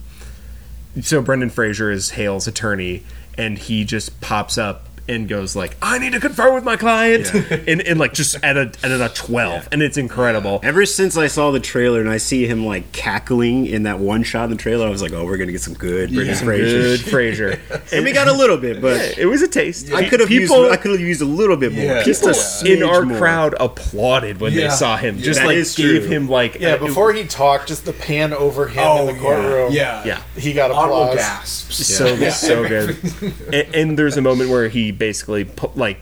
so 1.02 1.22
Brendan 1.22 1.50
Fraser 1.50 1.92
is 1.92 2.12
Hale's 2.12 2.48
attorney, 2.48 3.04
and 3.38 3.58
he 3.58 3.84
just 3.84 4.20
pops 4.22 4.58
up 4.58 4.88
and 5.08 5.28
goes 5.28 5.56
like, 5.56 5.76
"I 5.82 6.00
need 6.00 6.14
to 6.14 6.20
confer 6.20 6.54
with 6.54 6.64
my 6.64 6.76
client," 6.78 7.34
and, 7.68 7.82
and 7.82 8.00
like 8.00 8.14
just 8.14 8.36
at 8.44 8.58
a 8.58 8.72
at 8.84 8.92
a 8.92 9.10
twelve, 9.14 9.68
and 9.72 9.82
it's 9.82 9.98
incredible. 9.98 10.60
Ever 10.64 10.86
since 10.86 11.18
I 11.18 11.28
saw 11.28 11.52
the 11.52 11.60
trailer 11.60 12.00
and 12.00 12.10
I 12.10 12.18
see 12.18 12.46
him 12.48 12.66
like 12.66 12.92
cackling 12.92 13.66
in 13.66 13.84
that 13.84 14.00
one 14.00 14.24
shot 14.24 14.46
in 14.46 14.52
the 14.52 14.56
trailer, 14.58 14.88
I 14.88 14.90
was 14.90 15.02
like, 15.02 15.12
"Oh, 15.14 15.26
we're 15.26 15.38
gonna 15.38 15.52
get 15.52 15.62
some 15.62 15.74
good 15.74 16.14
Brendan 16.14 16.36
Some 16.36 16.46
Fraser." 16.48 16.78
good 16.80 17.00
Fraser, 17.02 17.60
And 17.92 18.06
we 18.06 18.12
got 18.14 18.28
a 18.28 18.34
little 18.34 18.58
bit, 18.58 18.82
but 18.82 19.18
it 19.18 19.26
was 19.26 19.42
a 19.42 19.48
taste. 19.48 19.92
I 19.92 20.08
could 20.08 20.20
have 20.20 20.32
used 20.32 20.54
I 20.54 20.78
could 20.78 20.92
have 20.92 21.02
used 21.02 21.22
a 21.22 21.26
little 21.26 21.58
bit 21.58 21.74
more. 21.74 21.84
Yeah. 21.84 22.04
Just 22.04 22.24
People 22.64 22.84
in 22.84 22.84
our 22.90 23.02
more. 23.04 23.18
crowd 23.18 23.56
applauded 23.60 24.40
when 24.40 24.54
they 24.56 24.70
saw 24.70 24.98
him. 24.98 25.18
Just 25.20 25.40
That 25.42 25.48
like 25.48 25.58
gave 25.58 25.76
true. 25.76 26.00
him 26.02 26.30
like 26.30 26.56
Yeah, 26.60 26.76
a- 26.76 26.80
before 26.80 27.12
he 27.14 27.26
talked, 27.26 27.68
just 27.68 27.86
the 27.86 27.94
pan 27.94 28.34
over 28.34 28.68
him 28.68 28.84
Oh, 28.86 29.08
in 29.08 29.16
the 29.16 29.22
courtroom. 29.22 29.72
Yeah, 29.74 30.04
Yeah. 30.06 30.22
he 30.38 30.54
got 30.54 30.72
Audible 30.72 31.02
applause. 31.04 31.18
gasps. 31.18 31.86
so 31.88 32.16
so 32.30 32.68
good. 32.68 32.98
and, 33.54 33.76
and 33.76 34.00
there's 34.00 34.16
a 34.18 34.22
moment 34.22 34.50
where 34.50 34.70
he 34.70 34.92
basically 34.94 35.50
like 35.76 36.00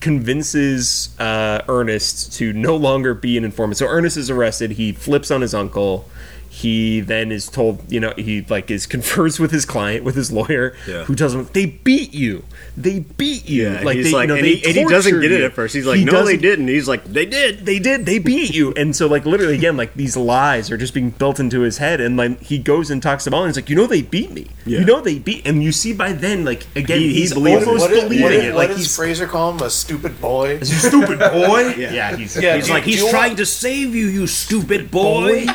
convinces 0.00 1.18
uh, 1.18 1.62
Ernest 1.68 2.32
to 2.34 2.52
no 2.52 2.76
longer 2.76 3.14
be 3.14 3.36
an 3.36 3.44
informant. 3.44 3.76
So 3.76 3.86
Ernest 3.86 4.16
is 4.16 4.30
arrested. 4.30 4.72
He 4.72 4.92
flips 4.92 5.30
on 5.30 5.40
his 5.40 5.54
uncle. 5.54 6.08
He 6.50 7.00
then 7.00 7.30
is 7.30 7.48
told, 7.48 7.90
you 7.92 8.00
know, 8.00 8.12
he 8.16 8.44
like 8.48 8.70
is 8.70 8.86
confers 8.94 9.38
with 9.38 9.50
his 9.50 9.64
client, 9.64 10.02
with 10.04 10.14
his 10.16 10.32
lawyer, 10.32 10.74
Yeah. 10.88 11.04
who 11.04 11.14
tells 11.14 11.34
him 11.34 11.48
they 11.52 11.66
beat 11.66 12.12
you. 12.14 12.44
They 12.76 13.00
beat 13.00 13.48
you. 13.48 13.70
Yeah, 13.70 13.82
like 13.82 13.96
he's 13.96 14.06
they, 14.06 14.12
like, 14.12 14.22
you 14.24 14.28
know, 14.28 14.34
and, 14.36 14.44
they 14.44 14.54
he, 14.54 14.66
and 14.66 14.76
he 14.76 14.84
doesn't 14.84 15.20
get 15.20 15.30
it 15.32 15.40
at 15.42 15.52
first. 15.52 15.74
He's 15.74 15.86
like, 15.86 15.98
He 15.98 16.04
"No, 16.04 16.24
they 16.24 16.36
didn't." 16.36 16.68
He's 16.68 16.88
like, 16.88 17.04
"They 17.04 17.26
did." 17.26 17.66
they 17.66 17.78
did 17.78 18.06
they 18.06 18.18
beat 18.18 18.54
you 18.54 18.72
and 18.74 18.94
so 18.94 19.06
like 19.08 19.24
literally 19.26 19.54
again 19.54 19.76
like 19.76 19.94
these 19.94 20.16
lies 20.16 20.70
are 20.70 20.76
just 20.76 20.94
being 20.94 21.10
built 21.10 21.38
into 21.40 21.60
his 21.60 21.78
head 21.78 22.00
and 22.00 22.16
like 22.16 22.40
he 22.40 22.56
goes 22.58 22.90
and 22.90 23.02
talks 23.02 23.24
to 23.24 23.30
Molly 23.30 23.44
and 23.46 23.50
he's 23.50 23.62
like 23.62 23.68
you 23.70 23.76
know 23.76 23.86
they 23.86 24.00
beat 24.02 24.30
me 24.30 24.46
Yeah. 24.64 24.78
you 24.80 24.84
know 24.84 25.00
they 25.00 25.18
beat 25.18 25.46
and 25.46 25.62
you 25.62 25.72
see 25.72 25.92
by 25.92 26.12
then 26.12 26.44
like 26.44 26.66
again 26.76 26.98
He- 27.00 27.08
he 27.08 27.14
he's 27.20 27.34
believes 27.34 27.62
it. 27.62 27.66
almost 27.68 27.82
What, 27.82 27.92
is, 27.92 28.02
believing 28.04 28.22
what, 28.24 28.32
it 28.32 28.44
is, 28.44 28.54
like 28.54 28.68
what 28.68 28.76
does 28.76 28.86
he's 28.86 28.96
Fraser 28.96 29.26
call 29.26 29.52
him? 29.52 29.60
A 29.62 29.70
stupid 29.70 30.20
boy? 30.20 30.60
stupid 30.60 31.18
boy 31.18 31.74
yeah, 31.78 32.16
he's 32.16 32.36
Yeah, 32.40 32.56
He's 32.56 32.66
do- 32.66 32.72
like, 32.72 32.84
do 32.84 32.90
"He's 32.90 33.08
trying 33.10 33.36
to 33.36 33.46
save 33.46 33.94
you, 33.94 34.06
you 34.06 34.26
stupid 34.26 34.90
boy." 34.90 35.46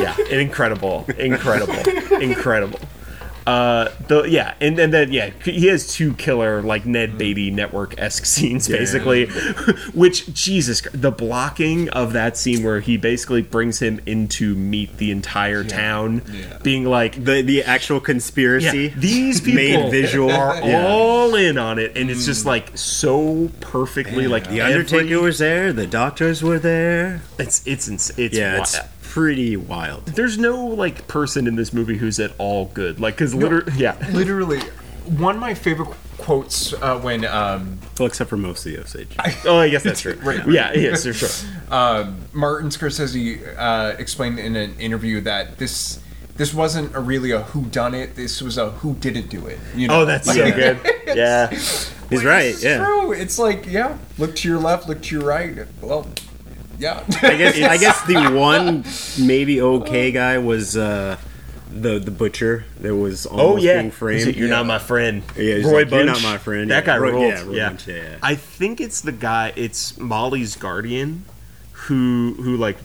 Yeah 0.00 0.16
incredible 0.30 1.04
incredible 1.18 1.74
incredible 2.20 2.80
uh 3.44 3.88
the 4.06 4.22
yeah 4.22 4.54
and, 4.60 4.78
and 4.78 4.92
then 4.94 5.10
yeah 5.12 5.30
he 5.44 5.66
has 5.66 5.92
two 5.92 6.14
killer 6.14 6.62
like 6.62 6.86
ned 6.86 7.18
beatty 7.18 7.50
network-esque 7.50 8.24
scenes 8.34 8.68
basically 8.68 9.26
which 9.94 10.32
jesus 10.32 10.80
the 10.92 11.10
blocking 11.10 11.88
of 11.88 12.12
that 12.12 12.36
scene 12.36 12.62
where 12.62 12.78
he 12.78 12.96
basically 12.96 13.42
brings 13.42 13.80
him 13.82 14.00
in 14.06 14.28
to 14.28 14.54
meet 14.54 14.96
the 14.98 15.10
entire 15.10 15.64
town 15.64 16.22
being 16.62 16.84
like 16.84 17.24
The 17.24 17.42
the 17.42 17.64
actual 17.64 17.98
conspiracy. 17.98 18.84
yeah, 18.94 18.94
these 18.96 19.40
people 19.40 19.56
made 19.56 19.90
visual. 19.90 20.30
are 20.30 20.54
Yeah. 20.64 20.86
all 20.86 21.34
in 21.34 21.58
on 21.58 21.80
it 21.80 21.96
and 21.98 22.10
it's 22.10 22.24
just 22.24 22.46
like 22.46 22.78
so 22.78 23.50
perfectly 23.60 24.28
like 24.28 24.48
The 24.48 24.60
Undertaker 24.60 25.02
every- 25.02 25.16
was 25.16 25.38
there. 25.40 25.72
The 25.72 25.88
doctors 25.88 26.44
were 26.44 26.60
there. 26.60 27.22
it's 27.40 27.66
it's 27.66 27.88
ins- 27.88 28.16
it's, 28.16 28.36
Yeah, 28.38 28.58
wi- 28.58 28.62
it's 28.62 28.78
pretty 29.12 29.58
wild. 29.58 30.06
there's 30.06 30.38
no 30.38 30.64
like 30.66 31.06
person 31.06 31.46
in 31.46 31.54
this 31.54 31.72
movie 31.74 31.98
who's 31.98 32.18
at 32.18 32.32
all 32.38 32.64
good 32.66 32.98
like 32.98 33.14
because 33.14 33.34
literally 33.34 33.70
yeah 33.76 33.94
literally 34.12 34.58
one 35.18 35.34
of 35.34 35.40
my 35.40 35.52
favorite 35.52 35.90
quotes 36.16 36.72
uh, 36.74 36.98
when 37.00 37.24
um, 37.24 37.78
Well, 37.98 38.06
except 38.06 38.30
for 38.30 38.36
most 38.36 38.64
of 38.64 38.72
the 38.72 38.78
Osage. 38.80 39.08
Oh, 39.44 39.58
I 39.58 39.68
guess 39.68 39.82
that's 39.82 40.00
true. 40.06 40.16
Yeah, 40.48 40.72
yes, 40.74 41.04
for 41.04 41.12
sure. 41.12 41.50
um, 41.70 42.20
Martin 42.32 42.70
Scorsese 42.70 43.42
uh, 43.58 43.96
explained 43.98 44.38
in 44.38 44.54
an 44.54 44.78
interview 44.78 45.20
that 45.22 45.58
this 45.58 46.00
this 46.36 46.54
wasn't 46.54 46.94
a 46.94 47.00
really 47.00 47.32
a 47.32 47.42
who 47.42 47.64
done 47.66 47.94
it. 47.94 48.14
This 48.14 48.40
was 48.40 48.56
a 48.56 48.70
who 48.70 48.94
didn't 48.94 49.28
do 49.28 49.46
it. 49.46 49.58
You 49.74 49.88
know? 49.88 50.02
Oh, 50.02 50.04
that's 50.04 50.32
so 50.32 50.50
good. 50.52 50.78
Yeah. 51.14 51.48
He's 51.50 52.24
right. 52.24 52.54
Yeah. 52.62 52.78
true. 52.84 53.12
It's 53.12 53.38
like 53.38 53.66
yeah, 53.66 53.98
look 54.16 54.36
to 54.36 54.48
your 54.48 54.58
left, 54.60 54.88
look 54.88 55.02
to 55.02 55.16
your 55.16 55.26
right. 55.26 55.66
Well, 55.82 56.06
yeah. 56.82 57.04
I 57.22 57.36
guess 57.36 57.56
I 57.62 57.76
guess 57.78 58.02
the 58.06 58.30
one 58.38 58.84
maybe 59.26 59.60
okay 59.60 60.12
guy 60.12 60.38
was 60.38 60.76
uh, 60.76 61.16
the 61.70 61.98
the 61.98 62.10
butcher 62.10 62.64
that 62.80 62.94
was 62.94 63.26
Oh 63.26 63.38
almost 63.38 63.64
yeah. 63.64 63.78
being 63.80 63.90
framed. 63.90 64.20
Is 64.20 64.26
it, 64.28 64.36
You're 64.36 64.48
not 64.48 64.66
my 64.66 64.78
friend. 64.78 65.22
Yeah, 65.36 65.54
Roy 65.64 65.82
like, 65.84 65.90
"You're 65.90 66.04
not 66.04 66.22
my 66.22 66.38
friend." 66.38 66.70
That 66.70 66.82
Yeah, 66.84 66.86
guy 66.86 66.98
Roy- 66.98 67.10
ruled. 67.12 67.32
yeah, 67.32 67.42
Roy 67.44 67.54
yeah. 67.54 67.68
Bunch, 67.68 67.88
yeah, 67.88 67.94
yeah. 67.96 68.16
I 68.22 68.34
think 68.34 68.80
it's 68.80 69.00
the 69.00 69.12
guy. 69.12 69.52
It's 69.56 69.96
Molly's 69.98 70.56
guardian, 70.56 71.24
who 71.72 72.34
who 72.38 72.56
like 72.56 72.76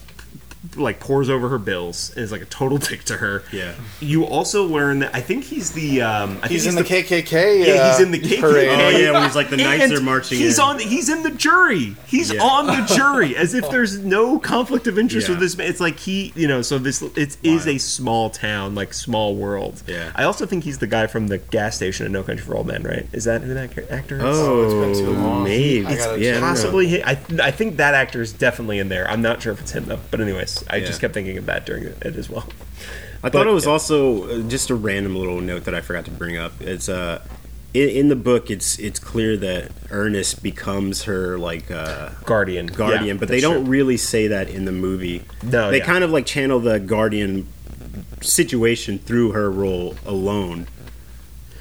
like 0.76 1.00
pours 1.00 1.30
over 1.30 1.50
her 1.50 1.58
bills 1.58 2.12
and 2.16 2.24
is 2.24 2.32
like 2.32 2.42
a 2.42 2.46
total 2.46 2.78
dick 2.90 3.04
to 3.06 3.18
her. 3.18 3.44
Yeah. 3.52 3.74
You 4.00 4.26
also 4.26 4.66
learn 4.66 5.00
that 5.00 5.16
I 5.16 5.22
think 5.22 5.44
he's 5.46 5.72
the 5.72 6.02
um 6.02 6.32
I 6.38 6.48
think 6.48 6.52
He's 6.52 6.66
think 6.66 6.78
in 6.78 6.84
the, 6.84 6.90
KKK. 7.24 7.66
Yeah, 7.66 7.92
he's 7.92 8.00
uh, 8.00 8.04
in 8.04 8.12
the 8.12 8.20
KKK. 8.20 8.40
parade. 8.40 8.70
Oh 8.70 8.90
yeah, 8.90 9.12
when 9.12 9.24
he's 9.24 9.36
like 9.36 9.50
the 9.50 9.58
knights 9.58 9.84
And 9.84 9.94
are 9.94 10.02
marching 10.02 10.38
He's 10.40 10.58
in. 10.58 10.64
on. 10.64 10.80
He's 10.80 11.10
in 11.10 11.24
the 11.24 11.32
jury. 11.32 11.96
He's 12.08 12.32
Yeah. 12.32 12.44
on 12.44 12.68
the 12.68 12.94
jury, 12.96 13.36
as 13.36 13.54
if 13.54 13.70
there's 13.72 13.98
no 14.00 14.40
conflict 14.40 14.88
of 14.88 14.98
interest 15.00 15.28
Yeah. 15.28 15.34
with 15.34 15.40
this 15.42 15.58
man. 15.58 15.68
It's 15.68 15.80
like 15.80 16.00
he, 16.00 16.34
you 16.36 16.48
know. 16.48 16.62
So 16.62 16.78
this 16.80 17.02
it 17.02 17.38
is 17.44 17.68
a 17.68 17.78
small 17.78 18.30
town, 18.30 18.76
like 18.76 18.94
small 18.94 19.36
world. 19.36 19.84
Yeah. 19.88 20.12
I 20.16 20.24
also 20.24 20.46
think 20.46 20.64
he's 20.64 20.80
the 20.80 20.88
guy 20.88 21.08
from 21.08 21.28
the 21.28 21.38
gas 21.38 21.76
station 21.76 22.06
in 22.06 22.12
No 22.12 22.24
Country 22.24 22.46
for 22.46 22.56
Old 22.56 22.68
Men, 22.68 22.84
right? 22.84 23.08
Is 23.14 23.24
that 23.26 23.42
who 23.42 23.54
that 23.54 23.78
actor 23.92 24.18
is? 24.18 24.24
Oh, 24.24 24.64
it's 24.64 24.98
been 24.98 25.06
too 25.06 25.12
long. 25.12 25.44
maybe. 25.44 25.86
I 25.86 25.92
yeah, 25.92 25.96
I 25.98 26.08
don't 26.08 26.22
know. 26.22 26.40
Possibly, 26.42 26.88
he, 26.88 27.04
I 27.04 27.12
I 27.42 27.52
think 27.52 27.78
that 27.78 27.94
actor 27.94 28.22
is 28.22 28.34
definitely 28.34 28.80
in 28.80 28.90
there. 28.90 29.10
I'm 29.10 29.22
not 29.22 29.42
sure 29.42 29.54
if 29.54 29.62
it's 29.62 29.72
him 29.72 29.86
though. 29.86 30.00
But 30.12 30.22
anyways, 30.22 30.57
I 30.70 30.80
just 30.80 31.02
kept 31.02 31.14
thinking 31.14 31.38
of 31.38 31.46
that 31.48 31.66
during 31.66 31.84
it 31.86 32.04
as 32.04 32.30
well. 32.30 32.46
I 32.48 33.30
But- 33.30 33.34
thought 33.34 33.48
it 33.48 33.54
was 33.54 33.68
also 33.68 34.30
uh, 34.30 34.48
just 34.48 34.70
a 34.70 34.76
random 34.76 35.16
little 35.16 35.42
note 35.42 35.64
that 35.66 35.74
I 35.74 35.82
forgot 35.82 36.06
to 36.06 36.12
bring 36.12 36.38
up. 36.38 36.54
It's 36.62 36.88
uh, 36.88 37.22
in, 37.74 37.90
in 37.90 38.08
the 38.10 38.16
book, 38.16 38.50
it's 38.52 38.78
it's 38.80 39.00
clear 39.00 39.36
that 39.38 39.72
Ernest 39.90 40.42
becomes 40.44 41.04
her 41.04 41.38
like 41.38 41.70
uh, 41.72 42.10
Guardian, 42.26 42.68
guardian, 42.68 43.06
Yeah, 43.06 43.14
but 43.16 43.28
they 43.28 43.42
don't 43.42 43.64
true. 43.64 43.72
really 43.72 43.98
say 43.98 44.28
that 44.28 44.50
in 44.50 44.66
the 44.66 44.72
movie. 44.72 45.24
No, 45.44 45.72
they 45.72 45.80
yeah. 45.80 45.86
kind 45.86 46.04
of 46.04 46.12
like 46.12 46.26
channel 46.26 46.60
the 46.60 46.80
guardian 46.80 47.48
situation 48.22 49.00
through 49.00 49.32
her 49.32 49.50
role 49.52 49.96
alone. 50.06 50.68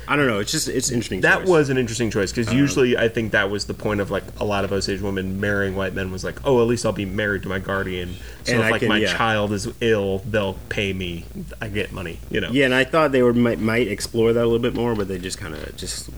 I 0.08 0.16
don't 0.16 0.26
know. 0.26 0.38
It's 0.38 0.52
just 0.52 0.68
it's 0.68 0.90
interesting. 0.90 1.20
That 1.22 1.40
choice. 1.40 1.48
was 1.48 1.68
an 1.70 1.78
interesting 1.78 2.10
choice 2.10 2.30
because 2.32 2.48
um, 2.48 2.56
usually 2.56 2.96
I 2.96 3.08
think 3.08 3.32
that 3.32 3.50
was 3.50 3.66
the 3.66 3.74
point 3.74 4.00
of 4.00 4.10
like 4.10 4.24
a 4.38 4.44
lot 4.44 4.64
of 4.64 4.72
Osage 4.72 5.00
women 5.00 5.40
marrying 5.40 5.74
white 5.74 5.94
men 5.94 6.12
was 6.12 6.22
like, 6.24 6.44
oh, 6.46 6.60
at 6.60 6.66
least 6.68 6.86
I'll 6.86 6.92
be 6.92 7.04
married 7.04 7.42
to 7.42 7.48
my 7.48 7.58
guardian. 7.58 8.14
So 8.44 8.52
And 8.52 8.60
if 8.60 8.66
I 8.66 8.70
like 8.70 8.80
can- 8.80 8.88
my 8.88 8.98
yeah. 8.98 9.16
child 9.16 9.52
is 9.52 9.68
ill, 9.80 10.18
they'll 10.20 10.54
pay 10.68 10.92
me. 10.92 11.24
I 11.60 11.68
get 11.68 11.92
money, 11.92 12.20
you 12.30 12.40
know. 12.40 12.50
yeah, 12.50 12.64
and 12.66 12.74
I 12.74 12.84
thought 12.84 13.12
they 13.12 13.22
would 13.22 13.36
might, 13.36 13.58
might 13.58 13.88
explore 13.88 14.32
that 14.32 14.42
a 14.42 14.46
little 14.46 14.58
bit 14.60 14.74
more, 14.74 14.94
but 14.94 15.08
they 15.08 15.18
just 15.18 15.38
kind 15.38 15.54
of 15.54 15.76
just 15.76 16.08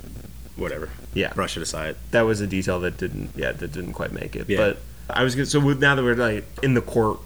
whatever. 0.57 0.91
Yeah. 1.15 1.33
brush 1.33 1.57
it 1.57 1.63
aside. 1.63 1.97
That 2.11 2.23
was 2.23 2.41
a 2.41 2.47
detail 2.47 2.81
that 2.81 2.97
didn't, 2.99 3.31
yeah, 3.37 3.53
that 3.53 3.73
didn't 3.73 3.93
quite 3.95 4.13
make 4.13 4.37
it. 4.37 4.49
Yeah. 4.49 4.59
But 4.59 4.79
I 5.09 5.25
was 5.25 5.35
gonna, 5.35 5.47
so 5.47 5.61
with, 5.61 5.81
now 5.81 5.95
that 5.95 6.03
we're 6.03 6.15
like 6.15 6.45
in 6.63 6.75
the 6.75 6.83
court 6.83 7.19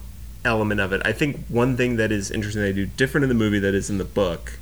element 0.45 0.79
of 0.79 0.93
it, 0.93 1.01
I 1.05 1.11
think 1.11 1.45
one 1.47 1.75
thing 1.77 1.97
that 1.97 2.11
is 2.11 2.31
interesting 2.31 2.61
they 2.61 2.73
do 2.73 2.85
different 2.85 3.23
in 3.23 3.29
the 3.29 3.35
movie 3.35 3.59
that 3.59 3.73
is 3.73 3.89
in 3.89 3.97
the 3.97 4.05
book 4.05 4.59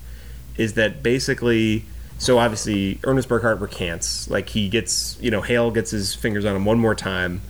is 0.58 0.74
that 0.74 1.04
basically 1.04 1.86
so 2.18 2.38
obviously 2.38 3.00
Ernest 3.04 3.28
Burkhart 3.28 3.60
recants 3.60 4.30
like 4.30 4.50
he 4.50 4.70
gets 4.70 5.18
you 5.22 5.32
know 5.32 5.42
Hale 5.42 5.72
gets 5.72 5.92
his 5.92 6.14
fingers 6.14 6.46
on 6.46 6.56
him 6.56 6.66
one 6.66 6.80
more 6.80 6.96
time. 6.96 7.42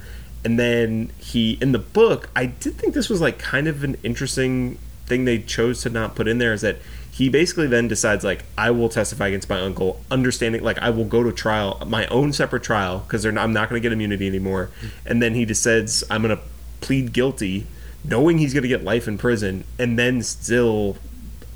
And 0.43 0.57
then 0.57 1.11
he 1.17 1.57
in 1.61 1.71
the 1.71 1.79
book 1.79 2.29
I 2.35 2.47
did 2.47 2.75
think 2.75 2.93
this 2.93 3.09
was 3.09 3.21
like 3.21 3.37
kind 3.37 3.67
of 3.67 3.83
an 3.83 3.97
interesting 4.03 4.77
thing 5.05 5.25
they 5.25 5.39
chose 5.39 5.81
to 5.81 5.89
not 5.89 6.15
put 6.15 6.27
in 6.27 6.37
there 6.37 6.53
is 6.53 6.61
that 6.61 6.77
he 7.11 7.27
basically 7.27 7.67
then 7.67 7.87
decides 7.87 8.23
like 8.23 8.45
I 8.57 8.71
will 8.71 8.89
testify 8.89 9.27
against 9.27 9.49
my 9.49 9.59
uncle 9.59 9.99
understanding 10.09 10.63
like 10.63 10.79
I 10.79 10.89
will 10.89 11.05
go 11.05 11.21
to 11.21 11.31
trial 11.31 11.81
my 11.85 12.07
own 12.07 12.31
separate 12.31 12.63
trial 12.63 12.99
because 12.99 13.25
I'm 13.25 13.53
not 13.53 13.69
going 13.69 13.79
to 13.79 13.83
get 13.83 13.91
immunity 13.91 14.27
anymore. 14.27 14.69
And 15.05 15.21
then 15.21 15.35
he 15.35 15.43
decides 15.43 16.03
I'm 16.09 16.23
going 16.23 16.35
to 16.35 16.41
plead 16.79 17.11
guilty 17.13 17.67
knowing 18.03 18.37
he's 18.37 18.53
going 18.53 18.63
to 18.63 18.69
get 18.69 18.83
life 18.83 19.07
in 19.07 19.17
prison 19.17 19.65
and 19.77 19.99
then 19.99 20.23
still 20.23 20.97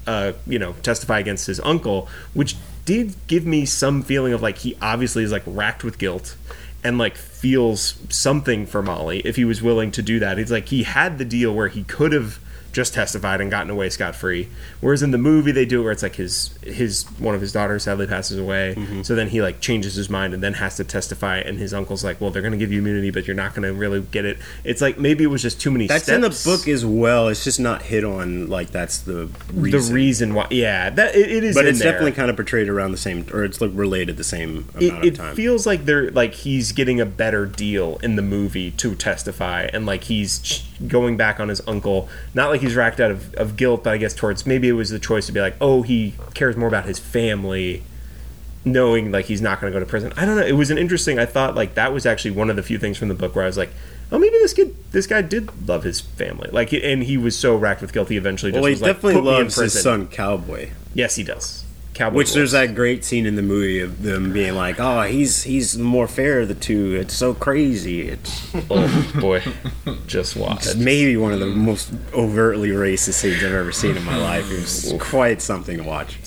uh, 0.08 0.34
you 0.46 0.60
know, 0.60 0.74
testify 0.84 1.20
against 1.20 1.48
his 1.48 1.60
uncle, 1.62 2.08
which 2.34 2.56
did 2.86 3.16
give 3.28 3.46
me 3.46 3.66
some 3.66 4.04
feeling 4.04 4.34
of 4.34 4.42
like 4.42 4.60
he 4.60 4.78
obviously 4.82 5.24
is 5.24 5.32
like 5.32 5.44
racked 5.46 5.84
with 5.84 5.98
guilt 5.98 6.36
and 6.84 6.98
like 7.00 7.16
feels 7.18 7.96
something 8.10 8.66
for 8.66 8.84
Molly 8.84 9.20
if 9.22 9.36
he 9.36 9.46
was 9.46 9.62
willing 9.62 9.92
to 9.92 10.02
do 10.02 10.20
that. 10.20 10.38
It's 10.38 10.52
like 10.52 10.68
he 10.68 10.84
had 10.84 11.18
the 11.18 11.26
deal 11.26 11.54
where 11.54 11.68
he 11.68 11.84
could 11.84 12.12
have 12.12 12.40
just 12.76 12.94
testified 12.94 13.40
and 13.40 13.50
gotten 13.50 13.70
away 13.70 13.90
scot 13.90 14.16
free. 14.16 14.50
Whereas 14.82 15.02
in 15.02 15.12
the 15.12 15.18
movie 15.18 15.54
they 15.54 15.66
do 15.66 15.80
it 15.80 15.84
where 15.84 15.94
it's 15.94 16.04
like 16.04 16.16
his 16.16 16.54
his 16.62 17.04
one 17.20 17.34
of 17.34 17.40
his 17.40 17.54
daughters 17.54 17.84
sadly 17.84 18.06
passes 18.06 18.38
away, 18.38 18.76
mm-hmm. 18.78 19.02
so 19.02 19.16
then 19.16 19.30
he 19.30 19.42
like 19.42 19.62
changes 19.62 19.96
his 19.96 20.10
mind 20.10 20.34
and 20.34 20.44
then 20.44 20.56
has 20.56 20.76
to 20.76 20.84
testify, 20.84 21.38
and 21.38 21.58
his 21.58 21.74
uncle's 21.74 22.04
like, 22.04 22.20
well, 22.20 22.32
they're 22.32 22.42
going 22.42 22.52
to 22.52 22.58
give 22.58 22.74
you 22.74 22.80
immunity, 22.80 23.12
but 23.12 23.28
you're 23.28 23.36
not 23.36 23.56
going 23.56 23.64
to 23.64 23.74
really 23.74 24.02
get 24.02 24.26
it. 24.26 24.38
It's 24.66 24.82
like 24.82 25.00
maybe 25.00 25.24
it 25.24 25.28
was 25.28 25.42
just 25.42 25.62
too 25.62 25.72
many. 25.72 25.88
That's 25.88 26.10
in 26.10 26.20
the 26.20 26.42
book 26.44 26.68
as 26.68 26.86
well. 26.86 27.30
It's 27.30 27.46
just 27.46 27.62
not 27.62 27.84
hit 27.84 28.04
on 28.04 28.48
like 28.48 28.72
that's 28.72 28.98
the 28.98 29.30
reason. 29.54 29.90
The 29.90 29.94
reason 29.94 30.34
why, 30.34 30.48
yeah, 30.50 30.90
that 30.90 31.16
it, 31.16 31.32
it 31.32 31.44
is. 31.46 31.56
but 31.56 31.66
it's 31.66 31.80
there. 31.80 31.94
definitely 31.94 32.12
kind 32.12 32.30
of 32.30 32.36
portrayed 32.36 32.68
around 32.68 32.92
the 32.92 32.98
same, 32.98 33.26
or 33.32 33.46
it's 33.46 33.62
like 33.62 33.72
related 33.74 34.18
the 34.18 34.26
same 34.26 34.68
amount 34.76 35.06
it, 35.06 35.14
of 35.14 35.18
time. 35.18 35.32
it 35.32 35.36
feels 35.36 35.66
like 35.66 35.86
they're 35.86 36.12
like 36.12 36.34
he's 36.34 36.74
getting 36.74 37.00
a 37.00 37.06
better 37.06 37.46
deal 37.46 37.98
in 38.04 38.18
the 38.18 38.22
movie 38.22 38.72
to 38.72 38.96
testify 38.96 39.70
and 39.72 39.86
like 39.86 40.06
he's 40.06 40.40
ch- 40.40 40.66
going 40.88 41.16
back 41.16 41.40
on 41.40 41.50
his 41.50 41.62
uncle 41.68 42.10
not 42.34 42.50
like 42.50 42.62
he's 42.66 42.76
racked 42.76 43.00
out 43.00 43.12
of, 43.12 43.34
of 43.36 43.56
guilt 43.56 43.84
but 43.84 43.94
i 43.94 43.98
guess 43.98 44.14
towards 44.14 44.46
maybe 44.46 44.68
it 44.68 44.74
was 44.74 44.90
the 44.90 45.00
choice 45.00 45.26
to 45.26 45.32
be 45.32 45.40
like 45.40 45.56
oh 45.62 45.82
he 45.82 46.14
cares 46.34 46.56
more 46.58 46.68
about 46.68 46.86
his 46.86 47.00
family 47.00 47.84
knowing 48.66 49.12
like 49.12 49.26
he's 49.26 49.42
not 49.42 49.62
going 49.62 49.72
to 49.72 49.76
go 49.76 49.80
to 49.80 49.88
prison. 49.88 50.12
I 50.18 50.26
don't 50.26 50.38
know. 50.38 50.46
It 50.46 50.54
was 50.54 50.72
an 50.72 50.78
interesting 50.78 51.20
i 51.20 51.26
thought 51.26 51.56
like 51.56 51.76
that 51.76 51.94
was 51.94 52.06
actually 52.06 52.32
one 52.32 52.50
of 52.50 52.56
the 52.56 52.64
few 52.64 52.80
things 52.80 52.98
from 52.98 53.10
the 53.10 53.14
book 53.14 53.36
where 53.36 53.44
i 53.44 53.48
was 53.48 53.58
like 53.58 53.70
oh 54.12 54.20
maybe 54.20 54.38
this 54.38 54.54
kid 54.54 54.76
this 54.92 55.08
guy 55.08 55.22
did 55.22 55.68
love 55.68 55.84
his 55.84 56.00
family. 56.00 56.50
Like 56.52 56.74
and 56.74 57.04
he 57.04 57.18
was 57.18 57.38
so 57.38 57.56
racked 57.56 57.82
with 57.82 57.94
guilt 57.94 58.10
he 58.10 58.18
eventually 58.18 58.52
just 58.52 58.62
well, 58.62 58.68
he 58.68 58.74
was 58.74 58.82
like, 58.82 58.96
definitely 58.96 59.14
"Put 59.16 59.24
me 59.24 59.30
in 59.30 59.44
loves 59.44 59.56
his 59.56 59.82
son 59.82 60.08
Cowboy, 60.08 60.72
yes 60.94 61.16
he 61.16 61.24
does 61.24 61.65
Cowboy 61.96 62.18
which 62.18 62.34
there's 62.34 62.52
that 62.52 62.76
great 62.76 63.06
scene 63.06 63.26
in 63.26 63.36
the 63.36 63.42
movie 63.42 63.80
of 63.80 64.04
them 64.04 64.34
being 64.34 64.54
like, 64.54 64.82
"Oh, 64.82 65.04
he's 65.04 65.44
he's 65.44 65.78
more 65.78 66.10
fair 66.10 66.42
of 66.42 66.50
the 66.50 66.54
two. 66.54 66.94
It's 66.94 67.14
so 67.14 67.34
crazy. 67.34 68.10
It's 68.10 68.54
oh 68.70 69.12
boy 69.20 69.42
just 70.06 70.36
watch 70.36 70.66
it's 70.66 70.76
maybe 70.76 71.16
one 71.16 71.32
of 71.32 71.40
the 71.40 71.46
most 71.46 71.94
overtly 72.14 72.70
racist 72.70 73.14
scenes 73.14 73.44
I've 73.44 73.54
ever 73.54 73.72
seen 73.72 73.96
in 73.96 74.04
my 74.04 74.18
life. 74.18 74.52
It 74.52 74.60
was 74.60 74.94
quite 75.00 75.42
something 75.42 75.78
to 75.78 75.84
watch. 75.84 76.18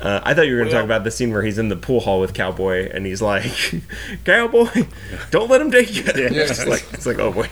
Uh, 0.00 0.20
I 0.22 0.34
thought 0.34 0.46
you 0.46 0.52
were 0.52 0.60
going 0.60 0.68
to 0.68 0.74
talk 0.74 0.84
about 0.84 1.02
the 1.02 1.10
scene 1.10 1.32
where 1.32 1.42
he's 1.42 1.58
in 1.58 1.68
the 1.68 1.76
pool 1.76 1.98
hall 1.98 2.20
with 2.20 2.32
Cowboy 2.32 2.88
and 2.92 3.04
he's 3.04 3.20
like, 3.20 3.50
"Cowboy, 4.24 4.86
don't 5.32 5.50
let 5.50 5.60
him 5.60 5.72
take 5.72 5.92
you." 5.94 6.04
it's 6.06 6.64
like 6.66 6.86
it's 6.92 7.06
like, 7.06 7.18
oh 7.18 7.32
boy, 7.32 7.48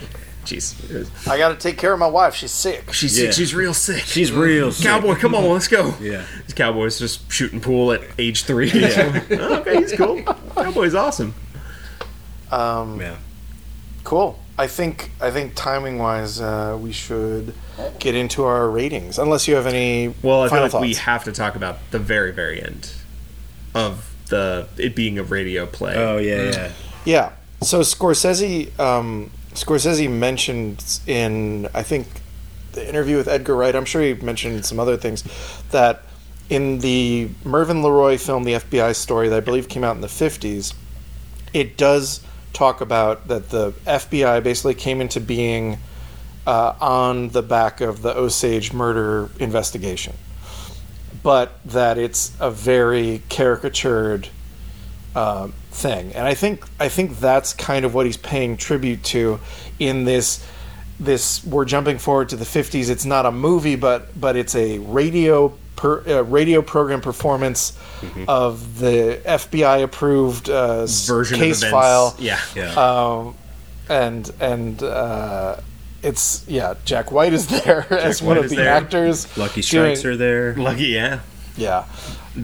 jeez, 0.46 1.28
I 1.28 1.36
got 1.38 1.48
to 1.48 1.56
take 1.56 1.76
care 1.78 1.92
of 1.92 1.98
my 1.98 2.06
wife. 2.06 2.34
She's 2.34 2.50
sick. 2.52 2.92
she's 2.92 3.18
Yeah. 3.18 3.26
sick. 3.26 3.34
She's 3.34 3.54
real 3.54 3.74
sick. 3.74 4.02
She's 4.04 4.32
real. 4.32 4.72
sick. 4.72 4.86
Cowboy, 4.86 5.14
come 5.16 5.34
on, 5.34 5.44
let's 5.48 5.68
go. 5.68 5.94
Yeah. 6.00 6.24
This 6.44 6.54
Cowboy's 6.54 6.98
just 6.98 7.30
shooting 7.30 7.60
pool 7.60 7.92
at 7.92 8.02
age 8.18 8.44
three. 8.44 8.70
oh, 8.74 9.22
okay, 9.60 9.76
he's 9.76 9.92
cool. 9.92 10.22
Cowboy's 10.54 10.94
awesome. 10.94 11.34
Um, 12.50 13.00
Yeah. 13.00 13.16
cool. 14.04 14.38
I 14.58 14.66
think 14.68 15.10
I 15.20 15.30
think 15.30 15.54
timing 15.54 15.98
wise, 15.98 16.40
uh, 16.40 16.78
we 16.80 16.90
should 16.92 17.52
get 17.98 18.14
into 18.14 18.44
our 18.44 18.70
ratings. 18.70 19.18
Unless 19.18 19.46
you 19.48 19.54
have 19.54 19.66
any 19.66 20.14
Well, 20.22 20.44
I 20.44 20.48
feel 20.48 20.60
like 20.62 20.70
thoughts. 20.72 20.82
we 20.82 20.94
have 20.94 21.24
to 21.24 21.32
talk 21.32 21.56
about 21.56 21.78
the 21.90 21.98
very, 21.98 22.30
very 22.32 22.62
end 22.62 22.90
of 23.74 24.10
the 24.30 24.66
it 24.78 24.96
being 24.96 25.18
a 25.18 25.22
radio 25.22 25.66
play. 25.66 25.94
Oh 25.96 26.16
yeah, 26.16 26.42
yeah. 26.50 26.72
Yeah. 27.04 27.30
So 27.62 27.80
Scorsese, 27.80 28.78
um, 28.80 29.30
Scorsese 29.56 30.10
mentioned 30.10 31.00
in 31.06 31.68
I 31.74 31.82
think 31.82 32.06
the 32.72 32.86
interview 32.86 33.16
with 33.16 33.26
Edgar 33.26 33.56
Wright. 33.56 33.74
I'm 33.74 33.86
sure 33.86 34.02
he 34.02 34.14
mentioned 34.14 34.64
some 34.66 34.78
other 34.78 34.96
things 34.96 35.24
that 35.70 36.02
in 36.48 36.78
the 36.78 37.30
Mervyn 37.44 37.78
LeRoy 37.78 38.24
film, 38.24 38.44
the 38.44 38.52
FBI 38.52 38.94
story 38.94 39.28
that 39.28 39.36
I 39.36 39.40
believe 39.40 39.68
came 39.68 39.82
out 39.82 39.96
in 39.96 40.02
the 40.02 40.08
50s, 40.08 40.74
it 41.52 41.76
does 41.76 42.20
talk 42.52 42.80
about 42.80 43.28
that 43.28 43.50
the 43.50 43.72
FBI 43.86 44.42
basically 44.42 44.74
came 44.74 45.00
into 45.00 45.20
being 45.20 45.78
uh, 46.46 46.74
on 46.80 47.30
the 47.30 47.42
back 47.42 47.80
of 47.80 48.02
the 48.02 48.16
Osage 48.16 48.72
murder 48.72 49.30
investigation, 49.40 50.14
but 51.22 51.58
that 51.64 51.98
it's 51.98 52.32
a 52.38 52.50
very 52.50 53.22
caricatured 53.28 54.28
uh, 55.14 55.48
thing, 55.76 56.12
and 56.14 56.26
I 56.26 56.34
think 56.34 56.64
I 56.80 56.88
think 56.88 57.18
that's 57.20 57.52
kind 57.52 57.84
of 57.84 57.94
what 57.94 58.06
he's 58.06 58.16
paying 58.16 58.56
tribute 58.56 59.04
to 59.04 59.38
in 59.78 60.04
this. 60.04 60.44
This 60.98 61.44
we're 61.44 61.66
jumping 61.66 61.98
forward 61.98 62.30
to 62.30 62.36
the 62.36 62.46
50s. 62.46 62.88
It's 62.88 63.04
not 63.04 63.26
a 63.26 63.30
movie, 63.30 63.76
but 63.76 64.18
but 64.18 64.34
it's 64.34 64.54
a 64.54 64.78
radio 64.78 65.52
per, 65.76 66.02
uh, 66.08 66.22
radio 66.22 66.62
program 66.62 67.02
performance 67.02 67.78
of 68.26 68.78
the 68.78 69.20
FBI 69.26 69.82
approved 69.82 70.48
uh, 70.48 70.86
Version 70.86 71.38
case 71.38 71.62
of 71.62 71.68
file. 71.68 72.16
Yeah. 72.18 72.40
Yeah. 72.54 72.72
Um, 72.72 73.34
and 73.90 74.32
and 74.40 74.82
uh, 74.82 75.60
it's 76.02 76.42
yeah, 76.48 76.74
Jack 76.86 77.12
White 77.12 77.34
is 77.34 77.46
there 77.64 77.86
as 77.92 78.22
one 78.22 78.36
White 78.36 78.44
of 78.46 78.50
the 78.50 78.56
there. 78.56 78.68
actors. 78.70 79.36
Lucky 79.36 79.60
Strikes 79.60 80.00
doing- 80.00 80.14
are 80.14 80.16
there. 80.16 80.54
Lucky, 80.54 80.84
yeah. 80.86 81.20
Yeah. 81.56 81.84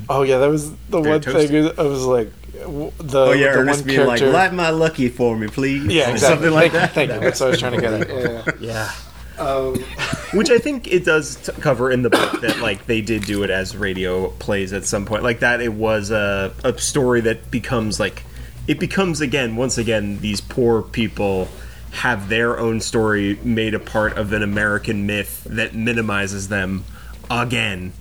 Oh 0.09 0.23
yeah, 0.23 0.39
that 0.39 0.49
was 0.49 0.71
the 0.71 1.01
Very 1.01 1.11
one 1.11 1.21
toasty. 1.21 1.49
thing. 1.49 1.79
I 1.79 1.83
was 1.83 2.05
like, 2.05 2.31
the 2.53 3.19
Oh 3.19 3.33
yeah, 3.33 3.53
the 3.53 3.59
Ernest 3.59 3.81
one 3.81 3.87
being 3.87 4.05
character. 4.05 4.27
like, 4.27 4.35
"Light 4.35 4.55
my 4.55 4.71
lucky 4.71 5.09
for 5.09 5.37
me, 5.37 5.49
please." 5.49 5.85
yeah, 5.87 6.11
exactly. 6.11 6.19
Something 6.19 6.51
like 6.53 6.73
thank, 6.73 6.73
that. 6.73 6.93
Thank 6.95 7.13
you. 7.13 7.21
That's 7.21 7.41
what 7.41 7.47
I 7.47 7.51
was 7.51 7.59
trying 7.61 7.73
to 7.73 7.81
get 7.81 7.93
at. 7.93 8.09
Yeah, 8.09 8.53
yeah. 8.61 8.91
Yeah. 9.39 9.45
Um, 9.45 9.75
Which 10.33 10.51
I 10.51 10.59
think 10.59 10.91
it 10.93 11.05
does 11.05 11.37
t- 11.37 11.53
cover 11.61 11.91
in 11.91 12.03
the 12.03 12.11
book 12.11 12.41
that 12.43 12.61
like 12.61 12.87
they 12.87 13.01
did 13.01 13.25
do 13.25 13.43
it 13.43 13.51
as 13.51 13.77
radio 13.77 14.29
plays 14.31 14.73
at 14.73 14.85
some 14.85 15.05
point. 15.05 15.23
Like 15.23 15.41
that, 15.41 15.61
it 15.61 15.73
was 15.73 16.11
a, 16.11 16.53
a 16.65 16.79
story 16.79 17.21
that 17.23 17.51
becomes 17.51 17.99
like 18.01 18.23
it 18.69 18.79
becomes 18.79 19.21
again 19.21 19.57
once 19.57 19.77
again 19.79 20.21
these 20.21 20.41
poor 20.41 20.83
people 20.83 21.49
have 21.91 22.29
their 22.31 22.59
own 22.59 22.81
story 22.81 23.39
made 23.43 23.75
a 23.75 23.79
part 23.79 24.17
of 24.17 24.33
an 24.33 24.43
American 24.43 25.07
myth 25.07 25.45
that 25.51 25.75
minimizes 25.75 26.49
them 26.49 26.85
again. 27.31 27.93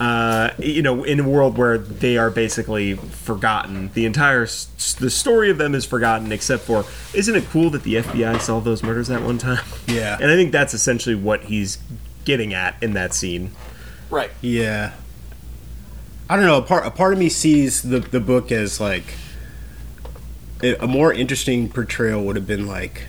Uh, 0.00 0.50
you 0.58 0.82
know, 0.82 1.04
in 1.04 1.20
a 1.20 1.28
world 1.28 1.56
where 1.58 1.76
they 1.78 2.16
are 2.16 2.30
basically 2.30 2.94
forgotten, 2.94 3.90
the 3.94 4.06
entire 4.06 4.42
s- 4.44 4.96
the 4.98 5.10
story 5.10 5.50
of 5.50 5.58
them 5.58 5.74
is 5.74 5.84
forgotten, 5.84 6.32
except 6.32 6.62
for 6.64 6.84
isn't 7.12 7.34
it 7.36 7.44
cool 7.50 7.70
that 7.70 7.82
the 7.84 7.96
FBI 7.96 8.40
solved 8.40 8.66
those 8.66 8.82
murders 8.82 9.08
that 9.08 9.22
one 9.22 9.38
time? 9.38 9.64
Yeah. 9.86 10.16
and 10.20 10.30
I 10.30 10.34
think 10.36 10.52
that's 10.52 10.74
essentially 10.74 11.14
what 11.14 11.44
he's 11.44 11.78
getting 12.24 12.54
at 12.54 12.74
in 12.82 12.94
that 12.94 13.12
scene. 13.14 13.52
right. 14.10 14.30
Yeah. 14.40 14.92
I 16.30 16.36
don't 16.36 16.46
know. 16.46 16.56
A 16.58 16.62
part 16.62 16.86
a 16.86 16.90
part 16.90 17.12
of 17.12 17.18
me 17.18 17.28
sees 17.28 17.82
the 17.82 18.00
the 18.00 18.20
book 18.20 18.50
as 18.50 18.80
like 18.80 19.14
a 20.62 20.74
a 20.82 20.86
more 20.86 21.12
interesting 21.12 21.68
portrayal 21.68 22.24
would 22.24 22.36
have 22.36 22.46
been 22.46 22.66
like 22.66 23.02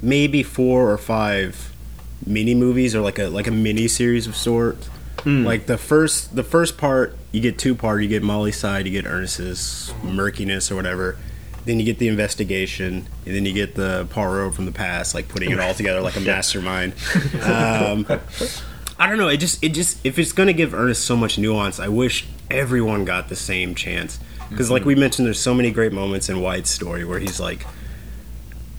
maybe 0.00 0.42
four 0.42 0.90
or 0.90 0.96
five 0.98 1.72
mini 2.24 2.54
movies 2.54 2.94
or 2.94 3.00
like 3.00 3.18
a 3.18 3.24
like 3.26 3.46
a 3.48 3.50
mini 3.50 3.88
series 3.88 4.26
of 4.28 4.36
sorts. 4.36 4.88
Mm. 5.24 5.44
Like 5.44 5.66
the 5.66 5.78
first 5.78 6.34
the 6.34 6.42
first 6.42 6.78
part 6.78 7.16
you 7.32 7.40
get 7.40 7.58
two 7.58 7.74
part 7.74 8.02
you 8.02 8.08
get 8.08 8.22
Molly's 8.22 8.56
side 8.56 8.86
you 8.86 8.92
get 8.92 9.06
Ernest's 9.06 9.90
mm-hmm. 9.90 10.16
murkiness 10.16 10.70
or 10.70 10.76
whatever. 10.76 11.18
Then 11.66 11.78
you 11.78 11.84
get 11.84 11.98
the 11.98 12.08
investigation, 12.08 13.06
and 13.26 13.36
then 13.36 13.44
you 13.44 13.52
get 13.52 13.74
the 13.74 14.06
Poirot 14.10 14.54
from 14.54 14.64
the 14.64 14.72
past, 14.72 15.14
like 15.14 15.28
putting 15.28 15.50
it 15.50 15.60
all 15.60 15.74
together 15.74 16.00
like 16.00 16.16
a 16.16 16.20
mastermind. 16.32 16.94
Um, 17.42 18.06
I 18.98 19.06
don't 19.06 19.18
know. 19.18 19.28
It 19.28 19.36
just 19.36 19.62
it 19.62 19.70
just 19.70 20.04
if 20.04 20.18
it's 20.18 20.32
gonna 20.32 20.54
give 20.54 20.72
Ernest 20.72 21.04
so 21.04 21.16
much 21.16 21.38
nuance, 21.38 21.78
I 21.78 21.88
wish 21.88 22.26
everyone 22.50 23.04
got 23.04 23.28
the 23.28 23.36
same 23.36 23.74
chance. 23.74 24.18
Because 24.48 24.70
like 24.70 24.84
we 24.84 24.94
mm-hmm. 24.94 25.00
mentioned, 25.00 25.26
there's 25.26 25.38
so 25.38 25.54
many 25.54 25.70
great 25.70 25.92
moments 25.92 26.28
in 26.28 26.40
White's 26.40 26.70
story 26.70 27.04
where 27.04 27.18
he's 27.18 27.38
like, 27.38 27.66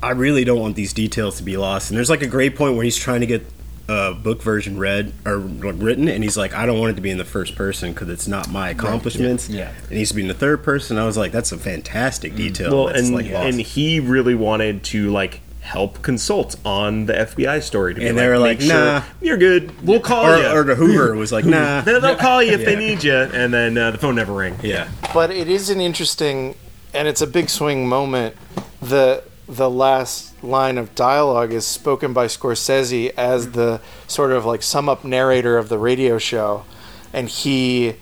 I 0.04 0.12
really 0.12 0.44
don't 0.44 0.60
want 0.60 0.76
these 0.76 0.94
details 0.94 1.38
to 1.38 1.44
be 1.44 1.58
lost. 1.58 1.90
And 1.90 1.98
there's 1.98 2.10
like 2.10 2.22
a 2.22 2.28
great 2.28 2.56
point 2.56 2.76
where 2.76 2.84
he's 2.84 2.98
trying 2.98 3.22
to 3.22 3.28
get 3.28 3.46
a 3.88 4.14
book 4.14 4.42
version 4.42 4.78
read 4.78 5.14
or 5.26 5.38
written, 5.38 6.08
and 6.08 6.24
he's 6.24 6.38
like, 6.38 6.54
I 6.54 6.66
don't 6.66 6.80
want 6.80 6.92
it 6.92 6.96
to 6.96 7.02
be 7.02 7.12
in 7.12 7.18
the 7.18 7.26
first 7.26 7.56
person 7.56 7.94
because 7.94 8.10
it's 8.10 8.28
not 8.28 8.50
my 8.50 8.70
accomplishments. 8.70 9.50
Yeah. 9.50 9.72
it 9.90 9.96
needs 9.96 10.10
to 10.10 10.16
be 10.16 10.22
in 10.22 10.28
the 10.28 10.34
third 10.34 10.64
person. 10.64 10.98
I 10.98 11.06
was 11.06 11.18
like, 11.18 11.32
that's 11.32 11.52
a 11.52 11.58
fantastic 11.58 12.36
detail. 12.36 12.72
Well, 12.72 12.86
that's 12.88 13.00
and 13.00 13.16
like 13.16 13.30
lost. 13.30 13.48
and 13.48 13.62
he 13.62 14.00
really 14.00 14.36
wanted 14.36 14.84
to 14.86 15.12
like 15.12 15.42
help 15.62 16.02
consult 16.02 16.56
on 16.66 17.06
the 17.06 17.14
FBI 17.14 17.62
story. 17.62 17.94
To 17.94 18.00
be 18.00 18.08
And 18.08 18.18
they 18.18 18.28
were 18.28 18.40
like, 18.40 18.60
"Make 18.60 18.68
sure 18.68 18.86
"Nah." 18.86 19.04
you're 19.22 19.38
good. 19.38 19.86
We'll 19.86 20.00
call 20.00 20.26
or, 20.26 20.38
you." 20.38 20.48
or 20.48 20.64
the 20.64 20.76
Hoover 20.76 21.16
was 21.16 21.32
like, 21.32 21.46
nah. 21.46 21.82
Then 21.82 22.02
they'll 22.02 22.16
call 22.16 22.42
you 22.42 22.54
if 22.54 22.66
they 22.66 22.76
need 22.76 23.04
you, 23.04 23.14
and 23.14 23.54
then 23.54 23.78
uh, 23.78 23.92
the 23.92 23.98
phone 23.98 24.16
never 24.16 24.34
rang. 24.34 24.58
Yeah, 24.64 24.90
but 25.14 25.32
it 25.32 25.48
is 25.48 25.70
an 25.70 25.80
interesting 25.80 26.56
and 26.94 27.08
it's 27.08 27.22
a 27.22 27.28
big 27.28 27.50
swing 27.50 27.88
moment 27.88 28.36
the 28.82 29.24
the 29.52 29.70
last 29.70 30.42
line 30.42 30.78
of 30.78 30.96
dialogue 30.96 31.52
is 31.52 31.68
spoken 31.68 32.14
by 32.14 32.26
Scorsese 32.28 33.14
as 33.18 33.52
the 33.52 33.82
sort 34.08 34.32
of 34.32 34.46
like 34.46 34.64
sum 34.64 34.88
up 34.88 35.04
narrator 35.04 35.58
of 35.58 35.68
the 35.68 35.78
radio 35.78 36.18
show. 36.18 36.64
And 37.12 37.28
he 37.28 37.96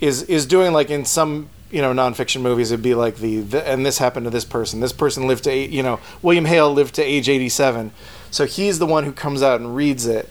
is 0.00 0.22
is 0.22 0.46
doing 0.46 0.72
like 0.72 0.88
in 0.88 1.04
some 1.04 1.50
you 1.70 1.82
know 1.82 1.92
nonfiction 1.92 2.40
movies 2.40 2.70
it'd 2.70 2.82
be 2.82 2.94
like 2.94 3.16
the, 3.16 3.40
the 3.40 3.68
and 3.68 3.84
this 3.84 3.98
happened 3.98 4.24
to 4.24 4.30
this 4.30 4.46
person. 4.46 4.80
This 4.80 4.94
person 4.94 5.26
lived 5.26 5.44
to 5.44 5.50
eight 5.50 5.68
you 5.68 5.82
know 5.82 6.00
William 6.22 6.46
Hale 6.46 6.72
lived 6.72 6.94
to 6.94 7.02
age 7.02 7.28
87 7.28 7.90
so 8.30 8.46
he's 8.46 8.78
the 8.78 8.86
one 8.86 9.04
who 9.04 9.12
comes 9.12 9.42
out 9.42 9.60
and 9.60 9.76
reads 9.76 10.06
it. 10.06 10.30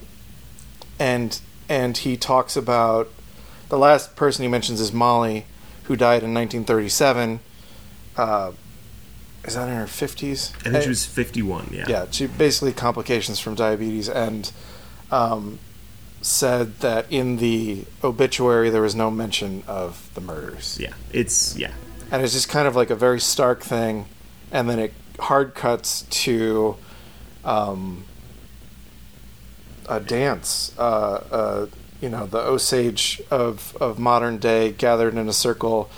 And 0.98 1.40
and 1.70 1.96
he 1.96 2.18
talks 2.18 2.58
about 2.58 3.12
the 3.70 3.78
last 3.78 4.16
person 4.16 4.42
he 4.42 4.50
mentions 4.50 4.82
is 4.82 4.92
Molly 4.92 5.46
who 5.84 5.96
died 5.96 6.24
in 6.24 6.34
1937 6.34 7.42
uh, 8.18 8.52
is 9.46 9.56
that 9.56 9.68
in 9.68 9.76
her 9.76 9.86
50s 9.86 10.56
I 10.66 10.72
think 10.72 10.84
she 10.84 10.90
was 10.90 11.06
51. 11.06 11.70
Yeah. 11.72 11.86
yeah, 11.88 12.06
she 12.12 12.28
basically 12.28 12.74
complications 12.74 13.40
from 13.40 13.56
diabetes 13.56 14.10
and 14.10 14.52
um, 15.12 15.60
said 16.22 16.80
that 16.80 17.12
in 17.12 17.38
the 17.38 17.86
obituary 18.04 18.70
there 18.70 18.82
was 18.82 18.96
no 18.96 19.12
mention 19.12 19.64
of 19.68 20.10
the 20.14 20.22
murders. 20.22 20.78
Yeah. 20.80 20.94
It's 21.12 21.58
yeah. 21.58 21.74
And 22.12 22.22
it's 22.24 22.34
just 22.34 22.50
kind 22.50 22.68
of 22.68 22.76
like 22.76 22.90
a 22.90 22.96
very 22.96 23.20
stark 23.20 23.62
thing. 23.62 24.06
And 24.52 24.70
then 24.70 24.80
it 24.80 24.94
hard 25.20 25.56
cuts 25.56 26.04
to 26.04 26.78
um, 27.44 28.06
a 29.88 30.00
dance. 30.00 30.74
Uh, 30.78 30.82
uh, 31.32 31.66
you 32.02 32.10
know, 32.10 32.26
the 32.26 32.40
Osage 32.40 33.22
of, 33.32 33.78
of 33.80 33.98
modern 33.98 34.38
day 34.38 34.72
gathered 34.72 35.16
in 35.16 35.28
a 35.30 35.34
circle 35.34 35.90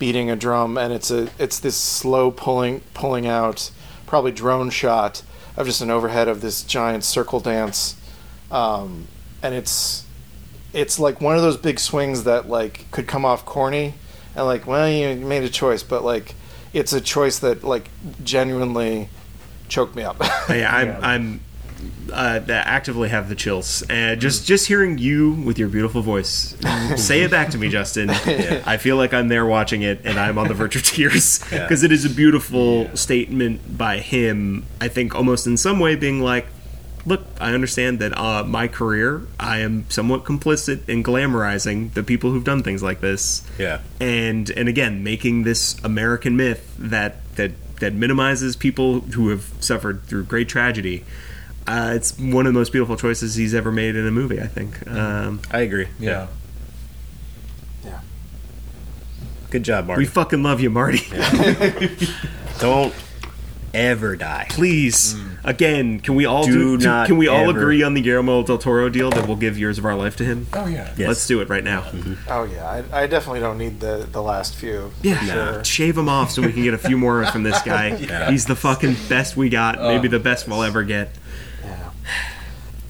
beating 0.00 0.28
a 0.30 0.34
drum 0.34 0.76
and 0.76 0.92
it's 0.92 1.12
a 1.12 1.30
it's 1.38 1.60
this 1.60 1.76
slow 1.76 2.32
pulling 2.32 2.80
pulling 2.94 3.28
out 3.28 3.70
probably 4.06 4.32
drone 4.32 4.70
shot 4.70 5.22
of 5.56 5.66
just 5.66 5.80
an 5.80 5.90
overhead 5.90 6.26
of 6.26 6.40
this 6.40 6.64
giant 6.64 7.04
circle 7.04 7.38
dance. 7.38 7.96
Um, 8.50 9.06
and 9.42 9.54
it's 9.54 10.04
it's 10.72 10.98
like 10.98 11.20
one 11.20 11.36
of 11.36 11.42
those 11.42 11.56
big 11.56 11.78
swings 11.78 12.24
that 12.24 12.48
like 12.48 12.90
could 12.90 13.06
come 13.06 13.24
off 13.24 13.44
corny 13.44 13.94
and 14.34 14.46
like 14.46 14.66
well 14.66 14.88
you 14.88 15.14
made 15.14 15.44
a 15.44 15.48
choice 15.48 15.82
but 15.82 16.02
like 16.02 16.34
it's 16.72 16.92
a 16.92 17.00
choice 17.00 17.38
that 17.40 17.62
like 17.62 17.90
genuinely 18.24 19.08
choked 19.68 19.94
me 19.94 20.02
up. 20.02 20.20
Yeah 20.48 20.74
I'm 20.74 21.04
I'm 21.04 21.40
uh, 22.12 22.40
that 22.40 22.66
actively 22.66 23.08
have 23.08 23.28
the 23.28 23.34
chills, 23.34 23.82
and 23.88 24.20
just 24.20 24.46
just 24.46 24.66
hearing 24.66 24.98
you 24.98 25.32
with 25.32 25.58
your 25.58 25.68
beautiful 25.68 26.02
voice 26.02 26.56
say 26.96 27.22
it 27.22 27.30
back 27.30 27.50
to 27.50 27.58
me, 27.58 27.68
Justin. 27.68 28.10
I 28.10 28.76
feel 28.76 28.96
like 28.96 29.14
I'm 29.14 29.28
there 29.28 29.46
watching 29.46 29.82
it, 29.82 30.00
and 30.04 30.18
I'm 30.18 30.38
on 30.38 30.48
the 30.48 30.54
verge 30.54 30.76
of 30.76 30.82
tears 30.82 31.38
because 31.50 31.82
it 31.82 31.92
is 31.92 32.04
a 32.04 32.10
beautiful 32.10 32.94
statement 32.96 33.76
by 33.76 33.98
him. 33.98 34.66
I 34.80 34.88
think 34.88 35.14
almost 35.14 35.46
in 35.46 35.56
some 35.56 35.78
way 35.78 35.96
being 35.96 36.20
like, 36.20 36.46
look, 37.06 37.24
I 37.40 37.52
understand 37.52 37.98
that 38.00 38.16
uh, 38.16 38.44
my 38.44 38.68
career, 38.68 39.26
I 39.38 39.58
am 39.58 39.88
somewhat 39.88 40.24
complicit 40.24 40.88
in 40.88 41.02
glamorizing 41.02 41.92
the 41.94 42.02
people 42.02 42.30
who've 42.30 42.44
done 42.44 42.62
things 42.62 42.82
like 42.82 43.00
this 43.00 43.46
yeah. 43.58 43.80
and 44.00 44.50
and 44.50 44.68
again 44.68 45.02
making 45.02 45.44
this 45.44 45.82
American 45.84 46.36
myth 46.36 46.74
that 46.78 47.16
that 47.36 47.52
that 47.80 47.94
minimizes 47.94 48.56
people 48.56 49.00
who 49.00 49.30
have 49.30 49.52
suffered 49.60 50.04
through 50.04 50.24
great 50.24 50.48
tragedy. 50.48 51.04
Uh, 51.70 51.92
it's 51.94 52.18
one 52.18 52.46
of 52.46 52.52
the 52.52 52.58
most 52.58 52.72
beautiful 52.72 52.96
choices 52.96 53.34
he's 53.36 53.54
ever 53.54 53.70
made 53.70 53.94
in 53.96 54.06
a 54.06 54.10
movie. 54.10 54.40
I 54.40 54.46
think. 54.46 54.86
Um, 54.90 55.40
I 55.52 55.60
agree. 55.60 55.86
Yeah. 55.98 56.26
Yeah. 57.84 58.00
Good 59.50 59.62
job, 59.62 59.86
Marty. 59.86 60.00
we 60.02 60.06
fucking 60.06 60.42
love 60.42 60.60
you, 60.60 60.70
Marty. 60.70 61.02
Don't 62.58 62.94
ever 63.72 64.16
die. 64.16 64.46
Please, 64.50 65.14
again, 65.44 66.00
can 66.00 66.16
we 66.16 66.26
all 66.26 66.44
Do 66.44 66.76
do? 66.76 66.84
not 66.84 67.06
can 67.06 67.16
we 67.18 67.28
all 67.28 67.48
ever- 67.50 67.58
agree 67.60 67.82
on 67.84 67.94
the 67.94 68.00
Guillermo 68.00 68.42
del 68.42 68.58
Toro 68.58 68.88
deal 68.88 69.10
that 69.10 69.26
we'll 69.28 69.36
give 69.36 69.56
years 69.56 69.78
of 69.78 69.84
our 69.84 69.94
life 69.94 70.16
to 70.16 70.24
him? 70.24 70.48
Oh 70.52 70.66
yeah. 70.66 70.92
Yes. 70.96 71.06
Let's 71.08 71.26
do 71.28 71.40
it 71.40 71.48
right 71.48 71.62
now. 71.62 71.86
oh 72.28 72.44
yeah 72.52 72.84
I, 72.92 73.02
I 73.02 73.06
definitely 73.06 73.40
don't 73.40 73.58
need 73.58 73.78
the 73.80 74.08
the 74.10 74.20
last 74.22 74.56
few 74.56 74.90
Yeah, 75.02 75.24
Sure. 75.24 75.64
shave 75.64 75.96
him 75.96 76.08
off 76.08 76.32
so 76.32 76.42
we 76.42 76.52
can 76.52 76.64
get 76.64 76.74
a 76.74 76.78
few 76.78 76.98
more 76.98 77.24
from 77.26 77.44
this 77.44 77.62
guy. 77.62 77.94
He's 78.30 78.46
the 78.46 78.56
fucking 78.56 78.96
best 79.08 79.36
we 79.36 79.48
got. 79.48 79.78
Maybe 79.78 80.08
the 80.08 80.18
best 80.20 80.48
we'll 80.48 80.64
ever 80.64 80.82
get. 80.82 81.10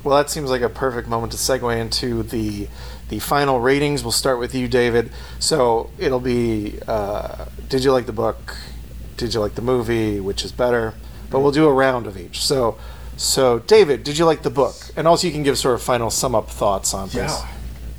Well, 0.02 0.16
that 0.16 0.30
seems 0.30 0.50
like 0.50 0.62
a 0.62 0.68
perfect 0.68 1.08
moment 1.08 1.32
to 1.32 1.38
segue 1.38 1.78
into 1.78 2.22
the 2.22 2.68
the 3.08 3.18
final 3.18 3.60
ratings. 3.60 4.02
We'll 4.02 4.12
start 4.12 4.38
with 4.38 4.54
you, 4.54 4.68
David. 4.68 5.10
So 5.38 5.90
it'll 5.98 6.20
be: 6.20 6.78
uh, 6.86 7.46
Did 7.68 7.84
you 7.84 7.92
like 7.92 8.06
the 8.06 8.12
book? 8.12 8.56
Did 9.16 9.34
you 9.34 9.40
like 9.40 9.56
the 9.56 9.62
movie? 9.62 10.18
Which 10.20 10.44
is 10.44 10.52
better? 10.52 10.94
But 11.30 11.40
we'll 11.40 11.52
do 11.52 11.66
a 11.66 11.72
round 11.72 12.06
of 12.06 12.16
each. 12.16 12.40
So, 12.40 12.78
so 13.16 13.58
David, 13.60 14.02
did 14.02 14.16
you 14.16 14.24
like 14.24 14.42
the 14.42 14.50
book? 14.50 14.74
And 14.96 15.06
also, 15.06 15.26
you 15.26 15.32
can 15.32 15.42
give 15.42 15.58
sort 15.58 15.74
of 15.74 15.82
final 15.82 16.10
sum 16.10 16.34
up 16.34 16.48
thoughts 16.48 16.94
on 16.94 17.08
this. 17.08 17.40
Yeah. 17.40 17.48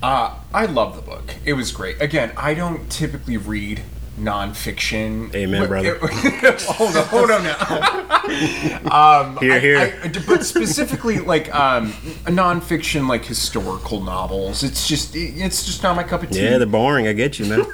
Uh, 0.02 0.36
I 0.52 0.66
love 0.66 0.96
the 0.96 1.02
book. 1.04 1.36
It 1.46 1.54
was 1.54 1.72
great. 1.72 2.02
Again, 2.02 2.32
I 2.36 2.56
don't 2.56 2.90
typically 2.92 3.38
read 3.38 3.84
nonfiction. 4.20 5.34
Amen, 5.34 5.68
brother. 5.68 5.98
hold 6.62 6.96
on, 6.96 7.06
hold 7.06 7.32
on 7.32 7.44
now. 7.44 9.22
um, 9.22 9.38
Here, 9.38 9.54
I- 9.54 9.60
here. 9.60 10.00
I- 10.04 10.08
but 10.28 10.46
specifically, 10.46 11.20
like 11.20 11.54
um, 11.56 11.92
nonfiction, 12.26 13.08
like 13.08 13.26
historical 13.26 14.02
novels. 14.02 14.64
It's 14.64 14.88
just, 14.88 15.16
it's 15.16 15.66
just 15.66 15.84
not 15.84 15.96
my 15.96 16.04
cup 16.04 16.24
of 16.24 16.30
tea. 16.32 16.44
Yeah, 16.44 16.58
they're 16.58 16.68
boring. 16.68 17.08
I 17.08 17.14
get 17.14 17.40
you, 17.40 17.46
man. 17.46 17.60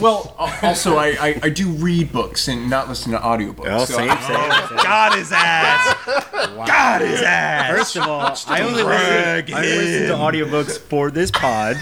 well, 0.00 0.34
also, 0.62 0.96
I, 0.96 1.08
I, 1.20 1.40
I 1.44 1.48
do 1.50 1.68
read 1.70 2.12
books 2.12 2.48
and 2.48 2.68
not 2.68 2.88
listen 2.88 3.12
to 3.12 3.18
audiobooks. 3.18 3.66
Oh, 3.66 3.84
so 3.84 3.94
same, 3.96 4.08
same, 4.08 4.18
same. 4.18 4.76
Got 4.78 5.16
his 5.16 5.32
ass. 5.32 5.96
Got 6.66 7.00
his 7.02 7.22
ass. 7.22 7.70
First 7.70 7.96
of 7.96 8.02
all, 8.02 8.20
I 8.46 8.62
only 8.62 8.82
listen, 8.82 9.54
I 9.54 9.60
listen 9.62 10.08
to 10.08 10.14
audiobooks 10.14 10.78
for 10.78 11.10
this 11.10 11.30
pod. 11.30 11.76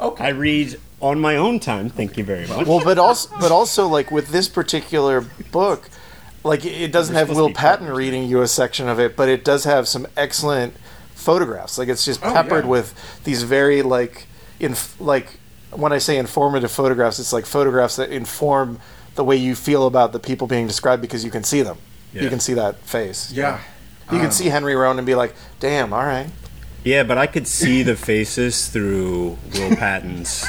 Okay. 0.00 0.24
I 0.24 0.28
read 0.30 0.80
on 1.00 1.20
my 1.20 1.36
own 1.36 1.60
time. 1.60 1.88
Thank 1.90 2.16
you 2.16 2.24
very 2.24 2.46
much. 2.46 2.66
Well, 2.66 2.80
but 2.82 2.98
also, 2.98 3.30
but 3.40 3.52
also, 3.52 3.86
like 3.88 4.10
with 4.10 4.28
this 4.28 4.48
particular 4.48 5.20
book, 5.52 5.88
like 6.44 6.64
it 6.64 6.92
doesn't 6.92 7.14
have 7.14 7.28
supposed 7.28 7.38
to 7.38 7.42
Will 7.44 7.52
Patton 7.54 7.88
reading 7.88 8.24
you 8.24 8.42
a 8.42 8.48
section 8.48 8.88
of 8.88 8.98
it, 8.98 9.16
but 9.16 9.28
it 9.28 9.44
does 9.44 9.64
have 9.64 9.86
some 9.88 10.06
excellent 10.16 10.74
photographs. 11.14 11.78
Like 11.78 11.88
it's 11.88 12.04
just 12.04 12.20
Oh, 12.24 12.32
peppered 12.32 12.64
yeah. 12.64 12.70
with 12.70 13.22
these 13.24 13.42
very 13.42 13.82
like 13.82 14.26
in 14.60 14.74
like 14.98 15.38
when 15.70 15.92
I 15.92 15.98
say 15.98 16.16
informative 16.16 16.70
photographs, 16.70 17.18
it's 17.18 17.32
like 17.32 17.44
photographs 17.46 17.96
that 17.96 18.10
inform 18.10 18.80
the 19.14 19.24
way 19.24 19.36
you 19.36 19.54
feel 19.54 19.86
about 19.86 20.12
the 20.12 20.18
people 20.20 20.46
being 20.46 20.66
described 20.66 21.02
because 21.02 21.24
you 21.24 21.30
can 21.30 21.44
see 21.44 21.62
them. 21.62 21.78
You 22.12 22.28
can 22.30 22.40
see 22.40 22.54
that 22.54 22.76
face. 22.80 23.30
yeah. 23.32 23.60
You 24.10 24.16
can 24.16 24.26
um, 24.26 24.32
see 24.32 24.46
Henry 24.46 24.74
Roan 24.74 24.96
and 24.98 25.04
be 25.06 25.14
like, 25.14 25.34
"Damn, 25.60 25.92
all 25.92 26.02
right." 26.04 26.30
Yeah, 26.84 27.02
but 27.02 27.18
I 27.18 27.26
could 27.26 27.46
see 27.46 27.82
the 27.82 27.96
faces 27.96 28.68
through 28.68 29.36
Will 29.54 29.76
Patton's 29.76 30.46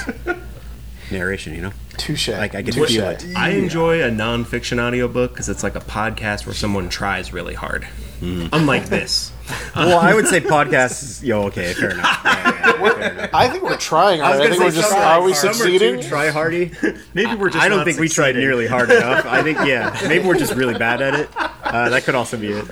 narration. 1.11 1.53
You 1.56 1.61
know, 1.61 1.72
Touche. 1.97 2.30
like 2.30 2.56
I 2.56 2.64
could 2.64 2.73
Touche. 2.73 2.91
feel 2.91 3.10
it. 3.10 3.26
I 3.35 3.49
enjoy 3.51 4.01
a 4.03 4.10
nonfiction 4.10 4.80
audiobook 4.80 5.31
because 5.31 5.49
it's 5.49 5.64
like 5.64 5.76
a 5.76 5.81
podcast 5.81 6.45
where 6.45 6.56
someone 6.56 6.89
tries 6.89 7.34
really 7.34 7.56
hard. 7.56 7.88
Unlike 8.22 8.85
this. 8.88 9.31
Well, 9.76 9.97
I 9.97 10.14
would 10.14 10.27
say 10.27 10.41
podcasts. 10.41 11.23
Yo, 11.23 11.45
okay, 11.45 11.73
fair 11.73 11.91
enough. 11.91 12.22
Yeah, 12.23 12.34
yeah, 12.35 12.81
fair 12.91 13.11
enough. 13.14 13.30
I 13.34 13.47
think 13.49 13.64
we're 13.64 13.77
trying 13.77 14.19
hard. 14.19 14.41
I, 14.41 14.47
think 14.47 14.61
we're 14.61 14.69
just. 14.69 14.93
Are 14.93 15.23
we 15.23 15.34
succeeding? 15.34 16.01
too 16.01 16.07
try 16.07 16.30
hardy. 16.30 16.72
Maybe 17.15 17.34
we're 17.34 17.49
just 17.49 17.64
I 17.64 17.68
don't 17.68 17.80
not 17.80 17.85
think 17.88 17.97
we 17.99 18.10
tried 18.10 18.35
nearly 18.35 18.68
hard 18.68 18.91
enough. 18.91 19.26
I 19.26 19.41
think 19.41 19.57
yeah, 19.65 19.97
maybe 20.07 20.27
we're 20.27 20.38
just 20.38 20.53
really 20.53 20.77
bad 20.77 21.01
at 21.01 21.15
it. 21.15 21.30
Uh, 21.69 21.88
that 21.89 22.03
could 22.03 22.15
also 22.15 22.35
be 22.35 22.47
it. 22.51 22.65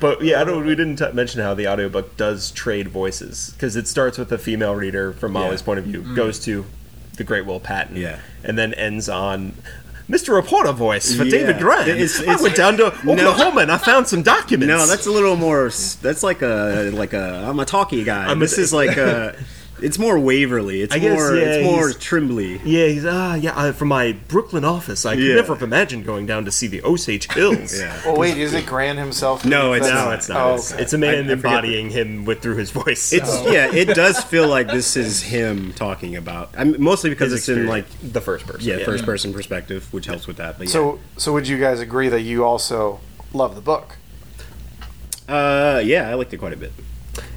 But 0.00 0.22
yeah, 0.22 0.40
I 0.40 0.44
don't. 0.44 0.64
We 0.66 0.74
didn't 0.74 0.96
t- 0.96 1.12
mention 1.12 1.40
how 1.40 1.54
the 1.54 1.66
audiobook 1.68 2.16
does 2.16 2.50
trade 2.52 2.88
voices 2.88 3.50
because 3.54 3.76
it 3.76 3.86
starts 3.88 4.18
with 4.18 4.30
a 4.32 4.38
female 4.38 4.74
reader 4.74 5.12
from 5.12 5.32
Molly's 5.32 5.60
Yeah. 5.60 5.64
point 5.66 5.78
of 5.78 5.84
view, 5.86 6.00
mm-hmm. 6.02 6.14
goes 6.14 6.38
to 6.44 6.64
the 7.16 7.24
great 7.24 7.46
Will 7.46 7.60
Patton, 7.60 7.96
Yeah. 7.96 8.18
and 8.44 8.58
then 8.58 8.74
ends 8.74 9.08
on 9.08 9.54
Mr. 10.08 10.34
Reporter 10.34 10.72
voice 10.72 11.14
for 11.14 11.24
Yeah. 11.24 11.30
David 11.30 11.58
Grann. 11.58 11.88
It's- 11.88 12.22
I 12.26 12.40
went 12.40 12.54
down 12.54 12.76
to 12.76 12.86
Oklahoma 12.86 13.62
and 13.62 13.72
I 13.72 13.78
found 13.78 14.06
some 14.06 14.22
documents. 14.22 14.68
No, 14.68 14.86
that's 14.86 15.06
a 15.06 15.10
little 15.10 15.34
more. 15.36 15.64
That's 16.02 16.22
like 16.22 16.42
a 16.42 16.90
like 16.94 17.12
a. 17.12 17.44
I'm 17.48 17.58
a 17.58 17.64
talkie 17.64 18.04
guy. 18.04 18.26
I'm 18.26 18.38
a- 18.38 18.44
this 18.44 18.58
is 18.58 18.72
like 18.72 18.96
a. 18.96 19.34
It's 19.82 19.98
more 19.98 20.18
Waverly. 20.18 20.80
It's 20.80 20.94
I 20.94 20.98
guess, 20.98 21.18
more. 21.18 21.36
yeah, 21.36 21.42
it's 21.44 21.64
more 21.66 21.88
he's- 21.88 21.96
Trimbley. 22.02 22.60
yeah. 22.64 22.86
He's 22.86 23.04
ah 23.04 23.34
yeah. 23.34 23.52
I, 23.54 23.72
from 23.72 23.88
my 23.88 24.12
Brooklyn 24.28 24.64
office, 24.64 25.04
I 25.04 25.14
could 25.16 25.24
Yeah. 25.24 25.34
never 25.34 25.52
have 25.54 25.62
imagined 25.62 26.06
going 26.06 26.24
down 26.24 26.44
to 26.46 26.50
see 26.50 26.66
the 26.66 26.82
Osage 26.82 27.30
Hills. 27.34 27.78
Yeah. 27.78 27.94
Well, 28.06 28.16
wait, 28.16 28.38
is 28.38 28.54
it 28.54 28.64
Grann 28.66 28.96
himself? 28.96 29.44
No, 29.44 29.74
it's 29.74 29.86
That's- 29.86 30.02
No, 30.02 30.08
not. 30.10 30.18
it's 30.18 30.28
not. 30.30 30.46
Oh, 30.50 30.54
It's, 30.54 30.72
okay. 30.72 30.82
it's 30.82 30.92
a 30.94 30.98
man 30.98 31.08
I- 31.10 31.12
I 31.18 31.20
forget 31.22 31.32
embodying 31.32 31.90
him 31.90 32.24
with 32.24 32.40
through 32.40 32.56
his 32.56 32.70
voice. 32.70 33.12
It's 33.12 33.42
yeah. 33.44 33.70
It 33.74 33.94
does 33.94 34.22
feel 34.24 34.48
like 34.48 34.68
this 34.68 34.96
is 34.96 35.22
him 35.22 35.72
talking 35.74 36.16
about. 36.16 36.50
I 36.56 36.64
mean, 36.64 36.80
mostly 36.82 37.10
because 37.10 37.32
his 37.32 37.40
it's 37.40 37.48
in 37.50 37.66
like 37.66 37.84
the 38.02 38.20
first 38.20 38.46
person. 38.46 38.66
yeah, 38.68 38.84
first 38.84 39.04
person 39.04 39.32
perspective, 39.32 39.92
which 39.92 40.06
helps 40.06 40.26
with 40.26 40.38
that. 40.38 40.56
But 40.58 40.68
yeah. 40.68 40.72
So, 40.72 40.98
so 41.18 41.32
would 41.34 41.46
you 41.48 41.58
guys 41.60 41.80
agree 41.80 42.08
that 42.08 42.22
you 42.22 42.44
also 42.44 43.00
love 43.34 43.54
the 43.54 43.60
book? 43.60 43.96
uh, 45.28 45.82
yeah, 45.84 46.08
I 46.08 46.14
liked 46.14 46.32
it 46.32 46.38
quite 46.38 46.52
a 46.52 46.56
bit. 46.56 46.72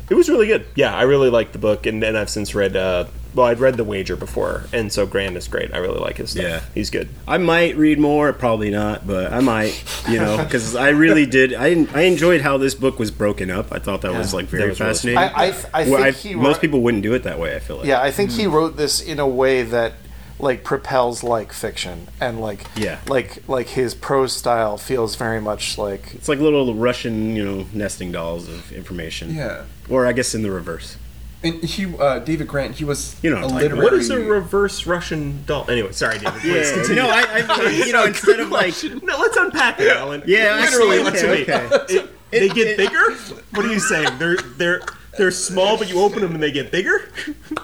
It 0.09 0.15
was 0.15 0.29
really 0.29 0.47
good. 0.47 0.65
Yeah, 0.75 0.95
I 0.95 1.03
really 1.03 1.29
liked 1.29 1.53
the 1.53 1.59
book, 1.59 1.85
and, 1.85 2.03
and 2.03 2.17
I've 2.17 2.29
since 2.29 2.55
read. 2.55 2.75
Uh, 2.75 3.05
well, 3.35 3.45
I'd 3.45 3.59
read 3.59 3.77
The 3.77 3.83
Wager 3.83 4.15
before, 4.15 4.63
and 4.73 4.91
so 4.91 5.05
Grann 5.05 5.37
is 5.37 5.47
great. 5.47 5.71
I 5.71 5.77
really 5.77 5.99
like 5.99 6.17
his 6.17 6.31
stuff. 6.31 6.43
Yeah. 6.43 6.61
he's 6.73 6.89
good. 6.89 7.09
I 7.27 7.37
might 7.37 7.77
read 7.77 7.99
more, 7.99 8.33
probably 8.33 8.71
not, 8.71 9.05
but 9.05 9.31
I 9.31 9.39
might, 9.39 9.83
you 10.09 10.17
know, 10.17 10.37
because 10.43 10.75
I 10.75 10.89
really 10.89 11.27
did. 11.27 11.53
I 11.53 11.85
I 11.93 12.01
enjoyed 12.01 12.41
how 12.41 12.57
this 12.57 12.73
book 12.73 12.97
was 12.97 13.11
broken 13.11 13.51
up. 13.51 13.71
I 13.71 13.77
thought 13.77 14.01
that 14.01 14.13
was 14.13 14.33
like 14.33 14.45
very 14.47 14.63
That 14.63 14.69
was 14.69 14.79
really 14.79 14.89
fascinating. 14.89 15.19
I, 15.19 15.43
I, 15.47 15.51
th- 15.51 15.65
I 15.73 15.89
Well, 15.89 16.03
I- 16.03 16.11
he 16.11 16.33
most 16.33 16.59
people 16.59 16.81
wouldn't 16.81 17.03
do 17.03 17.13
it 17.13 17.21
that 17.23 17.37
way. 17.39 17.55
I 17.55 17.59
feel 17.59 17.77
like. 17.77 17.85
Yeah, 17.85 18.01
I 18.01 18.09
think 18.09 18.31
he 18.31 18.47
wrote 18.47 18.77
this 18.77 18.99
in 19.01 19.19
a 19.19 19.27
way 19.27 19.61
that 19.61 19.93
like 20.39 20.63
propels 20.63 21.23
like 21.23 21.51
fiction 21.51 22.07
and 22.21 22.39
like 22.39 22.65
Yeah. 22.75 22.99
like 23.07 23.43
like 23.47 23.67
his 23.67 23.93
prose 23.93 24.33
style 24.33 24.77
feels 24.77 25.15
very 25.15 25.41
much 25.41 25.77
like 25.77 26.13
It's 26.15 26.29
like 26.29 26.39
little 26.39 26.73
Russian, 26.73 27.35
you 27.35 27.43
know, 27.43 27.65
nesting 27.73 28.11
dolls 28.11 28.47
of 28.47 28.71
information. 28.71 29.35
Yeah. 29.35 29.63
Or 29.89 30.05
I 30.07 30.13
guess 30.13 30.33
in 30.33 30.41
the 30.43 30.51
reverse. 30.51 30.97
And 31.41 31.63
he, 31.63 31.85
uh, 31.97 32.19
David 32.19 32.47
Grann, 32.49 32.73
he 32.73 32.83
was 32.83 33.15
You 33.21 33.29
know 33.29 33.37
what 33.37 33.43
a 33.43 33.45
I'm 33.45 33.51
talking 33.51 33.67
about. 33.67 33.77
literary. 33.83 33.91
What 33.95 34.01
is 34.01 34.09
a 34.09 34.19
reverse 34.19 34.85
Russian 34.85 35.43
doll? 35.45 35.65
Anyway, 35.69 35.91
sorry, 35.93 36.19
David. 36.19 36.41
Please 36.41 36.71
continue. 36.73 37.01
No, 37.01 37.09
I, 37.09 37.23
I 37.47 37.69
you 37.85 37.93
know, 37.93 38.03
instead 38.05 38.41
of 38.41 38.49
like, 38.49 38.73
no, 39.03 39.17
let's 39.19 39.37
unpack 39.37 39.79
it, 39.79 39.87
Allan. 39.95 40.21
Yeah, 40.25 40.55
literally, 40.59 40.99
actually, 40.99 41.03
look 41.03 41.15
okay, 41.15 41.85
to 41.87 41.93
me. 41.93 41.99
It- 41.99 42.09
they 42.31 42.47
get 42.49 42.77
bigger. 42.77 43.13
What 43.53 43.65
are 43.65 43.71
you 43.71 43.79
saying? 43.79 44.19
They're 44.19 44.35
they're 44.37 44.81
they're 45.19 45.31
small, 45.31 45.77
but 45.77 45.89
you 45.89 45.99
open 45.99 46.21
them 46.21 46.33
and 46.33 46.41
they 46.41 46.51
get 46.51 46.71
bigger. 46.71 47.11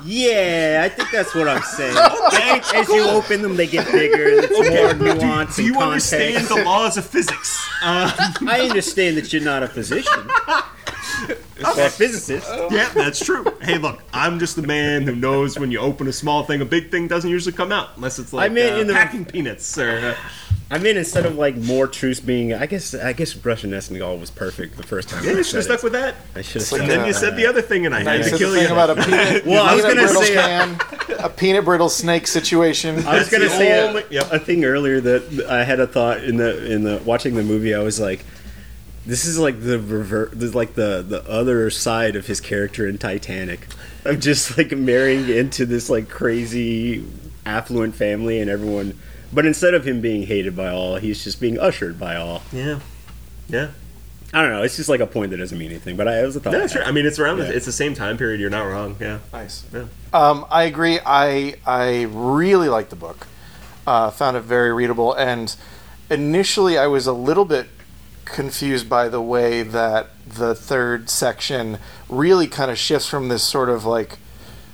yeah, 0.04 0.82
I 0.84 0.90
think 0.90 1.10
that's 1.10 1.34
what 1.34 1.48
I'm 1.48 1.64
saying. 1.64 1.98
As, 2.34 2.74
as 2.74 2.88
you 2.90 3.04
open 3.08 3.42
them, 3.42 3.56
they 3.56 3.66
get 3.66 3.92
bigger. 3.92 4.26
It's 4.28 4.52
more 4.52 4.94
nuance 4.94 5.56
Do 5.56 5.64
you 5.64 5.74
and 5.76 5.84
understand 5.84 6.46
the 6.48 6.64
laws 6.64 6.98
of 6.98 7.06
physics? 7.06 7.66
I 7.82 8.68
understand 8.70 9.18
that 9.18 9.32
you're 9.34 9.42
not 9.42 9.64
a 9.64 9.68
physician. 9.68 10.30
Or 11.64 11.82
a 11.86 11.90
physicist. 11.90 12.48
Yeah, 12.72 12.90
that's 12.94 13.24
true. 13.24 13.46
Hey, 13.62 13.78
look, 13.78 14.02
I'm 14.14 14.40
just 14.40 14.56
the 14.56 14.64
man 14.64 15.04
who 15.04 15.16
knows 15.16 15.58
when 15.58 15.72
you 15.72 15.80
open 15.80 16.08
a 16.08 16.14
small 16.14 16.44
thing, 16.44 16.62
a 16.62 16.66
big 16.66 16.92
thing 16.92 17.08
doesn't 17.08 17.30
usually 17.30 17.56
come 17.56 17.72
out 17.72 17.90
unless 17.96 18.20
it's 18.20 18.34
like 18.34 18.52
I 18.52 18.54
mean, 18.54 18.74
uh, 18.74 18.78
in 18.78 18.88
the- 18.88 18.94
packing 18.94 19.26
peanuts 19.26 19.78
or. 19.78 19.98
Uh, 20.00 20.16
I 20.72 20.80
mean, 20.80 20.98
instead 20.98 21.28
of 21.28 21.36
like 21.38 21.56
more 21.56 21.86
truths 21.88 22.20
being, 22.20 22.52
I 22.52 22.66
guess, 22.66 22.96
I 22.96 23.14
guess 23.14 23.36
Russian 23.46 23.70
nesting 23.70 24.00
doll 24.00 24.18
was 24.18 24.32
perfect 24.32 24.78
the 24.78 24.84
first 24.84 25.10
time. 25.10 25.24
yeah, 25.24 25.34
you 25.34 25.44
should 25.44 25.56
have 25.58 25.64
stuck 25.66 25.78
it. 25.80 25.84
with 25.84 25.94
that. 25.94 26.16
I 26.36 26.42
should 26.42 26.64
have 26.64 26.82
And 26.82 26.90
then 26.90 27.00
Yeah. 27.02 27.06
you 27.06 27.14
said 27.14 27.36
the 27.38 27.46
other 27.46 27.62
thing, 27.62 27.86
and 27.86 27.94
I 27.94 28.00
I 28.00 28.18
had 28.18 28.24
to 28.32 28.38
kill 28.38 28.58
you. 28.60 28.68
about 28.68 28.90
a 28.90 28.96
peanut, 29.06 29.46
Well, 29.46 29.64
I 29.64 29.76
was 29.76 29.84
gonna 29.86 30.02
brittle 30.02 30.24
say- 30.24 30.34
can, 30.34 30.80
a 31.20 31.30
peanut 31.30 31.66
brittle 31.66 31.88
snake 31.90 32.26
situation. 32.26 33.06
I 33.06 33.20
was 33.20 33.30
gonna 33.30 33.44
the 33.46 33.50
say 33.52 33.72
a, 33.96 34.10
yep. 34.10 34.32
a 34.34 34.40
thing 34.40 34.66
earlier 34.66 35.00
that 35.02 35.46
I 35.48 35.64
had 35.64 35.80
a 35.80 35.86
thought 35.86 36.24
in 36.24 36.38
the 36.38 36.66
in 36.72 36.84
the 36.84 37.00
watching 37.06 37.36
the 37.36 37.44
movie. 37.44 37.76
I 37.76 37.84
was 37.84 38.00
like, 38.00 38.26
this 39.06 39.26
is 39.26 39.38
like 39.40 39.62
the 39.62 39.80
rever- 39.80 40.30
this 40.34 40.50
is 40.50 40.56
like 40.56 40.74
the 40.76 41.04
the 41.08 41.28
other 41.30 41.70
side 41.70 42.16
of 42.16 42.28
his 42.28 42.40
character 42.42 42.88
in 42.88 42.98
Titanic, 42.98 43.68
of 44.04 44.20
just 44.20 44.58
like 44.58 44.72
marrying 44.72 45.30
into 45.30 45.66
this 45.66 45.90
like 45.90 46.10
crazy 46.10 47.06
affluent 47.46 47.96
family 47.96 48.40
and 48.40 48.50
everyone. 48.50 48.98
But 49.34 49.46
instead 49.46 49.74
of 49.74 49.86
him 49.86 50.02
being 50.02 50.24
hated 50.24 50.56
by 50.56 50.70
all, 50.70 50.96
he's 50.96 51.24
just 51.24 51.42
being 51.42 51.60
ushered 51.60 52.00
by 52.00 52.16
all. 52.16 52.42
Yeah, 52.52 52.80
yeah. 53.50 53.72
I 54.34 54.42
don't 54.42 54.52
know. 54.52 54.64
It's 54.64 54.76
just 54.76 54.90
like 54.90 55.00
a 55.00 55.08
point 55.08 55.32
that 55.32 55.38
doesn't 55.38 55.58
mean 55.58 55.70
anything. 55.72 55.96
But 55.96 56.08
I 56.08 56.22
it 56.22 56.26
was 56.26 56.36
a 56.36 56.40
thought. 56.40 56.52
No, 56.52 56.58
I 56.58 56.62
that's 56.62 56.74
had. 56.74 56.80
right. 56.82 56.88
I 56.90 56.92
mean, 56.92 57.06
it's 57.06 57.20
around. 57.20 57.38
Yeah. 57.38 57.46
The, 57.46 57.56
it's 57.56 57.66
the 57.66 57.72
same 57.72 57.94
time 57.94 58.18
period. 58.18 58.40
You're 58.42 58.50
not 58.50 58.64
wrong. 58.64 58.96
Yeah. 59.00 59.20
Nice. 59.32 59.64
Yeah. 59.74 59.86
Um, 60.14 60.46
I 60.50 60.64
agree. 60.64 61.00
I 61.06 61.56
I 61.66 62.04
really 62.12 62.70
liked 62.70 62.90
the 62.90 62.96
book. 62.96 63.28
Uh, 63.88 64.10
found 64.10 64.36
it 64.36 64.42
very 64.42 64.74
readable, 64.74 65.14
and 65.14 65.56
initially 66.10 66.78
I 66.78 66.88
was 66.88 67.08
a 67.08 67.14
little 67.14 67.46
bit 67.46 67.68
confused 68.26 68.90
by 68.90 69.08
the 69.08 69.22
way 69.22 69.64
that 69.64 70.10
the 70.28 70.56
third 70.56 71.10
section 71.10 71.78
really 72.10 72.48
kind 72.48 72.72
of 72.72 72.78
shifts 72.78 73.08
from 73.08 73.30
this 73.30 73.44
sort 73.44 73.70
of 73.70 73.86
like 73.86 74.18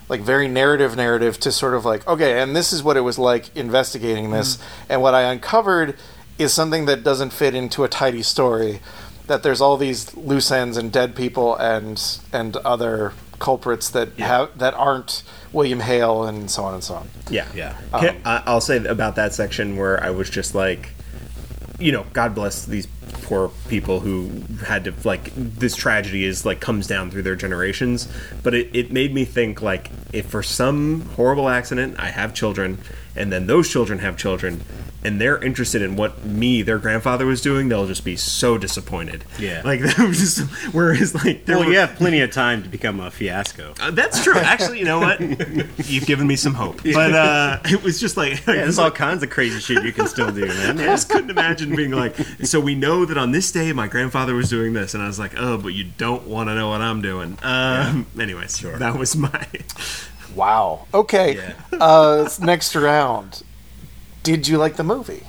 like 0.09 0.21
very 0.21 0.47
narrative 0.47 0.95
narrative 0.95 1.39
to 1.39 1.51
sort 1.51 1.73
of 1.73 1.85
like 1.85 2.05
okay 2.07 2.41
and 2.41 2.55
this 2.55 2.73
is 2.73 2.81
what 2.83 2.97
it 2.97 3.01
was 3.01 3.19
like 3.19 3.55
investigating 3.55 4.31
this. 4.31 4.57
Mm-hmm. 4.57 4.91
And 4.93 5.01
what 5.01 5.13
i 5.13 5.23
uncovered 5.23 5.97
is 6.37 6.53
something 6.53 6.85
that 6.85 7.03
doesn't 7.03 7.31
fit 7.31 7.53
into 7.53 7.83
a 7.83 7.87
tidy 7.87 8.23
story 8.23 8.79
that 9.27 9.43
there's 9.43 9.61
all 9.61 9.77
these 9.77 10.15
loose 10.15 10.51
ends 10.51 10.77
and 10.77 10.91
dead 10.91 11.15
people 11.15 11.55
and 11.57 12.19
and 12.33 12.57
other 12.57 13.13
culprits 13.39 13.89
that 13.89 14.13
have 14.19 14.57
that 14.57 14.73
aren't 14.73 15.23
william 15.53 15.79
hale 15.79 16.23
and 16.23 16.49
so 16.49 16.63
on 16.63 16.73
and 16.73 16.83
so 16.83 16.95
on. 16.95 17.09
Yeah, 17.29 17.47
Yeah. 17.53 17.77
Um, 18.11 18.21
I, 18.25 18.43
I'll 18.45 18.61
say 18.61 18.77
about 18.77 19.15
that 19.15 19.33
section 19.33 19.77
where 19.77 20.01
I 20.03 20.11
was 20.11 20.29
just 20.29 20.55
like, 20.55 20.91
you 21.81 21.91
know, 21.91 22.05
God 22.13 22.35
bless 22.35 22.65
these 22.65 22.87
poor 23.23 23.49
people 23.67 23.99
who 23.99 24.29
had 24.65 24.85
to 24.85 24.93
like 25.03 25.31
this 25.35 25.75
tragedy 25.75 26.25
is 26.25 26.45
like 26.45 26.59
comes 26.59 26.87
down 26.87 27.11
through 27.11 27.23
their 27.23 27.35
generations. 27.35 28.07
But 28.43 28.53
it, 28.53 28.75
it 28.75 28.91
made 28.91 29.13
me 29.13 29.25
think 29.25 29.61
like 29.61 29.89
if 30.13 30.27
for 30.27 30.43
some 30.43 31.01
horrible 31.15 31.49
accident 31.49 31.99
I 31.99 32.09
have 32.09 32.33
children, 32.33 32.77
and 33.15 33.31
then 33.31 33.47
those 33.47 33.69
children 33.69 33.99
have 33.99 34.17
children, 34.17 34.61
and 35.03 35.19
they're 35.19 35.43
interested 35.43 35.81
in 35.81 35.95
what 35.95 36.23
me, 36.25 36.61
their 36.61 36.77
grandfather, 36.77 37.25
was 37.25 37.41
doing, 37.41 37.69
they'll 37.69 37.87
just 37.87 38.05
be 38.05 38.15
so 38.15 38.57
disappointed. 38.57 39.23
Yeah. 39.39 39.61
like 39.65 39.79
that 39.81 39.97
was 39.99 40.19
just 40.19 40.39
whereas 40.73 41.13
like 41.15 41.43
Well, 41.47 41.59
were- 41.65 41.71
you 41.71 41.77
have 41.79 41.95
plenty 41.95 42.21
of 42.21 42.31
time 42.31 42.61
to 42.63 42.69
become 42.69 42.99
a 42.99 43.09
fiasco. 43.09 43.73
uh, 43.81 43.91
that's 43.91 44.23
true. 44.23 44.35
Actually, 44.35 44.79
you 44.79 44.85
know 44.85 44.99
what? 44.99 45.19
You've 45.89 46.05
given 46.05 46.27
me 46.27 46.35
some 46.35 46.53
hope. 46.53 46.81
But 46.83 47.13
uh, 47.13 47.59
it 47.65 47.81
was 47.83 47.99
just 47.99 48.15
like, 48.17 48.33
Yeah, 48.45 48.53
there's 48.55 48.77
all 48.79 48.91
kinds 48.91 49.23
of 49.23 49.29
crazy 49.31 49.59
shit 49.59 49.83
you 49.83 49.91
can 49.91 50.07
still 50.07 50.31
do, 50.31 50.45
man. 50.45 50.79
I 50.79 50.85
just 50.85 51.09
couldn't 51.09 51.31
imagine 51.31 51.75
being 51.75 51.91
like. 51.91 52.15
So 52.43 52.59
we 52.59 52.75
know 52.75 53.05
that 53.05 53.17
on 53.17 53.31
this 53.31 53.51
day 53.51 53.73
my 53.73 53.87
grandfather 53.87 54.35
was 54.35 54.49
doing 54.49 54.73
this, 54.73 54.93
and 54.93 55.01
I 55.01 55.07
was 55.07 55.17
like, 55.19 55.33
oh, 55.37 55.57
but 55.57 55.69
you 55.69 55.85
don't 55.97 56.27
want 56.27 56.49
to 56.49 56.55
know 56.55 56.69
what 56.69 56.81
I'm 56.81 57.01
doing. 57.01 57.37
Um, 57.43 58.05
Anyways, 58.19 58.59
that 58.59 58.95
was 58.97 59.15
my. 59.15 59.47
Wow. 60.35 60.87
Okay. 60.93 61.35
Yeah. 61.35 61.53
Uh, 61.81 62.29
next 62.39 62.75
round. 62.75 63.41
Did 64.21 64.47
you 64.47 64.59
like 64.59 64.75
the 64.75 64.83
movie? 64.83 65.23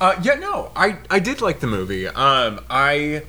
Uh, 0.00 0.14
yeah, 0.22 0.34
no, 0.34 0.70
I 0.76 0.98
I 1.10 1.18
did 1.18 1.40
like 1.40 1.58
the 1.58 1.66
movie. 1.66 2.06
Um, 2.06 2.60
I 2.70 3.22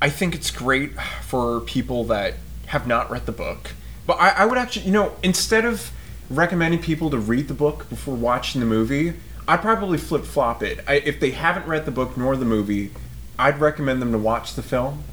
I 0.00 0.08
think 0.08 0.34
it's 0.34 0.50
great 0.50 0.92
for 1.22 1.60
people 1.60 2.04
that 2.04 2.34
have 2.66 2.86
not 2.86 3.10
read 3.10 3.26
the 3.26 3.32
book. 3.32 3.72
But 4.06 4.14
I, 4.14 4.30
I 4.30 4.44
would 4.46 4.56
actually, 4.58 4.86
you 4.86 4.92
know, 4.92 5.12
instead 5.22 5.64
of 5.66 5.90
recommending 6.30 6.80
people 6.80 7.10
to 7.10 7.18
read 7.18 7.48
the 7.48 7.54
book 7.54 7.88
before 7.90 8.14
watching 8.16 8.60
the 8.60 8.66
movie, 8.66 9.12
I'd 9.46 9.60
probably 9.60 9.98
flip 9.98 10.24
flop 10.24 10.62
it. 10.62 10.80
I, 10.88 10.94
if 10.94 11.20
they 11.20 11.32
haven't 11.32 11.66
read 11.66 11.84
the 11.84 11.90
book 11.90 12.16
nor 12.16 12.36
the 12.36 12.44
movie, 12.44 12.90
I'd 13.38 13.60
recommend 13.60 14.00
them 14.00 14.12
to 14.12 14.18
watch 14.18 14.54
the 14.54 14.62
film, 14.62 15.04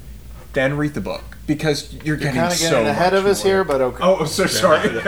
then 0.54 0.76
read 0.76 0.94
the 0.94 1.00
book 1.00 1.36
because 1.54 1.92
you're, 1.92 2.04
You're 2.04 2.16
getting 2.16 2.40
kind 2.40 2.52
of 2.52 2.58
so 2.58 2.70
getting 2.70 2.86
ahead 2.88 3.12
much 3.12 3.20
of 3.20 3.26
us 3.26 3.44
more. 3.44 3.52
here, 3.52 3.64
but 3.64 3.80
okay. 3.80 3.98
Oh, 4.02 4.24
so 4.24 4.46
sorry. 4.46 4.88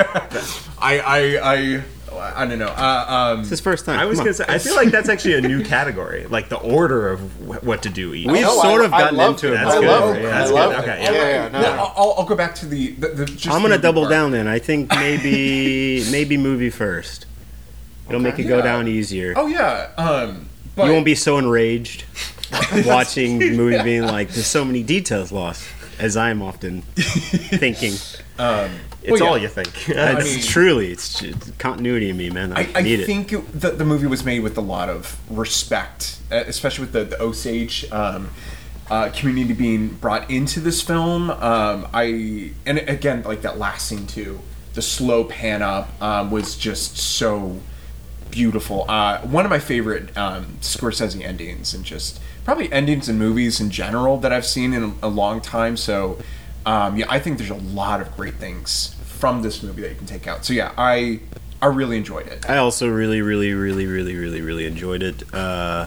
I 0.78 0.98
I 1.00 1.54
I 1.54 1.82
I 2.14 2.46
don't 2.46 2.58
know. 2.58 2.66
Uh, 2.66 3.32
um, 3.34 3.40
It's 3.40 3.48
his 3.50 3.60
first 3.60 3.84
time. 3.86 3.98
I 3.98 4.04
was 4.04 4.18
Come 4.18 4.26
gonna 4.26 4.36
on. 4.36 4.46
say, 4.46 4.54
I 4.54 4.58
feel 4.58 4.76
like 4.76 4.90
that's 4.90 5.08
actually 5.08 5.34
a 5.34 5.40
new 5.40 5.64
category, 5.64 6.26
like 6.26 6.48
the 6.50 6.58
order 6.58 7.08
of 7.08 7.20
wh- 7.46 7.64
what 7.64 7.82
to 7.84 7.88
do 7.88 8.12
each. 8.14 8.26
We've 8.28 8.42
No, 8.42 8.60
sort 8.60 8.82
I- 8.82 8.84
of 8.84 8.92
I 8.92 9.00
gotten 9.00 9.16
loved 9.16 9.42
into 9.44 9.54
it. 9.56 9.60
it. 9.60 9.64
That's 9.64 9.74
I 9.76 9.80
good. 9.80 9.86
love 9.88 10.16
it. 10.16 10.22
Yeah, 10.22 10.28
I 10.28 10.30
that's 10.38 10.50
love 10.52 10.70
good. 10.70 10.78
it. 10.78 10.82
Okay, 10.82 11.02
Yeah, 11.04 11.12
yeah. 11.12 11.28
yeah, 11.28 11.48
no, 11.48 11.60
no, 11.62 11.76
no. 11.76 11.82
I'll, 11.96 12.14
I'll 12.18 12.24
go 12.26 12.34
back 12.36 12.54
to 12.56 12.66
the. 12.66 12.90
the, 12.92 13.08
the 13.08 13.24
just 13.24 13.46
I'm 13.48 13.62
gonna 13.62 13.70
movie 13.70 13.82
double 13.82 14.02
part. 14.02 14.10
down 14.10 14.30
then. 14.30 14.46
I 14.46 14.58
think 14.58 14.90
maybe 14.90 16.04
maybe 16.10 16.36
movie 16.36 16.70
first. 16.70 17.26
It'll 18.08 18.20
make 18.20 18.38
it 18.38 18.44
go 18.44 18.60
down 18.60 18.88
easier. 18.88 19.32
Oh 19.36 19.46
yeah. 19.46 19.88
Um, 19.96 20.48
but 20.76 20.86
you 20.86 20.92
won't 20.92 21.04
be 21.06 21.14
so 21.14 21.38
enraged 21.38 22.04
watching 22.86 23.38
the 23.38 23.56
movie 23.56 23.82
being 23.82 24.02
like, 24.02 24.28
there's 24.30 24.46
so 24.46 24.64
many 24.64 24.82
details 24.82 25.32
lost, 25.32 25.64
as 26.02 26.16
I'm 26.16 26.42
often 26.42 26.82
thinking. 26.96 27.92
It's 27.94 28.22
Well, 29.10 29.22
all 29.24 29.36
yeah. 29.36 29.42
you 29.44 29.48
think. 29.48 29.88
It's 29.88 30.24
mean- 30.36 30.42
truly, 30.44 30.92
it's, 30.92 31.22
it's 31.22 31.50
continuity 31.52 32.10
in 32.10 32.16
me, 32.16 32.30
man. 32.30 32.52
I, 32.52 32.60
I, 32.62 32.68
I 32.76 32.82
need 32.82 33.00
it. 33.00 33.06
think 33.06 33.32
it, 33.32 33.60
the, 33.60 33.70
the 33.70 33.84
movie 33.84 34.06
was 34.06 34.24
made 34.24 34.40
with 34.40 34.56
a 34.58 34.60
lot 34.60 34.88
of 34.88 35.18
respect, 35.30 36.18
uh, 36.30 36.42
especially 36.46 36.84
with 36.84 36.92
the, 36.92 37.04
the 37.04 37.20
Osage 37.22 37.90
um, 37.92 38.30
uh, 38.90 39.10
community 39.14 39.54
being 39.54 39.88
brought 39.88 40.30
into 40.30 40.60
this 40.60 40.82
film. 40.82 41.30
Um, 41.30 41.88
I 41.94 42.52
and 42.66 42.78
again, 42.78 43.22
like 43.22 43.42
that 43.42 43.58
last 43.58 43.86
scene 43.88 44.06
too, 44.06 44.40
the 44.74 44.82
slow 44.82 45.24
pan 45.24 45.62
up 45.62 45.88
um, 46.02 46.30
was 46.30 46.56
just 46.56 46.96
so 46.96 47.58
beautiful. 48.30 48.84
Uh, 48.88 49.20
one 49.22 49.44
of 49.44 49.50
my 49.50 49.58
favorite 49.58 50.16
um, 50.16 50.58
Scorsese 50.60 51.22
endings, 51.22 51.74
and 51.74 51.84
just 51.84 52.20
probably 52.44 52.72
endings 52.72 53.08
in 53.08 53.18
movies 53.18 53.60
in 53.60 53.70
general 53.70 54.18
that 54.18 54.32
I've 54.32 54.46
seen 54.46 54.72
in 54.72 54.82
a, 54.82 55.06
a 55.06 55.08
long 55.08 55.40
time. 55.40 55.76
So, 55.76 56.18
um, 56.66 56.96
yeah, 56.96 57.06
I 57.08 57.18
think 57.18 57.38
there's 57.38 57.50
a 57.50 57.54
lot 57.54 58.00
of 58.00 58.14
great 58.16 58.34
things 58.34 58.94
from 59.04 59.42
this 59.42 59.62
movie 59.62 59.82
that 59.82 59.90
you 59.90 59.96
can 59.96 60.06
take 60.06 60.26
out. 60.26 60.44
So, 60.44 60.52
yeah, 60.52 60.72
I 60.76 61.20
I 61.60 61.66
really 61.66 61.96
enjoyed 61.96 62.26
it. 62.26 62.48
I 62.50 62.56
also 62.56 62.88
really, 62.88 63.22
really, 63.22 63.52
really, 63.54 63.86
really, 63.86 64.16
really, 64.16 64.40
really 64.40 64.66
enjoyed 64.66 65.02
it. 65.02 65.22
Uh, 65.32 65.86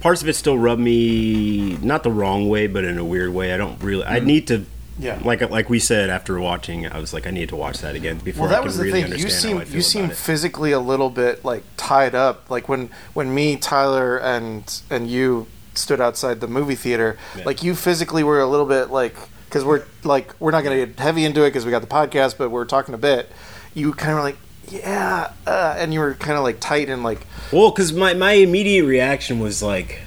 parts 0.00 0.22
of 0.22 0.28
it 0.28 0.34
still 0.34 0.56
rub 0.56 0.78
me 0.78 1.76
not 1.78 2.04
the 2.04 2.12
wrong 2.12 2.48
way, 2.48 2.68
but 2.68 2.84
in 2.84 2.96
a 2.96 3.04
weird 3.04 3.34
way. 3.34 3.52
I 3.52 3.56
don't 3.56 3.82
really. 3.82 4.04
I 4.04 4.20
need 4.20 4.46
to. 4.46 4.64
Yeah. 4.98 5.20
Like 5.24 5.42
like 5.50 5.68
we 5.68 5.78
said 5.78 6.08
after 6.10 6.38
watching, 6.40 6.86
I 6.86 6.98
was 6.98 7.12
like, 7.12 7.26
I 7.26 7.30
need 7.30 7.50
to 7.50 7.56
watch 7.56 7.78
that 7.80 7.94
again 7.94 8.18
before 8.18 8.42
Well, 8.42 8.50
that 8.50 8.56
I 8.56 8.58
can 8.60 8.66
was 8.66 8.76
the 8.78 8.84
really 8.84 9.02
thing. 9.02 9.18
You 9.18 9.28
seem 9.28 9.56
how 9.56 9.62
I 9.62 9.64
feel 9.66 9.74
you 9.76 9.82
seem 9.82 10.08
physically 10.08 10.72
a 10.72 10.80
little 10.80 11.10
bit 11.10 11.44
like 11.44 11.64
tied 11.76 12.14
up. 12.14 12.48
Like 12.50 12.68
when 12.68 12.90
when 13.12 13.34
me, 13.34 13.56
Tyler, 13.56 14.16
and 14.18 14.80
and 14.88 15.10
you 15.10 15.48
stood 15.74 16.00
outside 16.00 16.40
the 16.40 16.48
movie 16.48 16.74
theater, 16.74 17.18
Yeah. 17.36 17.44
like 17.44 17.62
you 17.62 17.74
physically 17.74 18.24
were 18.24 18.40
a 18.40 18.46
little 18.46 18.64
bit 18.64 18.90
like 18.90 19.14
because 19.44 19.64
we're 19.64 19.84
like 20.02 20.34
we're 20.40 20.50
not 20.50 20.64
going 20.64 20.80
to 20.80 20.86
get 20.86 20.98
heavy 20.98 21.24
into 21.26 21.42
it 21.44 21.48
because 21.50 21.64
we 21.66 21.70
got 21.70 21.82
the 21.82 21.86
podcast, 21.88 22.38
but 22.38 22.50
we're 22.50 22.64
talking 22.64 22.94
a 22.94 22.98
bit. 22.98 23.30
You 23.74 23.92
kind 23.92 24.12
of 24.12 24.16
were 24.16 24.22
like, 24.22 24.38
yeah, 24.70 25.32
uh, 25.46 25.74
and 25.76 25.92
you 25.92 26.00
were 26.00 26.14
kind 26.14 26.38
of 26.38 26.42
like 26.42 26.58
tight 26.60 26.88
and 26.88 27.02
like, 27.04 27.26
Well, 27.52 27.70
because 27.70 27.92
my, 27.92 28.14
my 28.14 28.32
immediate 28.32 28.86
reaction 28.86 29.38
was 29.40 29.62
like, 29.62 30.00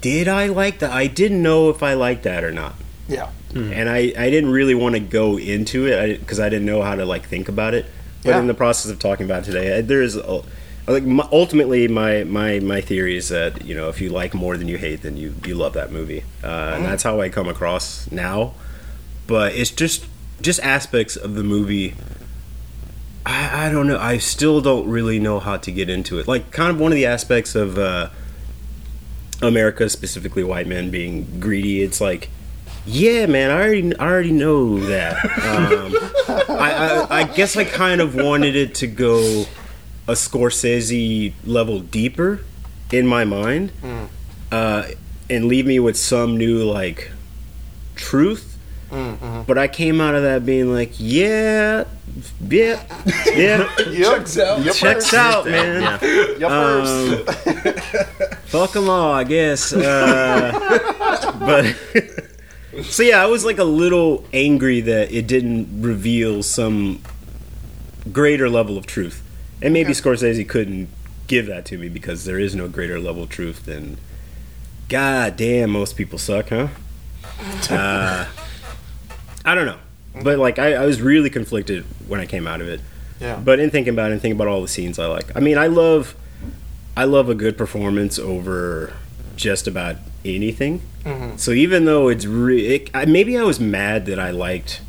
did 0.00 0.28
I 0.28 0.48
like 0.48 0.80
that? 0.80 0.90
I 0.90 1.06
didn't 1.06 1.42
know 1.42 1.70
if 1.70 1.82
I 1.82 1.94
liked 1.94 2.24
that 2.24 2.44
or 2.44 2.50
not. 2.52 2.74
yeah, 3.08 3.30
And 3.54 3.88
I, 3.88 4.12
I 4.18 4.28
didn't 4.30 4.50
really 4.50 4.74
want 4.74 4.94
to 4.96 5.00
go 5.00 5.38
into 5.38 5.86
it 5.86 6.18
because 6.20 6.38
I, 6.38 6.48
didn't 6.50 6.66
know 6.66 6.82
how 6.82 6.94
to 6.94 7.06
like 7.06 7.26
think 7.26 7.48
about 7.48 7.72
it. 7.72 7.86
But 8.22 8.30
Yeah. 8.30 8.40
in 8.40 8.48
the 8.48 8.54
process 8.54 8.90
of 8.90 8.98
talking 8.98 9.24
about 9.24 9.42
it 9.44 9.46
today, 9.46 9.78
I- 9.78 9.80
there 9.80 10.02
is 10.02 10.14
a, 10.16 10.42
like 10.86 11.04
my, 11.04 11.26
ultimately 11.32 11.88
my, 11.88 12.24
my 12.24 12.60
my 12.60 12.80
theory 12.80 13.16
is 13.16 13.28
that 13.30 13.64
you 13.64 13.74
know 13.74 13.88
if 13.88 14.00
you 14.00 14.10
like 14.10 14.34
more 14.34 14.56
than 14.58 14.68
you 14.68 14.76
hate, 14.78 15.02
then 15.02 15.16
you 15.16 15.34
you 15.46 15.54
love 15.54 15.72
that 15.72 15.90
movie, 15.90 16.22
uh, 16.44 16.74
and 16.76 16.84
that's 16.84 17.02
how 17.02 17.20
I 17.20 17.28
come 17.28 17.48
across 17.48 18.10
now. 18.12 18.52
But 19.26 19.54
it's 19.54 19.70
just 19.70 20.04
just 20.42 20.60
aspects 20.60 21.16
of 21.16 21.34
the 21.34 21.42
movie. 21.42 21.94
I, 23.24 23.66
I 23.66 23.72
don't 23.72 23.88
know. 23.88 23.98
I 23.98 24.18
still 24.18 24.60
don't 24.60 24.86
really 24.88 25.18
know 25.18 25.40
how 25.40 25.56
to 25.56 25.70
get 25.72 25.88
into 25.88 26.18
it. 26.20 26.28
Like 26.28 26.50
kind 26.52 26.70
of 26.70 26.78
one 26.78 26.92
of 26.92 26.96
the 26.96 27.06
aspects 27.06 27.54
of 27.56 27.78
uh, 27.78 28.10
America, 29.42 29.88
specifically 29.88 30.44
white 30.44 30.66
men 30.66 30.90
being 30.90 31.40
greedy. 31.40 31.82
It's 31.82 32.00
like 32.00 32.28
yeah, 32.86 33.26
man, 33.26 33.50
I 33.50 33.54
already, 33.54 33.96
I 33.96 34.06
already 34.06 34.32
know 34.32 34.78
that. 34.78 35.16
Um, 35.24 35.94
I, 36.58 37.06
I, 37.10 37.20
I 37.20 37.24
guess 37.24 37.56
I 37.56 37.64
kind 37.64 38.00
of 38.00 38.14
wanted 38.14 38.56
it 38.56 38.74
to 38.76 38.86
go 38.86 39.44
a 40.08 40.12
Scorsese 40.12 41.32
level 41.44 41.80
deeper 41.80 42.40
in 42.92 43.06
my 43.06 43.24
mind, 43.24 43.72
uh, 44.52 44.84
and 45.28 45.46
leave 45.46 45.66
me 45.66 45.80
with 45.80 45.96
some 45.96 46.36
new 46.36 46.62
like 46.62 47.10
truth. 47.96 48.56
But 49.46 49.58
I 49.58 49.68
came 49.68 50.00
out 50.00 50.14
of 50.14 50.22
that 50.22 50.46
being 50.46 50.72
like, 50.72 50.92
yeah, 50.96 51.84
yeah, 52.40 52.82
yeah, 53.34 53.68
checks 53.76 54.38
out, 54.38 54.74
checks 54.74 55.12
out, 55.12 55.44
man. 55.46 55.82
Um, 56.44 57.24
fuck 58.46 58.72
them 58.72 58.88
all, 58.88 59.12
I 59.12 59.24
guess. 59.24 59.72
Uh, 59.72 61.32
but 61.40 61.76
so 62.82 63.02
yeah, 63.02 63.22
I 63.22 63.26
was 63.26 63.44
like 63.44 63.58
a 63.58 63.64
little 63.64 64.24
angry 64.32 64.80
that 64.80 65.12
it 65.12 65.26
didn't 65.26 65.82
reveal 65.82 66.42
some 66.42 67.00
greater 68.12 68.48
level 68.48 68.76
of 68.76 68.86
truth, 68.86 69.22
and 69.62 69.72
maybe 69.72 69.92
Scorsese 69.92 70.48
couldn't 70.48 70.88
give 71.26 71.46
that 71.46 71.64
to 71.66 71.78
me 71.78 71.88
because 71.88 72.24
there 72.24 72.38
is 72.38 72.54
no 72.54 72.68
greater 72.68 72.98
level 72.98 73.24
of 73.24 73.28
truth 73.28 73.66
than. 73.66 73.98
God 74.88 75.36
damn, 75.36 75.70
most 75.70 75.96
people 75.96 76.16
suck, 76.16 76.50
huh? 76.50 76.68
Uh, 77.68 78.26
I 79.44 79.54
don't 79.54 79.66
know, 79.66 79.78
but 80.22 80.38
like 80.38 80.60
I, 80.60 80.74
I 80.74 80.86
was 80.86 81.02
really 81.02 81.28
conflicted 81.28 81.84
when 82.06 82.20
I 82.20 82.26
came 82.26 82.46
out 82.46 82.60
of 82.60 82.68
it. 82.68 82.80
Yeah. 83.20 83.40
But 83.42 83.58
in 83.58 83.70
thinking 83.70 83.94
about 83.94 84.10
it 84.10 84.12
and 84.14 84.22
thinking 84.22 84.36
about 84.36 84.48
all 84.48 84.62
the 84.62 84.68
scenes 84.68 84.98
I 84.98 85.06
like, 85.06 85.34
I 85.36 85.40
mean, 85.40 85.58
I 85.58 85.66
love, 85.66 86.14
I 86.96 87.04
love 87.04 87.28
a 87.28 87.34
good 87.34 87.56
performance 87.56 88.18
over 88.18 88.92
just 89.36 89.66
about 89.66 89.96
anything. 90.34 90.82
Mm-hmm. 91.04 91.36
So 91.36 91.52
even 91.52 91.84
though 91.84 92.08
it's 92.08 92.26
re- 92.26 92.66
it, 92.66 92.90
I, 92.92 93.04
maybe 93.04 93.38
I 93.38 93.42
was 93.42 93.60
mad 93.60 94.06
that 94.06 94.18
I 94.18 94.30
liked 94.30 94.80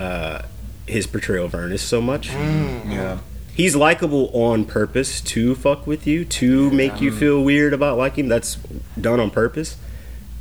uh, 0.00 0.42
his 0.86 1.06
portrayal 1.06 1.44
of 1.44 1.54
Ernest 1.54 1.88
so 1.88 2.00
much. 2.00 2.30
Mm. 2.30 2.92
Yeah. 2.92 3.18
He's 3.52 3.74
likable 3.74 4.30
on 4.32 4.64
purpose 4.64 5.20
to 5.20 5.56
fuck 5.56 5.86
with 5.86 6.06
you, 6.06 6.24
to 6.24 6.70
make 6.70 7.00
you 7.00 7.10
feel 7.10 7.42
weird 7.42 7.72
about 7.74 7.98
liking 7.98 8.24
him. 8.24 8.28
That's 8.28 8.54
done 9.00 9.18
on 9.18 9.30
purpose. 9.30 9.76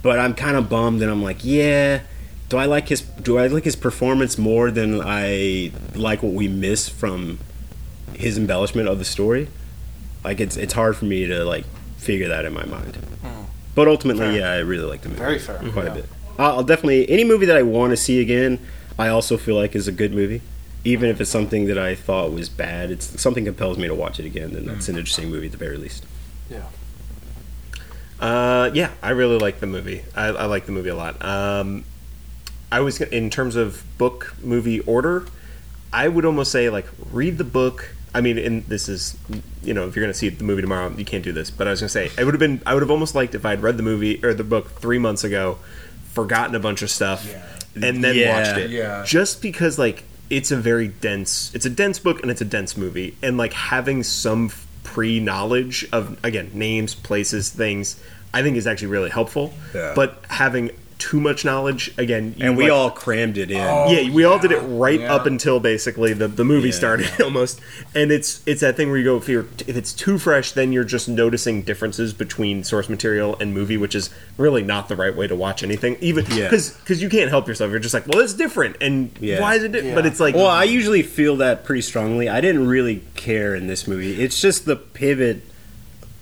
But 0.03 0.19
I'm 0.19 0.36
kind 0.36 0.56
of 0.56 0.69
bummed, 0.69 1.02
and 1.02 1.10
I'm 1.10 1.24
like, 1.24 1.44
yeah. 1.44 2.02
Do 2.49 2.57
I 2.57 2.65
like 2.65 2.90
his 2.90 3.02
Do 3.02 3.40
I 3.40 3.48
like 3.48 3.64
his 3.64 3.76
performance 3.76 4.38
more 4.38 4.69
than 4.72 5.02
I 5.03 5.72
like 5.95 6.22
what 6.22 6.34
we 6.34 6.48
miss 6.48 6.88
from 6.88 7.40
his 8.14 8.38
embellishment 8.38 8.88
of 8.88 8.99
the 8.99 9.06
story? 9.06 9.49
Like 10.24 10.40
it's 10.40 10.56
it's 10.56 10.74
hard 10.74 10.95
for 10.95 11.06
me 11.06 11.26
to 11.26 11.44
like 11.44 11.65
figure 11.98 12.28
that 12.30 12.45
in 12.45 12.53
my 12.53 12.65
mind. 12.65 12.99
Mm. 13.24 13.45
But 13.78 13.88
ultimately, 13.88 14.26
Fair. 14.26 14.40
yeah, 14.40 14.52
I 14.54 14.58
really 14.58 14.86
like 14.90 15.02
the 15.02 15.10
movie. 15.10 15.20
Very 15.20 15.38
fair, 15.38 15.60
quite 15.72 15.86
yeah. 15.86 15.91
a 15.91 15.95
bit. 15.98 16.06
I'll 16.40 16.64
definitely 16.64 17.08
any 17.12 17.24
movie 17.24 17.45
that 17.45 17.56
I 17.56 17.62
want 17.62 17.91
to 17.91 17.98
see 17.98 18.20
again. 18.20 18.58
I 18.98 19.10
also 19.10 19.38
feel 19.38 19.56
like 19.56 19.76
is 19.76 19.88
a 19.88 19.91
good 19.91 20.14
movie, 20.14 20.41
even 20.84 21.12
if 21.12 21.22
it's 21.22 21.30
something 21.30 21.68
that 21.68 21.78
I 21.78 21.94
thought 21.94 22.32
was 22.32 22.49
bad. 22.49 22.90
It's 22.90 23.22
something 23.22 23.45
compels 23.45 23.78
me 23.78 23.88
to 23.88 23.94
watch 23.94 24.20
it 24.20 24.26
again. 24.26 24.54
Then 24.54 24.66
that's 24.66 24.90
an 24.90 24.98
interesting 24.98 25.30
movie 25.30 25.45
at 25.45 25.52
the 25.52 25.60
very 25.60 25.78
least. 25.78 26.08
yeah. 26.49 26.64
Uh, 28.20 28.72
yeah, 28.74 28.90
I 29.04 29.12
really 29.12 29.38
like 29.38 29.60
the 29.60 29.68
movie. 29.68 30.04
I, 30.16 30.26
I 30.30 30.45
like 30.45 30.66
the 30.66 30.72
movie 30.72 30.90
a 30.90 30.95
lot. 30.95 31.24
Um, 31.24 31.84
I 32.72 32.80
was 32.80 32.99
in 32.99 33.30
terms 33.30 33.56
of 33.56 33.84
book 33.99 34.34
movie 34.41 34.80
order. 34.80 35.28
I 35.94 36.08
would 36.08 36.26
almost 36.26 36.52
say 36.52 36.72
like 36.72 36.88
read 37.12 37.38
the 37.38 37.44
book. 37.44 37.94
I 38.18 38.22
mean, 38.22 38.38
and 38.38 38.64
this 38.65 38.89
is 38.89 39.15
you 39.64 39.73
know 39.73 39.88
if 39.88 39.95
you're 39.95 40.03
going 40.03 40.14
to 40.14 40.18
see 40.18 40.30
the 40.30 40.44
movie 40.44 40.61
tomorrow, 40.61 40.89
you 40.98 41.06
can't 41.06 41.23
do 41.23 41.31
this. 41.31 41.52
But 41.52 41.68
I 41.68 41.72
was 41.72 41.80
going 41.81 41.88
to 41.88 41.94
say 41.94 42.11
I 42.18 42.23
would 42.23 42.34
have 42.34 42.39
been 42.39 42.61
I 42.65 42.73
would 42.73 42.81
have 42.84 42.91
almost 42.91 43.14
liked 43.15 43.35
if 43.35 43.45
I 43.45 43.52
had 43.52 43.61
read 43.61 43.77
the 43.77 43.84
movie 43.84 44.19
or 44.26 44.34
the 44.34 44.44
book 44.44 44.72
three 44.81 44.98
months 44.98 45.23
ago, 45.23 45.60
forgotten 46.14 46.56
a 46.56 46.60
bunch 46.60 46.81
of 46.81 46.89
stuff, 46.89 47.22
and 47.76 48.03
then 48.03 48.15
Yeah. 48.15 48.38
watched 48.38 48.57
it. 48.57 48.72
Yeah. 48.72 49.03
Just 49.06 49.41
because 49.41 49.77
like 49.77 50.03
it's 50.30 50.52
a 50.52 50.57
very 50.57 50.88
dense 50.89 51.52
it's 51.56 51.65
a 51.65 51.69
dense 51.69 51.99
book 51.99 52.22
and 52.22 52.30
it's 52.31 52.41
a 52.41 52.45
dense 52.45 52.76
movie 52.76 53.15
and 53.23 53.38
like 53.38 53.53
having 53.53 54.03
some 54.03 54.52
pre 54.84 55.19
knowledge 55.19 55.88
of 55.94 56.18
again 56.23 56.49
names 56.53 56.94
places 56.95 57.49
things 57.49 57.98
i 58.34 58.41
think 58.44 58.57
is 58.57 58.68
actually 58.68 58.88
really 58.89 59.10
helpful 59.10 59.53
Yeah. 59.73 59.94
but 59.95 60.22
having 60.27 60.72
too 60.99 61.19
much 61.19 61.45
knowledge 61.45 61.94
again 61.98 62.36
and 62.40 62.57
we 62.57 62.64
like- 62.64 62.72
all 62.72 62.90
crammed 62.90 63.38
it 63.38 63.52
in. 63.52 63.57
Oh, 63.61 63.91
yeah, 63.91 64.10
we 64.11 64.24
all 64.24 64.40
did 64.40 64.52
it 64.52 64.60
oh, 64.64 64.68
right 64.80 64.99
yeah. 64.99 65.14
up 65.14 65.26
until 65.26 65.60
basically 65.60 66.14
the, 66.14 66.28
the 66.28 66.44
movie 66.44 66.69
Yeah. 66.69 66.74
started 66.76 67.22
almost, 67.22 67.61
and 67.94 68.11
it's 68.11 68.41
it's 68.48 68.61
that 68.61 68.76
thing 68.78 68.90
where 68.90 68.98
you 68.98 69.03
go 69.03 69.18
if 69.18 69.30
you're 69.30 69.45
if 69.68 69.78
it's 69.78 69.94
too 69.94 70.18
fresh, 70.18 70.53
then 70.53 70.72
you're 70.72 70.84
just 70.84 71.07
noticing 71.07 71.61
differences 71.61 72.14
between 72.14 72.64
source 72.64 72.90
material 72.90 73.38
and 73.40 73.53
movie, 73.53 73.78
which 73.78 73.94
is 73.95 74.10
really 74.38 74.64
not 74.64 74.88
the 74.90 74.95
right 74.95 75.15
way 75.15 75.28
to 75.28 75.36
watch 75.36 75.64
anything. 75.64 75.98
Even 76.02 76.26
Yeah. 76.32 76.49
because 76.49 77.02
you 77.02 77.10
can't 77.10 77.30
help 77.30 77.48
yourself, 77.48 77.69
you're 77.72 77.80
just 77.80 77.94
like, 77.94 78.07
well, 78.07 78.19
it's 78.19 78.34
different, 78.34 78.78
and 78.82 79.11
Yeah. 79.19 79.40
why 79.40 79.56
is 79.56 79.64
it? 79.64 79.72
Di-? 79.74 79.94
But 79.94 80.06
it's 80.06 80.19
like, 80.19 80.36
Well, 80.36 80.48
I 80.48 80.64
usually 80.64 81.03
feel 81.03 81.38
that 81.38 81.64
pretty 81.64 81.82
strongly. 81.82 82.28
I 82.30 82.41
didn't 82.41 82.68
really 82.68 83.03
care 83.15 83.53
in 83.56 83.68
this 83.68 83.88
movie. 83.88 84.22
It's 84.22 84.41
just 84.41 84.65
the 84.65 84.76
pivot 84.76 85.41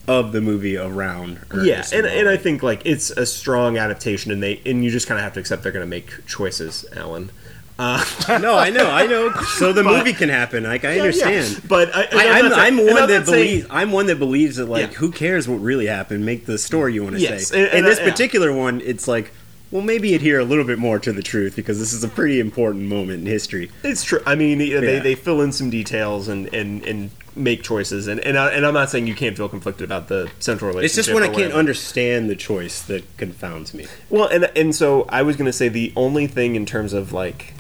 of 0.08 0.32
the 0.32 0.42
movie 0.42 0.78
around. 0.78 1.40
yeah, 1.54 1.76
Ernest 1.76 1.94
and, 1.94 2.06
and 2.06 2.30
I 2.30 2.38
think 2.38 2.62
like 2.64 2.82
it's 2.86 3.10
a 3.12 3.26
strong 3.26 3.78
adaptation, 3.78 4.32
and 4.32 4.42
they 4.44 4.62
and 4.66 4.84
you 4.84 4.92
just 4.92 5.08
kind 5.08 5.18
of 5.18 5.24
have 5.24 5.34
to 5.34 5.40
accept 5.40 5.64
they're 5.64 5.72
going 5.72 5.86
to 5.86 5.90
make 5.90 6.26
choices, 6.28 6.86
Allan. 6.96 7.32
Uh, 7.78 8.02
no, 8.42 8.58
I 8.58 8.70
know, 8.70 8.90
I 8.90 9.06
know. 9.06 9.34
So 9.58 9.74
the 9.74 9.84
movie 9.84 10.14
can 10.14 10.30
happen. 10.30 10.64
Like 10.64 10.86
I 10.86 11.00
understand. 11.00 11.62
but 11.68 11.94
I, 11.94 12.04
and 12.04 12.20
I, 12.20 12.40
I'm, 12.40 12.54
I'm 12.54 12.86
one 12.86 12.98
I'm 13.04 13.10
that 13.10 13.26
saying- 13.28 13.46
believes. 13.48 13.68
I'm 13.70 13.92
one 13.92 14.06
that 14.08 14.18
believes 14.20 14.56
that 14.56 14.68
like, 14.68 14.92
Yeah. 14.92 14.98
who 14.98 15.12
cares 15.12 15.48
what 15.48 15.58
really 15.58 15.88
happened? 15.88 16.26
Make 16.26 16.46
the 16.46 16.58
story 16.58 16.94
you 16.94 17.04
want 17.04 17.16
to 17.18 17.22
Yes, 17.22 17.50
say. 17.50 17.60
and- 17.64 17.68
and 17.70 17.80
In 17.80 17.84
this 17.86 18.00
yeah. 18.00 18.10
particular 18.10 18.54
one, 18.54 18.80
it's 18.80 19.10
like, 19.10 19.32
well, 19.72 19.82
maybe 19.82 20.14
adhere 20.16 20.40
a 20.40 20.46
little 20.46 20.64
bit 20.64 20.80
more 20.80 21.00
to 21.00 21.12
the 21.12 21.22
truth 21.24 21.58
because 21.58 21.78
this 21.80 21.92
is 21.92 22.02
a 22.02 22.08
pretty 22.08 22.40
important 22.40 22.86
moment 22.86 23.20
in 23.22 23.26
history. 23.26 23.70
It's 23.84 24.06
true. 24.06 24.22
I 24.26 24.36
mean, 24.36 24.60
they, 24.60 24.68
Yeah. 24.68 25.00
they 25.02 25.16
fill 25.16 25.42
in 25.42 25.52
some 25.52 25.70
details 25.70 26.30
and, 26.30 26.48
and, 26.54 26.82
and 26.86 27.12
make 27.36 27.64
choices, 27.64 28.08
and 28.08 28.20
and, 28.22 28.38
I, 28.38 28.52
and 28.52 28.66
I'm 28.66 28.74
not 28.74 28.90
saying 28.90 29.08
you 29.08 29.16
can't 29.16 29.36
feel 29.36 29.50
conflicted 29.50 29.84
about 29.84 30.08
the 30.08 30.32
central 30.40 30.70
relationship. 30.70 31.00
It's 31.00 31.08
just 31.08 31.14
when 31.14 31.24
I 31.24 31.34
can't 31.34 31.54
understand 31.54 32.30
the 32.30 32.36
choice 32.36 32.82
that 32.84 33.18
confounds 33.18 33.74
me. 33.74 33.88
Well, 34.10 34.28
and 34.28 34.46
and 34.56 34.76
so 34.76 35.06
I 35.10 35.22
was 35.22 35.36
going 35.36 35.48
to 35.48 35.54
say 35.54 35.70
the 35.70 35.94
only 35.96 36.28
thing 36.28 36.56
in 36.56 36.66
terms 36.66 36.94
of 36.94 37.12
like 37.12 37.54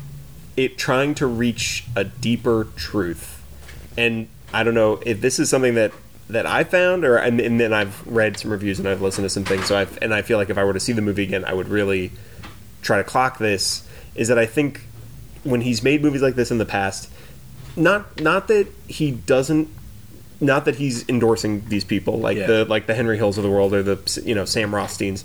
it 0.55 0.77
trying 0.77 1.15
to 1.15 1.27
reach 1.27 1.85
a 1.95 2.03
deeper 2.03 2.67
truth, 2.75 3.43
and 3.97 4.27
I 4.53 4.63
don't 4.63 4.75
know 4.75 5.01
if 5.05 5.21
this 5.21 5.39
is 5.39 5.49
something 5.49 5.75
that 5.75 5.91
that 6.29 6.45
I 6.45 6.63
found, 6.63 7.05
or 7.05 7.17
and, 7.17 7.39
and 7.39 7.59
then 7.59 7.73
I've 7.73 8.05
read 8.07 8.37
some 8.37 8.51
reviews 8.51 8.79
and 8.79 8.87
I've 8.87 9.01
listened 9.01 9.25
to 9.25 9.29
some 9.29 9.43
things, 9.43 9.65
so 9.65 9.77
I've 9.77 9.97
and 10.01 10.13
I 10.13 10.21
feel 10.21 10.37
like 10.37 10.49
if 10.49 10.57
I 10.57 10.63
were 10.63 10.73
to 10.73 10.79
see 10.79 10.93
the 10.93 11.01
movie 11.01 11.23
again, 11.23 11.45
I 11.45 11.53
would 11.53 11.67
really 11.67 12.11
try 12.81 12.97
to 12.97 13.03
clock 13.03 13.37
this. 13.37 13.87
Is 14.15 14.29
that 14.29 14.39
I 14.39 14.45
think 14.45 14.87
when 15.43 15.61
he's 15.61 15.83
made 15.83 16.01
movies 16.01 16.21
like 16.21 16.35
this 16.35 16.51
in 16.51 16.57
the 16.57 16.65
past, 16.65 17.11
not 17.75 18.19
not 18.21 18.47
that 18.47 18.67
he 18.87 19.11
doesn't 19.11 19.67
not 20.41 20.65
that 20.65 20.75
he's 20.75 21.07
endorsing 21.07 21.63
these 21.69 21.83
people 21.83 22.19
like 22.19 22.37
Yeah. 22.37 22.47
the 22.47 22.65
like 22.65 22.87
the 22.87 22.95
Henry 22.95 23.17
Hills 23.17 23.37
of 23.37 23.43
the 23.43 23.49
world 23.49 23.73
or 23.73 23.83
the 23.83 24.21
you 24.25 24.35
know 24.35 24.45
Sam 24.45 24.73
Rothsteins, 24.75 25.23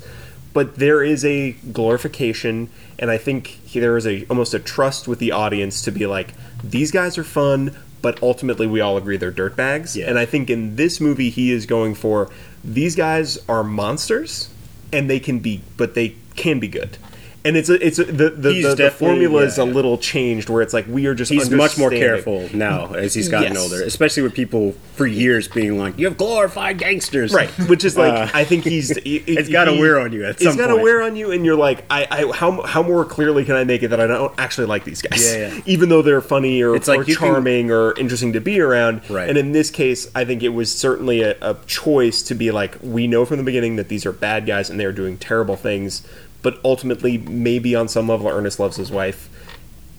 but 0.52 0.77
there 0.77 1.02
is 1.02 1.24
a 1.24 1.52
glorification, 1.72 2.68
and 2.98 3.10
I 3.10 3.18
think 3.18 3.47
he, 3.64 3.81
there 3.81 3.97
is 3.97 4.06
a 4.06 4.24
almost 4.27 4.55
a 4.55 4.59
trust 4.59 5.09
with 5.09 5.18
the 5.18 5.32
audience 5.32 5.82
to 5.82 5.90
be 5.90 6.06
like 6.06 6.35
these 6.62 6.90
guys 6.90 7.18
are 7.18 7.24
fun, 7.24 7.77
but 8.02 8.22
ultimately 8.22 8.66
we 8.66 8.81
all 8.81 8.97
agree 8.97 9.16
they're 9.16 9.32
dirtbags, 9.32 9.97
Yeah. 9.97 10.09
and 10.09 10.18
I 10.18 10.27
think 10.27 10.48
in 10.51 10.77
this 10.77 11.01
movie 11.01 11.31
he 11.31 11.51
is 11.52 11.66
going 11.66 11.94
for 11.94 12.31
these 12.64 12.94
guys 12.97 13.39
are 13.48 13.64
monsters, 13.64 14.48
and 14.93 15.09
they 15.10 15.20
can 15.20 15.39
be, 15.40 15.62
but 15.77 15.94
they 15.94 16.14
can 16.36 16.60
be 16.60 16.68
good. 16.68 16.97
And 17.42 17.56
it's 17.56 17.70
a, 17.70 17.86
it's 17.86 17.98
a, 17.98 18.04
the 18.04 18.28
the, 18.30 18.62
the, 18.62 18.74
the 18.76 18.90
formula 18.90 19.42
is 19.44 19.58
a 19.58 19.64
yeah. 19.64 19.72
little 19.72 19.96
changed 19.96 20.50
where 20.50 20.60
it's 20.60 20.74
like 20.74 20.86
we 20.86 21.06
are 21.06 21.14
just 21.14 21.32
He's 21.32 21.48
much 21.50 21.78
more 21.78 21.88
careful 21.90 22.48
now 22.52 22.92
as 22.92 23.14
he's 23.14 23.28
gotten 23.30 23.54
Yes. 23.54 23.62
older, 23.62 23.82
especially 23.82 24.22
with 24.22 24.34
people 24.34 24.72
for 24.94 25.06
years 25.06 25.48
being 25.48 25.78
like, 25.78 25.98
"You 25.98 26.06
have 26.06 26.18
glorified 26.18 26.76
gangsters." 26.78 27.32
right 27.32 27.48
which 27.68 27.84
is 27.84 27.96
like 27.96 28.12
Uh, 28.12 28.28
i 28.34 28.44
think 28.44 28.64
he's 28.64 28.94
he, 29.04 29.16
it's 29.26 29.48
gotta 29.48 29.72
wear 29.72 29.98
on 29.98 30.12
you 30.12 30.24
at 30.24 30.32
it's 30.32 30.44
some 30.44 30.56
gotta 30.56 30.76
wear 30.76 31.00
on 31.02 31.16
you 31.16 31.30
and 31.32 31.44
you're 31.46 31.56
like 31.56 31.84
I, 31.90 32.06
I 32.10 32.32
how, 32.32 32.62
how 32.62 32.82
more 32.82 33.04
clearly 33.04 33.44
can 33.44 33.54
i 33.56 33.64
make 33.64 33.82
it 33.82 33.88
that 33.88 34.00
i 34.00 34.06
don't 34.06 34.34
actually 34.38 34.66
like 34.66 34.84
these 34.84 35.00
guys 35.00 35.24
Yeah, 35.24 35.54
yeah. 35.54 35.60
even 35.66 35.88
though 35.88 36.02
they're 36.02 36.20
funny 36.20 36.62
or, 36.62 36.76
It's 36.76 36.88
like 36.88 37.00
or 37.00 37.02
you 37.04 37.16
can- 37.16 37.28
charming 37.28 37.70
or 37.70 37.98
interesting 37.98 38.32
to 38.34 38.40
be 38.40 38.60
around 38.60 39.02
Right. 39.08 39.28
and 39.28 39.38
in 39.38 39.52
this 39.52 39.70
case 39.70 40.10
i 40.14 40.24
think 40.24 40.42
it 40.42 40.50
was 40.50 40.76
certainly 40.76 41.22
a, 41.22 41.36
a 41.40 41.56
choice 41.66 42.22
to 42.24 42.34
be 42.34 42.50
like 42.50 42.76
we 42.82 43.06
know 43.06 43.24
from 43.24 43.38
the 43.38 43.44
beginning 43.44 43.76
that 43.76 43.88
these 43.88 44.04
are 44.04 44.12
bad 44.12 44.44
guys 44.46 44.68
and 44.68 44.78
they're 44.78 44.92
doing 44.92 45.16
terrible 45.16 45.56
things 45.56 46.06
but 46.42 46.58
ultimately 46.64 47.18
maybe 47.18 47.74
on 47.74 47.88
some 47.88 48.08
level 48.08 48.28
ernest 48.28 48.58
loves 48.58 48.76
his 48.76 48.90
wife 48.90 49.28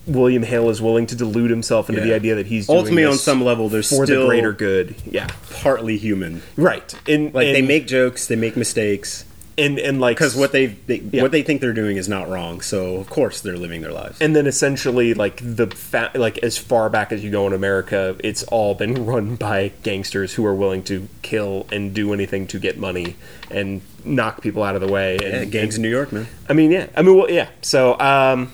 William 0.07 0.41
Hale 0.43 0.69
is 0.69 0.81
willing 0.81 1.05
to 1.07 1.15
delude 1.15 1.51
himself 1.51 1.87
into 1.87 2.01
the 2.01 2.13
idea 2.13 2.33
that 2.35 2.47
he's 2.47 2.65
doing 2.65 2.79
Ultimately, 2.79 3.05
on 3.05 3.13
some 3.13 3.43
level, 3.43 3.69
they're 3.69 3.83
for 3.83 4.05
still 4.05 4.21
the 4.21 4.27
greater 4.27 4.51
good. 4.51 4.95
Yeah, 5.05 5.27
partly 5.51 5.97
human. 5.97 6.41
right. 6.57 6.91
And 7.07 7.31
Like 7.33 7.45
they 7.53 7.61
make 7.61 7.85
jokes, 7.85 8.27
they 8.27 8.35
make 8.35 8.57
mistakes 8.57 9.25
and 9.61 9.79
and 9.79 10.01
like 10.01 10.17
because 10.17 10.35
what 10.35 10.51
they, 10.51 10.65
they 10.65 10.97
Yeah. 11.11 11.21
what 11.21 11.31
they 11.31 11.43
think 11.43 11.61
they're 11.61 11.71
doing 11.73 11.97
is 11.97 12.09
not 12.09 12.27
wrong. 12.29 12.59
So 12.61 12.95
of 12.97 13.09
course 13.09 13.39
they're 13.41 13.55
living 13.57 13.81
their 13.81 13.93
lives. 13.93 14.19
and 14.19 14.35
then 14.35 14.47
essentially 14.47 15.13
like 15.13 15.39
the 15.41 15.67
fa- 15.67 16.11
like 16.15 16.37
as 16.39 16.57
far 16.57 16.89
back 16.89 17.11
as 17.11 17.23
you 17.23 17.31
go 17.31 17.47
in 17.47 17.53
America, 17.53 18.15
it's 18.23 18.43
all 18.43 18.75
been 18.75 19.05
run 19.11 19.35
by 19.35 19.71
gangsters 19.83 20.33
who 20.33 20.45
are 20.45 20.55
willing 20.55 20.83
to 20.83 21.07
kill 21.21 21.67
and 21.71 21.93
do 21.93 22.11
anything 22.13 22.47
to 22.47 22.59
get 22.59 22.77
money 22.77 23.15
and 23.49 23.81
knock 24.03 24.41
people 24.41 24.63
out 24.63 24.75
of 24.75 24.81
the 24.81 24.91
way. 24.91 25.13
And 25.17 25.33
yeah, 25.33 25.45
gangs 25.45 25.75
in 25.75 25.81
New 25.83 25.89
York, 25.89 26.11
man. 26.11 26.27
I 26.49 26.53
mean, 26.53 26.71
yeah. 26.71 26.87
I 26.97 27.01
mean, 27.03 27.15
well, 27.17 27.29
yeah. 27.29 27.49
So, 27.61 27.99
um, 27.99 28.51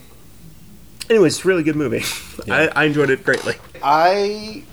anyways, 1.10 1.46
really 1.46 1.64
good 1.64 1.76
movie. 1.78 2.04
I, 2.52 2.68
I 2.70 2.84
enjoyed 2.86 3.10
it 3.10 3.24
greatly. 3.24 3.56
I 3.82 4.64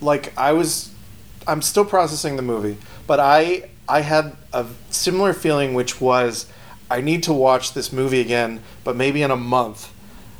like 0.00 0.32
I 0.38 0.52
was 0.52 0.90
I'm 1.46 1.62
still 1.62 1.84
processing 1.84 2.36
the 2.36 2.42
movie, 2.42 2.76
but 3.06 3.20
I 3.20 3.68
I 3.88 4.02
had 4.02 4.36
a 4.52 4.66
similar 4.90 5.32
feeling 5.32 5.74
which 5.74 6.00
was 6.00 6.46
I 6.90 7.00
need 7.00 7.22
to 7.24 7.32
watch 7.32 7.74
this 7.74 7.92
movie 7.92 8.20
again, 8.20 8.62
but 8.84 8.96
maybe 8.96 9.22
in 9.22 9.30
a 9.30 9.36
month 9.36 9.92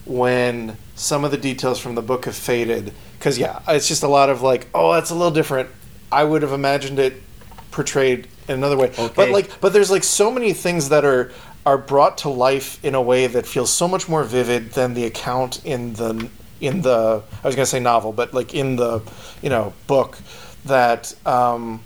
when 0.05 0.77
some 0.95 1.25
of 1.25 1.31
the 1.31 1.37
details 1.37 1.79
from 1.79 1.95
the 1.95 2.03
book 2.03 2.25
have 2.25 2.37
faded 2.37 2.93
cuz 3.21 3.39
yeah, 3.39 3.61
it's 3.69 3.89
just 3.89 4.03
a 4.03 4.09
lot 4.09 4.31
of 4.31 4.43
like, 4.43 4.69
oh, 4.75 4.93
that's 4.93 5.11
a 5.11 5.15
little 5.15 5.31
different. 5.31 5.69
I 6.11 6.25
would 6.25 6.43
have 6.43 6.53
imagined 6.53 6.99
it 6.99 7.23
portrayed 7.71 8.29
in 8.49 8.55
another 8.55 8.77
way. 8.77 8.93
But 9.15 9.31
like 9.31 9.61
but 9.61 9.73
there's 9.73 9.91
like 9.91 10.05
so 10.05 10.31
many 10.31 10.53
things 10.53 10.89
that 10.89 11.05
are 11.05 11.33
are 11.67 11.79
brought 11.79 12.19
to 12.19 12.29
life 12.31 12.83
in 12.83 12.95
a 12.95 13.03
way 13.03 13.27
that 13.27 13.47
feels 13.47 13.71
so 13.71 13.87
much 13.87 14.09
more 14.09 14.25
vivid 14.25 14.73
than 14.73 14.95
the 14.95 15.05
account 15.05 15.65
in 15.65 15.93
the 15.95 16.29
in 16.61 16.83
the 16.83 17.23
I 17.45 17.47
was 17.47 17.55
gonna 17.55 17.67
say 17.67 17.81
novel, 17.81 18.13
but 18.13 18.33
like 18.33 18.55
in 18.55 18.77
the 18.77 19.03
you 19.43 19.51
know 19.51 19.73
book 19.87 20.19
that 20.65 21.15
um, 21.27 21.81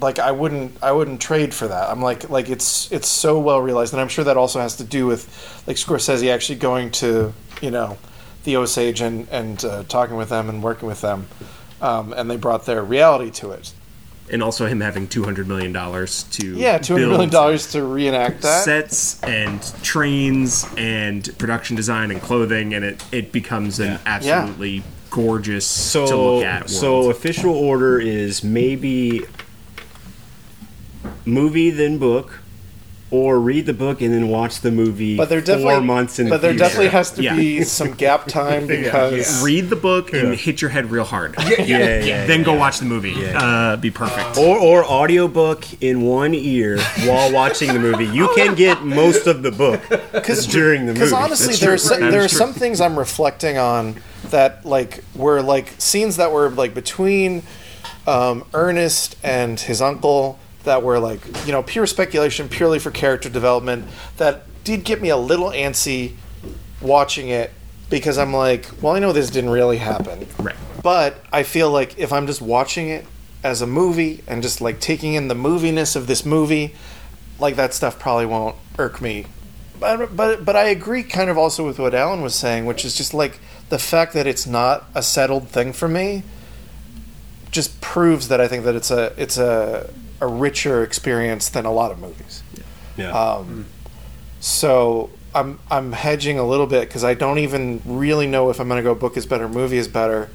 like 0.00 0.18
I 0.18 0.30
wouldn't 0.32 0.82
I 0.82 0.92
wouldn't 0.92 1.20
trade 1.20 1.54
for 1.54 1.68
that. 1.68 1.90
I'm 1.90 2.00
like 2.02 2.28
like 2.30 2.48
it's 2.48 2.90
it's 2.92 3.08
so 3.08 3.38
well 3.38 3.60
realized, 3.60 3.92
and 3.92 4.00
I'm 4.00 4.08
sure 4.08 4.24
that 4.24 4.36
also 4.36 4.60
has 4.60 4.76
to 4.76 4.84
do 4.84 5.06
with 5.06 5.62
like 5.66 5.76
Scorsese 5.76 6.32
actually 6.32 6.58
going 6.58 6.90
to 6.92 7.32
you 7.60 7.70
know 7.70 7.98
the 8.44 8.56
Osage 8.56 9.00
and 9.00 9.28
and 9.30 9.64
uh, 9.64 9.82
talking 9.84 10.16
with 10.16 10.28
them 10.28 10.48
and 10.48 10.62
working 10.62 10.88
with 10.88 11.00
them, 11.00 11.26
um, 11.80 12.12
and 12.12 12.30
they 12.30 12.36
brought 12.36 12.66
their 12.66 12.82
reality 12.82 13.30
to 13.32 13.50
it. 13.52 13.72
And 14.32 14.44
also 14.44 14.66
him 14.66 14.80
having 14.80 15.08
two 15.08 15.24
hundred 15.24 15.48
million 15.48 15.72
dollars 15.72 16.22
to 16.34 16.54
Yeah, 16.56 16.78
two 16.78 16.92
hundred 16.94 17.08
million 17.08 17.30
dollars 17.30 17.72
to 17.72 17.82
reenact 17.84 18.42
that. 18.42 18.64
sets 18.64 19.20
and 19.24 19.60
trains 19.82 20.64
and 20.76 21.36
production 21.36 21.74
design 21.74 22.12
and 22.12 22.22
clothing, 22.22 22.72
and 22.74 22.84
it 22.84 23.04
it 23.10 23.32
becomes 23.32 23.80
an 23.80 23.98
absolutely 24.06 24.84
gorgeous 25.10 25.66
So 25.66 26.06
to 26.06 26.16
look 26.16 26.44
at. 26.44 26.70
so 26.70 27.10
official 27.10 27.52
order 27.52 27.98
is 27.98 28.44
maybe 28.44 29.22
movie 31.24 31.70
then 31.70 31.98
book, 31.98 32.40
or 33.12 33.40
read 33.40 33.66
the 33.66 33.72
book 33.74 34.00
and 34.00 34.14
then 34.14 34.28
watch 34.28 34.60
the 34.60 34.70
movie. 34.70 35.16
But 35.16 35.28
there 35.28 35.40
four 35.40 35.46
definitely 35.56 35.84
months 35.84 36.20
in. 36.20 36.28
But 36.28 36.36
the 36.36 36.42
there 36.42 36.50
future. 36.52 36.64
definitely 36.64 36.88
has 36.90 37.10
to 37.12 37.22
Yeah. 37.24 37.34
be 37.34 37.64
some 37.64 37.90
gap 37.94 38.26
time 38.28 38.66
because 38.68 39.42
read 39.42 39.68
the 39.68 39.74
book 39.74 40.12
and 40.12 40.32
hit 40.36 40.60
your 40.60 40.70
head 40.70 40.92
real 40.92 41.02
hard. 41.02 41.34
Yeah, 41.40 41.60
yeah, 41.62 42.04
yeah, 42.04 42.26
then 42.26 42.44
go 42.44 42.54
watch 42.54 42.78
the 42.78 42.84
movie. 42.84 43.16
Uh, 43.34 43.74
be 43.76 43.90
perfect. 43.90 44.38
or 44.38 44.56
or 44.58 44.84
audiobook 44.84 45.64
in 45.82 46.02
one 46.02 46.34
ear 46.34 46.78
while 47.04 47.32
watching 47.32 47.72
the 47.72 47.80
movie. 47.80 48.06
You 48.06 48.32
can 48.36 48.54
get 48.54 48.84
most 48.84 49.26
of 49.26 49.42
the 49.42 49.50
book 49.50 49.80
during 50.50 50.82
the 50.86 50.92
movie. 50.92 51.00
Because 51.00 51.12
honestly, 51.12 51.56
there 51.56 51.72
are 51.74 51.78
some, 51.78 52.00
there 52.00 52.22
are 52.22 52.28
some 52.28 52.52
things 52.52 52.80
I'm 52.80 52.96
reflecting 52.96 53.58
on 53.58 53.96
that 54.30 54.64
like 54.64 55.02
were 55.16 55.42
like 55.42 55.72
scenes 55.78 56.16
that 56.16 56.30
were 56.30 56.48
like 56.48 56.74
between 56.74 57.42
um, 58.06 58.44
Ernest 58.54 59.16
and 59.24 59.58
his 59.58 59.82
uncle 59.82 60.38
that 60.64 60.82
were 60.82 60.98
like 60.98 61.20
you 61.46 61.52
know 61.52 61.62
pure 61.62 61.86
speculation, 61.86 62.48
purely 62.48 62.78
for 62.78 62.90
character 62.90 63.28
development. 63.28 63.86
That 64.16 64.42
did 64.64 64.84
get 64.84 65.00
me 65.00 65.08
a 65.08 65.16
little 65.16 65.50
antsy 65.50 66.14
watching 66.80 67.28
it 67.28 67.50
because 67.88 68.18
I'm 68.18 68.32
like, 68.32 68.66
well, 68.80 68.94
I 68.94 68.98
know 68.98 69.12
this 69.12 69.30
didn't 69.30 69.50
really 69.50 69.78
happen. 69.78 70.26
Right. 70.38 70.56
But 70.82 71.22
I 71.32 71.42
feel 71.42 71.70
like 71.70 71.98
if 71.98 72.12
I'm 72.12 72.26
just 72.26 72.40
watching 72.40 72.88
it 72.88 73.04
as 73.42 73.62
a 73.62 73.66
movie 73.66 74.22
and 74.26 74.42
just 74.42 74.60
like 74.60 74.80
taking 74.80 75.14
in 75.14 75.28
the 75.28 75.34
moviness 75.34 75.96
of 75.96 76.06
this 76.06 76.24
movie, 76.24 76.74
like 77.38 77.56
that 77.56 77.74
stuff 77.74 77.98
probably 77.98 78.26
won't 78.26 78.56
irk 78.78 79.00
me. 79.00 79.26
But 79.78 80.14
but 80.14 80.44
but 80.44 80.56
I 80.56 80.64
agree 80.64 81.02
kind 81.02 81.30
of 81.30 81.38
also 81.38 81.66
with 81.66 81.78
what 81.78 81.94
Allan 81.94 82.22
was 82.22 82.34
saying, 82.34 82.66
which 82.66 82.84
is 82.84 82.94
just 82.94 83.14
like 83.14 83.40
the 83.70 83.78
fact 83.78 84.12
that 84.12 84.26
it's 84.26 84.46
not 84.46 84.84
a 84.94 85.02
settled 85.02 85.48
thing 85.48 85.72
for 85.72 85.88
me 85.88 86.22
just 87.50 87.80
proves 87.80 88.28
that 88.28 88.40
I 88.40 88.46
think 88.46 88.64
that 88.64 88.74
it's 88.74 88.90
a 88.90 89.12
it's 89.16 89.38
a 89.38 89.90
a 90.20 90.26
richer 90.26 90.82
experience 90.82 91.48
than 91.48 91.64
a 91.64 91.72
lot 91.72 91.90
of 91.90 91.98
movies. 91.98 92.42
Yeah. 92.96 93.10
Um, 93.10 93.66
so 94.40 95.10
I'm 95.34 95.58
I'm 95.70 95.92
hedging 95.92 96.38
a 96.38 96.46
little 96.46 96.66
bit 96.66 96.88
because 96.88 97.04
I 97.04 97.14
don't 97.14 97.38
even 97.38 97.82
really 97.84 98.26
know 98.26 98.50
if 98.50 98.60
I'm 98.60 98.68
going 98.68 98.78
to 98.78 98.82
go 98.82 98.94
book 98.94 99.16
is 99.16 99.26
better, 99.26 99.48
movie 99.48 99.78
is 99.78 99.88
better. 99.88 100.30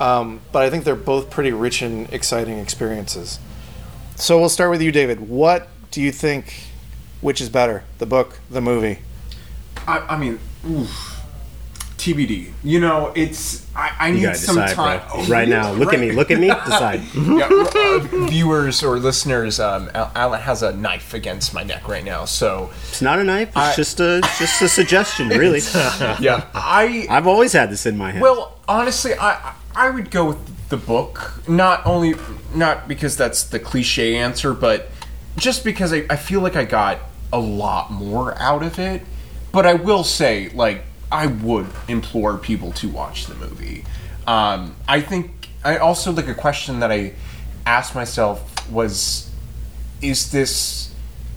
Um, 0.00 0.40
but 0.52 0.62
I 0.62 0.70
think 0.70 0.84
they're 0.84 0.94
both 0.94 1.28
pretty 1.30 1.50
rich 1.50 1.82
and 1.82 2.12
exciting 2.12 2.58
experiences. 2.58 3.40
So 4.14 4.38
we'll 4.38 4.48
start 4.48 4.70
with 4.70 4.82
you, 4.82 4.92
David. 4.92 5.28
What 5.28 5.68
do 5.90 6.00
you 6.00 6.12
think? 6.12 6.64
Which 7.20 7.40
is 7.40 7.48
better, 7.48 7.82
the 7.98 8.06
book, 8.06 8.38
the 8.48 8.60
movie? 8.60 9.00
I, 9.88 9.98
I 9.98 10.16
mean, 10.16 10.38
oof, 10.68 11.17
TBD. 11.98 12.50
You 12.62 12.80
know, 12.80 13.12
it's 13.14 13.66
I, 13.74 13.92
I 13.98 14.10
need 14.10 14.34
some 14.36 14.56
decide, 14.56 14.74
time. 14.74 15.02
Oh, 15.12 15.26
right 15.26 15.48
now. 15.48 15.72
Look 15.72 15.92
at 15.92 16.00
me. 16.00 16.12
Look 16.12 16.30
at 16.30 16.38
me. 16.38 16.46
Decide. 16.66 17.02
yeah, 17.14 17.48
uh, 17.50 17.98
viewers 18.28 18.82
or 18.82 18.98
listeners, 18.98 19.58
um, 19.60 19.90
Al- 19.94 20.10
Allan 20.14 20.40
has 20.40 20.62
a 20.62 20.72
knife 20.74 21.12
against 21.14 21.52
my 21.52 21.62
neck 21.62 21.88
right 21.88 22.04
now. 22.04 22.24
So 22.24 22.70
It's 22.88 23.02
not 23.02 23.18
a 23.18 23.24
knife. 23.24 23.48
It's 23.48 23.56
I- 23.56 23.74
just 23.76 24.00
a 24.00 24.20
just 24.38 24.62
a 24.62 24.68
suggestion, 24.68 25.28
really. 25.28 25.58
yeah, 26.20 26.46
I 26.54 27.06
I've 27.10 27.26
always 27.26 27.52
had 27.52 27.70
this 27.70 27.84
in 27.84 27.96
my 27.98 28.12
head. 28.12 28.22
Well, 28.22 28.58
honestly, 28.68 29.12
I 29.14 29.54
I 29.74 29.90
would 29.90 30.10
go 30.10 30.26
with 30.26 30.68
the 30.68 30.76
book. 30.76 31.42
Not 31.48 31.84
only 31.86 32.14
not 32.54 32.88
because 32.88 33.16
that's 33.16 33.42
the 33.42 33.58
cliche 33.58 34.16
answer, 34.16 34.54
but 34.54 34.90
just 35.36 35.64
because 35.64 35.92
I, 35.92 36.04
I 36.10 36.16
feel 36.16 36.40
like 36.40 36.56
I 36.56 36.64
got 36.64 36.98
a 37.32 37.38
lot 37.38 37.90
more 37.92 38.36
out 38.40 38.62
of 38.62 38.78
it. 38.78 39.02
But 39.50 39.64
I 39.66 39.74
will 39.74 40.04
say, 40.04 40.50
like, 40.50 40.84
I 41.10 41.26
would 41.26 41.66
implore 41.88 42.36
people 42.38 42.72
to 42.72 42.88
watch 42.88 43.26
the 43.26 43.34
movie. 43.34 43.84
Um, 44.26 44.76
I 44.86 45.00
think 45.00 45.48
I 45.64 45.78
also 45.78 46.12
like 46.12 46.28
a 46.28 46.34
question 46.34 46.80
that 46.80 46.92
I 46.92 47.14
asked 47.66 47.94
myself 47.94 48.70
was, 48.70 49.30
is 50.02 50.30
this 50.30 50.88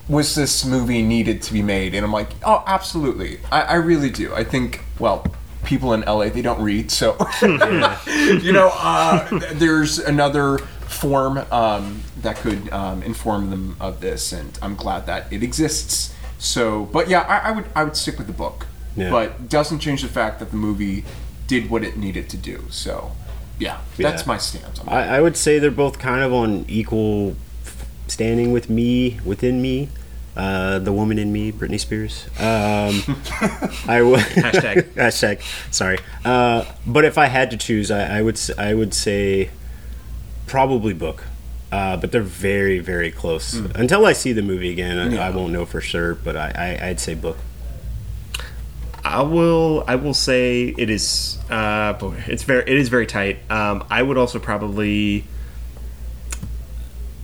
was 0.09 0.35
this 0.35 0.65
movie 0.65 1.01
needed 1.01 1.41
to 1.43 1.53
be 1.53 1.61
made? 1.61 1.95
And 1.95 2.05
I'm 2.05 2.11
like, 2.11 2.29
oh, 2.43 2.63
absolutely. 2.67 3.39
I, 3.51 3.61
I 3.61 3.75
really 3.75 4.09
do. 4.09 4.33
I 4.33 4.43
think, 4.43 4.81
well, 4.99 5.25
people 5.63 5.93
in 5.93 6.01
LA, 6.01 6.27
they 6.29 6.41
don't 6.41 6.61
read. 6.61 6.91
So, 6.91 7.15
you 7.41 8.51
know, 8.51 8.71
uh, 8.73 9.39
there's 9.53 9.99
another 9.99 10.57
form 10.57 11.37
um, 11.51 12.01
that 12.21 12.35
could 12.37 12.69
um, 12.73 13.01
inform 13.03 13.51
them 13.51 13.77
of 13.79 14.01
this. 14.01 14.33
And 14.33 14.57
I'm 14.61 14.75
glad 14.75 15.05
that 15.05 15.31
it 15.31 15.43
exists. 15.43 16.13
So, 16.37 16.85
but 16.85 17.07
yeah, 17.07 17.21
I, 17.21 17.49
I 17.49 17.51
would 17.51 17.65
I 17.75 17.83
would 17.83 17.95
stick 17.95 18.17
with 18.17 18.27
the 18.27 18.33
book. 18.33 18.65
Yeah. 18.95 19.09
But 19.09 19.49
doesn't 19.49 19.79
change 19.79 20.01
the 20.01 20.07
fact 20.09 20.39
that 20.39 20.51
the 20.51 20.57
movie 20.57 21.03
did 21.47 21.69
what 21.69 21.83
it 21.83 21.97
needed 21.97 22.29
to 22.29 22.37
do. 22.37 22.63
So, 22.69 23.11
yeah, 23.59 23.79
that's 23.97 24.21
Yeah. 24.23 24.27
my 24.27 24.37
stance 24.37 24.79
on 24.79 24.85
that. 24.87 24.91
I, 25.11 25.17
I 25.17 25.21
would 25.21 25.37
say 25.37 25.59
they're 25.59 25.71
both 25.71 25.99
kind 25.99 26.23
of 26.23 26.33
on 26.33 26.65
equal 26.67 27.35
standing 28.07 28.51
with 28.51 28.69
me 28.69 29.19
within 29.25 29.61
me. 29.61 29.89
Uh, 30.35 30.79
the 30.79 30.93
woman 30.93 31.19
in 31.19 31.31
me, 31.33 31.51
Britney 31.51 31.77
Spears. 31.79 32.25
Um, 32.39 33.03
I 33.89 34.01
would 34.01 34.19
Hashtag. 34.21 34.83
hashtag. 34.93 35.41
Sorry, 35.73 35.97
uh, 36.23 36.63
but 36.87 37.03
if 37.03 37.17
I 37.17 37.25
had 37.25 37.51
to 37.51 37.57
choose, 37.57 37.91
I, 37.91 38.19
I 38.19 38.21
would 38.21 38.35
s- 38.35 38.51
I 38.57 38.73
would 38.73 38.93
say 38.93 39.49
probably 40.47 40.93
book. 40.93 41.23
Uh, 41.71 41.95
but 41.97 42.11
they're 42.11 42.21
very 42.21 42.79
very 42.79 43.11
close. 43.11 43.53
Until 43.53 44.05
I 44.05 44.13
see 44.13 44.31
the 44.33 44.41
movie 44.41 44.71
again, 44.71 44.97
I, 44.97 45.09
Yeah. 45.15 45.27
I 45.27 45.29
won't 45.31 45.51
know 45.53 45.65
for 45.65 45.79
sure. 45.81 46.15
But 46.15 46.35
I, 46.37 46.51
I 46.81 46.87
I'd 46.89 46.99
say 47.01 47.13
book. 47.13 47.37
I 49.03 49.21
will. 49.23 49.83
I 49.87 49.95
will 49.95 50.13
say 50.13 50.73
it 50.77 50.89
is. 50.89 51.37
Uh, 51.49 51.93
boy, 51.93 52.23
it's 52.27 52.43
very. 52.43 52.61
It 52.61 52.77
is 52.77 52.89
very 52.89 53.07
tight. 53.07 53.39
Um, 53.49 53.83
I 53.89 54.01
would 54.03 54.17
also 54.17 54.39
probably. 54.39 55.25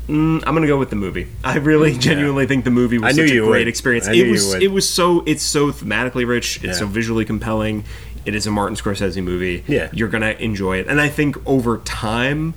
Mm, 0.08 0.41
I'm 0.48 0.54
gonna 0.56 0.68
go 0.68 0.78
with 0.78 0.90
the 0.90 0.95
movie. 0.95 1.28
I 1.44 1.58
really 1.58 1.98
genuinely 1.98 2.48
think 2.48 2.64
the 2.64 2.72
movie 2.72 2.98
was 2.98 3.16
such 3.16 3.30
a 3.30 3.40
great 3.40 3.48
would. 3.49 3.68
experience. 3.68 4.08
I 4.08 4.14
it 4.14 4.30
was. 4.32 4.54
It 4.56 4.72
was 4.72 4.90
so. 4.90 5.24
It's 5.26 5.44
so 5.44 5.72
thematically 5.72 6.26
rich. 6.28 6.58
It's 6.58 6.66
Yeah. 6.66 6.74
so 6.74 6.88
visually 6.88 7.26
compelling. 7.26 7.84
It 8.26 8.34
is 8.36 8.48
a 8.48 8.52
Martin 8.52 8.76
Scorsese 8.76 9.24
movie. 9.24 9.64
Yeah. 9.68 9.90
you're 9.94 10.10
gonna 10.10 10.32
enjoy 10.32 10.78
it, 10.78 10.88
and 10.88 10.99
I 11.02 11.10
think 11.10 11.38
over 11.48 11.78
time. 11.80 12.54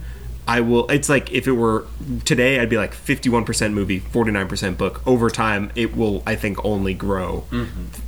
I 0.51 0.61
will. 0.61 0.89
It's 0.91 1.09
like 1.09 1.31
if 1.33 1.47
it 1.47 1.53
were 1.53 1.87
today, 2.25 2.59
I'd 2.59 2.69
be 2.69 2.77
like 2.77 2.93
51% 2.93 3.73
movie, 3.73 4.01
49% 4.01 4.77
book. 4.77 5.01
Over 5.07 5.31
time, 5.31 5.71
it 5.77 5.97
will, 5.97 6.23
I 6.27 6.35
think, 6.35 6.65
only 6.65 6.93
grow 6.93 7.45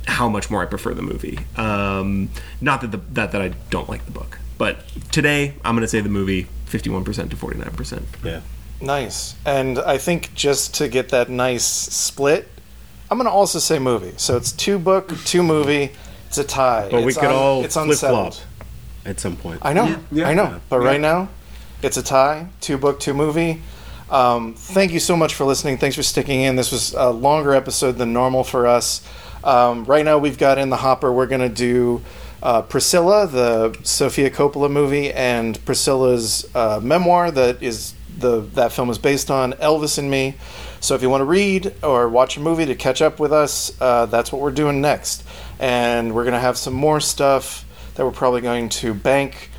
how 0.07 0.27
much 0.27 0.49
more 0.51 0.61
I 0.61 0.65
prefer 0.65 0.93
the 0.93 1.01
movie. 1.01 1.39
Um, 1.55 2.29
not 2.59 2.81
that 2.81 2.91
the 2.91 2.97
that 3.13 3.31
that 3.31 3.41
I 3.41 3.49
don't 3.69 3.87
like 3.87 4.03
the 4.05 4.11
book, 4.11 4.39
but 4.57 4.83
today 5.11 5.53
I'm 5.63 5.73
going 5.75 5.83
to 5.83 5.87
say 5.87 6.01
the 6.01 6.09
movie 6.09 6.47
51% 6.67 7.29
to 7.29 7.35
49%. 7.35 8.03
Yeah. 8.25 8.41
Nice. 8.81 9.35
And 9.45 9.79
I 9.79 9.97
think 9.97 10.33
just 10.35 10.73
to 10.75 10.89
get 10.89 11.09
that 11.09 11.29
nice 11.29 11.63
split, 11.63 12.49
I'm 13.09 13.17
going 13.17 13.25
to 13.29 13.31
also 13.31 13.59
say 13.59 13.79
movie. 13.79 14.13
So 14.17 14.35
it's 14.35 14.51
two 14.51 14.79
book, 14.79 15.13
two 15.23 15.43
movie. 15.43 15.91
It's 16.27 16.37
a 16.39 16.43
tie. 16.43 16.89
But 16.91 17.03
we 17.05 17.13
could 17.13 17.25
un- 17.25 17.35
all 17.35 17.63
it's 17.63 17.75
flip 17.75 17.97
flop 17.99 18.33
at 19.05 19.19
some 19.21 19.37
point. 19.37 19.59
I 19.61 19.71
know. 19.71 19.95
Yeah. 20.11 20.27
I 20.27 20.33
know. 20.33 20.59
But 20.67 20.81
Yeah. 20.81 20.87
right 20.87 20.99
now, 20.99 21.29
it's 21.83 21.97
a 21.97 22.03
tie. 22.03 22.47
Two 22.61 22.77
book, 22.77 22.99
two 22.99 23.13
movie. 23.13 23.61
Um, 24.09 24.53
thank 24.53 24.91
you 24.91 24.99
so 24.99 25.17
much 25.17 25.33
for 25.33 25.43
listening. 25.43 25.77
Thanks 25.77 25.95
for 25.95 26.03
sticking 26.03 26.41
in. 26.41 26.55
This 26.55 26.71
was 26.71 26.93
a 26.93 27.09
longer 27.09 27.53
episode 27.53 27.93
than 27.93 28.13
normal 28.13 28.43
for 28.43 28.67
us. 28.67 29.05
Um, 29.43 29.85
right 29.85 30.05
now, 30.05 30.17
we've 30.17 30.37
got 30.37 30.57
in 30.57 30.69
the 30.69 30.77
hopper. 30.77 31.11
We're 31.11 31.27
going 31.27 31.41
to 31.41 31.49
do 31.49 32.01
uh, 32.41 32.61
Priscilla, 32.61 33.27
the 33.27 33.77
Sofia 33.83 34.29
Coppola 34.29 34.69
movie, 34.69 35.11
and 35.11 35.63
Priscilla's 35.65 36.49
uh, 36.55 36.79
memoir 36.83 37.31
that 37.31 37.63
is 37.63 37.95
the 38.17 38.41
that 38.53 38.71
film 38.71 38.89
is 38.89 38.97
based 38.97 39.31
on 39.31 39.53
Elvis 39.53 39.97
and 39.97 40.09
Me. 40.09 40.35
So 40.79 40.95
if 40.95 41.01
you 41.01 41.09
want 41.09 41.21
to 41.21 41.25
read 41.25 41.73
or 41.81 42.09
watch 42.09 42.37
a 42.37 42.39
movie 42.39 42.65
to 42.65 42.75
catch 42.75 43.01
up 43.01 43.19
with 43.19 43.31
us, 43.31 43.75
uh, 43.81 44.05
that's 44.05 44.31
what 44.31 44.41
we're 44.41 44.51
doing 44.51 44.81
next. 44.81 45.23
And 45.59 46.13
we're 46.13 46.23
going 46.23 46.33
to 46.33 46.39
have 46.39 46.57
some 46.57 46.73
more 46.73 46.99
stuff 46.99 47.65
that 47.95 48.05
we're 48.05 48.11
probably 48.11 48.41
going 48.41 48.69
to 48.69 48.93
bank. 48.93 49.49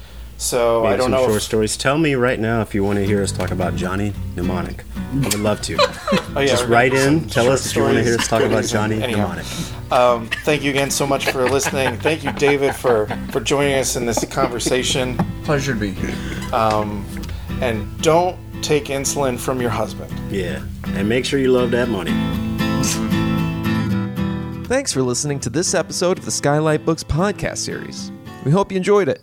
So 0.44 0.82
Maybe 0.82 0.92
I 0.92 0.96
don't 0.98 1.04
some 1.06 1.10
know. 1.12 1.24
short 1.26 1.36
If, 1.38 1.42
stories. 1.42 1.76
Tell 1.76 1.96
me 1.96 2.14
right 2.16 2.38
now 2.38 2.60
if 2.60 2.74
you 2.74 2.84
want 2.84 2.98
to 2.98 3.06
hear 3.06 3.22
us 3.22 3.32
talk 3.32 3.50
about 3.50 3.76
Johnny 3.76 4.12
Mnemonic. 4.36 4.84
I 5.12 5.16
would 5.16 5.38
love 5.38 5.62
to. 5.62 5.76
oh, 5.80 6.32
yeah, 6.40 6.46
Just 6.46 6.66
write 6.66 6.92
in. 6.92 7.26
Tell 7.28 7.44
short 7.44 7.54
us 7.54 7.66
if 7.66 7.76
you 7.76 7.82
want 7.82 7.94
to 7.96 8.02
hear 8.04 8.16
us 8.18 8.28
talk 8.28 8.42
about 8.42 8.64
Johnny 8.64 8.96
and- 8.96 9.04
anyhow. 9.04 9.28
Mnemonic. 9.28 9.46
Um, 9.92 10.26
thank 10.44 10.62
you 10.62 10.70
again 10.70 10.90
so 10.90 11.06
much 11.06 11.30
for 11.30 11.48
listening. 11.48 11.96
Thank 11.98 12.24
you, 12.24 12.32
David, 12.32 12.74
for 12.74 13.06
for 13.30 13.40
joining 13.40 13.74
us 13.74 13.96
in 13.96 14.04
this 14.06 14.24
conversation. 14.26 15.16
Pleasure 15.44 15.72
to 15.74 15.80
be 15.80 15.92
here. 15.92 16.14
Um, 16.52 17.06
and 17.62 18.00
don't 18.02 18.36
take 18.62 18.86
insulin 18.86 19.38
from 19.38 19.60
your 19.60 19.70
husband. 19.70 20.12
Yeah. 20.30 20.62
And 20.88 21.08
make 21.08 21.24
sure 21.24 21.38
you 21.38 21.52
love 21.52 21.70
that 21.70 21.88
money. 21.88 22.12
Thanks 24.66 24.92
for 24.92 25.02
listening 25.02 25.38
to 25.40 25.50
this 25.50 25.74
episode 25.74 26.18
of 26.18 26.24
the 26.24 26.30
Skylight 26.30 26.84
Books 26.84 27.04
podcast 27.04 27.58
series. 27.58 28.10
We 28.44 28.50
hope 28.50 28.72
you 28.72 28.76
enjoyed 28.76 29.08
it. 29.08 29.22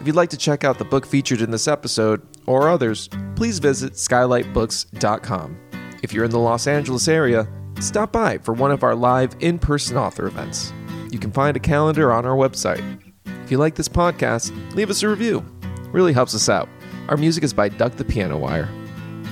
If 0.00 0.06
you'd 0.06 0.16
like 0.16 0.30
to 0.30 0.36
check 0.36 0.64
out 0.64 0.78
the 0.78 0.84
book 0.84 1.04
featured 1.04 1.40
in 1.40 1.50
this 1.50 1.66
episode 1.66 2.22
or 2.46 2.68
others, 2.68 3.08
please 3.34 3.58
visit 3.58 3.94
skylightbooks.com. 3.94 5.58
If 6.02 6.12
you're 6.12 6.24
in 6.24 6.30
the 6.30 6.38
Los 6.38 6.66
Angeles 6.66 7.08
area, 7.08 7.48
stop 7.80 8.12
by 8.12 8.38
for 8.38 8.54
one 8.54 8.70
of 8.70 8.84
our 8.84 8.94
live 8.94 9.34
in 9.40 9.58
person 9.58 9.96
author 9.96 10.26
events. 10.26 10.72
You 11.10 11.18
can 11.18 11.32
find 11.32 11.56
a 11.56 11.60
calendar 11.60 12.12
on 12.12 12.26
our 12.26 12.36
website. 12.36 13.00
If 13.44 13.50
you 13.50 13.58
like 13.58 13.74
this 13.74 13.88
podcast, 13.88 14.52
leave 14.74 14.90
us 14.90 15.02
a 15.02 15.08
review. 15.08 15.44
Really 15.90 16.12
helps 16.12 16.34
us 16.34 16.48
out. 16.48 16.68
Our 17.08 17.16
music 17.16 17.42
is 17.42 17.52
by 17.52 17.68
Duck 17.68 17.96
the 17.96 18.04
Piano 18.04 18.38
Wire. 18.38 18.68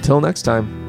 Till 0.02 0.20
next 0.20 0.42
time. 0.42 0.85